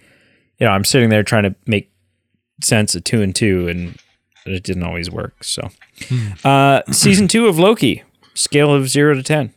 you 0.60 0.66
know, 0.66 0.74
I'm 0.74 0.84
sitting 0.84 1.10
there 1.10 1.24
trying 1.24 1.44
to 1.44 1.56
make 1.66 1.90
sense 2.62 2.96
of 2.96 3.06
two 3.06 3.22
and 3.22 3.34
two, 3.34 3.70
and 3.70 3.98
it 4.46 4.64
didn't 4.64 4.84
always 4.84 5.10
work. 5.10 5.44
So, 5.44 5.70
uh, 6.44 6.82
season 6.92 7.30
two 7.30 7.48
of 7.48 7.58
Loki, 7.58 8.04
scale 8.34 8.74
of 8.74 8.90
zero 8.90 9.14
to 9.14 9.24
ten. 9.24 9.54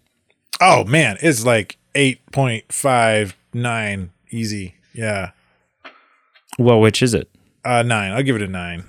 Oh 0.60 0.84
man, 0.84 1.16
it's 1.22 1.44
like 1.44 1.76
eight 1.96 2.24
point 2.30 2.72
five 2.72 3.36
nine, 3.52 4.10
easy. 4.30 4.76
Yeah, 4.92 5.32
Well, 6.58 6.80
which 6.80 7.02
is 7.02 7.14
it? 7.14 7.28
uh, 7.64 7.82
nine. 7.82 8.12
I'll 8.12 8.22
give 8.22 8.36
it 8.36 8.42
a 8.42 8.46
nine. 8.48 8.84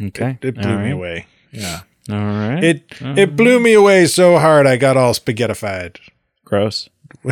Okay. 0.00 0.38
It 0.42 0.54
blew 0.56 0.72
All 0.72 0.78
me 0.78 0.90
away. 0.90 1.26
Yeah, 1.52 1.80
All 2.10 2.16
right. 2.18 2.64
it 2.64 2.82
it 3.00 3.36
blew 3.36 3.60
me 3.60 3.74
away 3.74 4.06
so 4.06 4.38
hard 4.38 4.66
I 4.66 4.76
got 4.76 4.96
all 4.96 5.12
spaghettified. 5.14 5.98
Gross. 6.44 6.88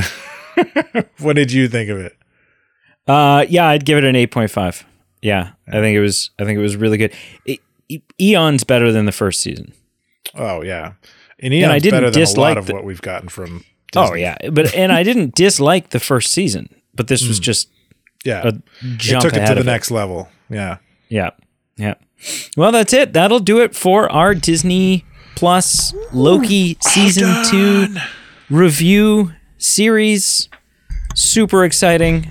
What 1.18 1.36
did 1.36 1.50
you 1.52 1.66
think 1.68 1.88
of 1.88 1.98
it? 1.98 2.16
Uh, 3.06 3.46
yeah, 3.48 3.66
I'd 3.68 3.84
give 3.84 3.98
it 3.98 4.04
an 4.04 4.14
eight 4.16 4.30
point 4.30 4.50
five. 4.50 4.84
Yeah, 5.22 5.52
I 5.66 5.72
think 5.80 5.96
it 5.96 6.00
was. 6.00 6.30
I 6.38 6.44
think 6.44 6.58
it 6.58 6.62
was 6.62 6.76
really 6.76 6.98
good. 6.98 7.12
It, 7.44 7.60
E- 7.88 8.02
Eon's 8.20 8.64
better 8.64 8.92
than 8.92 9.06
the 9.06 9.12
first 9.12 9.40
season. 9.40 9.72
Oh 10.34 10.62
yeah, 10.62 10.92
and 11.38 11.52
Eon's 11.54 11.70
I 11.72 11.78
didn't 11.78 11.96
better 12.00 12.10
than 12.10 12.22
a 12.22 12.40
lot 12.40 12.58
of 12.58 12.66
the- 12.66 12.74
what 12.74 12.84
we've 12.84 13.02
gotten 13.02 13.28
from. 13.28 13.64
Oh 13.96 14.14
yeah, 14.14 14.36
but 14.50 14.74
and 14.74 14.92
I 14.92 15.02
didn't 15.02 15.34
dislike 15.34 15.90
the 15.90 16.00
first 16.00 16.32
season, 16.32 16.68
but 16.94 17.08
this 17.08 17.26
was 17.26 17.38
just 17.40 17.68
yeah. 18.24 18.46
It 18.46 18.54
took 19.20 19.34
it 19.34 19.46
to 19.46 19.54
the 19.54 19.60
of 19.60 19.66
next 19.66 19.90
level. 19.90 20.28
Yeah. 20.48 20.78
Yeah, 21.08 21.30
yeah. 21.76 21.94
Well, 22.56 22.72
that's 22.72 22.92
it. 22.94 23.12
That'll 23.12 23.38
do 23.40 23.60
it 23.60 23.74
for 23.74 24.10
our 24.10 24.34
Disney 24.34 25.04
Plus 25.34 25.94
Loki 26.12 26.78
season 26.80 27.44
two 27.44 27.94
review 28.48 29.32
series. 29.58 30.48
Super 31.14 31.64
exciting. 31.64 32.30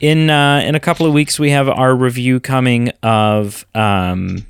In 0.00 0.28
uh, 0.28 0.60
in 0.64 0.74
a 0.74 0.80
couple 0.80 1.06
of 1.06 1.12
weeks, 1.12 1.38
we 1.38 1.50
have 1.50 1.68
our 1.68 1.94
review 1.94 2.40
coming 2.40 2.90
of 3.02 3.64
um, 3.74 4.44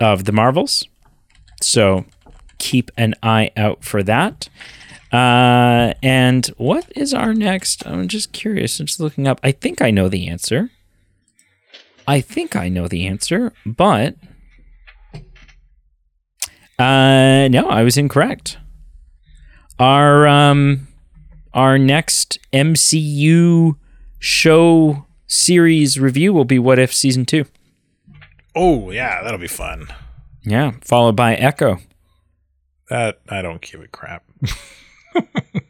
of 0.00 0.24
the 0.24 0.32
Marvels. 0.32 0.88
So 1.62 2.06
keep 2.58 2.90
an 2.96 3.14
eye 3.22 3.50
out 3.56 3.84
for 3.84 4.02
that. 4.02 4.48
Uh, 5.12 5.94
and 6.02 6.46
what 6.56 6.86
is 6.94 7.12
our 7.12 7.34
next? 7.34 7.86
I'm 7.86 8.06
just 8.08 8.32
curious. 8.32 8.78
I'm 8.78 8.86
just 8.86 9.00
looking 9.00 9.26
up. 9.26 9.40
I 9.42 9.52
think 9.52 9.82
I 9.82 9.90
know 9.90 10.08
the 10.08 10.28
answer. 10.28 10.70
I 12.06 12.20
think 12.20 12.56
I 12.56 12.68
know 12.68 12.88
the 12.88 13.06
answer, 13.06 13.52
but 13.66 14.16
uh, 16.78 17.48
no, 17.48 17.68
I 17.68 17.82
was 17.82 17.96
incorrect. 17.96 18.58
Our 19.78 20.26
um, 20.26 20.88
our 21.54 21.78
next 21.78 22.38
MCU 22.52 23.76
show 24.18 25.06
series 25.26 25.98
review 26.00 26.32
will 26.32 26.44
be 26.44 26.58
What 26.58 26.78
If 26.78 26.94
season 26.94 27.26
two. 27.26 27.44
Oh 28.54 28.90
yeah, 28.90 29.22
that'll 29.22 29.38
be 29.38 29.46
fun. 29.46 29.86
Yeah, 30.42 30.72
followed 30.82 31.16
by 31.16 31.34
Echo. 31.34 31.78
That 32.88 33.20
I 33.28 33.42
don't 33.42 33.60
give 33.60 33.80
a 33.80 33.88
crap. 33.88 34.24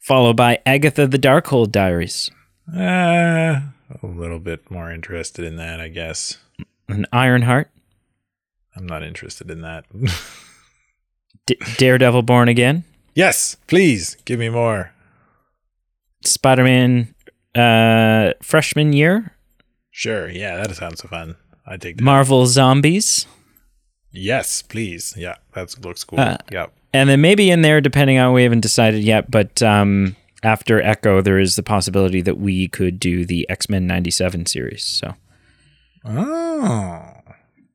followed 0.00 0.36
by 0.36 0.58
Agatha 0.66 1.06
the 1.06 1.18
Darkhold 1.18 1.70
Diaries, 1.72 2.30
Uh, 2.74 3.60
a 4.02 4.06
little 4.06 4.38
bit 4.38 4.70
more 4.70 4.90
interested 4.90 5.44
in 5.44 5.56
that, 5.56 5.80
I 5.80 5.88
guess. 5.88 6.38
and 6.88 7.06
Ironheart, 7.12 7.70
I'm 8.76 8.86
not 8.86 9.02
interested 9.02 9.50
in 9.50 9.60
that. 9.62 9.84
D- 11.46 11.58
Daredevil 11.78 12.22
Born 12.22 12.48
Again, 12.48 12.84
yes, 13.14 13.56
please 13.66 14.16
give 14.24 14.38
me 14.38 14.48
more. 14.48 14.92
Spider 16.24 16.64
Man 16.64 17.14
uh, 17.54 18.32
Freshman 18.42 18.92
Year, 18.92 19.32
Sure. 19.90 20.28
Yeah, 20.28 20.56
that 20.58 20.76
sounds 20.76 21.00
so 21.00 21.08
fun. 21.08 21.36
I 21.66 21.78
take 21.78 21.96
that. 21.96 22.02
Marvel 22.02 22.44
Zombies, 22.46 23.26
yes, 24.12 24.60
please. 24.60 25.14
Yeah, 25.16 25.36
that 25.54 25.74
looks 25.82 26.04
cool. 26.04 26.20
Uh, 26.20 26.36
yeah. 26.52 26.66
And 26.92 27.08
then 27.08 27.20
maybe 27.20 27.50
in 27.50 27.62
there, 27.62 27.80
depending 27.80 28.18
on 28.18 28.32
we 28.32 28.42
haven't 28.42 28.60
decided 28.60 29.02
yet, 29.02 29.30
but 29.30 29.62
um, 29.62 30.16
after 30.42 30.80
Echo, 30.80 31.20
there 31.20 31.38
is 31.38 31.56
the 31.56 31.62
possibility 31.62 32.20
that 32.22 32.38
we 32.38 32.68
could 32.68 32.98
do 33.00 33.24
the 33.24 33.48
X 33.50 33.68
Men 33.68 33.86
'97 33.86 34.46
series. 34.46 34.82
So, 34.84 35.14
Oh. 36.04 37.02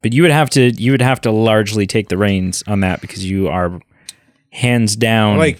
but 0.02 0.14
you 0.14 0.22
would 0.22 0.32
have 0.32 0.50
to 0.52 0.72
you 0.72 0.92
would 0.92 1.02
have 1.02 1.22
to 1.22 1.32
largely 1.32 1.86
take 1.86 2.10
the 2.10 2.18
reins 2.18 2.64
on 2.68 2.80
that 2.82 3.02
because 3.02 3.30
you 3.30 3.48
are 3.48 3.80
hands 4.52 4.96
down 4.96 5.38
Like, 5.38 5.60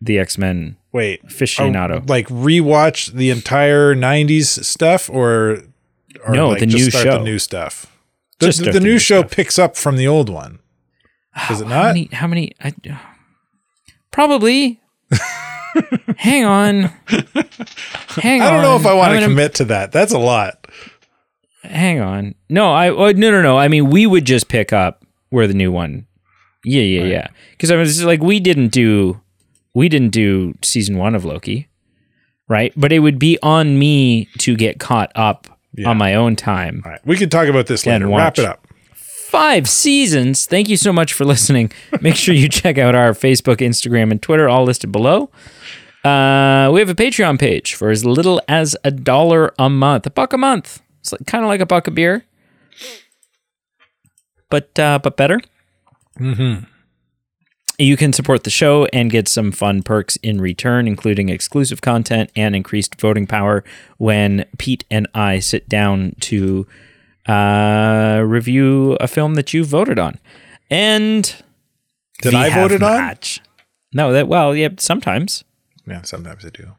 the 0.00 0.18
X 0.18 0.36
Men 0.38 0.76
wait. 0.92 1.24
aficionado. 1.26 2.00
Oh, 2.02 2.04
like 2.06 2.28
rewatch 2.28 3.12
the 3.12 3.30
entire 3.30 3.94
'90s 3.94 4.64
stuff, 4.64 5.08
or, 5.10 5.62
or 6.26 6.34
No, 6.34 6.50
like 6.50 6.60
the 6.60 6.66
just 6.66 6.84
new 6.84 6.90
start 6.90 7.04
show. 7.04 7.18
the 7.18 7.24
new 7.24 7.38
stuff. 7.38 7.86
The, 8.40 8.48
the 8.50 8.72
the 8.72 8.80
new 8.80 8.92
new 8.94 8.98
show 8.98 9.20
stuff. 9.20 9.30
picks 9.30 9.58
up 9.58 9.76
from 9.76 9.96
the 9.96 10.06
old 10.08 10.28
one. 10.28 10.58
Does 11.48 11.60
it 11.60 11.66
How 11.68 11.82
not? 11.82 11.86
many? 11.88 12.08
How 12.12 12.26
many? 12.26 12.52
I, 12.62 12.72
probably. 14.10 14.80
Hang 16.18 16.44
on. 16.44 16.82
Hang 18.20 18.42
on. 18.42 18.46
I 18.46 18.50
don't 18.50 18.62
know 18.62 18.76
if 18.76 18.84
I 18.86 18.92
want 18.94 19.14
to 19.18 19.24
commit 19.26 19.54
to 19.54 19.64
that. 19.66 19.92
That's 19.92 20.12
a 20.12 20.18
lot. 20.18 20.66
Hang 21.62 22.00
on. 22.00 22.34
No, 22.48 22.72
I 22.72 22.90
oh, 22.90 23.12
no 23.12 23.30
no 23.30 23.40
no. 23.42 23.58
I 23.58 23.68
mean, 23.68 23.88
we 23.90 24.06
would 24.06 24.24
just 24.24 24.48
pick 24.48 24.72
up 24.72 25.04
where 25.30 25.46
the 25.46 25.54
new 25.54 25.72
one. 25.72 26.06
Yeah, 26.64 26.82
yeah, 26.82 27.04
yeah. 27.04 27.26
Because 27.52 27.70
I 27.70 27.76
was 27.76 28.04
like, 28.04 28.20
we 28.20 28.38
didn't 28.38 28.68
do, 28.68 29.20
we 29.74 29.88
didn't 29.88 30.10
do 30.10 30.54
season 30.62 30.96
one 30.98 31.14
of 31.14 31.24
Loki, 31.24 31.68
right? 32.48 32.72
But 32.76 32.92
it 32.92 33.00
would 33.00 33.18
be 33.18 33.38
on 33.42 33.78
me 33.78 34.28
to 34.38 34.54
get 34.56 34.78
caught 34.78 35.10
up 35.16 35.48
Yeah. 35.74 35.88
on 35.88 35.96
my 35.96 36.14
own 36.14 36.36
time. 36.36 36.82
All 36.84 36.92
right, 36.92 37.00
we 37.06 37.16
could 37.16 37.30
talk 37.32 37.48
about 37.48 37.66
this 37.66 37.86
later. 37.86 38.06
Wrap 38.06 38.38
it 38.38 38.44
up. 38.44 38.61
Five 39.32 39.66
seasons. 39.66 40.44
Thank 40.44 40.68
you 40.68 40.76
so 40.76 40.92
much 40.92 41.14
for 41.14 41.24
listening. 41.34 41.72
Make 42.02 42.16
sure 42.16 42.34
you 42.34 42.50
check 42.50 42.76
out 42.76 42.94
our 42.94 43.12
Facebook, 43.12 43.66
Instagram, 43.66 44.10
and 44.10 44.20
Twitter, 44.20 44.46
all 44.46 44.64
listed 44.64 44.92
below. 44.92 45.30
Uh, 46.04 46.70
we 46.70 46.80
have 46.80 46.90
a 46.90 46.94
Patreon 46.94 47.40
page 47.40 47.74
for 47.74 47.88
as 47.88 48.04
little 48.04 48.42
as 48.46 48.76
a 48.84 48.90
dollar 48.90 49.54
a 49.58 49.70
month, 49.70 50.04
a 50.04 50.10
buck 50.10 50.34
a 50.34 50.36
month. 50.36 50.82
It's 51.00 51.12
like, 51.12 51.26
kind 51.26 51.44
of 51.44 51.48
like 51.48 51.62
a 51.62 51.66
buck 51.66 51.86
of 51.86 51.94
beer, 51.94 52.26
but 54.50 54.78
uh, 54.78 54.98
but 55.02 55.16
better. 55.16 55.40
Mm-hmm. 56.20 56.64
You 57.78 57.96
can 57.96 58.12
support 58.12 58.44
the 58.44 58.50
show 58.50 58.84
and 58.92 59.10
get 59.10 59.28
some 59.28 59.50
fun 59.50 59.82
perks 59.82 60.16
in 60.16 60.42
return, 60.42 60.86
including 60.86 61.30
exclusive 61.30 61.80
content 61.80 62.30
and 62.36 62.54
increased 62.54 63.00
voting 63.00 63.26
power 63.26 63.64
when 63.96 64.44
Pete 64.58 64.84
and 64.90 65.08
I 65.14 65.38
sit 65.38 65.70
down 65.70 66.16
to 66.20 66.66
uh, 67.26 68.22
review 68.24 68.92
a 69.00 69.06
film 69.08 69.34
that 69.34 69.52
you 69.54 69.64
voted 69.64 69.98
on. 69.98 70.18
And 70.70 71.34
Did 72.22 72.34
I 72.34 72.48
have 72.48 72.62
voted 72.62 72.82
on? 72.82 73.00
merch. 73.00 73.40
No, 73.92 74.12
that 74.12 74.26
well, 74.28 74.54
yeah, 74.56 74.68
sometimes. 74.78 75.44
Yeah, 75.86 76.02
sometimes 76.02 76.44
I 76.44 76.48
do. 76.50 76.72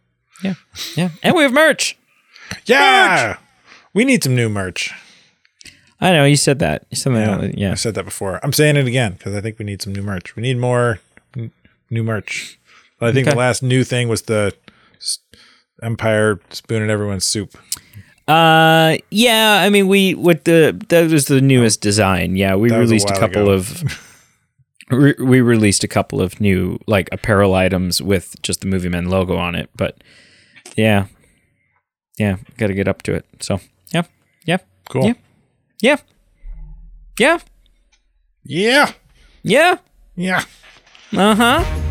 Yeah, 0.44 0.56
yeah, 0.96 1.10
and 1.22 1.36
we 1.36 1.44
have 1.44 1.54
merch. 1.54 1.98
Yeah, 2.66 3.38
we 3.94 4.04
need 4.04 4.24
some 4.24 4.36
new 4.36 4.50
merch. 4.50 4.92
I 6.02 6.12
know 6.12 6.26
you 6.26 6.36
said 6.36 6.60
that. 6.60 6.86
You 6.90 6.98
said 6.98 7.14
that. 7.14 7.70
I 7.72 7.76
said 7.76 7.96
that 7.96 8.04
before. 8.04 8.40
I'm 8.44 8.52
saying 8.52 8.76
it 8.76 8.88
again 8.88 9.14
because 9.14 9.36
I 9.36 9.42
think 9.42 9.58
we 9.60 9.66
need 9.66 9.82
some 9.82 9.94
new 9.94 10.02
merch. 10.02 10.36
We 10.36 10.42
need 10.42 10.58
more 10.58 11.00
n- 11.38 11.52
new 11.90 12.04
merch. 12.04 12.60
But 13.00 13.10
I 13.10 13.12
think 13.14 13.28
Okay. 13.28 13.34
the 13.36 13.40
last 13.40 13.64
new 13.64 13.84
thing 13.84 14.10
was 14.10 14.24
the 14.24 14.54
Empire 15.82 16.40
spooning 16.50 16.90
everyone's 16.90 17.26
soup. 17.26 17.58
Uh, 18.28 18.98
yeah. 19.12 19.62
I 19.66 19.70
mean, 19.70 19.88
we 19.88 20.14
with 20.16 20.44
the 20.46 20.80
that 20.90 21.12
was 21.12 21.26
the 21.26 21.42
newest 21.42 21.82
design. 21.82 22.36
Yeah, 22.36 22.56
we 22.56 22.70
That 22.70 22.80
was 22.80 22.90
a 22.90 22.94
released 22.94 23.10
a, 23.12 23.20
couple 23.20 23.44
ago. 23.44 23.52
of. 23.52 24.10
Re- 24.90 25.16
we 25.20 25.42
released 25.42 25.84
a 25.84 25.88
couple 25.88 26.22
of 26.22 26.40
new 26.42 26.78
like 26.88 27.10
apparel 27.12 27.56
items 27.56 28.02
with 28.02 28.36
just 28.44 28.62
the 28.62 28.68
Movie 28.68 28.90
Men 28.90 29.10
logo 29.10 29.36
on 29.38 29.56
it, 29.56 29.70
but 29.76 30.04
yeah, 30.76 31.08
yeah, 32.20 32.38
got 32.58 32.68
to 32.68 32.74
get 32.74 32.88
up 32.88 33.02
to 33.04 33.14
it. 33.14 33.26
So 33.40 33.60
yeah, 33.94 34.04
yeah, 34.46 34.58
Cool. 34.90 35.06
Yeah. 35.08 35.14
yeah, 35.82 35.98
yeah, 37.20 37.40
Yeah. 38.46 38.92
yeah. 39.44 39.78
Yeah. 40.16 40.44
Uh 41.18 41.36
huh. 41.36 41.90